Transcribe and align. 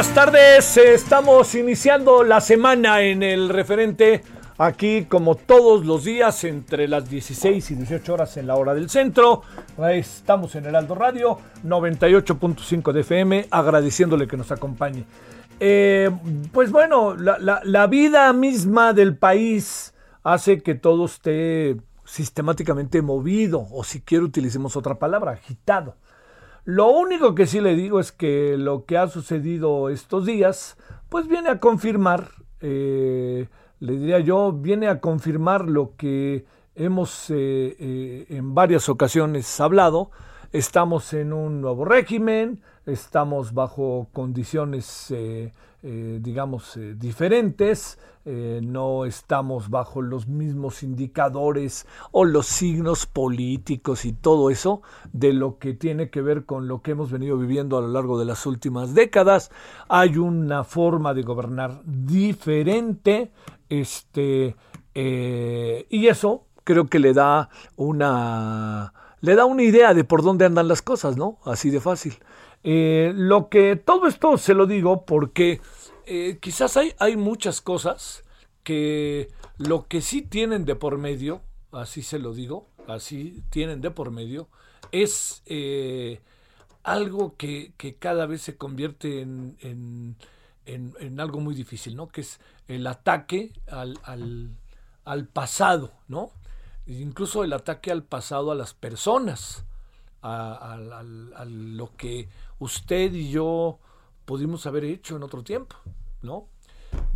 Buenas 0.00 0.14
tardes, 0.14 0.76
estamos 0.78 1.54
iniciando 1.54 2.24
la 2.24 2.40
semana 2.40 3.02
en 3.02 3.22
el 3.22 3.50
referente 3.50 4.22
aquí 4.56 5.04
como 5.04 5.34
todos 5.34 5.84
los 5.84 6.04
días 6.04 6.42
entre 6.44 6.88
las 6.88 7.10
16 7.10 7.70
y 7.70 7.74
18 7.74 8.14
horas 8.14 8.34
en 8.38 8.46
la 8.46 8.56
hora 8.56 8.72
del 8.72 8.88
centro. 8.88 9.42
Estamos 9.92 10.54
en 10.54 10.64
Heraldo 10.64 10.94
Radio 10.94 11.38
98.5 11.66 12.92
de 12.92 13.00
FM 13.02 13.46
agradeciéndole 13.50 14.26
que 14.26 14.38
nos 14.38 14.50
acompañe. 14.50 15.04
Eh, 15.60 16.08
pues 16.50 16.70
bueno, 16.72 17.14
la, 17.14 17.60
la- 17.62 17.86
vida 17.86 18.32
misma 18.32 18.94
del 18.94 19.18
país 19.18 19.92
hace 20.22 20.62
que 20.62 20.76
todo 20.76 21.04
esté 21.04 21.76
sistemáticamente 22.06 23.02
movido 23.02 23.66
o 23.70 23.84
si 23.84 24.00
quiere 24.00 24.24
utilicemos 24.24 24.78
otra 24.78 24.94
palabra, 24.94 25.32
agitado. 25.32 25.96
Lo 26.64 26.90
único 26.90 27.34
que 27.34 27.46
sí 27.46 27.60
le 27.60 27.74
digo 27.74 28.00
es 28.00 28.12
que 28.12 28.56
lo 28.58 28.84
que 28.84 28.98
ha 28.98 29.08
sucedido 29.08 29.88
estos 29.88 30.26
días, 30.26 30.76
pues 31.08 31.26
viene 31.26 31.48
a 31.48 31.58
confirmar, 31.58 32.32
eh, 32.60 33.48
le 33.78 33.92
diría 33.96 34.20
yo, 34.20 34.52
viene 34.52 34.88
a 34.88 35.00
confirmar 35.00 35.66
lo 35.66 35.96
que 35.96 36.44
hemos 36.74 37.30
eh, 37.30 37.76
eh, 37.78 38.26
en 38.28 38.54
varias 38.54 38.88
ocasiones 38.88 39.58
hablado. 39.58 40.10
Estamos 40.52 41.14
en 41.14 41.32
un 41.32 41.62
nuevo 41.62 41.84
régimen, 41.84 42.60
estamos 42.84 43.54
bajo 43.54 44.08
condiciones, 44.12 45.14
digamos, 45.82 46.78
diferentes, 46.96 47.98
eh, 48.26 48.60
no 48.62 49.06
estamos 49.06 49.70
bajo 49.70 50.02
los 50.02 50.28
mismos 50.28 50.82
indicadores 50.82 51.86
o 52.12 52.26
los 52.26 52.46
signos 52.46 53.06
políticos 53.06 54.04
y 54.04 54.12
todo 54.12 54.50
eso 54.50 54.82
de 55.12 55.32
lo 55.32 55.58
que 55.58 55.72
tiene 55.72 56.10
que 56.10 56.20
ver 56.20 56.44
con 56.44 56.68
lo 56.68 56.82
que 56.82 56.90
hemos 56.90 57.10
venido 57.10 57.38
viviendo 57.38 57.78
a 57.78 57.80
lo 57.80 57.88
largo 57.88 58.18
de 58.18 58.26
las 58.26 58.44
últimas 58.44 58.94
décadas. 58.94 59.50
Hay 59.88 60.18
una 60.18 60.64
forma 60.64 61.14
de 61.14 61.22
gobernar 61.22 61.80
diferente, 61.84 63.32
este, 63.70 64.54
eh, 64.94 65.86
y 65.88 66.08
eso 66.08 66.44
creo 66.64 66.88
que 66.88 66.98
le 66.98 67.14
da 67.14 67.48
una 67.76 68.92
le 69.22 69.34
da 69.34 69.44
una 69.44 69.62
idea 69.62 69.94
de 69.94 70.04
por 70.04 70.22
dónde 70.22 70.46
andan 70.46 70.68
las 70.68 70.82
cosas, 70.82 71.16
¿no? 71.16 71.38
Así 71.44 71.70
de 71.70 71.80
fácil. 71.80 72.18
Eh, 72.62 73.12
lo 73.14 73.48
que 73.48 73.76
todo 73.76 74.06
esto 74.06 74.36
se 74.36 74.54
lo 74.54 74.66
digo 74.66 75.04
porque 75.04 75.60
eh, 76.06 76.38
quizás 76.40 76.76
hay, 76.76 76.94
hay 76.98 77.16
muchas 77.16 77.60
cosas 77.60 78.24
que 78.64 79.28
lo 79.58 79.86
que 79.88 80.00
sí 80.02 80.22
tienen 80.22 80.64
de 80.64 80.74
por 80.76 80.98
medio, 80.98 81.42
así 81.72 82.02
se 82.02 82.18
lo 82.18 82.32
digo, 82.34 82.68
así 82.86 83.42
tienen 83.50 83.80
de 83.80 83.90
por 83.90 84.10
medio, 84.10 84.48
es 84.92 85.42
eh, 85.46 86.20
algo 86.82 87.36
que, 87.36 87.72
que 87.76 87.94
cada 87.94 88.26
vez 88.26 88.42
se 88.42 88.56
convierte 88.56 89.20
en, 89.22 89.56
en- 89.60 90.16
en- 90.66 90.94
en 91.00 91.20
algo 91.20 91.40
muy 91.40 91.54
difícil, 91.54 91.96
¿no? 91.96 92.08
Que 92.08 92.20
es 92.22 92.40
el 92.68 92.86
ataque 92.86 93.52
al, 93.68 93.98
al- 94.04 94.50
al 95.04 95.26
pasado, 95.26 95.92
¿no? 96.08 96.30
Incluso 96.86 97.44
el 97.44 97.52
ataque 97.52 97.90
al 97.90 98.02
pasado 98.02 98.50
a 98.50 98.54
las 98.54 98.74
personas, 98.74 99.64
a, 100.22 100.76
lo 101.46 101.96
que 101.96 102.28
usted 102.58 103.12
y 103.14 103.30
yo 103.30 103.78
pudimos 104.30 104.64
haber 104.66 104.84
hecho 104.84 105.16
en 105.16 105.24
otro 105.24 105.42
tiempo, 105.42 105.74
¿no? 106.22 106.46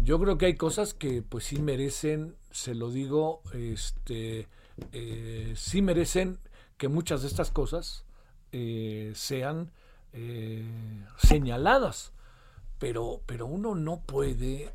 Yo 0.02 0.18
creo 0.18 0.36
que 0.36 0.46
hay 0.46 0.56
cosas 0.56 0.94
que 0.94 1.22
pues 1.22 1.44
sí 1.44 1.62
merecen, 1.62 2.34
se 2.50 2.74
lo 2.74 2.90
digo, 2.90 3.40
este, 3.52 4.48
eh, 4.90 5.52
sí 5.54 5.80
merecen 5.80 6.40
que 6.76 6.88
muchas 6.88 7.22
de 7.22 7.28
estas 7.28 7.52
cosas 7.52 8.04
eh, 8.50 9.12
sean 9.14 9.70
eh, 10.12 10.66
señaladas, 11.16 12.10
pero, 12.80 13.20
pero 13.26 13.46
uno 13.46 13.76
no 13.76 14.00
puede, 14.00 14.74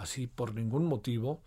así 0.00 0.26
por 0.26 0.54
ningún 0.54 0.86
motivo, 0.86 1.42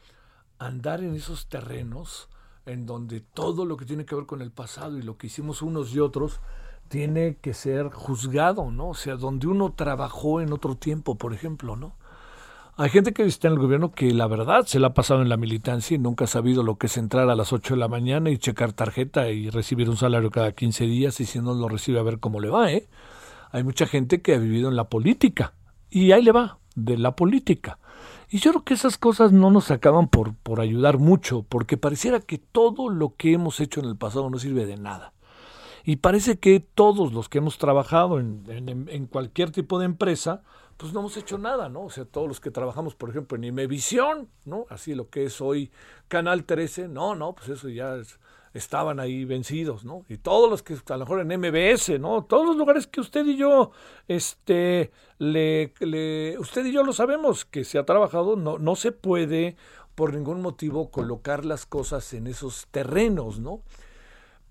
andar 0.60 1.04
en 1.04 1.16
esos 1.16 1.48
terrenos 1.48 2.30
en 2.68 2.86
donde 2.86 3.22
todo 3.22 3.66
lo 3.66 3.78
que 3.78 3.86
tiene 3.86 4.06
que 4.06 4.14
ver 4.14 4.28
con 4.28 4.44
el 4.44 4.52
pasado 4.52 5.00
y 5.00 5.02
lo 5.02 5.18
que 5.18 5.26
hicimos 5.26 5.64
unos 5.64 5.92
y 5.96 6.00
otros 6.00 6.40
tiene 6.88 7.38
que 7.42 7.54
ser 7.54 7.90
juzgado, 7.90 8.72
¿no? 8.72 8.90
O 8.90 8.94
sea, 8.94 9.16
donde 9.16 9.48
uno 9.48 9.74
trabajó 9.74 10.42
en 10.42 10.54
otro 10.54 10.76
tiempo, 10.76 11.16
por 11.16 11.34
ejemplo, 11.34 11.76
¿no? 11.76 11.96
Hay 12.80 12.92
gente 12.92 13.12
que 13.12 13.24
está 13.24 13.48
en 13.48 13.56
el 13.56 13.60
gobierno 13.60 13.92
que 13.92 14.14
la 14.14 14.28
verdad 14.28 14.66
se 14.68 14.80
la 14.80 14.90
ha 14.90 14.94
pasado 14.94 15.24
en 15.24 15.30
la 15.30 15.38
militancia 15.38 15.96
y 15.96 15.98
nunca 15.98 16.26
ha 16.26 16.28
sabido 16.28 16.62
lo 16.62 16.78
que 16.78 16.86
es 16.86 16.98
entrar 16.98 17.28
a 17.28 17.36
las 17.36 17.52
8 17.52 17.74
de 17.74 17.80
la 17.80 17.88
mañana 17.88 18.30
y 18.30 18.38
checar 18.38 18.72
tarjeta 18.72 19.32
y 19.32 19.50
recibir 19.50 19.90
un 19.90 19.98
salario 19.98 20.30
cada 20.30 20.52
15 20.52 20.86
días 20.86 21.20
y 21.20 21.26
si 21.26 21.40
no 21.40 21.56
lo 21.56 21.68
recibe 21.70 22.00
a 22.00 22.04
ver 22.04 22.20
cómo 22.20 22.40
le 22.40 22.50
va, 22.50 22.72
¿eh? 22.72 22.88
Hay 23.52 23.64
mucha 23.64 23.88
gente 23.88 24.22
que 24.22 24.36
ha 24.36 24.38
vivido 24.38 24.70
en 24.70 24.76
la 24.76 24.90
política 24.90 25.54
y 25.90 26.12
ahí 26.12 26.22
le 26.22 26.32
va, 26.32 26.60
de 26.76 26.98
la 26.98 27.16
política. 27.16 27.80
Y 28.30 28.38
yo 28.38 28.52
creo 28.52 28.64
que 28.64 28.76
esas 28.76 29.00
cosas 29.00 29.32
no 29.32 29.50
nos 29.50 29.72
acaban 29.72 30.08
por, 30.08 30.36
por 30.36 30.62
ayudar 30.62 31.00
mucho, 31.00 31.44
porque 31.50 31.78
pareciera 31.78 32.20
que 32.20 32.38
todo 32.38 32.90
lo 32.90 33.16
que 33.16 33.34
hemos 33.34 33.60
hecho 33.60 33.80
en 33.80 33.88
el 33.88 33.96
pasado 33.96 34.30
no 34.30 34.38
sirve 34.38 34.68
de 34.68 34.78
nada. 34.78 35.14
Y 35.88 35.96
parece 35.96 36.38
que 36.38 36.60
todos 36.60 37.14
los 37.14 37.30
que 37.30 37.38
hemos 37.38 37.58
trabajado 37.58 38.20
en, 38.20 39.08
cualquier 39.10 39.52
tipo 39.52 39.80
de 39.80 39.86
empresa, 39.86 40.44
pues 40.76 40.92
no 40.92 41.00
hemos 41.00 41.16
hecho 41.16 41.38
nada, 41.38 41.70
¿no? 41.70 41.84
O 41.84 41.90
sea, 41.90 42.04
todos 42.04 42.28
los 42.28 42.42
que 42.42 42.52
trabajamos, 42.52 42.94
por 42.94 43.10
ejemplo, 43.10 43.38
en 43.38 43.46
Imevisión, 43.46 44.28
¿no? 44.44 44.66
Así 44.70 44.96
lo 44.96 45.10
que 45.10 45.24
es 45.24 45.40
hoy 45.40 45.72
Canal 46.10 46.44
13, 46.44 46.90
no, 46.90 47.16
no, 47.16 47.34
pues 47.34 47.48
eso 47.48 47.70
ya 47.70 47.96
es- 47.96 48.20
estaban 48.54 49.00
ahí 49.00 49.24
vencidos, 49.24 49.86
¿no? 49.86 50.04
Y 50.10 50.18
todos 50.18 50.50
los 50.50 50.62
que 50.62 50.74
a 50.74 50.98
lo 50.98 51.06
mejor 51.06 51.22
en 51.22 51.32
MBS, 51.32 51.98
¿no? 52.00 52.26
Todos 52.26 52.46
los 52.46 52.58
lugares 52.58 52.86
que 52.86 53.00
usted 53.00 53.26
y 53.26 53.38
yo, 53.38 53.72
este, 54.10 54.92
le- 55.20 55.72
usted 56.38 56.66
y 56.66 56.74
yo 56.74 56.84
lo 56.84 56.92
sabemos 56.92 57.46
que 57.46 57.64
se 57.64 57.78
ha 57.80 57.86
trabajado, 57.86 58.36
no, 58.36 58.58
no 58.58 58.76
se 58.76 58.92
puede 58.92 59.56
por 59.96 60.14
ningún 60.14 60.42
motivo 60.42 60.92
colocar 60.92 61.46
las 61.46 61.66
cosas 61.66 62.14
en 62.14 62.28
esos 62.28 62.68
terrenos, 62.72 63.40
¿no? 63.40 63.62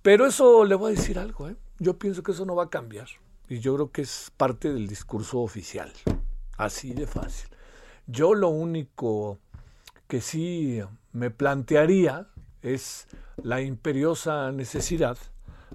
Pero 0.07 0.25
eso 0.25 0.65
le 0.65 0.77
voy 0.77 0.93
a 0.93 0.95
decir 0.95 1.19
algo, 1.19 1.49
¿eh? 1.49 1.57
Yo 1.81 1.99
pienso 1.99 2.23
que 2.23 2.31
eso 2.31 2.45
no 2.47 2.55
va 2.55 2.63
a 2.63 2.71
cambiar. 2.71 3.09
Y 3.49 3.59
yo 3.59 3.75
creo 3.75 3.91
que 3.91 4.03
es 4.03 4.31
parte 4.37 4.73
del 4.73 4.87
discurso 4.87 5.41
oficial. 5.41 5.93
Así 6.57 6.95
de 6.95 7.09
fácil. 7.09 7.49
Yo 8.07 8.35
lo 8.35 8.49
único 8.49 9.41
que 10.07 10.21
sí 10.21 10.81
me 11.11 11.33
plantearía 11.33 12.29
es 12.63 13.09
la 13.43 13.63
imperiosa 13.63 14.53
necesidad 14.53 15.19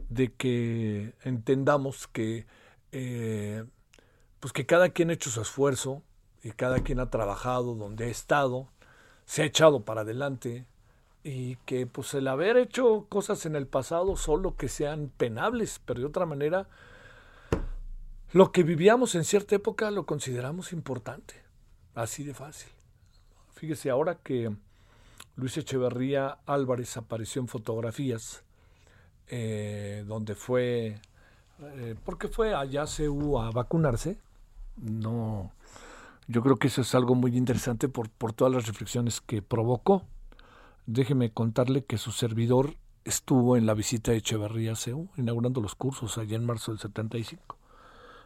de 0.07 0.31
que 0.31 1.13
entendamos 1.25 2.07
que, 2.07 2.47
eh, 2.93 3.65
pues 4.39 4.53
que 4.53 4.65
cada 4.65 4.91
quien 4.91 5.09
ha 5.09 5.13
hecho 5.15 5.29
su 5.29 5.41
esfuerzo 5.41 6.03
y 6.41 6.51
cada 6.51 6.79
quien 6.79 7.01
ha 7.01 7.09
trabajado 7.09 7.75
donde 7.75 8.05
ha 8.05 8.07
estado, 8.07 8.69
se 9.25 9.41
ha 9.41 9.45
echado 9.45 9.83
para 9.83 10.01
adelante 10.01 10.65
y 11.23 11.55
que 11.65 11.85
pues 11.85 12.13
el 12.13 12.27
haber 12.27 12.57
hecho 12.57 13.05
cosas 13.09 13.45
en 13.45 13.55
el 13.55 13.67
pasado 13.67 14.15
solo 14.15 14.55
que 14.55 14.67
sean 14.67 15.11
penables, 15.15 15.79
pero 15.85 15.99
de 15.99 16.05
otra 16.07 16.25
manera 16.25 16.67
lo 18.33 18.51
que 18.51 18.63
vivíamos 18.63 19.15
en 19.15 19.23
cierta 19.23 19.55
época 19.55 19.91
lo 19.91 20.05
consideramos 20.05 20.71
importante, 20.71 21.35
así 21.95 22.23
de 22.23 22.33
fácil. 22.33 22.71
Fíjese 23.53 23.89
ahora 23.89 24.15
que 24.15 24.55
Luis 25.35 25.57
Echeverría 25.57 26.39
Álvarez 26.45 26.97
apareció 26.97 27.41
en 27.41 27.47
fotografías 27.47 28.43
eh, 29.27 30.03
donde 30.07 30.35
fue, 30.35 30.99
eh, 31.59 31.95
porque 32.03 32.27
fue 32.27 32.53
allá 32.53 32.83
a 32.83 33.51
vacunarse. 33.51 34.17
No, 34.77 35.51
yo 36.27 36.41
creo 36.41 36.57
que 36.57 36.67
eso 36.67 36.81
es 36.81 36.95
algo 36.95 37.15
muy 37.15 37.37
interesante 37.37 37.89
por, 37.89 38.09
por 38.09 38.33
todas 38.33 38.53
las 38.53 38.65
reflexiones 38.65 39.21
que 39.21 39.41
provocó. 39.41 40.05
Déjeme 40.93 41.31
contarle 41.31 41.85
que 41.85 41.97
su 41.97 42.11
servidor 42.11 42.75
estuvo 43.05 43.55
en 43.55 43.65
la 43.65 43.73
visita 43.73 44.11
de 44.11 44.17
Echeverría 44.17 44.73
a 44.73 44.75
CEU, 44.75 45.07
inaugurando 45.15 45.61
los 45.61 45.73
cursos 45.73 46.17
allá 46.17 46.35
en 46.35 46.45
marzo 46.45 46.73
del 46.73 46.79
75. 46.79 47.57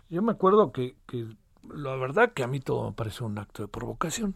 Yo 0.10 0.24
me 0.24 0.32
acuerdo 0.32 0.72
que, 0.72 0.96
que 1.06 1.28
la 1.72 1.96
verdad 1.96 2.34
que 2.34 2.42
a 2.42 2.48
mí 2.48 2.60
todo 2.60 2.90
me 2.90 2.96
pareció 2.96 3.28
un 3.28 3.38
acto 3.38 3.62
de 3.62 3.68
provocación. 3.68 4.34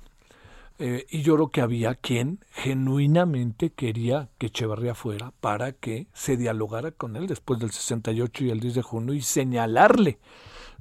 Eh, 0.77 1.07
y 1.09 1.23
yo 1.23 1.33
creo 1.37 1.49
que 1.49 1.61
había 1.61 1.95
quien 1.95 2.39
genuinamente 2.51 3.71
quería 3.71 4.29
que 4.37 4.45
Echeverría 4.45 4.93
fuera 4.93 5.33
para 5.41 5.71
que 5.71 6.05
se 6.13 6.37
dialogara 6.37 6.91
con 6.91 7.15
él 7.15 7.25
después 7.25 7.59
del 7.59 7.71
68 7.71 8.45
y 8.45 8.51
el 8.51 8.59
10 8.59 8.75
de 8.75 8.81
junio 8.83 9.15
y 9.15 9.23
señalarle 9.23 10.19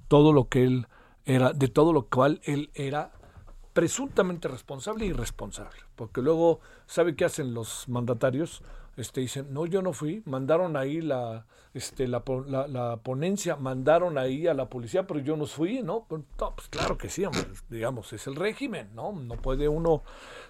todo 0.07 0.35
lo 0.35 0.49
que 0.49 0.65
él 0.65 0.87
era, 1.25 1.55
de 1.55 1.69
todo 1.69 1.95
lo 1.95 2.09
cual 2.09 2.43
él 2.45 2.71
era 2.75 3.13
presuntamente 3.79 4.49
responsable 4.49 5.07
y 5.07 5.11
irresponsable. 5.11 5.79
Porque 5.95 6.21
luego, 6.21 6.59
¿sabe 6.87 7.15
qué 7.15 7.25
hacen 7.25 7.55
los 7.55 7.89
mandatarios? 7.89 8.65
este, 8.99 9.21
dicen, 9.21 9.55
no, 9.55 9.65
yo 9.65 9.81
no 9.81 9.93
fui, 9.93 10.23
mandaron 10.27 10.77
ahí 10.77 11.01
la, 11.01 11.47
este, 11.73 12.09
la, 12.09 12.25
la, 12.67 12.97
ponencia, 12.97 13.55
mandaron 13.55 14.19
ahí 14.19 14.49
a 14.49 14.55
la 14.55 14.69
policía, 14.69 15.07
pero 15.07 15.21
yo 15.21 15.37
no 15.37 15.47
fui, 15.47 15.83
¿no? 15.85 16.05
Pues, 16.09 16.23
pues 16.37 16.69
claro 16.69 16.99
que 16.99 17.09
sí, 17.09 17.23
digamos, 17.71 18.13
es 18.13 18.27
el 18.27 18.35
régimen, 18.35 18.91
¿no? 18.97 19.13
No 19.13 19.37
puede 19.37 19.69
uno 19.69 20.03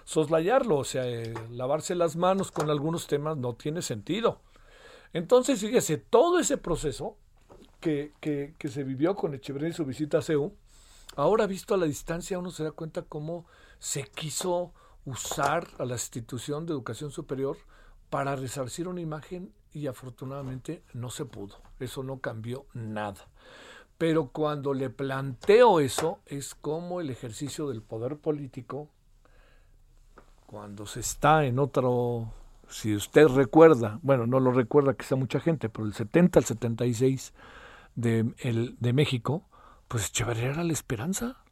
soslayarlo, 0.03 0.77
o 0.77 0.83
sea, 0.83 1.07
eh, 1.07 1.31
lavarse 1.51 1.93
las 1.93 2.15
manos 2.15 2.51
con 2.51 2.71
algunos 2.71 3.05
temas 3.05 3.37
no 3.37 3.53
tiene 3.53 3.83
sentido. 3.83 4.41
Entonces, 5.13 5.59
fíjese, 5.59 5.97
todo 5.97 6.39
ese 6.39 6.57
proceso 6.57 7.17
que, 7.79 8.13
que, 8.19 8.55
que 8.57 8.67
se 8.67 8.83
vivió 8.83 9.15
con 9.15 9.35
Echeverría 9.35 9.69
y 9.69 9.73
su 9.73 9.85
visita 9.85 10.17
a 10.17 10.21
CEU, 10.23 10.55
ahora 11.19 11.47
visto 11.47 11.73
a 11.73 11.77
la 11.77 11.85
distancia 11.85 12.39
uno 12.39 12.51
se 12.51 12.63
da 12.63 12.71
cuenta 12.71 13.03
cómo 13.03 13.45
se 13.79 14.03
quiso 14.03 14.73
usar 15.05 15.67
a 15.77 15.85
la 15.85 15.93
institución 15.93 16.65
de 16.65 16.73
educación 16.73 17.11
superior 17.11 17.57
para 18.09 18.35
resarcir 18.35 18.87
una 18.87 19.01
imagen 19.01 19.53
y 19.71 19.87
afortunadamente 19.87 20.83
no 20.93 21.09
se 21.09 21.25
pudo. 21.25 21.55
Eso 21.79 22.03
no 22.03 22.19
cambió 22.19 22.65
nada. 22.73 23.27
Pero 23.97 24.29
cuando 24.29 24.73
le 24.73 24.89
planteo 24.89 25.79
eso 25.79 26.19
es 26.25 26.55
como 26.55 27.01
el 27.01 27.09
ejercicio 27.09 27.67
del 27.67 27.81
poder 27.81 28.17
político, 28.17 28.89
cuando 30.45 30.85
se 30.85 31.01
está 31.01 31.45
en 31.45 31.59
otro, 31.59 32.31
si 32.69 32.95
usted 32.95 33.27
recuerda, 33.27 33.99
bueno, 34.01 34.25
no 34.25 34.39
lo 34.39 34.51
recuerda 34.51 34.95
quizá 34.95 35.15
mucha 35.15 35.39
gente, 35.39 35.69
pero 35.69 35.85
el 35.85 35.93
70 35.93 36.39
al 36.39 36.45
76 36.45 37.33
de, 37.95 38.33
el, 38.39 38.77
de 38.79 38.93
México, 38.93 39.43
pues 39.89 40.07
Echeverría 40.07 40.51
era 40.51 40.63
la 40.63 40.71
esperanza. 40.71 41.43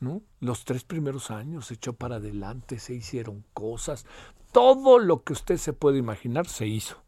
¿No? 0.00 0.20
Los 0.40 0.64
tres 0.64 0.82
primeros 0.82 1.30
años 1.30 1.66
se 1.66 1.74
echó 1.74 1.92
para 1.92 2.16
adelante, 2.16 2.80
se 2.80 2.92
hicieron 2.92 3.44
cosas, 3.54 4.04
todo 4.50 4.98
lo 4.98 5.22
que 5.22 5.32
usted 5.32 5.58
se 5.58 5.72
puede 5.72 5.98
imaginar 5.98 6.48
se 6.48 6.66
hizo 6.66 7.02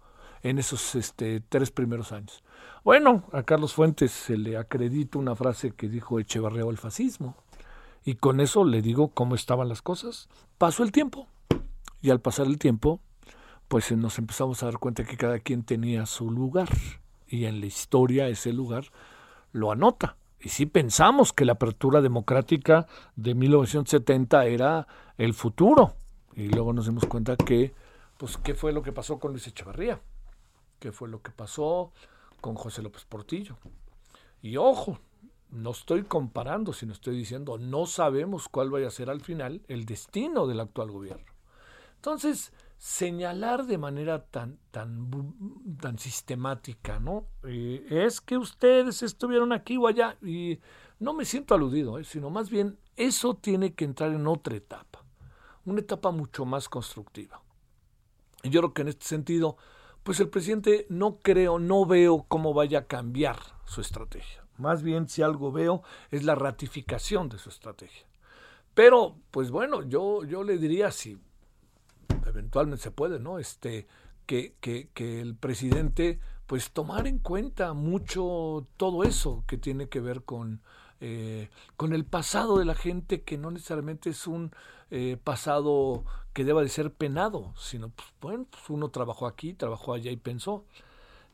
en 0.45 0.59
esos 0.59 0.95
este, 0.95 1.41
tres 1.41 1.71
primeros 1.71 2.13
años. 2.13 2.45
Bueno, 2.85 3.25
a 3.33 3.43
Carlos 3.43 3.75
Fuentes 3.75 4.13
se 4.13 4.37
le 4.37 4.57
acredita 4.57 5.19
una 5.19 5.35
frase 5.35 5.73
que 5.73 5.89
dijo 5.89 6.21
Echevarría 6.21 6.65
el 6.65 6.79
fascismo. 6.79 7.37
Y 8.05 8.17
con 8.17 8.41
eso 8.41 8.65
le 8.65 8.83
digo 8.83 9.09
cómo 9.09 9.35
estaban 9.35 9.69
las 9.69 9.81
cosas. 9.81 10.29
Pasó 10.59 10.83
el 10.85 10.93
tiempo. 10.93 11.27
Y 12.03 12.11
al 12.11 12.21
pasar 12.21 12.47
el 12.47 12.59
tiempo, 12.59 13.01
pues 13.69 13.91
nos 13.93 14.19
empezamos 14.19 14.63
a 14.63 14.67
dar 14.67 14.79
cuenta 14.79 15.05
que 15.05 15.17
cada 15.17 15.39
quien 15.39 15.65
tenía 15.65 16.05
su 16.05 16.31
lugar. 16.31 16.69
Y 17.27 17.47
en 17.47 17.61
la 17.61 17.67
historia 17.67 18.29
ese 18.29 18.53
lugar 18.53 18.85
lo 19.53 19.73
anota. 19.73 20.17
Y 20.45 20.51
sí 20.51 20.67
pensamos 20.67 21.33
que 21.33 21.47
la 21.47 21.55
apertura 21.55 22.03
democrática 22.03 22.87
de 23.17 23.35
1970 23.35 24.45
era 24.45 24.87
el 25.17 25.33
futuro 25.33 25.95
y 26.37 26.49
luego 26.49 26.75
nos 26.75 26.85
dimos 26.85 27.07
cuenta 27.07 27.35
que, 27.35 27.73
pues, 28.19 28.37
¿qué 28.37 28.55
fue 28.55 28.75
lo 28.75 28.83
que 28.83 28.93
pasó 28.93 29.19
con 29.19 29.31
Luis 29.31 29.47
Echevarría? 29.47 30.03
¿Qué 30.79 30.93
fue 30.93 31.09
lo 31.09 31.23
que 31.23 31.31
pasó 31.31 31.93
con 32.43 32.57
José 32.57 32.83
López 32.83 33.07
Portillo? 33.07 33.57
Y 34.43 34.59
ojo, 34.59 34.99
no 35.51 35.71
estoy 35.71 36.03
comparando, 36.03 36.75
sino 36.75 36.93
estoy 36.93 37.17
diciendo, 37.17 37.57
no 37.57 37.87
sabemos 37.87 38.51
cuál 38.51 38.69
vaya 38.69 38.89
a 38.89 38.91
ser 38.91 39.09
al 39.09 39.23
final 39.23 39.63
el 39.69 39.87
destino 39.87 40.47
del 40.47 40.61
actual 40.61 40.91
gobierno. 40.91 41.33
Entonces, 41.97 42.53
señalar 42.85 43.65
de 43.65 43.79
manera 43.79 44.27
tan, 44.27 44.59
tan, 44.71 45.09
tan 45.81 45.99
sistemática, 45.99 47.01
¿no? 47.01 47.29
Eh, 47.43 47.87
es 47.89 48.21
que 48.21 48.37
ustedes 48.37 49.03
estuvieron 49.03 49.55
aquí 49.55 49.79
o 49.79 49.87
allá, 49.87 50.19
y 50.21 50.61
no 50.99 51.15
me 51.15 51.25
siento 51.25 51.55
aludido, 51.55 51.99
¿eh? 51.99 52.05
sino 52.05 52.29
más 52.29 52.51
bien 52.51 52.79
eso 52.97 53.37
tiene 53.37 53.73
que 53.73 53.87
entrar 53.87 54.13
en 54.13 54.27
otra 54.27 54.55
etapa 54.57 55.03
una 55.65 55.81
etapa 55.81 56.11
mucho 56.11 56.45
más 56.45 56.69
constructiva. 56.69 57.43
Y 58.43 58.51
yo 58.51 58.61
creo 58.61 58.75
que 58.75 58.83
en 58.83 58.89
este 58.89 59.07
sentido, 59.07 59.57
pues 60.03 60.21
el 60.21 60.29
presidente 60.29 60.87
no 60.91 61.21
creo, 61.21 61.59
no 61.59 61.87
veo 61.87 62.27
cómo 62.29 62.53
vaya 62.53 62.81
a 62.81 62.87
cambiar 62.87 63.39
su 63.65 63.81
estrategia. 63.81 64.45
Más 64.59 64.83
bien, 64.83 65.09
si 65.09 65.23
algo 65.23 65.53
veo, 65.53 65.83
es 66.11 66.23
la 66.25 66.35
ratificación 66.35 67.31
de 67.31 67.39
su 67.39 67.49
estrategia. 67.49 68.07
Pero, 68.75 69.17
pues 69.31 69.51
bueno, 69.51 69.83
yo, 69.89 70.23
yo 70.25 70.45
le 70.45 70.59
diría 70.59 70.91
si 70.91 71.19
eventualmente 72.27 72.83
se 72.83 72.91
puede, 72.91 73.19
¿no? 73.19 73.39
Este, 73.39 73.87
que, 74.27 74.55
que, 74.61 74.89
que 74.95 75.21
el 75.21 75.35
presidente, 75.35 76.19
pues 76.47 76.71
tomar 76.71 77.07
en 77.07 77.19
cuenta 77.19 77.73
mucho 77.75 78.67
todo 78.77 79.05
eso 79.05 79.45
que 79.47 79.59
tiene 79.59 79.89
que 79.89 80.01
ver 80.01 80.23
con, 80.23 80.63
eh, 81.01 81.49
con 81.77 81.93
el 81.93 82.05
pasado 82.05 82.59
de 82.59 82.65
la 82.65 82.75
gente 82.75 83.23
que 83.23 83.39
no 83.39 83.51
necesariamente 83.51 84.11
es 84.11 84.27
un 84.27 84.53
eh, 84.91 85.19
pasado 85.23 86.05
que 86.33 86.45
deba 86.45 86.63
de 86.63 86.69
ser 86.69 86.93
penado, 86.93 87.55
sino, 87.57 87.91
pues, 87.91 88.09
bueno, 88.21 88.47
pues 88.51 88.69
uno 88.69 88.89
trabajó 88.89 89.27
aquí, 89.27 89.55
trabajó 89.55 89.95
allá 89.95 90.11
y 90.11 90.17
pensó. 90.17 90.65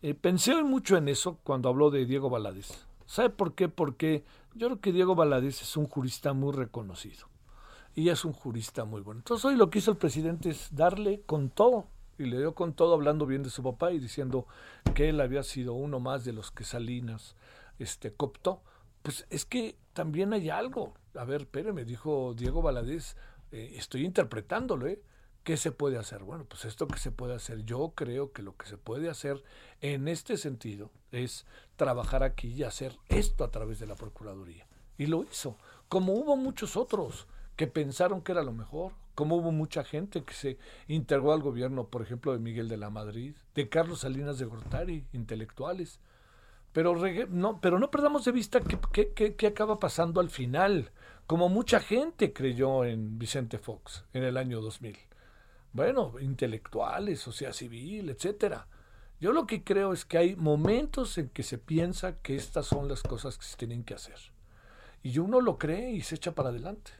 Eh, 0.02 0.14
pensé 0.14 0.62
mucho 0.62 0.96
en 0.96 1.08
eso 1.08 1.38
cuando 1.44 1.68
habló 1.68 1.90
de 1.90 2.06
Diego 2.06 2.30
Valadez. 2.30 2.86
¿Sabe 3.06 3.30
por 3.30 3.54
qué? 3.54 3.68
Porque 3.68 4.24
yo 4.54 4.68
creo 4.68 4.80
que 4.80 4.92
Diego 4.92 5.14
Valadez 5.14 5.62
es 5.62 5.76
un 5.76 5.86
jurista 5.86 6.32
muy 6.32 6.52
reconocido 6.52 7.29
y 7.94 8.08
es 8.08 8.24
un 8.24 8.32
jurista 8.32 8.84
muy 8.84 9.00
bueno. 9.00 9.20
Entonces 9.20 9.44
hoy 9.44 9.56
lo 9.56 9.70
que 9.70 9.78
hizo 9.78 9.90
el 9.90 9.96
presidente 9.96 10.50
es 10.50 10.74
darle 10.74 11.22
con 11.26 11.50
todo 11.50 11.86
y 12.18 12.24
le 12.24 12.38
dio 12.38 12.54
con 12.54 12.74
todo 12.74 12.94
hablando 12.94 13.26
bien 13.26 13.42
de 13.42 13.50
su 13.50 13.62
papá 13.62 13.92
y 13.92 13.98
diciendo 13.98 14.46
que 14.94 15.08
él 15.08 15.20
había 15.20 15.42
sido 15.42 15.72
uno 15.72 16.00
más 16.00 16.24
de 16.24 16.32
los 16.32 16.50
que 16.50 16.64
Salinas 16.64 17.34
este, 17.78 18.12
coptó. 18.12 18.62
Pues 19.02 19.26
es 19.30 19.44
que 19.44 19.78
también 19.94 20.32
hay 20.32 20.50
algo. 20.50 20.94
A 21.14 21.24
ver, 21.24 21.48
me 21.72 21.84
dijo 21.84 22.34
Diego 22.36 22.62
Valadez, 22.62 23.16
eh, 23.52 23.72
estoy 23.76 24.04
interpretándolo, 24.04 24.86
¿eh? 24.86 25.02
¿Qué 25.42 25.56
se 25.56 25.72
puede 25.72 25.96
hacer? 25.96 26.22
Bueno, 26.22 26.44
pues 26.44 26.66
esto 26.66 26.86
que 26.86 26.98
se 26.98 27.10
puede 27.10 27.34
hacer, 27.34 27.64
yo 27.64 27.94
creo 27.96 28.32
que 28.32 28.42
lo 28.42 28.56
que 28.58 28.66
se 28.66 28.76
puede 28.76 29.08
hacer 29.08 29.42
en 29.80 30.06
este 30.06 30.36
sentido 30.36 30.90
es 31.12 31.46
trabajar 31.76 32.22
aquí 32.22 32.48
y 32.48 32.62
hacer 32.62 32.98
esto 33.08 33.44
a 33.44 33.50
través 33.50 33.80
de 33.80 33.86
la 33.86 33.94
Procuraduría. 33.94 34.66
Y 34.98 35.06
lo 35.06 35.24
hizo, 35.24 35.56
como 35.88 36.12
hubo 36.12 36.36
muchos 36.36 36.76
otros 36.76 37.26
que 37.60 37.66
pensaron 37.66 38.22
que 38.22 38.32
era 38.32 38.42
lo 38.42 38.54
mejor, 38.54 38.94
como 39.14 39.36
hubo 39.36 39.52
mucha 39.52 39.84
gente 39.84 40.24
que 40.24 40.32
se 40.32 40.56
integró 40.88 41.34
al 41.34 41.42
gobierno, 41.42 41.88
por 41.88 42.00
ejemplo, 42.00 42.32
de 42.32 42.38
Miguel 42.38 42.70
de 42.70 42.78
la 42.78 42.88
Madrid, 42.88 43.36
de 43.54 43.68
Carlos 43.68 44.00
Salinas 44.00 44.38
de 44.38 44.46
Gortari, 44.46 45.04
intelectuales. 45.12 46.00
Pero 46.72 46.96
no, 47.28 47.60
pero 47.60 47.78
no 47.78 47.90
perdamos 47.90 48.24
de 48.24 48.32
vista 48.32 48.60
qué 48.62 49.46
acaba 49.46 49.78
pasando 49.78 50.22
al 50.22 50.30
final 50.30 50.90
como 51.26 51.50
mucha 51.50 51.80
gente 51.80 52.32
creyó 52.32 52.86
en 52.86 53.18
Vicente 53.18 53.58
Fox 53.58 54.06
en 54.14 54.24
el 54.24 54.38
año 54.38 54.62
2000. 54.62 54.96
Bueno, 55.74 56.14
intelectuales, 56.18 57.20
sociedad 57.20 57.52
civil, 57.52 58.08
etcétera. 58.08 58.68
Yo 59.20 59.34
lo 59.34 59.46
que 59.46 59.62
creo 59.62 59.92
es 59.92 60.06
que 60.06 60.16
hay 60.16 60.34
momentos 60.34 61.18
en 61.18 61.28
que 61.28 61.42
se 61.42 61.58
piensa 61.58 62.22
que 62.22 62.36
estas 62.36 62.64
son 62.64 62.88
las 62.88 63.02
cosas 63.02 63.36
que 63.36 63.44
se 63.44 63.58
tienen 63.58 63.84
que 63.84 63.92
hacer. 63.92 64.16
Y 65.02 65.18
uno 65.18 65.42
lo 65.42 65.58
cree 65.58 65.90
y 65.90 66.00
se 66.00 66.14
echa 66.14 66.34
para 66.34 66.48
adelante. 66.48 66.92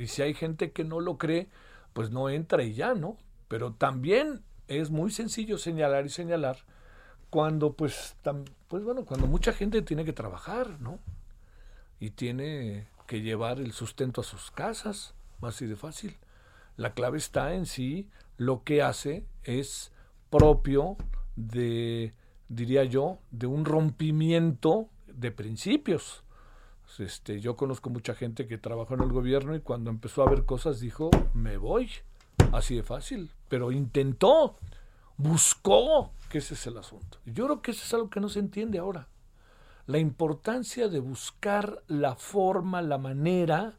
Y 0.00 0.06
si 0.06 0.22
hay 0.22 0.34
gente 0.34 0.72
que 0.72 0.82
no 0.82 0.98
lo 1.00 1.18
cree, 1.18 1.48
pues 1.92 2.10
no 2.10 2.30
entra 2.30 2.62
y 2.62 2.72
ya, 2.72 2.94
¿no? 2.94 3.18
Pero 3.48 3.74
también 3.74 4.42
es 4.66 4.90
muy 4.90 5.10
sencillo 5.10 5.58
señalar 5.58 6.06
y 6.06 6.08
señalar 6.08 6.58
cuando 7.28 7.74
pues, 7.74 8.16
pues 8.68 8.82
bueno, 8.82 9.04
cuando 9.04 9.26
mucha 9.26 9.52
gente 9.52 9.82
tiene 9.82 10.04
que 10.04 10.12
trabajar, 10.12 10.80
¿no? 10.80 10.98
Y 11.98 12.10
tiene 12.10 12.88
que 13.06 13.20
llevar 13.20 13.58
el 13.58 13.72
sustento 13.72 14.22
a 14.22 14.24
sus 14.24 14.50
casas, 14.50 15.14
así 15.42 15.66
de 15.66 15.76
fácil. 15.76 16.16
La 16.76 16.94
clave 16.94 17.18
está 17.18 17.54
en 17.54 17.66
sí, 17.66 18.08
lo 18.36 18.64
que 18.64 18.82
hace 18.82 19.26
es 19.44 19.92
propio 20.30 20.96
de, 21.36 22.14
diría 22.48 22.84
yo, 22.84 23.18
de 23.30 23.46
un 23.46 23.64
rompimiento 23.64 24.88
de 25.06 25.30
principios. 25.30 26.24
Este, 26.98 27.40
yo 27.40 27.56
conozco 27.56 27.90
mucha 27.90 28.14
gente 28.14 28.46
que 28.46 28.58
trabajó 28.58 28.94
en 28.94 29.02
el 29.02 29.12
gobierno 29.12 29.54
y 29.54 29.60
cuando 29.60 29.90
empezó 29.90 30.22
a 30.22 30.30
ver 30.30 30.44
cosas 30.44 30.80
dijo, 30.80 31.10
me 31.34 31.56
voy, 31.56 31.90
Así 32.52 32.74
de 32.74 32.82
fácil. 32.82 33.30
Pero 33.48 33.72
intentó, 33.72 34.56
buscó, 35.16 36.12
que 36.28 36.38
ese 36.38 36.54
es 36.54 36.66
el 36.66 36.78
asunto. 36.78 37.18
Yo 37.24 37.44
creo 37.46 37.62
que 37.62 37.70
eso 37.70 37.84
es 37.84 37.94
algo 37.94 38.10
que 38.10 38.20
no 38.20 38.28
se 38.28 38.40
entiende 38.40 38.78
ahora. 38.78 39.08
La 39.86 39.98
importancia 39.98 40.88
de 40.88 41.00
buscar 41.00 41.82
la 41.86 42.14
forma, 42.16 42.82
la 42.82 42.98
manera 42.98 43.78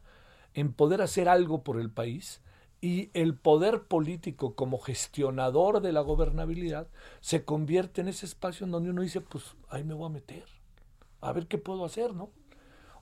en 0.54 0.72
poder 0.72 1.00
hacer 1.00 1.28
algo 1.28 1.62
por 1.62 1.80
el 1.80 1.90
país 1.90 2.40
y 2.80 3.10
el 3.14 3.34
poder 3.34 3.84
político 3.84 4.54
como 4.54 4.78
gestionador 4.78 5.80
de 5.80 5.92
la 5.92 6.00
gobernabilidad 6.00 6.88
se 7.20 7.44
convierte 7.44 8.00
en 8.00 8.08
ese 8.08 8.26
espacio 8.26 8.66
en 8.66 8.72
donde 8.72 8.90
uno 8.90 9.02
dice, 9.02 9.20
pues 9.20 9.54
ahí 9.68 9.84
me 9.84 9.94
voy 9.94 10.06
a 10.06 10.12
meter, 10.12 10.44
a 11.20 11.32
ver 11.32 11.46
qué 11.46 11.58
puedo 11.58 11.84
hacer, 11.84 12.12
¿no? 12.12 12.30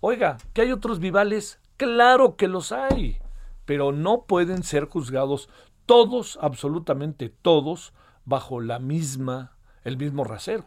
Oiga, 0.01 0.39
que 0.53 0.63
hay 0.63 0.73
otros 0.73 0.99
vivales, 0.99 1.61
claro 1.77 2.37
que 2.37 2.49
los 2.49 2.73
hay, 2.73 3.19
pero 3.65 3.93
no 3.93 4.23
pueden 4.23 4.63
ser 4.63 4.87
juzgados 4.87 5.49
todos, 5.87 6.39
absolutamente 6.41 7.29
todos, 7.29 7.93
bajo 8.25 8.61
la 8.61 8.79
misma, 8.79 9.57
el 9.85 9.97
mismo 9.97 10.25
rasero. 10.25 10.65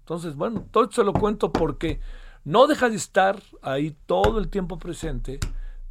Entonces, 0.00 0.36
bueno, 0.36 0.66
todo 0.70 0.84
esto 0.84 0.96
se 0.96 1.04
lo 1.04 1.12
cuento 1.12 1.52
porque 1.52 2.00
no 2.44 2.66
deja 2.66 2.88
de 2.88 2.96
estar 2.96 3.42
ahí 3.62 3.96
todo 4.06 4.38
el 4.38 4.48
tiempo 4.48 4.78
presente 4.78 5.38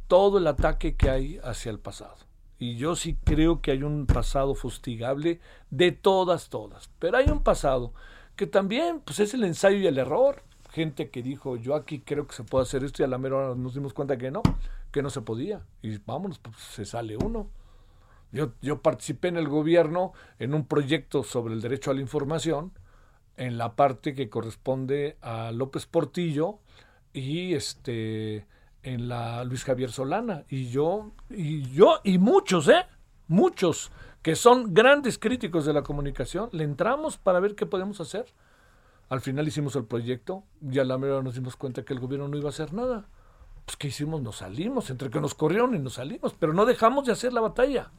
todo 0.08 0.38
el 0.38 0.46
ataque 0.46 0.96
que 0.96 1.10
hay 1.10 1.38
hacia 1.44 1.70
el 1.70 1.78
pasado. 1.78 2.16
Y 2.58 2.76
yo 2.76 2.96
sí 2.96 3.16
creo 3.22 3.60
que 3.60 3.70
hay 3.70 3.84
un 3.84 4.06
pasado 4.06 4.56
fustigable 4.56 5.40
de 5.70 5.92
todas, 5.92 6.48
todas. 6.48 6.90
Pero 6.98 7.18
hay 7.18 7.28
un 7.28 7.44
pasado 7.44 7.92
que 8.34 8.46
también 8.48 9.00
pues, 9.04 9.20
es 9.20 9.34
el 9.34 9.44
ensayo 9.44 9.76
y 9.78 9.86
el 9.86 9.98
error. 9.98 10.42
Gente 10.78 11.10
que 11.10 11.24
dijo, 11.24 11.56
yo 11.56 11.74
aquí 11.74 11.98
creo 11.98 12.28
que 12.28 12.36
se 12.36 12.44
puede 12.44 12.62
hacer 12.62 12.84
esto 12.84 13.02
y 13.02 13.04
a 13.04 13.08
la 13.08 13.18
mera 13.18 13.34
hora 13.34 13.54
nos 13.56 13.74
dimos 13.74 13.92
cuenta 13.92 14.16
que 14.16 14.30
no, 14.30 14.42
que 14.92 15.02
no 15.02 15.10
se 15.10 15.22
podía. 15.22 15.66
Y 15.82 15.98
vámonos, 15.98 16.38
pues 16.38 16.54
se 16.56 16.84
sale 16.84 17.16
uno. 17.16 17.48
Yo, 18.30 18.52
yo 18.62 18.80
participé 18.80 19.26
en 19.26 19.38
el 19.38 19.48
gobierno 19.48 20.12
en 20.38 20.54
un 20.54 20.66
proyecto 20.66 21.24
sobre 21.24 21.54
el 21.54 21.62
derecho 21.62 21.90
a 21.90 21.94
la 21.94 22.00
información, 22.00 22.70
en 23.36 23.58
la 23.58 23.74
parte 23.74 24.14
que 24.14 24.30
corresponde 24.30 25.16
a 25.20 25.50
López 25.50 25.86
Portillo 25.86 26.60
y 27.12 27.54
este 27.54 28.46
en 28.84 29.08
la 29.08 29.42
Luis 29.42 29.64
Javier 29.64 29.90
Solana. 29.90 30.44
Y 30.48 30.68
yo, 30.68 31.10
y 31.28 31.68
yo, 31.72 31.98
y 32.04 32.18
muchos, 32.18 32.68
¿eh? 32.68 32.86
Muchos 33.26 33.90
que 34.22 34.36
son 34.36 34.74
grandes 34.74 35.18
críticos 35.18 35.66
de 35.66 35.72
la 35.72 35.82
comunicación, 35.82 36.50
le 36.52 36.62
entramos 36.62 37.18
para 37.18 37.40
ver 37.40 37.56
qué 37.56 37.66
podemos 37.66 38.00
hacer. 38.00 38.26
Al 39.08 39.20
final 39.20 39.48
hicimos 39.48 39.74
el 39.76 39.84
proyecto 39.84 40.44
y 40.70 40.78
a 40.78 40.84
la 40.84 40.98
mera 40.98 41.22
nos 41.22 41.34
dimos 41.34 41.56
cuenta 41.56 41.84
que 41.84 41.94
el 41.94 42.00
gobierno 42.00 42.28
no 42.28 42.36
iba 42.36 42.48
a 42.48 42.50
hacer 42.50 42.72
nada. 42.74 43.08
Pues 43.64 43.76
¿qué 43.76 43.88
hicimos? 43.88 44.22
Nos 44.22 44.36
salimos, 44.36 44.90
entre 44.90 45.10
que 45.10 45.20
nos 45.20 45.34
corrieron 45.34 45.74
y 45.74 45.78
nos 45.78 45.94
salimos, 45.94 46.34
pero 46.38 46.52
no 46.52 46.66
dejamos 46.66 47.06
de 47.06 47.12
hacer 47.12 47.32
la 47.32 47.40
batalla. 47.40 47.90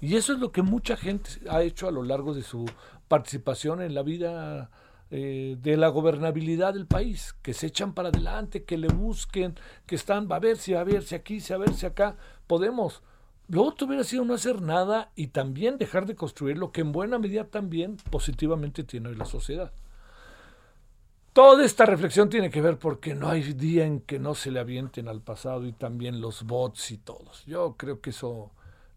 Y 0.00 0.16
eso 0.16 0.32
es 0.32 0.40
lo 0.40 0.50
que 0.50 0.62
mucha 0.62 0.96
gente 0.96 1.30
ha 1.48 1.62
hecho 1.62 1.86
a 1.86 1.92
lo 1.92 2.02
largo 2.02 2.34
de 2.34 2.42
su 2.42 2.66
participación 3.08 3.80
en 3.82 3.94
la 3.94 4.02
vida 4.02 4.70
eh, 5.10 5.58
de 5.60 5.76
la 5.76 5.88
gobernabilidad 5.88 6.74
del 6.74 6.86
país, 6.86 7.34
que 7.42 7.52
se 7.52 7.66
echan 7.66 7.92
para 7.92 8.08
adelante, 8.08 8.64
que 8.64 8.78
le 8.78 8.88
busquen, 8.88 9.54
que 9.86 9.94
están, 9.94 10.28
va 10.30 10.36
a 10.36 10.40
ver 10.40 10.56
si, 10.56 10.74
a 10.74 10.82
ver 10.82 11.02
si 11.02 11.14
aquí, 11.14 11.40
si 11.40 11.52
a 11.52 11.58
ver 11.58 11.74
si 11.74 11.86
acá, 11.86 12.16
podemos. 12.46 13.02
Lo 13.48 13.62
otro 13.62 13.86
hubiera 13.86 14.04
sido 14.04 14.24
no 14.24 14.34
hacer 14.34 14.62
nada 14.62 15.12
y 15.14 15.28
también 15.28 15.76
dejar 15.76 16.06
de 16.06 16.14
construir 16.14 16.56
lo 16.56 16.72
que 16.72 16.80
en 16.80 16.92
buena 16.92 17.18
medida 17.18 17.44
también 17.44 17.98
positivamente 18.10 18.84
tiene 18.84 19.10
hoy 19.10 19.16
la 19.16 19.26
sociedad. 19.26 19.72
Toda 21.32 21.64
esta 21.64 21.86
reflexión 21.86 22.28
tiene 22.28 22.50
que 22.50 22.60
ver 22.60 22.78
porque 22.78 23.14
no 23.14 23.30
hay 23.30 23.54
día 23.54 23.86
en 23.86 24.00
que 24.00 24.18
no 24.18 24.34
se 24.34 24.50
le 24.50 24.60
avienten 24.60 25.08
al 25.08 25.22
pasado 25.22 25.64
y 25.66 25.72
también 25.72 26.20
los 26.20 26.42
bots 26.42 26.90
y 26.90 26.98
todos. 26.98 27.46
Yo 27.46 27.74
creo 27.78 28.02
que 28.02 28.10
eso 28.10 28.50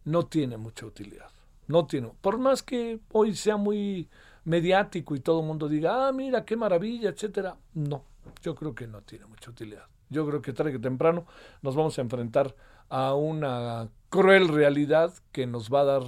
no 0.03 0.25
tiene 0.25 0.57
mucha 0.57 0.85
utilidad. 0.85 1.29
No 1.67 1.85
tiene. 1.85 2.11
Por 2.19 2.37
más 2.37 2.61
que 2.61 2.99
hoy 3.13 3.35
sea 3.35 3.55
muy 3.55 4.09
mediático 4.43 5.15
y 5.15 5.21
todo 5.21 5.39
el 5.39 5.47
mundo 5.47 5.69
diga, 5.69 6.09
ah, 6.09 6.11
mira, 6.11 6.43
qué 6.43 6.57
maravilla, 6.57 7.09
etcétera. 7.09 7.55
No, 7.73 8.03
yo 8.41 8.53
creo 8.53 8.75
que 8.75 8.85
no 8.85 9.01
tiene 9.01 9.25
mucha 9.27 9.51
utilidad. 9.51 9.85
Yo 10.09 10.27
creo 10.27 10.41
que 10.41 10.51
tarde 10.51 10.73
que 10.73 10.79
temprano 10.79 11.25
nos 11.61 11.73
vamos 11.73 11.97
a 11.97 12.01
enfrentar 12.01 12.53
a 12.89 13.13
una 13.13 13.87
cruel 14.09 14.49
realidad 14.49 15.13
que 15.31 15.47
nos 15.47 15.73
va 15.73 15.81
a 15.81 15.85
dar 15.85 16.03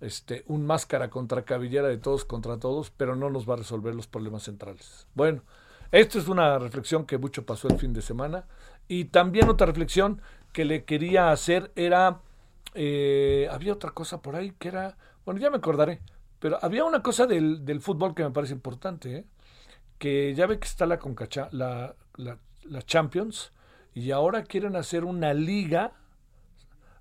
este, 0.00 0.44
un 0.48 0.66
máscara 0.66 1.08
contra 1.08 1.44
cabellera 1.44 1.86
de 1.86 1.98
todos 1.98 2.24
contra 2.24 2.58
todos, 2.58 2.90
pero 2.90 3.14
no 3.14 3.30
nos 3.30 3.48
va 3.48 3.54
a 3.54 3.58
resolver 3.58 3.94
los 3.94 4.08
problemas 4.08 4.42
centrales. 4.42 5.06
Bueno, 5.14 5.42
esta 5.90 6.18
es 6.18 6.28
una 6.28 6.58
reflexión 6.58 7.06
que 7.06 7.18
mucho 7.18 7.46
pasó 7.46 7.68
el 7.68 7.78
fin 7.78 7.92
de 7.92 8.02
semana. 8.02 8.46
Y 8.88 9.06
también 9.06 9.48
otra 9.48 9.66
reflexión 9.66 10.20
que 10.52 10.64
le 10.64 10.84
quería 10.84 11.30
hacer 11.30 11.72
era, 11.76 12.20
eh, 12.74 13.48
había 13.50 13.72
otra 13.72 13.90
cosa 13.90 14.20
por 14.20 14.36
ahí 14.36 14.52
que 14.58 14.68
era, 14.68 14.96
bueno, 15.24 15.40
ya 15.40 15.50
me 15.50 15.58
acordaré, 15.58 16.00
pero 16.38 16.58
había 16.62 16.84
una 16.84 17.02
cosa 17.02 17.26
del, 17.26 17.64
del 17.64 17.80
fútbol 17.80 18.14
que 18.14 18.24
me 18.24 18.30
parece 18.30 18.54
importante, 18.54 19.16
¿eh? 19.16 19.24
que 19.98 20.34
ya 20.34 20.46
ve 20.46 20.58
que 20.58 20.66
está 20.66 20.86
la, 20.86 20.98
Concacha, 20.98 21.48
la, 21.52 21.94
la, 22.16 22.38
la, 22.64 22.82
Champions 22.82 23.52
y 23.94 24.10
ahora 24.12 24.44
quieren 24.44 24.76
hacer 24.76 25.04
una 25.04 25.34
liga, 25.34 25.92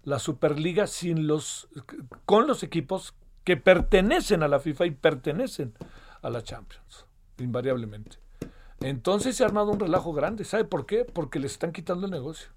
la 0.03 0.19
Superliga, 0.19 0.87
sin 0.87 1.27
los, 1.27 1.69
con 2.25 2.47
los 2.47 2.63
equipos 2.63 3.15
que 3.43 3.55
pertenecen 3.55 4.43
a 4.43 4.47
la 4.47 4.59
FIFA 4.59 4.87
y 4.87 4.91
pertenecen 4.91 5.73
a 6.21 6.29
la 6.29 6.41
Champions, 6.41 7.05
invariablemente. 7.37 8.26
Entonces 8.81 9.35
se 9.35 9.43
ha 9.43 9.47
armado 9.47 9.71
un 9.71 9.79
relajo 9.79 10.13
grande. 10.13 10.43
¿Sabe 10.43 10.65
por 10.65 10.85
qué? 10.85 11.05
Porque 11.05 11.39
le 11.39 11.47
están 11.47 11.71
quitando 11.71 12.05
el 12.05 12.11
negocio. 12.11 12.49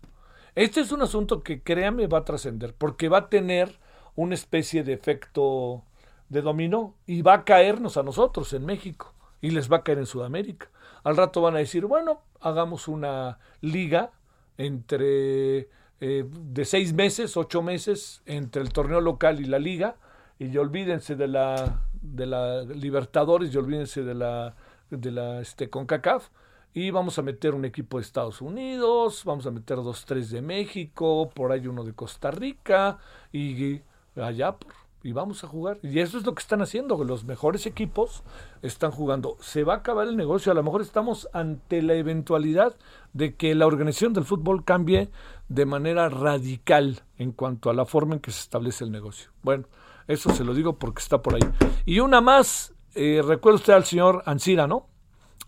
Este 0.54 0.80
es 0.80 0.92
un 0.92 1.02
asunto 1.02 1.42
que 1.42 1.62
créame 1.62 2.06
va 2.06 2.18
a 2.18 2.24
trascender, 2.24 2.74
porque 2.74 3.08
va 3.08 3.18
a 3.18 3.28
tener 3.28 3.78
una 4.16 4.34
especie 4.34 4.82
de 4.82 4.92
efecto 4.92 5.84
de 6.28 6.42
dominó 6.42 6.94
y 7.06 7.22
va 7.22 7.34
a 7.34 7.44
caernos 7.44 7.96
a 7.96 8.02
nosotros 8.02 8.52
en 8.52 8.66
México 8.66 9.14
y 9.40 9.50
les 9.50 9.70
va 9.70 9.78
a 9.78 9.82
caer 9.82 9.98
en 9.98 10.06
Sudamérica. 10.06 10.70
Al 11.04 11.16
rato 11.16 11.40
van 11.40 11.56
a 11.56 11.58
decir, 11.58 11.86
bueno, 11.86 12.22
hagamos 12.40 12.88
una 12.88 13.38
liga 13.60 14.12
entre 14.58 15.68
eh, 16.00 16.24
de 16.28 16.64
seis 16.64 16.92
meses, 16.92 17.36
ocho 17.36 17.62
meses 17.62 18.22
entre 18.26 18.62
el 18.62 18.72
torneo 18.72 19.00
local 19.00 19.40
y 19.40 19.44
la 19.44 19.58
liga 19.58 19.96
y 20.38 20.56
olvídense 20.56 21.16
de 21.16 21.28
la 21.28 21.86
de 22.00 22.26
la 22.26 22.62
Libertadores 22.62 23.52
y 23.52 23.58
olvídense 23.58 24.02
de 24.02 24.14
la 24.14 24.54
de 24.90 25.10
la 25.10 25.40
este 25.40 25.70
CONCACAF 25.70 26.28
y 26.72 26.90
vamos 26.90 27.18
a 27.18 27.22
meter 27.22 27.54
un 27.54 27.64
equipo 27.64 27.98
de 27.98 28.02
Estados 28.02 28.40
Unidos, 28.40 29.22
vamos 29.24 29.46
a 29.46 29.50
meter 29.50 29.76
dos, 29.76 30.04
tres 30.04 30.30
de 30.30 30.42
México, 30.42 31.30
por 31.34 31.52
ahí 31.52 31.66
uno 31.66 31.84
de 31.84 31.94
Costa 31.94 32.30
Rica 32.30 32.98
y 33.32 33.80
allá 34.16 34.56
por 34.56 34.80
y 35.02 35.12
vamos 35.12 35.44
a 35.44 35.48
jugar. 35.48 35.78
Y 35.82 36.00
eso 36.00 36.18
es 36.18 36.26
lo 36.26 36.34
que 36.34 36.42
están 36.42 36.62
haciendo, 36.62 37.02
los 37.04 37.24
mejores 37.24 37.66
equipos 37.66 38.22
están 38.62 38.90
jugando. 38.90 39.36
Se 39.40 39.64
va 39.64 39.74
a 39.74 39.76
acabar 39.78 40.06
el 40.08 40.16
negocio, 40.16 40.52
a 40.52 40.54
lo 40.54 40.62
mejor 40.62 40.82
estamos 40.82 41.28
ante 41.32 41.82
la 41.82 41.94
eventualidad 41.94 42.76
de 43.12 43.34
que 43.34 43.54
la 43.54 43.66
organización 43.66 44.12
del 44.12 44.24
fútbol 44.24 44.64
cambie 44.64 45.10
de 45.48 45.66
manera 45.66 46.08
radical 46.08 47.02
en 47.16 47.32
cuanto 47.32 47.70
a 47.70 47.74
la 47.74 47.86
forma 47.86 48.14
en 48.14 48.20
que 48.20 48.30
se 48.30 48.40
establece 48.40 48.84
el 48.84 48.92
negocio. 48.92 49.30
Bueno, 49.42 49.66
eso 50.06 50.30
se 50.30 50.44
lo 50.44 50.54
digo 50.54 50.78
porque 50.78 51.00
está 51.00 51.22
por 51.22 51.34
ahí. 51.34 51.50
Y 51.86 52.00
una 52.00 52.20
más, 52.20 52.74
eh, 52.94 53.22
recuerda 53.24 53.56
usted 53.56 53.72
al 53.72 53.84
señor 53.84 54.22
Ansira, 54.26 54.66
¿no? 54.66 54.88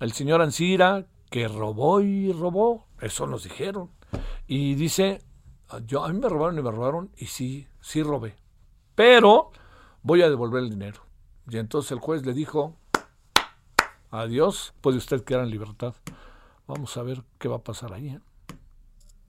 El 0.01 0.13
señor 0.13 0.43
Ansira 0.43 1.07
que 1.31 1.49
robó 1.49 2.01
y 2.01 2.33
robó, 2.33 2.87
eso 3.01 3.27
nos 3.27 3.45
dijeron. 3.45 3.91
Y 4.47 4.75
dice, 4.75 5.21
yo, 5.87 6.05
a 6.05 6.09
mí 6.09 6.19
me 6.19 6.29
robaron 6.29 6.59
y 6.59 6.63
me 6.63 6.71
robaron 6.71 7.11
y 7.17 7.27
sí, 7.27 7.67
sí 7.81 8.03
robé 8.03 8.37
pero 8.95 9.51
voy 10.03 10.23
a 10.23 10.29
devolver 10.29 10.63
el 10.63 10.71
dinero. 10.71 11.03
Y 11.49 11.59
entonces 11.59 11.93
el 11.93 11.99
juez 11.99 12.25
le 12.25 12.33
dijo, 12.33 12.77
adiós, 14.11 14.75
puede 14.81 14.99
usted 14.99 15.25
quedar 15.25 15.45
en 15.45 15.51
libertad. 15.51 15.95
Vamos 16.67 16.97
a 16.97 17.03
ver 17.03 17.23
qué 17.39 17.49
va 17.49 17.57
a 17.57 17.65
pasar 17.65 17.93
ahí. 17.93 18.09
¿eh? 18.09 18.21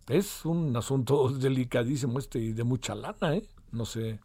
Es 0.08 0.46
un 0.46 0.76
asunto 0.76 1.30
delicadísimo 1.40 2.20
este 2.20 2.40
y 2.40 2.54
de 2.54 2.64
mucha 2.64 2.96
lana, 2.96 3.36
¿eh? 3.36 3.48
No 3.72 3.86
sé, 3.86 4.20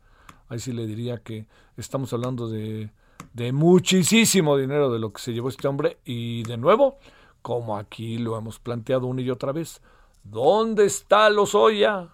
ahí 0.49 0.59
sí 0.59 0.73
le 0.73 0.87
diría 0.87 1.23
que 1.23 1.47
estamos 1.77 2.13
hablando 2.13 2.49
de, 2.49 2.91
de 3.33 3.53
muchísimo 3.53 4.57
dinero 4.57 4.91
de 4.91 4.99
lo 4.99 5.13
que 5.13 5.21
se 5.21 5.33
llevó 5.33 5.49
este 5.49 5.69
hombre 5.69 5.99
y 6.05 6.43
de 6.45 6.57
nuevo, 6.57 6.99
como 7.43 7.77
aquí 7.77 8.19
lo 8.19 8.37
hemos 8.37 8.59
planteado 8.59 9.07
una 9.07 9.23
y 9.23 9.31
otra 9.31 9.53
vez, 9.53 9.81
¿dónde 10.25 10.87
está 10.87 11.31
Lozoya? 11.31 12.09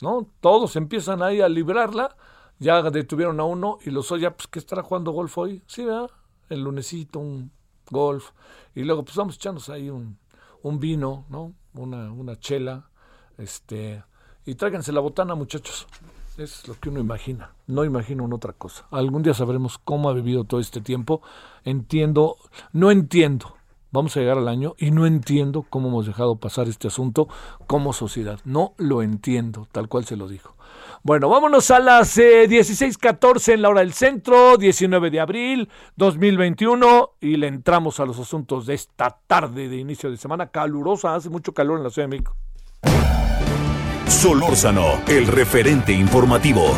¿No? 0.00 0.28
Todos 0.40 0.76
empiezan 0.76 1.22
ahí 1.22 1.40
a 1.40 1.48
librarla 1.48 2.16
ya 2.58 2.82
detuvieron 2.90 3.38
a 3.40 3.44
uno 3.44 3.78
y 3.84 3.90
los 3.90 4.10
oye, 4.10 4.30
pues 4.30 4.48
que 4.48 4.58
estará 4.58 4.82
jugando 4.82 5.12
golf 5.12 5.38
hoy. 5.38 5.62
Sí, 5.66 5.84
¿verdad? 5.84 6.10
El 6.48 6.62
lunesito, 6.62 7.20
un 7.20 7.52
golf. 7.90 8.30
Y 8.74 8.82
luego, 8.82 9.04
pues 9.04 9.16
vamos 9.16 9.36
echándose 9.36 9.72
ahí 9.72 9.90
un, 9.90 10.18
un 10.62 10.80
vino, 10.80 11.24
¿no? 11.28 11.54
Una, 11.74 12.10
una 12.10 12.38
chela. 12.38 12.90
Este, 13.36 14.02
y 14.44 14.54
tráiganse 14.56 14.92
la 14.92 15.00
botana, 15.00 15.34
muchachos. 15.34 15.86
Es 16.38 16.68
lo 16.68 16.74
que 16.74 16.88
uno 16.88 17.00
imagina. 17.00 17.50
No 17.66 17.84
imagino 17.84 18.22
una 18.22 18.36
otra 18.36 18.52
cosa. 18.52 18.86
Algún 18.92 19.24
día 19.24 19.34
sabremos 19.34 19.76
cómo 19.76 20.08
ha 20.08 20.12
vivido 20.12 20.44
todo 20.44 20.60
este 20.60 20.80
tiempo. 20.80 21.20
Entiendo, 21.64 22.36
no 22.72 22.92
entiendo. 22.92 23.56
vamos 23.90 24.16
a 24.16 24.20
llegar 24.20 24.38
al 24.38 24.46
año 24.46 24.74
y 24.78 24.92
no 24.92 25.04
entiendo 25.04 25.66
cómo 25.68 25.88
hemos 25.88 26.06
dejado 26.06 26.36
pasar 26.36 26.68
este 26.68 26.86
asunto 26.86 27.26
como 27.66 27.92
sociedad. 27.92 28.38
No 28.44 28.74
lo 28.76 29.02
entiendo, 29.02 29.66
tal 29.72 29.88
cual 29.88 30.04
se 30.04 30.16
lo 30.16 30.28
dijo. 30.28 30.54
Bueno, 31.02 31.28
vámonos 31.28 31.72
a 31.72 31.80
las 31.80 32.16
16:14 32.16 33.48
eh, 33.48 33.54
en 33.54 33.62
la 33.62 33.70
hora 33.70 33.80
del 33.80 33.92
centro, 33.92 34.58
19 34.58 35.10
de 35.10 35.18
abril 35.18 35.68
2021 35.96 37.14
y 37.20 37.36
le 37.36 37.48
entramos 37.48 37.98
a 37.98 38.04
los 38.04 38.16
asuntos 38.20 38.64
de 38.66 38.74
esta 38.74 39.18
tarde 39.26 39.68
de 39.68 39.78
inicio 39.78 40.08
de 40.08 40.16
semana 40.16 40.50
calurosa, 40.50 41.16
hace 41.16 41.30
mucho 41.30 41.52
calor 41.52 41.78
en 41.78 41.84
la 41.84 41.90
Ciudad 41.90 42.08
de 42.08 42.16
México. 42.16 42.36
Solórzano, 44.08 45.02
el 45.06 45.26
referente 45.26 45.92
informativo. 45.92 46.74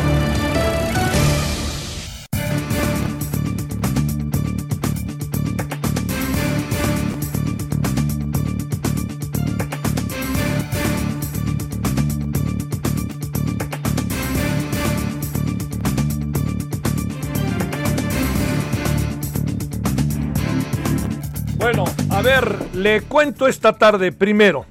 Bueno, 21.57 21.85
a 22.09 22.21
ver, 22.21 22.75
le 22.75 23.01
cuento 23.01 23.47
esta 23.47 23.73
tarde 23.73 24.11
primero. 24.11 24.65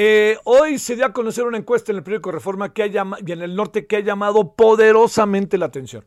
Eh, 0.00 0.38
hoy 0.44 0.78
se 0.78 0.94
dio 0.94 1.06
a 1.06 1.12
conocer 1.12 1.42
una 1.42 1.58
encuesta 1.58 1.90
en 1.90 1.98
el 1.98 2.04
periódico 2.04 2.30
Reforma 2.30 2.72
que 2.72 2.84
ha 2.84 2.86
y 2.86 3.32
en 3.32 3.42
el 3.42 3.56
norte 3.56 3.88
que 3.88 3.96
ha 3.96 4.00
llamado 4.00 4.54
poderosamente 4.54 5.58
la 5.58 5.66
atención. 5.66 6.04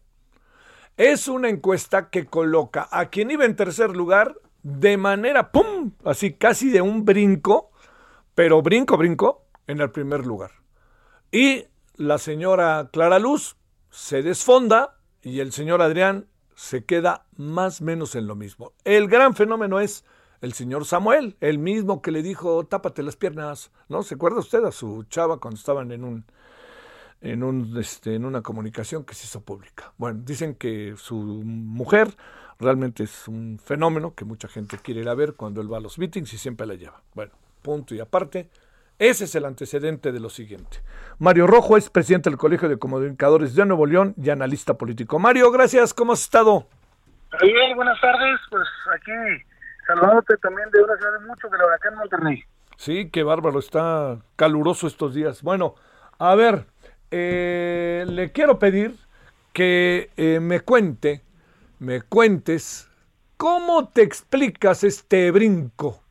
Es 0.95 1.27
una 1.27 1.49
encuesta 1.49 2.09
que 2.09 2.25
coloca 2.25 2.87
a 2.89 3.09
quien 3.09 3.31
iba 3.31 3.43
en 3.43 3.57
tercer 3.57 3.93
lugar 3.93 4.37
de 4.63 4.95
manera, 4.95 5.51
¡pum! 5.51 5.91
Así 6.05 6.31
casi 6.31 6.69
de 6.69 6.79
un 6.81 7.03
brinco, 7.03 7.71
pero 8.33 8.61
brinco, 8.61 8.95
brinco, 8.95 9.43
en 9.67 9.81
el 9.81 9.91
primer 9.91 10.25
lugar. 10.25 10.51
Y 11.29 11.65
la 11.97 12.17
señora 12.17 12.91
Clara 12.93 13.19
Luz 13.19 13.57
se 13.89 14.23
desfonda 14.23 14.99
y 15.21 15.41
el 15.41 15.51
señor 15.51 15.81
Adrián 15.81 16.27
se 16.55 16.85
queda 16.85 17.25
más 17.35 17.81
o 17.81 17.83
menos 17.83 18.15
en 18.15 18.25
lo 18.25 18.37
mismo. 18.37 18.71
El 18.85 19.09
gran 19.09 19.35
fenómeno 19.35 19.81
es 19.81 20.05
el 20.41 20.53
señor 20.53 20.85
Samuel, 20.85 21.37
el 21.39 21.59
mismo 21.59 22.01
que 22.01 22.11
le 22.11 22.23
dijo, 22.23 22.65
tápate 22.65 23.03
las 23.03 23.15
piernas, 23.15 23.71
¿no? 23.89 24.03
¿Se 24.03 24.15
acuerda 24.15 24.39
usted 24.39 24.63
a 24.65 24.71
su 24.71 25.03
chava 25.03 25.37
cuando 25.37 25.57
estaban 25.57 25.91
en 25.91 26.03
un 26.03 26.25
en 27.21 27.43
un 27.43 27.77
este, 27.77 28.15
en 28.15 28.25
una 28.25 28.41
comunicación 28.41 29.05
que 29.05 29.13
se 29.13 29.25
hizo 29.25 29.41
pública? 29.41 29.93
Bueno, 29.97 30.21
dicen 30.23 30.55
que 30.55 30.95
su 30.97 31.15
mujer 31.15 32.15
realmente 32.59 33.03
es 33.03 33.27
un 33.27 33.59
fenómeno 33.63 34.15
que 34.15 34.25
mucha 34.25 34.47
gente 34.47 34.79
quiere 34.79 35.01
ir 35.01 35.09
a 35.09 35.13
ver 35.13 35.35
cuando 35.35 35.61
él 35.61 35.71
va 35.71 35.77
a 35.77 35.81
los 35.81 35.99
meetings 35.99 36.33
y 36.33 36.37
siempre 36.39 36.65
la 36.65 36.73
lleva. 36.73 37.01
Bueno, 37.13 37.31
punto 37.61 37.93
y 37.93 37.99
aparte. 37.99 38.49
Ese 38.97 39.23
es 39.23 39.33
el 39.33 39.45
antecedente 39.45 40.11
de 40.11 40.19
lo 40.19 40.29
siguiente. 40.29 40.77
Mario 41.17 41.47
Rojo 41.47 41.75
es 41.75 41.89
presidente 41.89 42.29
del 42.29 42.37
Colegio 42.37 42.69
de 42.69 42.77
Comunicadores 42.77 43.55
de 43.55 43.65
Nuevo 43.65 43.87
León 43.87 44.13
y 44.15 44.29
analista 44.29 44.75
político. 44.75 45.17
Mario, 45.17 45.49
gracias. 45.51 45.91
¿Cómo 45.91 46.13
has 46.13 46.21
estado? 46.21 46.67
Bien, 47.41 47.75
buenas 47.75 47.99
tardes. 47.99 48.39
Pues 48.51 48.67
aquí 48.93 49.43
saludándote 49.87 50.37
también 50.37 50.69
de 50.71 50.83
una 50.83 50.95
ciudad 50.95 51.13
de 51.13 51.27
mucho, 51.27 51.49
de 51.49 51.57
la 51.57 51.65
huracán 51.65 51.95
Monterrey. 51.95 52.43
Sí, 52.77 53.09
qué 53.11 53.23
bárbaro. 53.23 53.59
Está 53.59 54.17
caluroso 54.35 54.87
estos 54.87 55.13
días. 55.13 55.41
Bueno, 55.43 55.75
a 56.17 56.35
ver, 56.35 56.65
eh, 57.11 58.05
le 58.07 58.31
quiero 58.31 58.57
pedir 58.57 58.95
que 59.53 60.09
eh, 60.17 60.39
me 60.39 60.61
cuente, 60.61 61.21
me 61.79 62.01
cuentes 62.01 62.89
cómo 63.37 63.89
te 63.89 64.01
explicas 64.01 64.83
este 64.83 65.29
brinco 65.31 66.01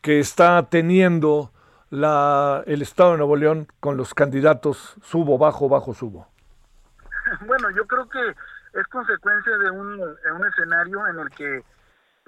que 0.00 0.18
está 0.18 0.68
teniendo 0.70 1.52
la, 1.90 2.62
el 2.66 2.82
Estado 2.82 3.12
de 3.12 3.18
Nuevo 3.18 3.36
León 3.36 3.66
con 3.80 3.96
los 3.96 4.14
candidatos 4.14 4.94
subo, 5.02 5.36
bajo, 5.36 5.68
bajo, 5.68 5.94
subo? 5.94 6.28
Bueno, 7.46 7.70
yo 7.70 7.86
creo 7.86 8.08
que 8.08 8.34
es 8.80 8.86
consecuencia 8.88 9.56
de 9.58 9.70
un, 9.70 10.00
un 10.00 10.46
escenario 10.46 11.06
en 11.06 11.18
el 11.18 11.30
que 11.30 11.62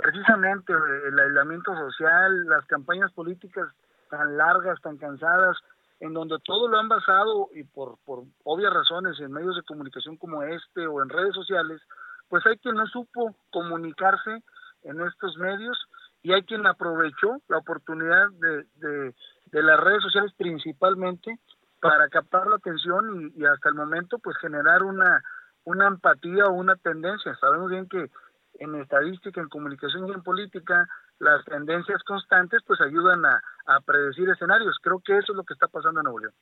precisamente 0.03 0.73
el 0.73 1.19
aislamiento 1.19 1.75
social, 1.75 2.47
las 2.47 2.67
campañas 2.67 3.13
políticas 3.13 3.69
tan 4.11 4.37
largas, 4.37 4.81
tan 4.83 4.99
cansadas, 4.99 5.57
en 6.01 6.13
donde 6.13 6.37
todo 6.45 6.69
lo 6.69 6.79
han 6.79 6.89
basado 6.89 7.49
y 7.55 7.63
por, 7.63 7.97
por 8.05 8.25
obvias 8.43 8.73
razones 8.73 9.19
en 9.21 9.33
medios 9.33 9.55
de 9.55 9.63
comunicación 9.63 10.17
como 10.17 10.43
este 10.43 10.87
o 10.87 11.01
en 11.01 11.09
redes 11.09 11.35
sociales, 11.35 11.81
pues 12.29 12.45
hay 12.47 12.59
quien 12.59 12.75
no 12.75 12.87
supo 12.89 13.37
comunicarse 13.51 14.43
en 14.83 15.01
estos 15.01 15.37
medios 15.39 15.79
y 16.23 16.33
hay 16.33 16.43
quien 16.43 16.67
aprovechó 16.67 17.41
la 17.49 17.59
oportunidad 17.59 18.31
de, 18.33 18.67
de, 18.77 19.15
de 19.53 19.63
las 19.63 19.79
redes 19.79 20.03
sociales 20.03 20.33
principalmente 20.37 21.39
para 21.81 22.09
captar 22.09 22.47
la 22.49 22.57
atención 22.57 23.33
y, 23.37 23.45
hasta 23.45 23.69
el 23.69 23.77
momento 23.77 24.19
pues 24.19 24.37
generar 24.39 24.83
una, 24.83 25.23
una 25.65 25.87
empatía 25.87 26.47
o 26.47 26.53
una 26.53 26.77
tendencia. 26.77 27.35
Sabemos 27.37 27.71
bien 27.71 27.89
que 27.89 28.11
en 28.55 28.75
estadística, 28.77 29.41
en 29.41 29.49
comunicación 29.49 30.09
y 30.09 30.13
en 30.13 30.23
política, 30.23 30.89
las 31.19 31.45
tendencias 31.45 32.03
constantes 32.05 32.63
pues 32.67 32.81
ayudan 32.81 33.25
a, 33.25 33.43
a 33.67 33.81
predecir 33.81 34.29
escenarios. 34.29 34.77
Creo 34.83 35.01
que 35.01 35.19
eso 35.19 35.33
es 35.33 35.37
lo 35.37 35.45
que 35.45 35.55
está 35.55 35.69
pasando 35.69 36.01
en 36.01 36.05
Nuevo 36.05 36.19
León. 36.21 36.35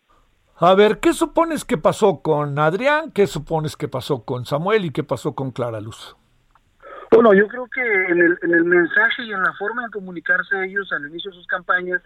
A 0.57 0.75
ver, 0.75 1.01
¿qué 1.01 1.15
supones 1.15 1.65
que 1.65 1.79
pasó 1.79 2.21
con 2.21 2.59
Adrián? 2.59 3.13
¿Qué 3.13 3.27
supones 3.27 3.77
que 3.77 3.89
pasó 3.89 4.25
con 4.25 4.45
Samuel? 4.45 4.85
¿Y 4.85 4.91
qué 4.91 5.03
pasó 5.03 5.35
con 5.35 5.53
Clara 5.53 5.81
Luz? 5.81 6.17
Bueno, 7.11 7.33
yo 7.33 7.49
creo 7.49 7.67
que 7.67 7.81
en 7.81 8.21
el, 8.21 8.39
en 8.43 8.55
el 8.55 8.65
mensaje 8.65 9.25
y 9.25 9.33
en 9.33 9.43
la 9.43 9.53
forma 9.55 9.85
de 9.85 9.91
comunicarse 9.91 10.65
ellos 10.65 10.93
al 10.93 11.09
inicio 11.09 11.31
de 11.31 11.39
sus 11.39 11.47
campañas, 11.47 12.03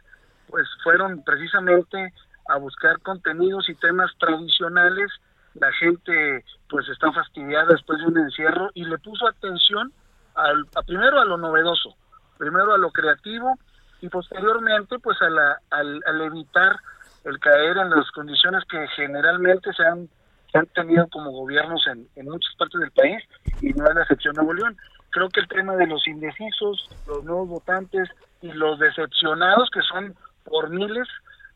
pues 0.48 0.66
fueron 0.82 1.22
precisamente 1.24 2.12
a 2.48 2.56
buscar 2.58 3.00
contenidos 3.00 3.68
y 3.68 3.74
temas 3.74 4.10
tradicionales. 4.18 5.10
La 5.54 5.72
gente 5.72 6.44
pues 6.68 6.88
está 6.88 7.12
fastidiada 7.12 7.66
después 7.66 7.98
de 8.00 8.06
un 8.06 8.18
encierro 8.18 8.70
y 8.74 8.84
le 8.84 8.98
puso 8.98 9.26
atención 9.28 9.92
al, 10.34 10.66
primero 10.86 11.20
a 11.20 11.24
lo 11.24 11.36
novedoso, 11.36 11.94
primero 12.38 12.72
a 12.72 12.78
lo 12.78 12.90
creativo 12.90 13.56
y 14.00 14.08
posteriormente 14.08 14.98
pues 14.98 15.20
a 15.22 15.30
la, 15.30 15.58
al, 15.70 16.02
al 16.06 16.20
evitar 16.22 16.76
el 17.24 17.38
caer 17.38 17.78
en 17.78 17.90
las 17.90 18.10
condiciones 18.10 18.64
que 18.68 18.86
generalmente 18.96 19.72
se 19.72 19.84
han, 19.84 20.08
se 20.50 20.58
han 20.58 20.66
tenido 20.66 21.08
como 21.08 21.30
gobiernos 21.30 21.86
en, 21.86 22.08
en 22.16 22.26
muchas 22.26 22.54
partes 22.56 22.80
del 22.80 22.90
país 22.90 23.22
y 23.62 23.72
no 23.72 23.86
es 23.88 23.94
la 23.94 24.02
excepción 24.02 24.34
Nuevo 24.34 24.52
León. 24.52 24.76
Creo 25.10 25.28
que 25.28 25.40
el 25.40 25.48
tema 25.48 25.76
de 25.76 25.86
los 25.86 26.06
indecisos, 26.08 26.90
los 27.06 27.24
nuevos 27.24 27.48
votantes 27.48 28.08
y 28.42 28.52
los 28.52 28.78
decepcionados, 28.78 29.70
que 29.70 29.80
son 29.82 30.14
por 30.44 30.68
miles, 30.70 31.08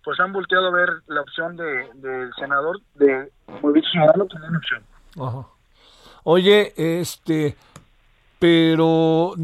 pues 0.08 0.20
han 0.20 0.32
volteado 0.32 0.68
a 0.68 0.70
ver 0.70 0.88
la 1.08 1.20
opción 1.20 1.54
del 1.54 2.00
de 2.00 2.30
senador 2.38 2.80
de 2.94 3.30
Movimiento 3.60 3.90
Ciudadano 3.90 4.26
como 4.26 4.46
una 4.46 4.56
opción. 4.56 4.82
Ajá. 5.20 5.46
Oye, 6.24 6.72
este, 6.78 7.56
pero 8.38 9.34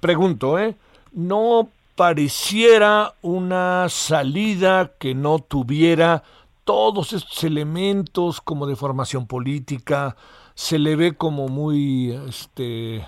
pregunto, 0.00 0.58
¿eh? 0.58 0.76
¿No 1.12 1.68
pareciera 1.94 3.12
una 3.20 3.90
salida 3.90 4.92
que 4.98 5.14
no 5.14 5.40
tuviera 5.40 6.22
todos 6.64 7.12
estos 7.12 7.44
elementos 7.44 8.40
como 8.40 8.66
de 8.66 8.76
formación 8.76 9.26
política? 9.26 10.16
Se 10.54 10.78
le 10.78 10.96
ve 10.96 11.18
como 11.18 11.48
muy, 11.48 12.12
este, 12.26 13.06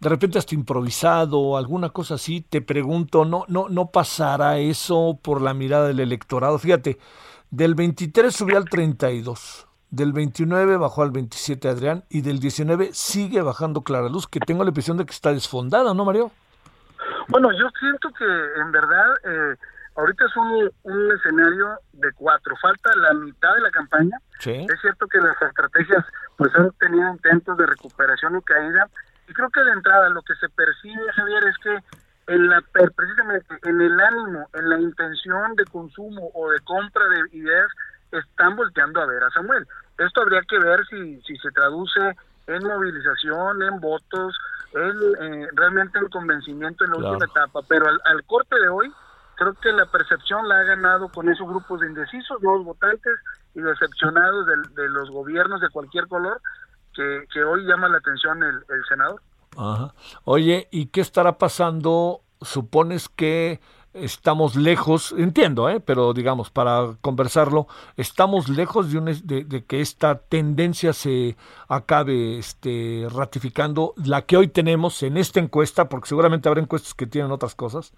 de 0.00 0.08
repente 0.08 0.38
hasta 0.38 0.54
improvisado, 0.54 1.56
alguna 1.56 1.90
cosa 1.90 2.14
así, 2.14 2.42
te 2.42 2.60
pregunto, 2.60 3.24
¿no, 3.24 3.44
no, 3.48 3.68
no 3.68 3.90
pasará 3.90 4.58
eso 4.58 5.18
por 5.22 5.40
la 5.40 5.54
mirada 5.54 5.88
del 5.88 6.00
electorado? 6.00 6.58
Fíjate, 6.58 6.98
del 7.50 7.74
23 7.74 8.34
subió 8.34 8.58
al 8.58 8.66
32, 8.66 9.66
del 9.90 10.12
29 10.12 10.76
bajó 10.76 11.02
al 11.02 11.12
27 11.12 11.68
Adrián 11.68 12.04
y 12.10 12.20
del 12.20 12.40
19 12.40 12.90
sigue 12.92 13.40
bajando 13.40 13.82
Clara 13.82 14.08
Luz, 14.08 14.26
que 14.26 14.40
tengo 14.40 14.64
la 14.64 14.70
impresión 14.70 14.98
de 14.98 15.06
que 15.06 15.12
está 15.12 15.32
desfondada, 15.32 15.94
¿no, 15.94 16.04
Mario? 16.04 16.30
Bueno, 17.28 17.50
yo 17.52 17.68
siento 17.80 18.10
que 18.12 18.24
en 18.60 18.72
verdad 18.72 19.14
eh, 19.24 19.56
ahorita 19.96 20.24
es 20.26 20.36
un, 20.36 20.70
un, 20.82 21.12
escenario 21.12 21.78
de 21.92 22.12
cuatro, 22.12 22.54
falta 22.60 22.90
la 22.96 23.14
mitad 23.14 23.54
de 23.54 23.60
la 23.60 23.70
campaña. 23.70 24.18
¿Sí? 24.40 24.52
Es 24.52 24.80
cierto 24.80 25.06
que 25.06 25.18
las 25.18 25.40
estrategias 25.40 26.04
pues 26.36 26.54
han 26.54 26.70
tenido 26.72 27.10
intentos 27.10 27.56
de 27.56 27.66
recuperación 27.66 28.36
y 28.36 28.42
caída, 28.42 28.88
y 29.28 29.32
creo 29.32 29.50
que 29.50 29.62
de 29.62 29.72
entrada 29.72 30.08
lo 30.10 30.22
que 30.22 30.34
se 30.36 30.48
percibe, 30.48 31.12
Javier, 31.12 31.44
es 31.44 31.58
que 31.58 31.78
en 32.28 32.48
la, 32.48 32.60
precisamente 32.94 33.58
en 33.64 33.80
el 33.80 34.00
ánimo, 34.00 34.48
en 34.54 34.68
la 34.68 34.80
intención 34.80 35.54
de 35.54 35.64
consumo 35.66 36.30
o 36.34 36.50
de 36.50 36.60
compra 36.60 37.04
de 37.08 37.36
ideas, 37.36 37.70
están 38.10 38.56
volteando 38.56 39.00
a 39.00 39.06
ver 39.06 39.22
a 39.22 39.30
Samuel. 39.30 39.66
Esto 39.98 40.22
habría 40.22 40.42
que 40.42 40.58
ver 40.58 40.84
si, 40.86 41.20
si 41.22 41.36
se 41.38 41.50
traduce 41.50 42.00
en 42.46 42.62
movilización, 42.64 43.62
en 43.62 43.80
votos, 43.80 44.36
en, 44.72 45.42
eh, 45.42 45.48
realmente 45.54 45.98
en 45.98 46.08
convencimiento 46.08 46.84
en 46.84 46.90
la 46.90 46.96
claro. 46.96 47.12
última 47.12 47.30
etapa. 47.30 47.60
Pero 47.68 47.88
al, 47.88 48.00
al, 48.04 48.24
corte 48.24 48.56
de 48.60 48.68
hoy, 48.68 48.92
creo 49.36 49.54
que 49.54 49.72
la 49.72 49.86
percepción 49.86 50.48
la 50.48 50.60
ha 50.60 50.64
ganado 50.64 51.08
con 51.08 51.28
esos 51.28 51.48
grupos 51.48 51.80
de 51.80 51.88
indecisos, 51.88 52.42
nuevos 52.42 52.64
votantes 52.64 53.18
y 53.54 53.60
decepcionados 53.60 54.46
de, 54.46 54.82
de 54.82 54.88
los 54.88 55.10
gobiernos 55.10 55.60
de 55.60 55.70
cualquier 55.70 56.06
color, 56.08 56.40
que, 56.96 57.26
que 57.32 57.44
hoy 57.44 57.64
llama 57.64 57.88
la 57.88 57.98
atención 57.98 58.42
el, 58.42 58.56
el 58.56 58.84
senador. 58.88 59.20
Ajá. 59.56 59.94
Oye, 60.24 60.68
¿y 60.70 60.86
qué 60.86 61.00
estará 61.00 61.38
pasando 61.38 62.22
supones 62.40 63.08
que 63.08 63.60
estamos 63.96 64.56
lejos, 64.56 65.14
entiendo, 65.16 65.68
¿eh? 65.68 65.80
pero 65.80 66.12
digamos, 66.12 66.50
para 66.50 66.96
conversarlo, 67.00 67.66
estamos 67.96 68.48
lejos 68.48 68.92
de, 68.92 68.98
un, 68.98 69.06
de, 69.06 69.64
que 69.66 69.80
esta 69.80 70.18
tendencia 70.18 70.92
se 70.92 71.36
acabe 71.68 72.38
este, 72.38 73.06
ratificando, 73.10 73.94
la 74.04 74.22
que 74.22 74.36
hoy 74.36 74.48
tenemos 74.48 75.02
en 75.02 75.16
esta 75.16 75.40
encuesta, 75.40 75.88
porque 75.88 76.08
seguramente 76.08 76.48
habrá 76.48 76.60
encuestas 76.60 76.94
que 76.94 77.06
tienen 77.06 77.30
otras 77.30 77.54
cosas. 77.54 77.94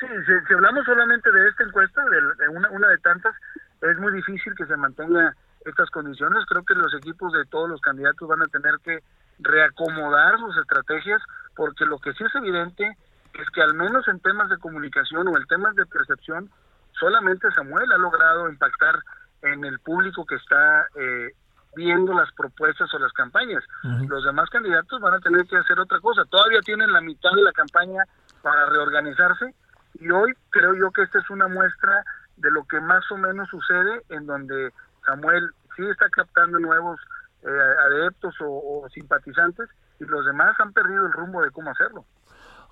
Sí, 0.00 0.06
si, 0.26 0.54
hablamos 0.54 0.84
solamente 0.84 1.30
de 1.30 1.48
esta 1.48 1.64
encuesta, 1.64 2.02
de, 2.04 2.48
una, 2.48 2.70
una 2.70 2.88
de 2.88 2.98
tantas, 2.98 3.34
es 3.82 3.98
muy 3.98 4.12
difícil 4.12 4.54
que 4.54 4.66
se 4.66 4.76
mantenga 4.76 5.34
estas 5.64 5.90
condiciones. 5.90 6.44
Creo 6.46 6.64
que 6.64 6.74
los 6.74 6.94
equipos 6.94 7.32
de 7.32 7.44
todos 7.46 7.68
los 7.68 7.80
candidatos 7.80 8.28
van 8.28 8.42
a 8.42 8.46
tener 8.46 8.78
que 8.82 9.00
reacomodar 9.38 10.38
sus 10.38 10.56
estrategias, 10.58 11.22
porque 11.56 11.84
lo 11.86 11.98
que 11.98 12.12
sí 12.12 12.24
es 12.24 12.34
evidente 12.34 12.96
es 13.34 13.50
que 13.50 13.62
al 13.62 13.74
menos 13.74 14.06
en 14.08 14.20
temas 14.20 14.48
de 14.48 14.58
comunicación 14.58 15.26
o 15.28 15.36
en 15.36 15.46
temas 15.46 15.74
de 15.74 15.86
percepción, 15.86 16.50
solamente 16.92 17.50
Samuel 17.52 17.90
ha 17.92 17.98
logrado 17.98 18.48
impactar 18.48 19.00
en 19.42 19.64
el 19.64 19.78
público 19.80 20.24
que 20.24 20.36
está 20.36 20.86
eh, 20.94 21.32
viendo 21.74 22.14
las 22.14 22.32
propuestas 22.32 22.92
o 22.94 22.98
las 22.98 23.12
campañas. 23.12 23.62
Los 24.08 24.24
demás 24.24 24.48
candidatos 24.50 25.00
van 25.00 25.14
a 25.14 25.20
tener 25.20 25.46
que 25.46 25.56
hacer 25.56 25.78
otra 25.78 26.00
cosa. 26.00 26.24
Todavía 26.26 26.60
tienen 26.60 26.92
la 26.92 27.00
mitad 27.00 27.32
de 27.34 27.42
la 27.42 27.52
campaña 27.52 28.04
para 28.42 28.66
reorganizarse 28.66 29.54
y 30.00 30.10
hoy 30.10 30.32
creo 30.50 30.74
yo 30.74 30.90
que 30.90 31.02
esta 31.02 31.18
es 31.18 31.28
una 31.30 31.48
muestra 31.48 32.04
de 32.36 32.50
lo 32.50 32.64
que 32.64 32.80
más 32.80 33.04
o 33.10 33.16
menos 33.16 33.48
sucede 33.48 34.02
en 34.08 34.26
donde 34.26 34.72
Samuel 35.04 35.50
sí 35.76 35.82
está 35.90 36.08
captando 36.10 36.58
nuevos 36.58 37.00
eh, 37.42 37.48
adeptos 37.86 38.34
o 38.40 38.86
simpatizantes 38.92 39.68
y 40.00 40.04
los 40.04 40.24
demás 40.26 40.58
han 40.58 40.72
perdido 40.72 41.06
el 41.06 41.12
rumbo 41.12 41.42
de 41.42 41.50
cómo 41.50 41.70
hacerlo. 41.70 42.04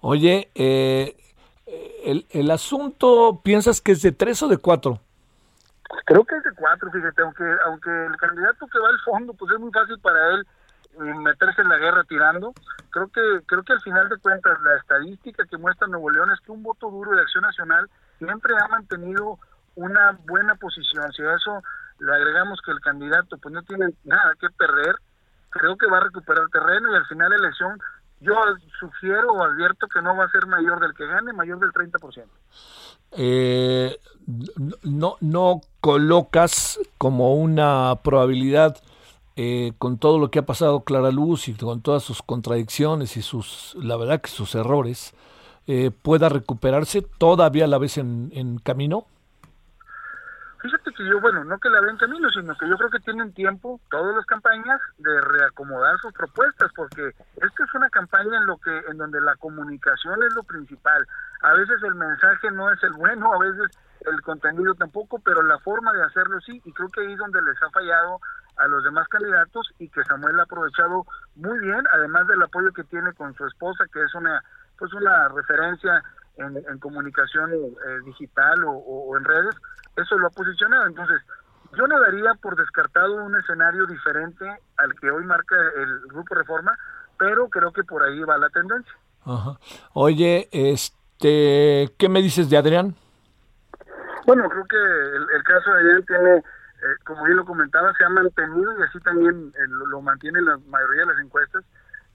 Oye, 0.01 0.51
eh, 0.55 1.17
el, 2.05 2.27
el 2.31 2.51
asunto, 2.51 3.41
¿piensas 3.43 3.81
que 3.81 3.93
es 3.93 4.03
de 4.03 4.13
tres 4.13 4.43
o 4.43 4.49
de 4.49 4.59
cuatro? 4.59 5.01
Creo 6.07 6.25
que 6.25 6.37
es 6.37 6.43
de 6.43 6.53
cuatro, 6.55 6.91
fíjate, 6.91 7.23
aunque, 7.23 7.45
aunque 7.67 8.07
el 8.07 8.17
candidato 8.17 8.67
que 8.67 8.79
va 8.79 8.89
al 8.89 9.01
fondo, 9.01 9.35
pues 9.35 9.53
es 9.53 9.61
muy 9.61 9.71
fácil 9.71 9.99
para 10.01 10.35
él 10.35 10.47
eh, 10.95 11.15
meterse 11.19 11.63
en 11.63 11.69
la 11.69 11.79
guerra 11.79 12.05
tirando. 12.05 12.53
Creo 12.91 13.09
que 13.09 13.21
creo 13.47 13.63
que 13.63 13.73
al 13.75 13.81
final 13.81 14.09
de 14.09 14.19
cuentas 14.19 14.61
la 14.63 14.77
estadística 14.77 15.47
que 15.47 15.57
muestra 15.57 15.87
Nuevo 15.87 16.11
León 16.11 16.31
es 16.31 16.41
que 16.41 16.53
un 16.53 16.63
voto 16.63 16.91
duro 16.91 17.13
de 17.13 17.21
Acción 17.23 17.43
Nacional 17.43 17.89
siempre 18.19 18.55
ha 18.59 18.69
mantenido 18.69 19.39
una 19.77 20.19
buena 20.27 20.55
posición. 20.57 21.13
Si 21.13 21.23
a 21.23 21.35
eso 21.35 21.63
le 21.99 22.15
agregamos 22.15 22.61
que 22.65 22.73
el 22.73 22.81
candidato 22.81 23.37
pues 23.39 23.55
no 23.55 23.63
tiene 23.63 23.87
nada 24.05 24.33
que 24.41 24.49
perder, 24.51 24.97
creo 25.51 25.77
que 25.77 25.87
va 25.87 25.99
a 25.99 26.05
recuperar 26.05 26.49
terreno 26.49 26.93
y 26.93 26.97
al 26.97 27.07
final 27.07 27.31
la 27.31 27.37
elección 27.37 27.79
yo 28.21 28.35
sugiero 28.79 29.33
o 29.33 29.43
advierto 29.43 29.89
que 29.89 30.01
no 30.01 30.17
va 30.17 30.25
a 30.25 30.31
ser 30.31 30.47
mayor 30.47 30.81
del 30.81 30.95
que 30.95 31.07
gane, 31.07 31.33
mayor 31.33 31.59
del 31.59 31.73
30%. 31.73 32.25
Eh, 33.13 33.99
no, 34.85 35.17
no 35.21 35.61
colocas 35.81 36.79
como 36.99 37.35
una 37.35 37.97
probabilidad 38.03 38.81
eh, 39.35 39.73
con 39.79 39.99
todo 39.99 40.19
lo 40.19 40.31
que 40.31 40.39
ha 40.39 40.47
pasado 40.47 40.81
Clara 40.85 41.11
Luz 41.11 41.49
y 41.49 41.55
con 41.55 41.83
todas 41.83 42.03
sus 42.05 42.23
contradicciones 42.23 43.17
y 43.17 43.23
sus, 43.23 43.75
la 43.75 43.97
verdad 43.97 44.21
que 44.21 44.31
sus 44.31 44.55
errores, 44.55 45.15
eh, 45.67 45.91
pueda 45.91 46.29
recuperarse 46.29 47.03
todavía 47.03 47.67
la 47.67 47.79
vez 47.79 47.99
en, 47.99 48.31
en 48.35 48.59
camino? 48.59 49.07
Fíjate 50.63 50.93
que 50.93 51.05
yo, 51.05 51.21
bueno, 51.21 51.43
no 51.43 51.59
que 51.59 51.69
la 51.69 51.81
ven 51.81 51.97
camino, 51.97 52.31
sino 52.31 52.57
que 52.57 52.69
yo 52.69 52.77
creo 52.77 52.91
que 52.91 53.01
tienen 53.01 53.35
tiempo, 53.35 53.81
todas 53.91 54.15
las 54.15 54.25
campañas, 54.27 54.81
de 54.99 55.21
reacomodar 55.21 55.99
sus 55.99 56.13
propuestas, 56.13 56.71
porque 56.77 57.09
esta 57.09 57.65
es 57.65 57.75
una 57.75 57.91
campaña 57.91 58.39
en 58.39 58.47
lo 58.47 58.57
que, 58.59 58.79
en 58.89 58.97
donde 58.97 59.21
la 59.21 59.35
comunicación 59.37 60.23
es 60.23 60.33
lo 60.35 60.45
principal. 60.45 61.05
A 61.43 61.55
veces 61.55 61.83
el 61.83 61.97
mensaje 61.97 62.53
no 62.53 62.71
es 62.71 62.81
el 62.85 62.93
bueno, 62.93 63.35
a 63.35 63.39
veces 63.39 63.77
el 64.07 64.23
contenido 64.23 64.73
tampoco, 64.77 65.19
pero 65.19 65.43
la 65.43 65.59
forma 65.59 65.93
de 65.95 66.05
hacerlo 66.05 66.41
sí, 66.41 66.63
y 66.65 66.73
creo 66.73 66.89
que 66.91 67.01
ahí 67.01 67.13
es 67.13 67.19
donde 67.19 67.43
les 67.43 67.61
ha 67.61 67.71
fallado 67.71 68.21
a 68.57 68.69
los 68.69 68.85
demás 68.85 69.09
candidatos 69.09 69.69
y 69.81 69.89
que 69.89 70.05
Samuel 70.05 70.39
ha 70.39 70.45
aprovechado 70.45 71.05
muy 71.35 71.59
bien, 71.59 71.83
además 71.93 72.29
del 72.29 72.43
apoyo 72.43 72.73
que 72.73 72.85
tiene 72.85 73.13
con 73.15 73.35
su 73.35 73.45
esposa, 73.47 73.85
que 73.93 74.01
es 74.05 74.15
una, 74.15 74.41
pues 74.79 74.93
una 74.93 75.29
referencia 75.29 76.05
en, 76.37 76.79
comunicación 76.79 77.53
eh, 77.53 78.01
digital 78.05 78.65
o, 78.65 79.17
en 79.17 79.25
redes, 79.25 79.55
eso 79.97 80.19
lo 80.19 80.29
ha 80.29 80.31
posicionado. 80.31 80.87
Entonces, 80.87 81.21
yo 81.77 81.87
no 81.87 82.01
daría 82.01 82.35
por 82.35 82.57
descartado 82.57 83.25
un 83.25 83.37
escenario 83.37 83.87
diferente 83.87 84.45
al 84.79 84.95
que 85.01 85.11
hoy 85.11 85.25
marca 85.25 85.57
el 85.77 86.01
Grupo 86.09 86.35
Reforma, 86.35 86.77
pero 87.19 87.49
creo 87.49 87.73
que 87.73 87.85
por 87.85 88.03
ahí 88.03 88.21
va 88.23 88.39
la 88.39 88.51
tendencia. 88.51 88.93
Oye, 89.93 90.49
este, 90.51 91.95
¿qué 91.99 92.09
me 92.09 92.23
dices 92.23 92.51
de 92.51 92.57
Adrián? 92.57 92.95
Bueno, 94.27 94.49
creo 94.49 94.65
que 94.67 95.37
el, 95.37 95.43
caso 95.45 95.71
de 95.71 95.81
Adrián 95.81 96.05
tiene, 96.07 96.37
eh, 96.37 96.97
como 97.05 97.25
bien 97.25 97.37
lo 97.37 97.45
comentaba, 97.45 97.93
se 97.95 98.05
ha 98.05 98.09
mantenido 98.09 98.79
y 98.79 98.83
así 98.83 98.99
también 99.01 99.53
eh, 99.55 99.67
lo, 99.69 99.87
lo 99.87 100.01
mantiene 100.01 100.41
la 100.43 100.59
mayoría 100.67 101.03
de 101.03 101.15
las 101.15 101.25
encuestas, 101.25 101.65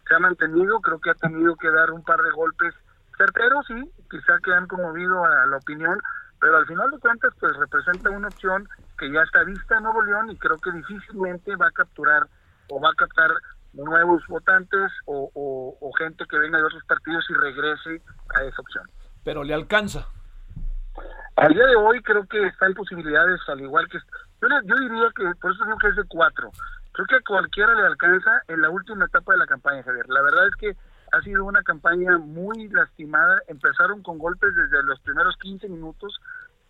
se 0.07 0.15
ha 0.15 0.19
mantenido, 0.19 0.79
creo 0.81 0.99
que 0.99 1.09
ha 1.09 1.15
tenido 1.15 1.55
que 1.55 1.69
dar 1.69 1.91
un 1.91 2.03
par 2.03 2.21
de 2.21 2.31
golpes 2.31 2.73
certeros, 3.17 3.65
sí, 3.67 3.91
quizá 4.09 4.37
que 4.43 4.53
han 4.53 4.67
conmovido 4.67 5.23
a 5.25 5.45
la 5.47 5.57
opinión, 5.57 5.99
pero 6.39 6.57
al 6.57 6.65
final 6.67 6.89
de 6.91 6.99
cuentas 6.99 7.33
pues 7.39 7.55
representa 7.57 8.09
una 8.09 8.27
opción 8.27 8.67
que 8.97 9.11
ya 9.11 9.21
está 9.21 9.43
vista 9.43 9.77
en 9.77 9.83
Nuevo 9.83 10.01
León 10.03 10.29
y 10.29 10.37
creo 10.37 10.57
que 10.57 10.71
difícilmente 10.71 11.55
va 11.55 11.67
a 11.67 11.71
capturar 11.71 12.27
o 12.69 12.79
va 12.79 12.89
a 12.89 12.95
captar 12.95 13.31
nuevos 13.73 14.25
votantes 14.27 14.91
o, 15.05 15.91
gente 15.97 16.25
que 16.29 16.37
venga 16.37 16.59
de 16.59 16.63
otros 16.63 16.83
partidos 16.85 17.25
y 17.29 17.33
regrese 17.33 18.01
a 18.35 18.43
esa 18.43 18.61
opción. 18.61 18.85
Pero 19.23 19.43
le 19.43 19.53
alcanza. 19.53 20.05
Al 21.35 21.53
día 21.53 21.65
de 21.65 21.75
hoy 21.75 22.01
creo 22.01 22.25
que 22.27 22.45
está 22.47 22.67
en 22.67 22.73
posibilidades, 22.73 23.39
al 23.47 23.61
igual 23.61 23.87
que... 23.89 23.97
Yo, 24.41 24.47
yo 24.65 24.75
diría 24.75 25.09
que, 25.15 25.23
por 25.39 25.51
eso 25.51 25.65
digo 25.65 25.77
que 25.77 25.87
es 25.87 25.95
de 25.95 26.03
cuatro. 26.07 26.51
Creo 26.91 27.05
que 27.07 27.15
a 27.15 27.21
cualquiera 27.27 27.73
le 27.73 27.87
alcanza 27.87 28.41
en 28.47 28.61
la 28.61 28.69
última 28.69 29.05
etapa 29.05 29.33
de 29.33 29.39
la 29.39 29.47
campaña, 29.47 29.83
Javier. 29.83 30.07
La 30.07 30.21
verdad 30.21 30.47
es 30.47 30.55
que 30.55 30.77
ha 31.11 31.21
sido 31.21 31.45
una 31.45 31.63
campaña 31.63 32.17
muy 32.17 32.67
lastimada. 32.69 33.41
Empezaron 33.47 34.03
con 34.03 34.17
golpes 34.17 34.55
desde 34.55 34.83
los 34.83 34.99
primeros 35.01 35.35
15 35.37 35.69
minutos 35.69 36.19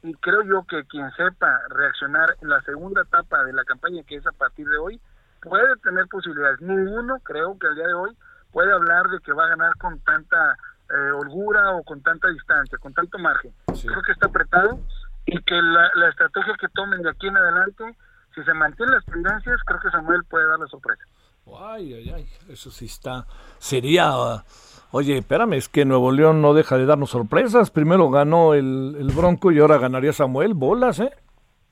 y 0.04 0.14
creo 0.16 0.44
yo 0.44 0.66
que 0.68 0.86
quien 0.86 1.10
sepa 1.12 1.60
reaccionar 1.70 2.36
en 2.42 2.50
la 2.50 2.62
segunda 2.62 3.02
etapa 3.02 3.44
de 3.44 3.54
la 3.54 3.64
campaña, 3.66 4.04
que 4.04 4.16
es 4.16 4.28
a 4.28 4.32
partir 4.32 4.68
de 4.68 4.78
hoy, 4.78 5.02
puede 5.42 5.76
tener 5.78 6.08
posibilidades. 6.08 6.62
Ninguno, 6.62 7.20
creo 7.24 7.58
que 7.58 7.68
al 7.68 7.76
día 7.76 7.88
de 7.88 7.94
hoy, 7.94 8.18
puede 8.52 8.72
hablar 8.72 9.08
de 9.10 9.20
que 9.20 9.34
va 9.34 9.46
a 9.46 9.50
ganar 9.50 9.76
con 9.78 10.00
tanta 10.00 10.58
eh, 10.90 11.12
holgura 11.12 11.72
o 11.72 11.84
con 11.84 12.02
tanta 12.02 12.30
distancia, 12.30 12.78
con 12.78 12.94
tanto 12.94 13.18
margen. 13.18 13.54
Creo 13.66 14.02
que 14.02 14.12
está 14.12 14.28
apretado 14.28 14.80
y 15.26 15.42
que 15.44 15.62
la, 15.62 15.92
la 15.96 16.10
estrategia 16.10 16.56
que 16.60 16.70
tomen 16.70 17.02
de 17.02 17.10
aquí 17.10 17.28
en 17.28 17.38
adelante, 17.38 17.98
si 18.34 18.44
se 18.44 18.54
mantienen 18.54 18.96
las 18.96 19.06
tendencias, 19.06 19.60
creo 19.66 19.80
que 19.80 19.92
Samuel 19.92 20.24
puede 20.30 20.48
dar 20.48 20.60
la 20.60 20.68
sorpresa. 20.68 21.04
Ay, 21.56 21.94
ay, 21.94 22.10
ay, 22.10 22.28
eso 22.50 22.72
sí 22.72 22.86
está. 22.86 23.26
Sería. 23.60 24.12
Oye, 24.92 25.18
espérame, 25.18 25.54
es 25.54 25.70
que 25.70 25.86
Nuevo 25.86 26.12
León 26.12 26.42
no 26.42 26.54
deja 26.54 26.78
de 26.78 26.86
darnos 26.86 27.10
sorpresas. 27.10 27.72
Primero 27.72 28.10
ganó 28.10 28.54
el, 28.54 28.96
el 29.00 29.08
Bronco 29.08 29.52
y 29.52 29.60
ahora 29.60 29.78
ganaría 29.78 30.14
Samuel. 30.14 30.54
Bolas, 30.54 31.00
¿eh? 31.00 31.12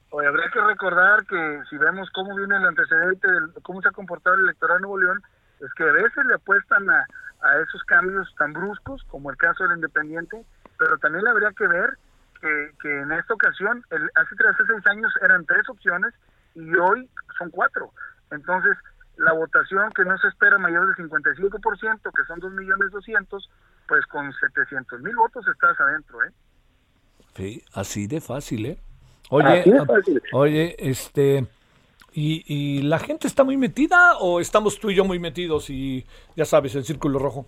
Oye, 0.09 0.27
habría 0.27 0.49
que 0.49 0.61
recordar 0.61 1.25
que 1.25 1.61
si 1.69 1.77
vemos 1.77 2.09
cómo 2.11 2.35
viene 2.35 2.55
el 2.55 2.65
antecedente, 2.65 3.27
de 3.29 3.61
cómo 3.63 3.81
se 3.81 3.89
ha 3.89 3.91
comportado 3.91 4.35
el 4.35 4.43
electorado 4.43 4.79
de 4.79 4.81
Nuevo 4.81 4.99
León, 4.99 5.21
es 5.59 5.73
que 5.73 5.83
a 5.83 5.91
veces 5.91 6.25
le 6.25 6.35
apuestan 6.35 6.89
a, 6.89 7.05
esos 7.61 7.83
cambios 7.83 8.33
tan 8.37 8.53
bruscos, 8.53 9.03
como 9.09 9.29
el 9.29 9.37
caso 9.37 9.63
del 9.63 9.75
Independiente, 9.75 10.43
pero 10.79 10.97
también 10.97 11.27
habría 11.27 11.51
que 11.51 11.67
ver 11.67 11.97
que, 12.41 12.71
que 12.81 13.01
en 13.01 13.11
esta 13.11 13.33
ocasión, 13.33 13.83
el, 13.91 14.03
hace 14.15 14.35
hace 14.47 14.63
seis 14.67 14.87
años 14.87 15.13
eran 15.21 15.45
tres 15.45 15.67
opciones 15.69 16.13
y 16.55 16.75
hoy 16.75 17.09
son 17.37 17.51
cuatro. 17.51 17.91
Entonces, 18.31 18.77
la 19.17 19.33
votación 19.33 19.91
que 19.91 20.03
no 20.03 20.17
se 20.17 20.27
espera 20.27 20.57
mayor 20.57 20.95
del 20.95 21.09
55%, 21.09 22.11
que 22.13 22.23
son 22.27 22.39
2 22.39 22.51
millones 22.53 22.91
200, 22.91 23.49
pues 23.87 24.05
con 24.07 24.31
700 24.33 25.01
mil 25.01 25.15
votos 25.15 25.47
estás 25.47 25.79
adentro, 25.79 26.23
¿eh? 26.23 26.31
Sí, 27.35 27.63
así 27.73 28.07
de 28.07 28.21
fácil, 28.21 28.65
¿eh? 28.65 28.79
Oye, 29.29 29.63
oye, 30.33 30.75
este, 30.77 31.47
¿y, 32.13 32.43
¿y 32.47 32.81
la 32.83 32.99
gente 32.99 33.27
está 33.27 33.43
muy 33.43 33.57
metida 33.57 34.17
o 34.19 34.39
estamos 34.39 34.79
tú 34.79 34.91
y 34.91 34.95
yo 34.95 35.03
muy 35.03 35.19
metidos 35.19 35.69
y 35.69 36.05
ya 36.35 36.45
sabes, 36.45 36.75
el 36.75 36.83
círculo 36.83 37.19
rojo? 37.19 37.47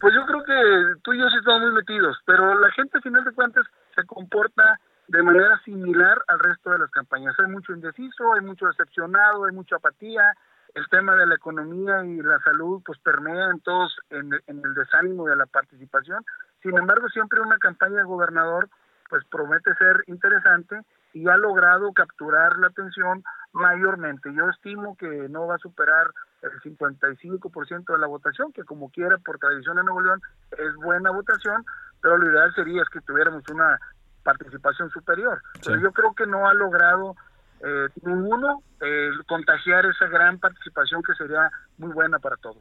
Pues 0.00 0.14
yo 0.14 0.24
creo 0.26 0.44
que 0.44 1.00
tú 1.02 1.12
y 1.12 1.18
yo 1.18 1.28
sí 1.30 1.36
estamos 1.38 1.62
muy 1.62 1.72
metidos, 1.72 2.16
pero 2.24 2.58
la 2.58 2.70
gente 2.72 2.98
al 2.98 3.02
final 3.02 3.24
de 3.24 3.32
cuentas 3.32 3.66
se 3.94 4.04
comporta 4.04 4.78
de 5.08 5.22
manera 5.22 5.60
similar 5.64 6.22
al 6.28 6.38
resto 6.38 6.70
de 6.70 6.78
las 6.78 6.90
campañas. 6.90 7.34
Hay 7.38 7.50
mucho 7.50 7.72
indeciso, 7.72 8.32
hay 8.34 8.40
mucho 8.40 8.66
decepcionado, 8.66 9.44
hay 9.44 9.52
mucha 9.52 9.76
apatía, 9.76 10.34
el 10.74 10.88
tema 10.88 11.14
de 11.14 11.26
la 11.26 11.36
economía 11.36 12.04
y 12.04 12.20
la 12.20 12.38
salud 12.40 12.82
pues 12.84 12.98
permea 12.98 13.50
en 13.50 13.60
todos 13.60 13.96
en, 14.10 14.32
el 14.32 14.74
desánimo 14.74 15.26
de 15.26 15.36
la 15.36 15.46
participación. 15.46 16.24
Sin 16.62 16.76
embargo, 16.76 17.08
siempre 17.08 17.40
una 17.40 17.58
campaña 17.58 17.98
de 17.98 18.04
gobernador 18.04 18.68
pues 19.08 19.24
promete 19.30 19.74
ser 19.76 20.02
interesante 20.08 20.80
y 21.12 21.28
ha 21.28 21.36
logrado 21.36 21.92
capturar 21.92 22.58
la 22.58 22.68
atención 22.68 23.22
mayormente. 23.52 24.32
Yo 24.34 24.48
estimo 24.50 24.96
que 24.96 25.28
no 25.28 25.46
va 25.46 25.54
a 25.54 25.58
superar 25.58 26.10
el 26.42 26.50
55% 26.60 27.92
de 27.92 27.98
la 27.98 28.08
votación, 28.08 28.52
que 28.52 28.64
como 28.64 28.90
quiera 28.90 29.18
por 29.18 29.38
tradición 29.38 29.78
en 29.78 29.84
Nuevo 29.84 30.00
León 30.00 30.20
es 30.58 30.74
buena 30.74 31.10
votación, 31.10 31.64
pero 32.00 32.18
lo 32.18 32.30
ideal 32.30 32.52
sería 32.54 32.82
es 32.82 32.88
que 32.88 33.00
tuviéramos 33.00 33.44
una 33.48 33.78
participación 34.24 34.90
superior. 34.90 35.40
Pero 35.64 35.78
yo 35.78 35.92
creo 35.92 36.14
que 36.14 36.26
no 36.26 36.48
ha 36.48 36.54
logrado 36.54 37.14
eh, 37.64 37.88
ninguno 38.02 38.62
eh, 38.80 39.10
contagiar 39.26 39.86
esa 39.86 40.06
gran 40.06 40.38
participación 40.38 41.02
que 41.02 41.14
sería 41.14 41.50
muy 41.78 41.92
buena 41.92 42.18
para 42.18 42.36
todos. 42.36 42.58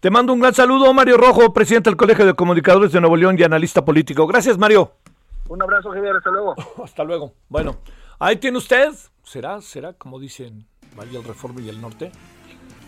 Te 0.00 0.10
mando 0.10 0.32
un 0.32 0.40
gran 0.40 0.54
saludo, 0.54 0.92
Mario 0.92 1.16
Rojo, 1.16 1.52
presidente 1.52 1.90
del 1.90 1.96
Colegio 1.96 2.26
de 2.26 2.34
Comunicadores 2.34 2.92
de 2.92 3.00
Nuevo 3.00 3.16
León 3.16 3.36
y 3.38 3.42
analista 3.42 3.84
político. 3.84 4.26
Gracias, 4.26 4.58
Mario. 4.58 4.92
Un 5.48 5.62
abrazo, 5.62 5.90
Javier, 5.90 6.16
hasta 6.16 6.30
luego. 6.30 6.54
hasta 6.84 7.04
luego. 7.04 7.32
Bueno, 7.48 7.78
ahí 8.18 8.36
tiene 8.36 8.58
usted. 8.58 8.92
¿Será, 9.22 9.60
será, 9.60 9.92
como 9.92 10.18
dicen 10.18 10.66
María 10.96 11.18
el 11.18 11.24
Reforma 11.24 11.60
y 11.60 11.68
el 11.68 11.80
Norte? 11.80 12.10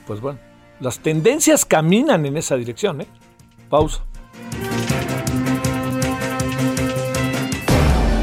Pues 0.07 0.21
bueno, 0.21 0.38
las 0.81 1.01
tendencias 1.01 1.64
caminan 1.64 2.27
en 2.27 2.37
esa 2.37 2.57
dirección, 2.57 3.03
¿eh? 3.03 3.07
Pausa. 3.69 4.03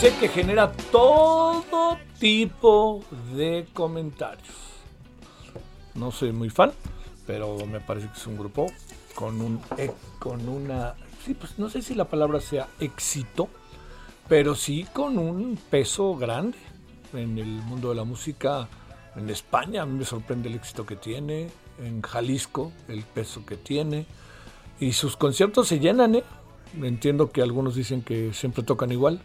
Sé 0.00 0.14
que 0.20 0.28
genera 0.28 0.70
todo 0.92 1.98
tipo 2.20 3.02
de 3.34 3.66
comentarios. 3.72 4.54
No 5.96 6.12
soy 6.12 6.30
muy 6.30 6.50
fan, 6.50 6.70
pero 7.26 7.66
me 7.66 7.80
parece 7.80 8.06
que 8.06 8.16
es 8.16 8.26
un 8.28 8.38
grupo 8.38 8.66
con 9.16 9.40
un 9.40 9.60
con 10.20 10.48
una 10.48 10.94
sí, 11.24 11.34
pues 11.34 11.58
no 11.58 11.68
sé 11.68 11.82
si 11.82 11.96
la 11.96 12.04
palabra 12.04 12.40
sea 12.40 12.68
éxito, 12.78 13.48
pero 14.28 14.54
sí 14.54 14.86
con 14.92 15.18
un 15.18 15.58
peso 15.68 16.14
grande 16.14 16.58
en 17.12 17.36
el 17.36 17.48
mundo 17.48 17.88
de 17.88 17.96
la 17.96 18.04
música 18.04 18.68
en 19.16 19.28
España. 19.30 19.82
A 19.82 19.86
mí 19.86 19.98
me 19.98 20.04
sorprende 20.04 20.48
el 20.48 20.54
éxito 20.54 20.86
que 20.86 20.94
tiene, 20.94 21.50
en 21.82 22.02
Jalisco 22.02 22.70
el 22.86 23.02
peso 23.02 23.44
que 23.44 23.56
tiene 23.56 24.06
y 24.78 24.92
sus 24.92 25.16
conciertos 25.16 25.66
se 25.66 25.80
llenan, 25.80 26.14
¿eh? 26.14 26.24
Entiendo 26.80 27.32
que 27.32 27.42
algunos 27.42 27.74
dicen 27.74 28.02
que 28.02 28.32
siempre 28.32 28.62
tocan 28.62 28.92
igual 28.92 29.20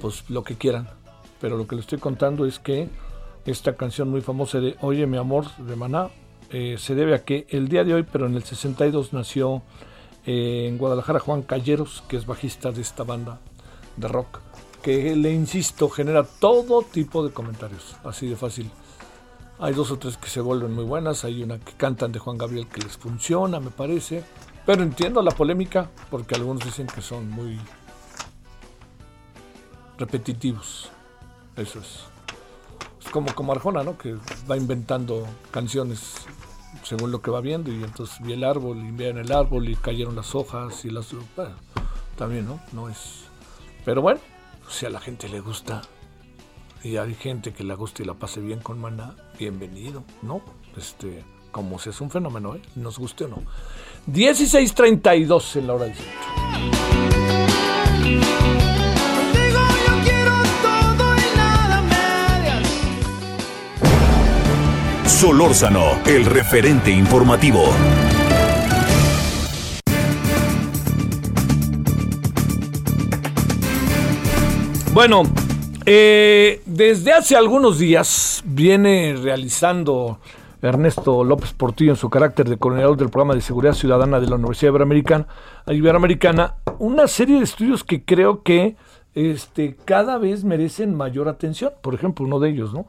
pues 0.00 0.28
lo 0.28 0.42
que 0.42 0.56
quieran. 0.56 0.88
Pero 1.40 1.56
lo 1.56 1.66
que 1.66 1.74
le 1.74 1.80
estoy 1.80 1.98
contando 1.98 2.46
es 2.46 2.58
que 2.58 2.88
esta 3.44 3.76
canción 3.76 4.08
muy 4.08 4.20
famosa 4.20 4.60
de 4.60 4.76
Oye 4.80 5.06
mi 5.06 5.16
amor 5.16 5.54
de 5.56 5.74
Maná 5.74 6.10
eh, 6.50 6.76
se 6.78 6.94
debe 6.94 7.14
a 7.14 7.24
que 7.24 7.46
el 7.48 7.68
día 7.68 7.82
de 7.82 7.94
hoy, 7.94 8.04
pero 8.04 8.26
en 8.26 8.34
el 8.34 8.44
62 8.44 9.12
nació 9.12 9.62
eh, 10.26 10.66
en 10.68 10.76
Guadalajara 10.76 11.18
Juan 11.18 11.42
Calleros, 11.42 12.04
que 12.08 12.16
es 12.16 12.26
bajista 12.26 12.70
de 12.70 12.82
esta 12.82 13.04
banda 13.04 13.40
de 13.96 14.06
rock, 14.06 14.40
que 14.82 15.16
le 15.16 15.32
insisto 15.32 15.88
genera 15.88 16.24
todo 16.24 16.82
tipo 16.82 17.24
de 17.26 17.32
comentarios, 17.32 17.96
así 18.04 18.28
de 18.28 18.36
fácil. 18.36 18.70
Hay 19.58 19.72
dos 19.72 19.90
o 19.92 19.98
tres 19.98 20.16
que 20.16 20.28
se 20.28 20.40
vuelven 20.40 20.74
muy 20.74 20.84
buenas, 20.84 21.24
hay 21.24 21.42
una 21.42 21.58
que 21.58 21.72
cantan 21.72 22.12
de 22.12 22.18
Juan 22.18 22.36
Gabriel 22.36 22.66
que 22.66 22.82
les 22.82 22.98
funciona, 22.98 23.58
me 23.58 23.70
parece, 23.70 24.22
pero 24.66 24.82
entiendo 24.82 25.22
la 25.22 25.30
polémica 25.30 25.88
porque 26.10 26.34
algunos 26.34 26.64
dicen 26.64 26.86
que 26.86 27.00
son 27.00 27.30
muy 27.30 27.58
repetitivos. 30.02 30.90
Eso 31.56 31.78
es. 31.78 32.00
Como, 33.10 33.34
como 33.34 33.52
Arjona, 33.52 33.84
¿no? 33.84 33.96
Que 33.96 34.16
va 34.50 34.56
inventando 34.56 35.26
canciones 35.50 36.26
según 36.82 37.12
lo 37.12 37.22
que 37.22 37.30
va 37.30 37.40
viendo 37.40 37.70
y 37.70 37.82
entonces 37.82 38.16
vi 38.20 38.32
el 38.32 38.44
árbol 38.44 38.78
y 38.78 38.90
vi 38.90 39.04
en 39.04 39.18
el 39.18 39.30
árbol 39.30 39.68
y 39.68 39.76
cayeron 39.76 40.16
las 40.16 40.34
hojas 40.34 40.84
y 40.84 40.90
las... 40.90 41.08
también, 42.16 42.46
¿no? 42.46 42.60
No 42.72 42.88
es... 42.88 43.24
Pero 43.84 44.02
bueno, 44.02 44.20
si 44.68 44.86
a 44.86 44.90
la 44.90 45.00
gente 45.00 45.28
le 45.28 45.40
gusta 45.40 45.82
y 46.82 46.96
hay 46.96 47.14
gente 47.14 47.52
que 47.52 47.64
le 47.64 47.74
gusta 47.74 48.02
y 48.02 48.06
la 48.06 48.14
pase 48.14 48.40
bien 48.40 48.60
con 48.60 48.80
Maná, 48.80 49.14
bienvenido, 49.38 50.02
¿no? 50.22 50.42
Este, 50.76 51.22
como 51.50 51.78
si 51.78 51.90
es 51.90 52.00
un 52.00 52.10
fenómeno, 52.10 52.56
¿eh? 52.56 52.62
Nos 52.74 52.98
guste 52.98 53.24
o 53.24 53.28
no. 53.28 53.42
16.32 54.08 55.56
en 55.56 55.66
la 55.66 55.74
hora 55.74 55.84
del 55.84 55.94
centro. 55.94 56.91
Solórzano, 65.22 66.00
el 66.04 66.24
referente 66.24 66.90
informativo. 66.90 67.62
Bueno, 74.92 75.22
eh, 75.86 76.60
desde 76.66 77.12
hace 77.12 77.36
algunos 77.36 77.78
días 77.78 78.42
viene 78.44 79.14
realizando 79.14 80.18
Ernesto 80.60 81.22
López 81.22 81.52
Portillo 81.52 81.92
en 81.92 81.96
su 81.96 82.10
carácter 82.10 82.48
de 82.48 82.56
coordinador 82.56 82.96
del 82.96 83.08
programa 83.08 83.36
de 83.36 83.42
seguridad 83.42 83.74
ciudadana 83.74 84.18
de 84.18 84.26
la 84.26 84.34
Universidad 84.34 84.70
Iberoamericana, 84.70 85.28
Iberoamericana 85.68 86.56
una 86.80 87.06
serie 87.06 87.36
de 87.36 87.44
estudios 87.44 87.84
que 87.84 88.04
creo 88.04 88.42
que 88.42 88.74
este, 89.14 89.76
cada 89.84 90.18
vez 90.18 90.42
merecen 90.42 90.96
mayor 90.96 91.28
atención. 91.28 91.70
Por 91.80 91.94
ejemplo, 91.94 92.26
uno 92.26 92.40
de 92.40 92.50
ellos, 92.50 92.74
¿no? 92.74 92.86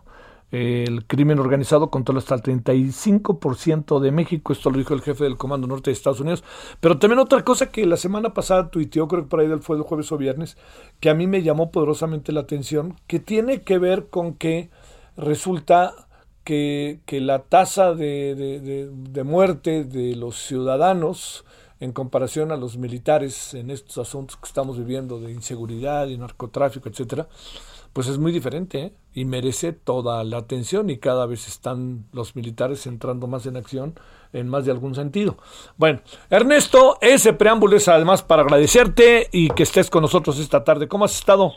El 0.53 1.07
crimen 1.07 1.39
organizado 1.39 1.89
controla 1.89 2.19
hasta 2.19 2.35
el 2.35 2.43
35% 2.43 3.99
de 3.99 4.11
México, 4.11 4.53
esto 4.53 4.69
lo 4.69 4.77
dijo 4.77 4.93
el 4.93 5.01
jefe 5.01 5.23
del 5.23 5.35
Comando 5.35 5.65
Norte 5.65 5.89
de 5.89 5.93
Estados 5.93 6.19
Unidos. 6.19 6.43
Pero 6.79 6.99
también 6.99 7.17
otra 7.17 7.43
cosa 7.43 7.71
que 7.71 7.87
la 7.87 7.97
semana 7.97 8.35
pasada 8.35 8.69
tuiteó, 8.69 9.07
creo 9.07 9.23
que 9.23 9.29
por 9.29 9.39
ahí 9.39 9.49
fue 9.61 9.77
el 9.77 9.81
jueves 9.81 10.11
o 10.11 10.17
viernes, 10.19 10.55
que 10.99 11.09
a 11.09 11.15
mí 11.15 11.25
me 11.25 11.41
llamó 11.41 11.71
poderosamente 11.71 12.31
la 12.31 12.41
atención, 12.41 12.95
que 13.07 13.19
tiene 13.19 13.63
que 13.63 13.79
ver 13.79 14.09
con 14.11 14.35
que 14.35 14.69
resulta 15.17 16.07
que, 16.43 16.99
la 17.09 17.39
tasa 17.39 17.95
de, 17.95 18.91
de 18.93 19.23
muerte 19.23 19.85
de 19.85 20.15
los 20.15 20.35
ciudadanos 20.37 21.45
en 21.79 21.93
comparación 21.93 22.51
a 22.51 22.57
los 22.57 22.77
militares 22.77 23.55
en 23.55 23.71
estos 23.71 23.97
asuntos 23.97 24.37
que 24.37 24.45
estamos 24.45 24.77
viviendo 24.77 25.19
de 25.19 25.31
inseguridad 25.31 26.07
y 26.07 26.17
narcotráfico, 26.17 26.89
etcétera, 26.89 27.27
pues 27.93 28.07
es 28.07 28.17
muy 28.17 28.31
diferente 28.31 28.79
¿eh? 28.79 28.93
y 29.13 29.25
merece 29.25 29.71
toda 29.71 30.23
la 30.23 30.37
atención 30.37 30.89
y 30.89 30.97
cada 30.97 31.25
vez 31.27 31.47
están 31.47 32.05
los 32.11 32.35
militares 32.35 32.85
entrando 32.87 33.27
más 33.27 33.45
en 33.45 33.55
acción 33.55 33.93
en 34.33 34.49
más 34.49 34.65
de 34.65 34.71
algún 34.71 34.95
sentido. 34.95 35.37
Bueno, 35.77 35.99
Ernesto, 36.29 36.97
ese 37.01 37.33
preámbulo 37.33 37.77
es 37.77 37.87
además 37.87 38.23
para 38.23 38.41
agradecerte 38.41 39.27
y 39.31 39.49
que 39.51 39.63
estés 39.63 39.91
con 39.91 40.01
nosotros 40.01 40.39
esta 40.39 40.63
tarde. 40.63 40.87
¿Cómo 40.87 41.05
has 41.05 41.15
estado? 41.15 41.53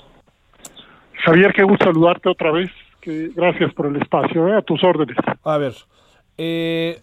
Javier, 1.24 1.52
qué 1.54 1.64
gusto 1.64 1.86
saludarte 1.86 2.28
otra 2.28 2.52
vez. 2.52 2.70
Que 3.00 3.30
gracias 3.34 3.72
por 3.72 3.86
el 3.86 3.96
espacio, 3.96 4.48
¿eh? 4.48 4.58
a 4.58 4.62
tus 4.62 4.82
órdenes. 4.84 5.16
A 5.42 5.56
ver, 5.56 5.74
eh, 6.36 6.98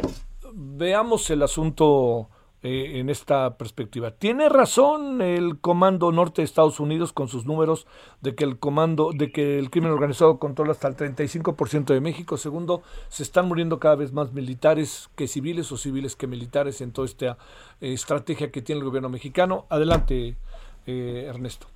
veamos 0.54 1.30
el 1.32 1.42
asunto 1.42 2.30
eh, 2.64 3.00
en 3.00 3.10
esta 3.10 3.58
perspectiva. 3.58 4.12
¿Tiene 4.12 4.48
razón 4.48 5.22
el 5.22 5.60
Comando 5.60 6.14
Norte 6.14 6.42
de 6.42 6.46
Estados 6.46 6.80
Unidos 6.80 7.12
con 7.12 7.28
sus 7.28 7.46
números 7.46 7.88
de 8.22 8.36
que 8.36 8.46
el 8.46 8.58
comando, 8.58 9.12
de 9.14 9.34
que 9.34 9.60
el 9.60 9.70
crimen 9.70 9.92
organizado 9.92 10.40
controla 10.40 10.72
hasta 10.72 10.88
el 10.88 10.96
35% 10.96 11.94
de 11.94 12.00
México? 12.00 12.38
Segundo, 12.38 12.82
se 13.10 13.24
están 13.24 13.50
muriendo 13.50 13.80
cada 13.80 13.96
vez 13.96 14.14
más 14.14 14.32
militares 14.32 15.10
que 15.18 15.28
civiles 15.28 15.72
o 15.74 15.78
civiles 15.78 16.16
que 16.16 16.26
militares 16.26 16.80
en 16.80 16.94
toda 16.94 17.06
esta 17.06 17.38
eh, 17.82 17.92
estrategia 17.92 18.50
que 18.50 18.62
tiene 18.62 18.80
el 18.80 18.86
gobierno 18.86 19.10
mexicano. 19.10 19.66
Adelante, 19.70 20.38
eh, 20.88 21.26
Ernesto? 21.28 21.68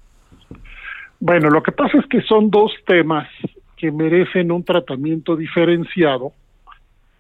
Bueno, 1.20 1.50
lo 1.50 1.64
que 1.64 1.74
pasa 1.74 1.98
es 1.98 2.06
que 2.08 2.22
son 2.22 2.50
dos 2.50 2.72
temas 2.86 3.28
que 3.76 3.92
merecen 3.92 4.54
un 4.54 4.64
tratamiento 4.64 5.36
diferenciado, 5.36 6.32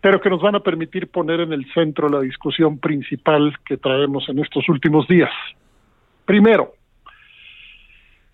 pero 0.02 0.22
que 0.22 0.30
nos 0.30 0.42
van 0.42 0.56
a 0.56 0.60
permitir 0.60 1.08
poner 1.08 1.42
en 1.42 1.54
el 1.54 1.66
centro 1.74 2.10
la 2.10 2.22
discusión 2.22 2.80
principal 2.80 3.54
que 3.66 3.78
traemos 3.78 4.28
en 4.30 4.40
estos 4.40 4.68
últimos 4.70 5.08
días. 5.08 5.32
Primero, 6.26 6.74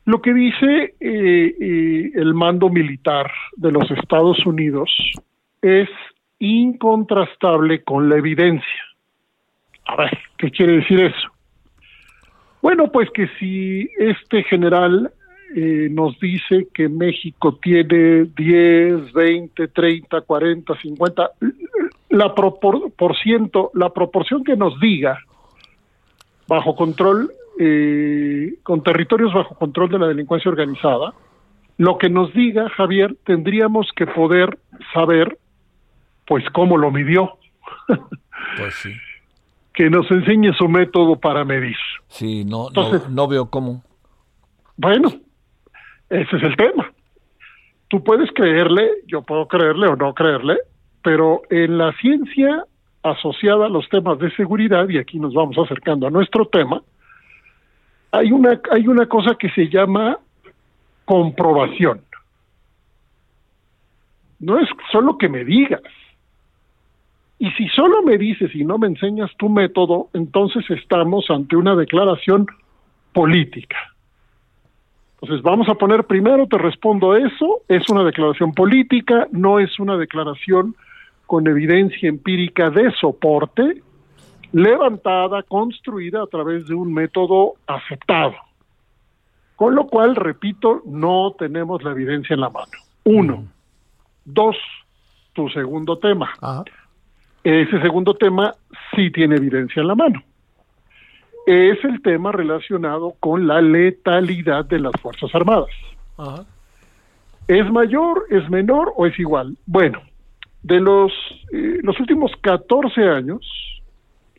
lo 0.05 0.21
que 0.21 0.33
dice 0.33 0.95
eh, 0.99 1.55
eh, 1.59 2.11
el 2.15 2.33
mando 2.33 2.69
militar 2.69 3.31
de 3.55 3.71
los 3.71 3.89
Estados 3.91 4.45
Unidos 4.45 4.89
es 5.61 5.89
incontrastable 6.39 7.83
con 7.83 8.09
la 8.09 8.17
evidencia. 8.17 8.83
A 9.85 9.95
ver, 9.95 10.17
¿qué 10.37 10.51
quiere 10.51 10.73
decir 10.77 10.99
eso? 10.99 11.29
Bueno, 12.61 12.91
pues 12.91 13.09
que 13.11 13.27
si 13.39 13.89
este 13.97 14.43
general 14.43 15.11
eh, 15.55 15.87
nos 15.91 16.19
dice 16.19 16.67
que 16.73 16.89
México 16.89 17.59
tiene 17.61 18.25
10, 18.25 19.13
20, 19.13 19.67
30, 19.67 20.21
40, 20.21 20.81
50, 20.81 21.31
la 22.09 22.33
por 22.33 23.17
ciento, 23.17 23.69
la 23.73 23.89
proporción 23.91 24.43
que 24.43 24.55
nos 24.55 24.79
diga 24.79 25.19
bajo 26.47 26.75
control, 26.75 27.31
eh, 27.59 28.55
con 28.63 28.81
territorios 28.81 29.33
bajo 29.33 29.55
control 29.55 29.89
de 29.89 29.99
la 29.99 30.07
delincuencia 30.07 30.49
organizada, 30.49 31.13
lo 31.77 31.97
que 31.97 32.09
nos 32.09 32.33
diga 32.33 32.69
Javier, 32.69 33.15
tendríamos 33.23 33.91
que 33.95 34.07
poder 34.07 34.57
saber, 34.93 35.37
pues, 36.25 36.43
cómo 36.51 36.77
lo 36.77 36.91
midió. 36.91 37.37
Pues 38.57 38.75
sí. 38.75 38.91
que 39.73 39.89
nos 39.89 40.11
enseñe 40.11 40.53
su 40.53 40.67
método 40.67 41.15
para 41.15 41.43
medir. 41.43 41.77
Sí, 42.07 42.43
no, 42.43 42.69
no, 42.69 42.91
no 43.09 43.27
veo 43.27 43.49
cómo. 43.49 43.83
Bueno, 44.77 45.11
ese 46.13 46.37
es 46.37 46.43
el 46.43 46.55
tema. 46.55 46.91
Tú 47.87 48.03
puedes 48.03 48.31
creerle, 48.31 48.89
yo 49.07 49.23
puedo 49.23 49.47
creerle 49.47 49.87
o 49.87 49.95
no 49.95 50.13
creerle, 50.13 50.59
pero 51.03 51.41
en 51.49 51.77
la 51.77 51.91
ciencia 51.93 52.65
asociada 53.01 53.65
a 53.65 53.69
los 53.69 53.89
temas 53.89 54.19
de 54.19 54.31
seguridad, 54.35 54.87
y 54.89 54.97
aquí 54.99 55.19
nos 55.19 55.33
vamos 55.33 55.57
acercando 55.57 56.07
a 56.07 56.11
nuestro 56.11 56.45
tema, 56.45 56.81
hay 58.11 58.31
una, 58.31 58.61
hay 58.71 58.87
una 58.87 59.07
cosa 59.07 59.35
que 59.35 59.49
se 59.49 59.69
llama 59.69 60.19
comprobación. 61.05 62.01
No 64.39 64.59
es 64.59 64.69
solo 64.91 65.17
que 65.17 65.29
me 65.29 65.43
digas. 65.43 65.81
Y 67.39 67.49
si 67.51 67.67
solo 67.69 68.03
me 68.03 68.17
dices 68.19 68.53
y 68.53 68.63
no 68.63 68.77
me 68.77 68.87
enseñas 68.87 69.31
tu 69.37 69.49
método, 69.49 70.09
entonces 70.13 70.63
estamos 70.69 71.25
ante 71.29 71.55
una 71.55 71.75
declaración 71.75 72.45
política. 73.13 73.92
Entonces, 75.23 75.41
vamos 75.41 75.69
a 75.69 75.75
poner 75.75 76.03
primero, 76.03 76.47
te 76.47 76.57
respondo 76.57 77.15
eso, 77.15 77.61
es 77.69 77.89
una 77.89 78.03
declaración 78.03 78.51
política, 78.51 79.25
no 79.31 79.57
es 79.57 79.79
una 79.79 79.95
declaración 79.95 80.75
con 81.27 81.47
evidencia 81.47 82.09
empírica 82.09 82.69
de 82.69 82.91
soporte, 82.99 83.81
levantada, 84.51 85.41
construida 85.43 86.23
a 86.23 86.27
través 86.27 86.67
de 86.67 86.75
un 86.75 86.93
método 86.93 87.53
aceptado. 87.67 88.33
Con 89.55 89.75
lo 89.75 89.87
cual, 89.87 90.17
repito, 90.17 90.81
no 90.85 91.33
tenemos 91.39 91.81
la 91.83 91.91
evidencia 91.91 92.33
en 92.33 92.41
la 92.41 92.49
mano. 92.49 92.71
Uno. 93.05 93.45
Dos, 94.25 94.57
tu 95.31 95.47
segundo 95.51 95.99
tema. 95.99 96.33
Ese 97.45 97.81
segundo 97.81 98.13
tema 98.15 98.53
sí 98.93 99.09
tiene 99.09 99.37
evidencia 99.37 99.79
en 99.79 99.87
la 99.87 99.95
mano 99.95 100.21
es 101.45 101.83
el 101.83 102.01
tema 102.01 102.31
relacionado 102.31 103.15
con 103.19 103.47
la 103.47 103.61
letalidad 103.61 104.65
de 104.65 104.79
las 104.79 104.93
Fuerzas 105.01 105.33
Armadas. 105.33 105.69
¿Es 107.47 107.69
mayor, 107.71 108.25
es 108.29 108.49
menor 108.49 108.93
o 108.95 109.05
es 109.05 109.17
igual? 109.19 109.57
Bueno, 109.65 110.01
de 110.61 110.79
los, 110.79 111.11
eh, 111.51 111.79
los 111.83 111.99
últimos 111.99 112.31
14 112.41 113.09
años, 113.09 113.41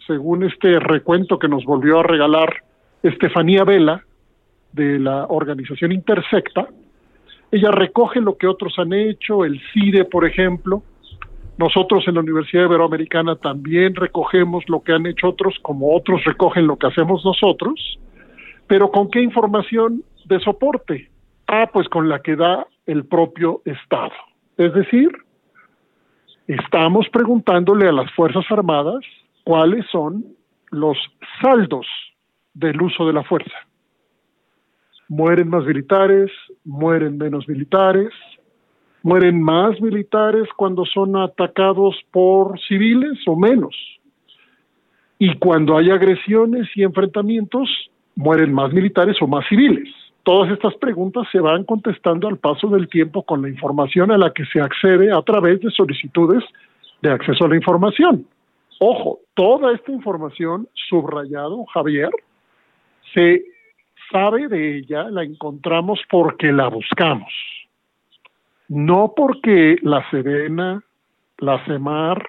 según 0.07 0.45
este 0.45 0.79
recuento 0.81 1.39
que 1.39 1.49
nos 1.49 1.65
volvió 1.65 2.01
a 2.01 2.03
regalar 2.03 2.63
Estefanía 3.03 3.65
Vela 3.65 4.03
de 4.73 4.99
la 4.99 5.27
organización 5.27 5.93
Intersecta, 5.93 6.69
ella 7.51 7.71
recoge 7.71 8.21
lo 8.21 8.37
que 8.37 8.47
otros 8.47 8.79
han 8.79 8.93
hecho, 8.93 9.45
el 9.45 9.61
CIDE, 9.73 10.07
por 10.07 10.25
ejemplo, 10.25 10.83
nosotros 11.57 12.07
en 12.09 12.15
la 12.15 12.21
Universidad 12.21 12.65
Iberoamericana 12.65 13.37
también 13.37 13.95
recogemos 13.95 14.65
lo 14.69 14.83
que 14.83 14.93
han 14.93 15.07
hecho 15.07 15.29
otros, 15.29 15.55
como 15.63 15.95
otros 15.95 16.25
recogen 16.25 16.67
lo 16.67 16.77
que 16.77 16.89
hacemos 16.89 17.25
nosotros, 17.25 17.99
pero 18.67 18.91
¿con 18.91 19.11
qué 19.11 19.23
información 19.23 20.03
de 20.27 20.41
soporte? 20.41 21.11
Ah, 21.47 21.69
pues 21.73 21.89
con 21.89 22.09
la 22.09 22.21
que 22.21 22.37
da 22.37 22.67
el 22.87 23.05
propio 23.07 23.63
Estado. 23.65 24.13
Es 24.57 24.73
decir, 24.75 25.11
estamos 26.49 27.09
preguntándole 27.11 27.89
a 27.89 27.93
las 27.93 28.11
Fuerzas 28.13 28.45
Armadas 28.51 29.05
cuáles 29.45 29.87
son 29.93 30.25
los 30.71 30.97
saldos 31.41 31.87
del 32.55 32.81
uso 32.81 33.07
de 33.07 33.13
la 33.13 33.23
fuerza. 33.23 33.57
Mueren 35.09 35.49
más 35.49 35.65
militares, 35.65 36.31
mueren 36.65 37.19
menos 37.19 37.47
militares, 37.49 38.11
mueren 39.05 39.41
más 39.43 39.79
militares 39.83 40.49
cuando 40.57 40.87
son 40.87 41.15
atacados 41.15 41.95
por 42.11 42.59
civiles 42.67 43.19
o 43.27 43.37
menos. 43.37 43.77
Y 45.19 45.37
cuando 45.37 45.77
hay 45.77 45.91
agresiones 45.91 46.69
y 46.75 46.83
enfrentamientos, 46.83 47.69
mueren 48.17 48.53
más 48.53 48.73
militares 48.73 49.17
o 49.21 49.27
más 49.27 49.47
civiles. 49.47 49.89
Todas 50.23 50.51
estas 50.51 50.75
preguntas 50.77 51.29
se 51.31 51.39
van 51.39 51.65
contestando 51.65 52.29
al 52.29 52.39
paso 52.39 52.69
del 52.69 52.89
tiempo 52.89 53.23
con 53.23 53.43
la 53.43 53.51
información 53.51 54.11
a 54.11 54.17
la 54.17 54.33
que 54.33 54.47
se 54.47 54.59
accede 54.59 55.13
a 55.13 55.21
través 55.21 55.61
de 55.61 55.71
solicitudes 55.71 56.43
de 57.03 57.11
acceso 57.11 57.45
a 57.45 57.49
la 57.49 57.57
información. 57.57 58.27
Ojo, 58.81 59.21
toda 59.35 59.75
esta 59.75 59.93
información 59.93 60.67
subrayado, 60.89 61.67
Javier, 61.67 62.11
se 63.13 63.45
sabe 64.11 64.49
de 64.49 64.79
ella, 64.79 65.11
la 65.11 65.25
encontramos 65.25 66.01
porque 66.09 66.51
la 66.53 66.69
buscamos 66.69 67.31
no 68.69 69.13
porque 69.17 69.77
la 69.83 70.09
Serena, 70.11 70.83
la 71.39 71.65
CEMAR, 71.67 72.27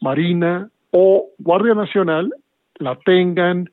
Marina 0.00 0.68
o 0.90 1.26
Guardia 1.38 1.74
Nacional 1.74 2.32
la 2.78 2.96
tengan, 2.96 3.70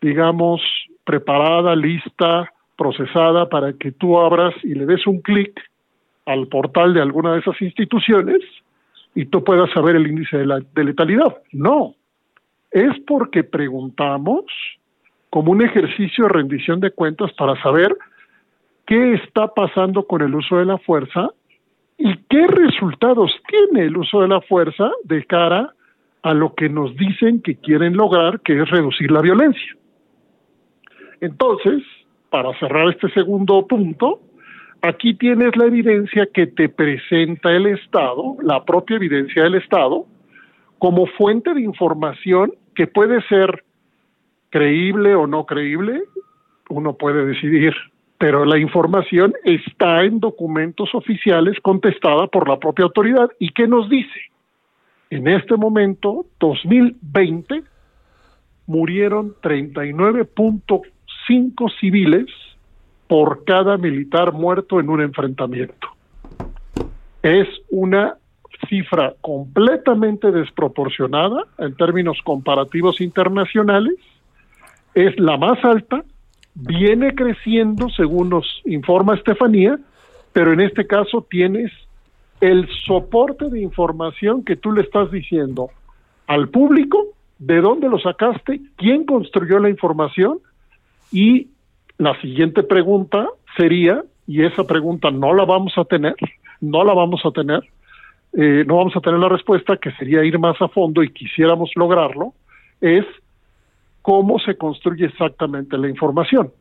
digamos, 0.00 0.60
preparada, 1.04 1.76
lista, 1.76 2.50
procesada 2.76 3.48
para 3.48 3.72
que 3.74 3.92
tú 3.92 4.18
abras 4.18 4.54
y 4.62 4.74
le 4.74 4.86
des 4.86 5.06
un 5.06 5.20
clic 5.20 5.60
al 6.26 6.46
portal 6.48 6.94
de 6.94 7.02
alguna 7.02 7.32
de 7.32 7.40
esas 7.40 7.60
instituciones 7.60 8.40
y 9.14 9.26
tú 9.26 9.44
puedas 9.44 9.70
saber 9.72 9.96
el 9.96 10.06
índice 10.06 10.38
de, 10.38 10.46
la, 10.46 10.60
de 10.60 10.84
letalidad. 10.84 11.36
No, 11.52 11.94
es 12.70 12.98
porque 13.06 13.44
preguntamos 13.44 14.44
como 15.30 15.52
un 15.52 15.62
ejercicio 15.62 16.24
de 16.24 16.30
rendición 16.32 16.80
de 16.80 16.90
cuentas 16.90 17.32
para 17.34 17.60
saber 17.62 17.96
qué 18.86 19.14
está 19.14 19.48
pasando 19.48 20.06
con 20.06 20.22
el 20.22 20.34
uso 20.34 20.56
de 20.56 20.64
la 20.64 20.78
fuerza 20.78 21.30
y 22.04 22.16
qué 22.28 22.48
resultados 22.48 23.30
tiene 23.46 23.86
el 23.86 23.96
uso 23.96 24.22
de 24.22 24.28
la 24.28 24.40
fuerza 24.40 24.90
de 25.04 25.24
cara 25.24 25.72
a 26.22 26.34
lo 26.34 26.52
que 26.52 26.68
nos 26.68 26.96
dicen 26.96 27.40
que 27.40 27.54
quieren 27.54 27.96
lograr, 27.96 28.40
que 28.40 28.60
es 28.60 28.68
reducir 28.68 29.12
la 29.12 29.20
violencia. 29.20 29.76
Entonces, 31.20 31.84
para 32.28 32.58
cerrar 32.58 32.88
este 32.88 33.08
segundo 33.10 33.68
punto, 33.68 34.20
aquí 34.80 35.14
tienes 35.14 35.56
la 35.56 35.66
evidencia 35.66 36.26
que 36.34 36.48
te 36.48 36.68
presenta 36.68 37.52
el 37.52 37.66
Estado, 37.66 38.34
la 38.42 38.64
propia 38.64 38.96
evidencia 38.96 39.44
del 39.44 39.54
Estado, 39.54 40.04
como 40.80 41.06
fuente 41.06 41.54
de 41.54 41.60
información 41.60 42.52
que 42.74 42.88
puede 42.88 43.22
ser 43.28 43.62
creíble 44.50 45.14
o 45.14 45.28
no 45.28 45.46
creíble, 45.46 46.02
uno 46.68 46.94
puede 46.94 47.26
decidir 47.26 47.74
pero 48.22 48.44
la 48.44 48.56
información 48.56 49.34
está 49.42 50.04
en 50.04 50.20
documentos 50.20 50.94
oficiales 50.94 51.58
contestada 51.60 52.28
por 52.28 52.48
la 52.48 52.56
propia 52.56 52.84
autoridad. 52.84 53.28
¿Y 53.40 53.48
qué 53.48 53.66
nos 53.66 53.88
dice? 53.88 54.20
En 55.10 55.26
este 55.26 55.56
momento, 55.56 56.24
2020, 56.38 57.64
murieron 58.68 59.34
39.5 59.42 61.80
civiles 61.80 62.26
por 63.08 63.42
cada 63.42 63.76
militar 63.76 64.32
muerto 64.32 64.78
en 64.78 64.88
un 64.88 65.00
enfrentamiento. 65.00 65.88
Es 67.24 67.48
una 67.70 68.14
cifra 68.68 69.14
completamente 69.20 70.30
desproporcionada 70.30 71.42
en 71.58 71.74
términos 71.74 72.18
comparativos 72.22 73.00
internacionales, 73.00 73.96
es 74.94 75.18
la 75.18 75.36
más 75.36 75.58
alta 75.64 76.04
viene 76.54 77.14
creciendo, 77.14 77.88
según 77.90 78.30
nos 78.30 78.46
informa 78.64 79.14
Estefanía, 79.14 79.78
pero 80.32 80.52
en 80.52 80.60
este 80.60 80.86
caso 80.86 81.26
tienes 81.28 81.70
el 82.40 82.68
soporte 82.86 83.48
de 83.48 83.60
información 83.60 84.44
que 84.44 84.56
tú 84.56 84.72
le 84.72 84.82
estás 84.82 85.10
diciendo 85.10 85.70
al 86.26 86.48
público, 86.48 87.08
de 87.38 87.60
dónde 87.60 87.88
lo 87.88 87.98
sacaste, 87.98 88.60
quién 88.76 89.04
construyó 89.04 89.58
la 89.58 89.68
información 89.68 90.38
y 91.10 91.48
la 91.98 92.18
siguiente 92.20 92.62
pregunta 92.62 93.28
sería, 93.56 94.02
y 94.26 94.44
esa 94.44 94.64
pregunta 94.64 95.10
no 95.10 95.34
la 95.34 95.44
vamos 95.44 95.72
a 95.76 95.84
tener, 95.84 96.14
no 96.60 96.84
la 96.84 96.94
vamos 96.94 97.20
a 97.24 97.30
tener, 97.30 97.62
eh, 98.32 98.64
no 98.66 98.76
vamos 98.76 98.96
a 98.96 99.00
tener 99.00 99.18
la 99.18 99.28
respuesta, 99.28 99.76
que 99.76 99.92
sería 99.92 100.24
ir 100.24 100.38
más 100.38 100.60
a 100.62 100.68
fondo 100.68 101.02
y 101.02 101.12
quisiéramos 101.12 101.70
lograrlo, 101.76 102.32
es 102.80 103.04
cómo 104.02 104.38
se 104.40 104.56
construye 104.56 105.06
exactamente 105.06 105.78
la 105.78 105.88
información. 105.88 106.52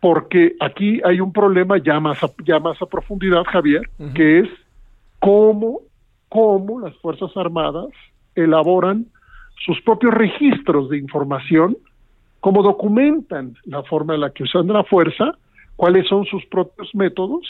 Porque 0.00 0.54
aquí 0.60 1.00
hay 1.04 1.20
un 1.20 1.32
problema 1.32 1.76
ya 1.78 1.98
más 1.98 2.22
a, 2.22 2.30
ya 2.44 2.60
más 2.60 2.80
a 2.80 2.86
profundidad, 2.86 3.42
Javier, 3.44 3.82
que 4.14 4.40
es 4.40 4.48
cómo, 5.18 5.80
cómo 6.28 6.80
las 6.80 6.96
Fuerzas 6.98 7.36
Armadas 7.36 7.88
elaboran 8.36 9.06
sus 9.64 9.80
propios 9.82 10.14
registros 10.14 10.88
de 10.88 10.98
información, 10.98 11.76
cómo 12.38 12.62
documentan 12.62 13.56
la 13.64 13.82
forma 13.82 14.14
en 14.14 14.20
la 14.20 14.30
que 14.30 14.44
usan 14.44 14.68
la 14.68 14.84
fuerza, 14.84 15.32
cuáles 15.74 16.06
son 16.06 16.24
sus 16.26 16.46
propios 16.46 16.94
métodos, 16.94 17.46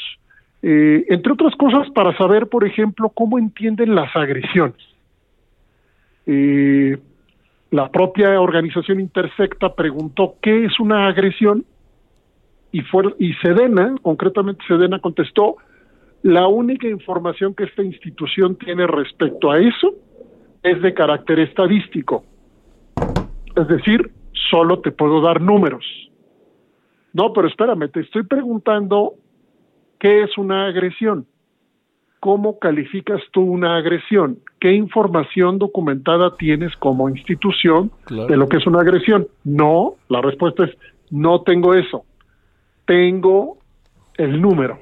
eh, 0.62 1.04
entre 1.08 1.34
otras 1.34 1.54
cosas 1.56 1.90
para 1.90 2.16
saber, 2.16 2.48
por 2.48 2.66
ejemplo, 2.66 3.10
cómo 3.10 3.38
entienden 3.38 3.94
las 3.94 4.14
agresiones. 4.16 4.76
Eh, 6.26 6.98
la 7.70 7.90
propia 7.90 8.40
organización 8.40 9.00
Intersecta 9.00 9.74
preguntó 9.74 10.36
qué 10.40 10.64
es 10.64 10.80
una 10.80 11.06
agresión 11.06 11.66
y, 12.72 12.80
fue, 12.82 13.14
y 13.18 13.32
Sedena, 13.34 13.94
concretamente 14.02 14.64
Sedena 14.66 15.00
contestó, 15.00 15.56
la 16.22 16.48
única 16.48 16.88
información 16.88 17.54
que 17.54 17.64
esta 17.64 17.82
institución 17.82 18.56
tiene 18.56 18.86
respecto 18.86 19.50
a 19.50 19.58
eso 19.60 19.94
es 20.62 20.82
de 20.82 20.94
carácter 20.94 21.38
estadístico. 21.40 22.24
Es 23.54 23.68
decir, 23.68 24.12
solo 24.50 24.80
te 24.80 24.90
puedo 24.90 25.20
dar 25.20 25.40
números. 25.40 25.84
No, 27.12 27.32
pero 27.32 27.48
espérame, 27.48 27.90
te 27.90 28.00
estoy 28.00 28.24
preguntando 28.24 29.14
qué 29.98 30.22
es 30.22 30.36
una 30.36 30.66
agresión. 30.66 31.26
¿Cómo 32.20 32.58
calificas 32.58 33.20
tú 33.32 33.42
una 33.42 33.76
agresión? 33.76 34.40
¿Qué 34.60 34.72
información 34.72 35.58
documentada 35.58 36.36
tienes 36.36 36.74
como 36.76 37.08
institución 37.08 37.92
de 38.10 38.36
lo 38.36 38.48
que 38.48 38.56
es 38.56 38.66
una 38.66 38.80
agresión? 38.80 39.28
No, 39.44 39.94
la 40.08 40.20
respuesta 40.20 40.64
es 40.64 40.76
no 41.10 41.42
tengo 41.42 41.74
eso. 41.74 42.04
Tengo 42.86 43.58
el 44.16 44.40
número. 44.40 44.78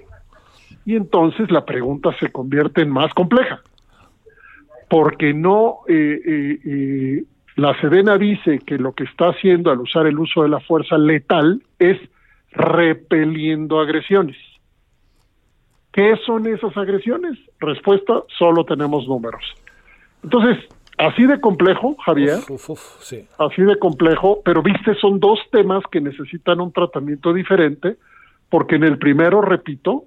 Y 0.85 0.97
entonces 0.97 1.51
la 1.51 1.65
pregunta 1.65 2.17
se 2.19 2.31
convierte 2.31 2.83
en 2.83 2.91
más 2.91 3.13
compleja. 3.13 3.61
Porque 4.89 5.35
no, 5.35 5.81
eh, 5.89 6.21
eh, 6.25 6.59
eh, 6.65 7.25
la 7.57 7.79
Sedena 7.81 8.17
dice 8.17 8.61
que 8.61 8.79
lo 8.79 8.93
que 8.93 9.05
está 9.05 9.31
haciendo 9.31 9.71
al 9.71 9.81
usar 9.81 10.07
el 10.07 10.19
uso 10.19 10.43
de 10.43 10.49
la 10.49 10.61
fuerza 10.61 10.97
letal 10.97 11.63
es 11.79 11.99
repeliendo 12.53 13.81
agresiones. 13.81 14.37
¿Qué 15.97 16.15
son 16.27 16.47
esas 16.47 16.77
agresiones? 16.77 17.39
Respuesta, 17.59 18.23
solo 18.39 18.67
tenemos 18.67 19.09
números. 19.09 19.43
Entonces, 20.23 20.63
así 20.99 21.25
de 21.25 21.41
complejo, 21.41 21.97
Javier, 22.05 22.39
así 23.39 23.63
de 23.63 23.79
complejo, 23.79 24.43
pero 24.45 24.63
viste, 24.63 24.95
son 24.97 25.19
dos 25.19 25.39
temas 25.51 25.83
que 25.91 26.03
necesitan 26.03 26.61
un 26.61 26.71
tratamiento 26.71 27.33
diferente, 27.33 27.97
porque 28.51 28.77
en 28.77 28.85
el 28.85 28.99
primero, 28.99 29.41
repito, 29.41 30.05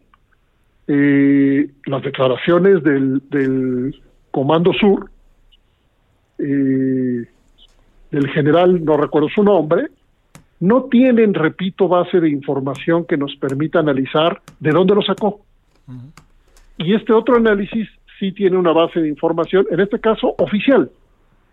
eh, 0.87 1.71
las 1.85 2.03
declaraciones 2.03 2.83
del, 2.83 3.99
Comando 4.29 4.71
Sur, 4.73 5.09
eh, 6.37 7.25
del 8.11 8.29
general, 8.29 8.85
no 8.85 8.95
recuerdo 8.95 9.29
su 9.29 9.41
nombre, 9.41 9.87
no 10.59 10.83
tienen, 10.83 11.33
repito, 11.33 11.87
base 11.87 12.19
de 12.19 12.29
información 12.29 13.05
que 13.05 13.17
nos 13.17 13.35
permita 13.37 13.79
analizar 13.79 14.39
de 14.59 14.69
dónde 14.69 14.93
lo 14.93 15.01
sacó. 15.01 15.48
Y 16.77 16.93
este 16.93 17.13
otro 17.13 17.35
análisis 17.37 17.87
sí 18.19 18.31
tiene 18.31 18.57
una 18.57 18.71
base 18.71 18.99
de 18.99 19.07
información, 19.07 19.65
en 19.71 19.79
este 19.79 19.99
caso 19.99 20.35
oficial, 20.37 20.91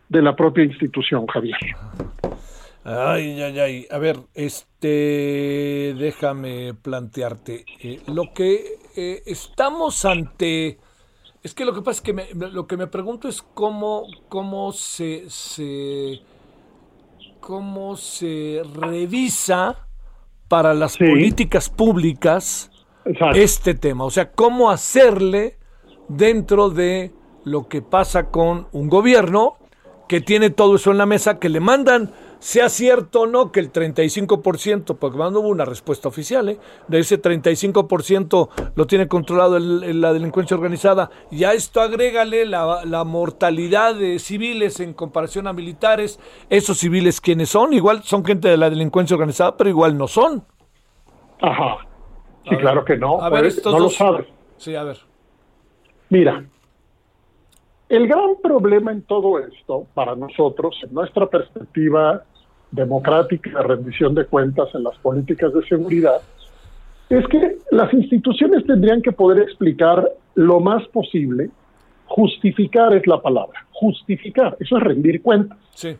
de 0.09 0.22
la 0.22 0.37
propia 0.37 0.64
institución, 0.64 1.26
Javier. 1.26 1.57
Ay, 2.84 3.43
ay, 3.43 3.59
ay. 3.59 3.87
A 3.91 3.99
ver, 3.99 4.16
este, 4.34 5.95
déjame 5.99 6.74
plantearte. 6.74 7.64
Eh, 7.80 8.01
lo 8.07 8.32
que 8.32 8.78
eh, 8.97 9.22
estamos 9.26 10.05
ante, 10.05 10.78
es 11.43 11.55
que 11.55 11.64
lo 11.64 11.74
que 11.74 11.82
pasa 11.82 11.99
es 11.99 12.01
que 12.03 12.12
me, 12.12 12.26
lo 12.32 12.68
que 12.68 12.76
me 12.76 12.87
pregunto 12.87 13.28
es 13.28 13.43
cómo, 13.43 14.07
cómo 14.28 14.70
se, 14.70 15.28
se, 15.28 16.20
cómo 17.41 17.97
se 17.97 18.62
revisa 18.74 19.89
para 20.47 20.72
las 20.72 20.97
políticas 20.97 21.68
públicas 21.68 22.70
este 23.34 23.74
tema. 23.74 24.04
O 24.04 24.11
sea, 24.11 24.32
cómo 24.32 24.70
hacerle 24.70 25.57
dentro 26.09 26.70
de 26.70 27.12
lo 27.44 27.68
que 27.68 27.82
pasa 27.82 28.30
con 28.30 28.68
un 28.72 28.88
gobierno 28.88 29.57
que 30.09 30.20
tiene 30.20 30.50
todo 30.50 30.76
eso 30.76 30.90
en 30.90 30.98
la 30.98 31.07
mesa, 31.07 31.38
que 31.38 31.48
le 31.48 31.61
mandan, 31.61 32.12
sea 32.38 32.68
cierto 32.68 33.22
o 33.22 33.26
no, 33.26 33.50
que 33.50 33.61
el 33.61 33.72
35%, 33.72 34.96
porque 34.98 35.18
no 35.18 35.40
hubo 35.40 35.48
una 35.48 35.64
respuesta 35.64 36.09
oficial, 36.09 36.48
¿eh? 36.48 36.59
de 36.86 36.98
ese 37.00 37.20
35% 37.20 38.48
lo 38.74 38.86
tiene 38.86 39.09
controlado 39.09 39.59
la 39.59 40.12
delincuencia 40.12 40.57
organizada, 40.57 41.11
y 41.30 41.44
a 41.44 41.54
esto 41.54 41.80
agrégale 41.80 42.46
la, 42.46 42.84
la, 42.84 43.04
mortalidad 43.04 43.94
de 43.94 44.18
civiles 44.18 44.78
en 44.80 44.92
comparación 44.92 45.46
a 45.48 45.52
militares, 45.52 46.20
esos 46.50 46.78
civiles 46.78 47.20
quienes 47.20 47.48
son, 47.48 47.72
igual 47.72 48.02
son 48.04 48.24
gente 48.24 48.48
de 48.48 48.57
la 48.57 48.70
delincuencia 48.70 49.14
organizada, 49.14 49.57
pero 49.57 49.70
igual 49.70 49.98
no 49.98 50.07
son. 50.07 50.44
Ajá. 51.40 51.86
Sí, 52.49 52.57
claro 52.57 52.84
que 52.84 52.97
no. 52.97 53.20
A 53.20 53.28
ver, 53.28 53.42
pues, 53.42 53.64
no 53.64 53.78
lo 53.78 53.88
sabes. 53.88 54.26
Sí, 54.57 54.74
a 54.74 54.84
ver. 54.84 54.99
Mira, 56.09 56.44
el 57.88 58.09
gran 58.09 58.36
problema 58.42 58.92
en 58.92 59.03
todo 59.03 59.38
esto, 59.38 59.86
para 59.94 60.14
nosotros, 60.14 60.76
en 60.82 60.94
nuestra 60.94 61.26
perspectiva 61.26 62.24
democrática 62.70 63.51
de 63.51 63.62
rendición 63.62 64.14
de 64.14 64.24
cuentas 64.26 64.68
en 64.74 64.82
las 64.84 64.97
políticas 64.99 65.53
de 65.53 65.64
seguridad, 65.66 66.20
es 67.09 67.26
que 67.28 67.59
las 67.70 67.92
instituciones 67.94 68.64
tendrían 68.66 69.03
que 69.03 69.12
poder 69.12 69.42
explicar 69.42 70.11
lo 70.34 70.61
más 70.61 70.86
posible, 70.88 71.51
justificar 72.07 72.94
es 72.94 73.07
la 73.07 73.20
palabra, 73.20 73.66
justificar, 73.72 74.57
eso 74.61 74.76
es 74.76 74.82
rendir 74.82 75.22
cuentas. 75.22 75.59
Sí. 75.74 75.97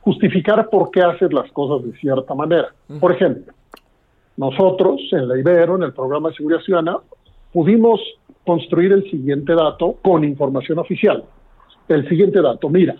Justificar 0.00 0.68
por 0.70 0.90
qué 0.90 1.02
haces 1.02 1.32
las 1.32 1.50
cosas 1.52 1.86
de 1.86 1.96
cierta 1.98 2.34
manera. 2.34 2.72
Por 2.98 3.12
ejemplo, 3.12 3.52
nosotros 4.40 4.98
en 5.12 5.28
la 5.28 5.38
Ibero, 5.38 5.76
en 5.76 5.82
el 5.82 5.92
programa 5.92 6.30
de 6.30 6.36
seguridad 6.36 6.62
ciudadana, 6.62 6.96
pudimos 7.52 8.00
construir 8.46 8.90
el 8.90 9.02
siguiente 9.10 9.54
dato 9.54 9.98
con 10.00 10.24
información 10.24 10.78
oficial. 10.78 11.24
El 11.88 12.08
siguiente 12.08 12.40
dato, 12.40 12.70
mira, 12.70 12.96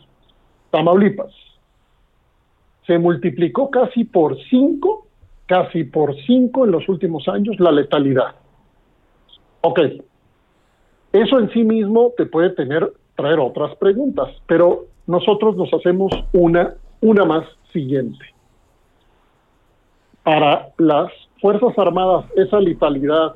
Tamaulipas 0.71 1.33
se 2.87 2.99
multiplicó 2.99 3.71
casi 3.71 4.05
por 4.05 4.37
cinco, 4.51 5.07
casi 5.47 5.85
por 5.85 6.15
cinco 6.27 6.67
en 6.67 6.73
los 6.73 6.87
últimos 6.91 7.27
años 7.27 7.59
la 7.59 7.73
letalidad. 7.73 8.35
Ok, 9.63 9.81
eso 11.11 11.39
en 11.39 11.51
sí 11.53 11.65
mismo 11.65 12.13
te 12.19 12.27
puede 12.27 12.51
tener, 12.51 12.93
traer 13.17 13.41
otras 13.41 13.75
preguntas, 13.77 14.29
pero 14.47 14.89
nosotros 15.07 15.57
nos 15.57 15.73
hacemos 15.73 16.13
una, 16.35 16.75
una 17.01 17.25
más 17.25 17.47
siguiente. 17.73 18.27
Para 20.23 20.69
las 20.77 21.11
Fuerzas 21.41 21.79
Armadas, 21.79 22.27
esa 22.37 22.61
letalidad 22.61 23.35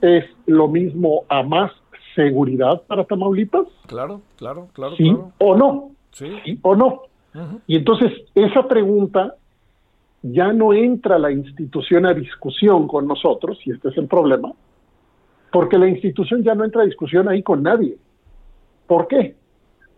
es 0.00 0.24
lo 0.46 0.68
mismo 0.68 1.24
a 1.28 1.42
más 1.42 1.72
seguridad 2.14 2.82
para 2.86 3.04
Tamaulipas? 3.04 3.66
Claro, 3.86 4.20
claro, 4.36 4.68
claro. 4.72 4.96
¿Sí 4.96 5.16
o 5.38 5.56
no? 5.56 5.90
Sí. 6.12 6.58
o 6.62 6.74
no? 6.74 7.02
Y 7.66 7.76
entonces 7.76 8.12
esa 8.34 8.66
pregunta 8.66 9.36
ya 10.22 10.52
no 10.52 10.72
entra 10.72 11.18
la 11.18 11.30
institución 11.30 12.04
a 12.04 12.12
discusión 12.12 12.88
con 12.88 13.06
nosotros, 13.06 13.58
y 13.64 13.72
este 13.72 13.88
es 13.88 13.96
el 13.96 14.06
problema, 14.06 14.52
porque 15.52 15.78
la 15.78 15.88
institución 15.88 16.42
ya 16.42 16.54
no 16.54 16.64
entra 16.64 16.82
a 16.82 16.86
discusión 16.86 17.28
ahí 17.28 17.42
con 17.42 17.62
nadie. 17.62 17.96
¿Por 18.86 19.06
qué? 19.06 19.36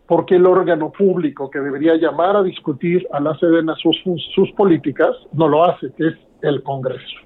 Porque 0.07 0.35
el 0.35 0.45
órgano 0.45 0.91
público 0.91 1.49
que 1.49 1.59
debería 1.59 1.95
llamar 1.95 2.35
a 2.35 2.43
discutir 2.43 3.07
a 3.11 3.19
la 3.19 3.37
Sedena 3.39 3.75
sus, 3.75 3.97
sus 4.35 4.51
políticas 4.51 5.15
no 5.33 5.47
lo 5.47 5.63
hace, 5.63 5.91
que 5.93 6.09
es 6.09 6.15
el 6.43 6.61
Congreso. 6.61 7.17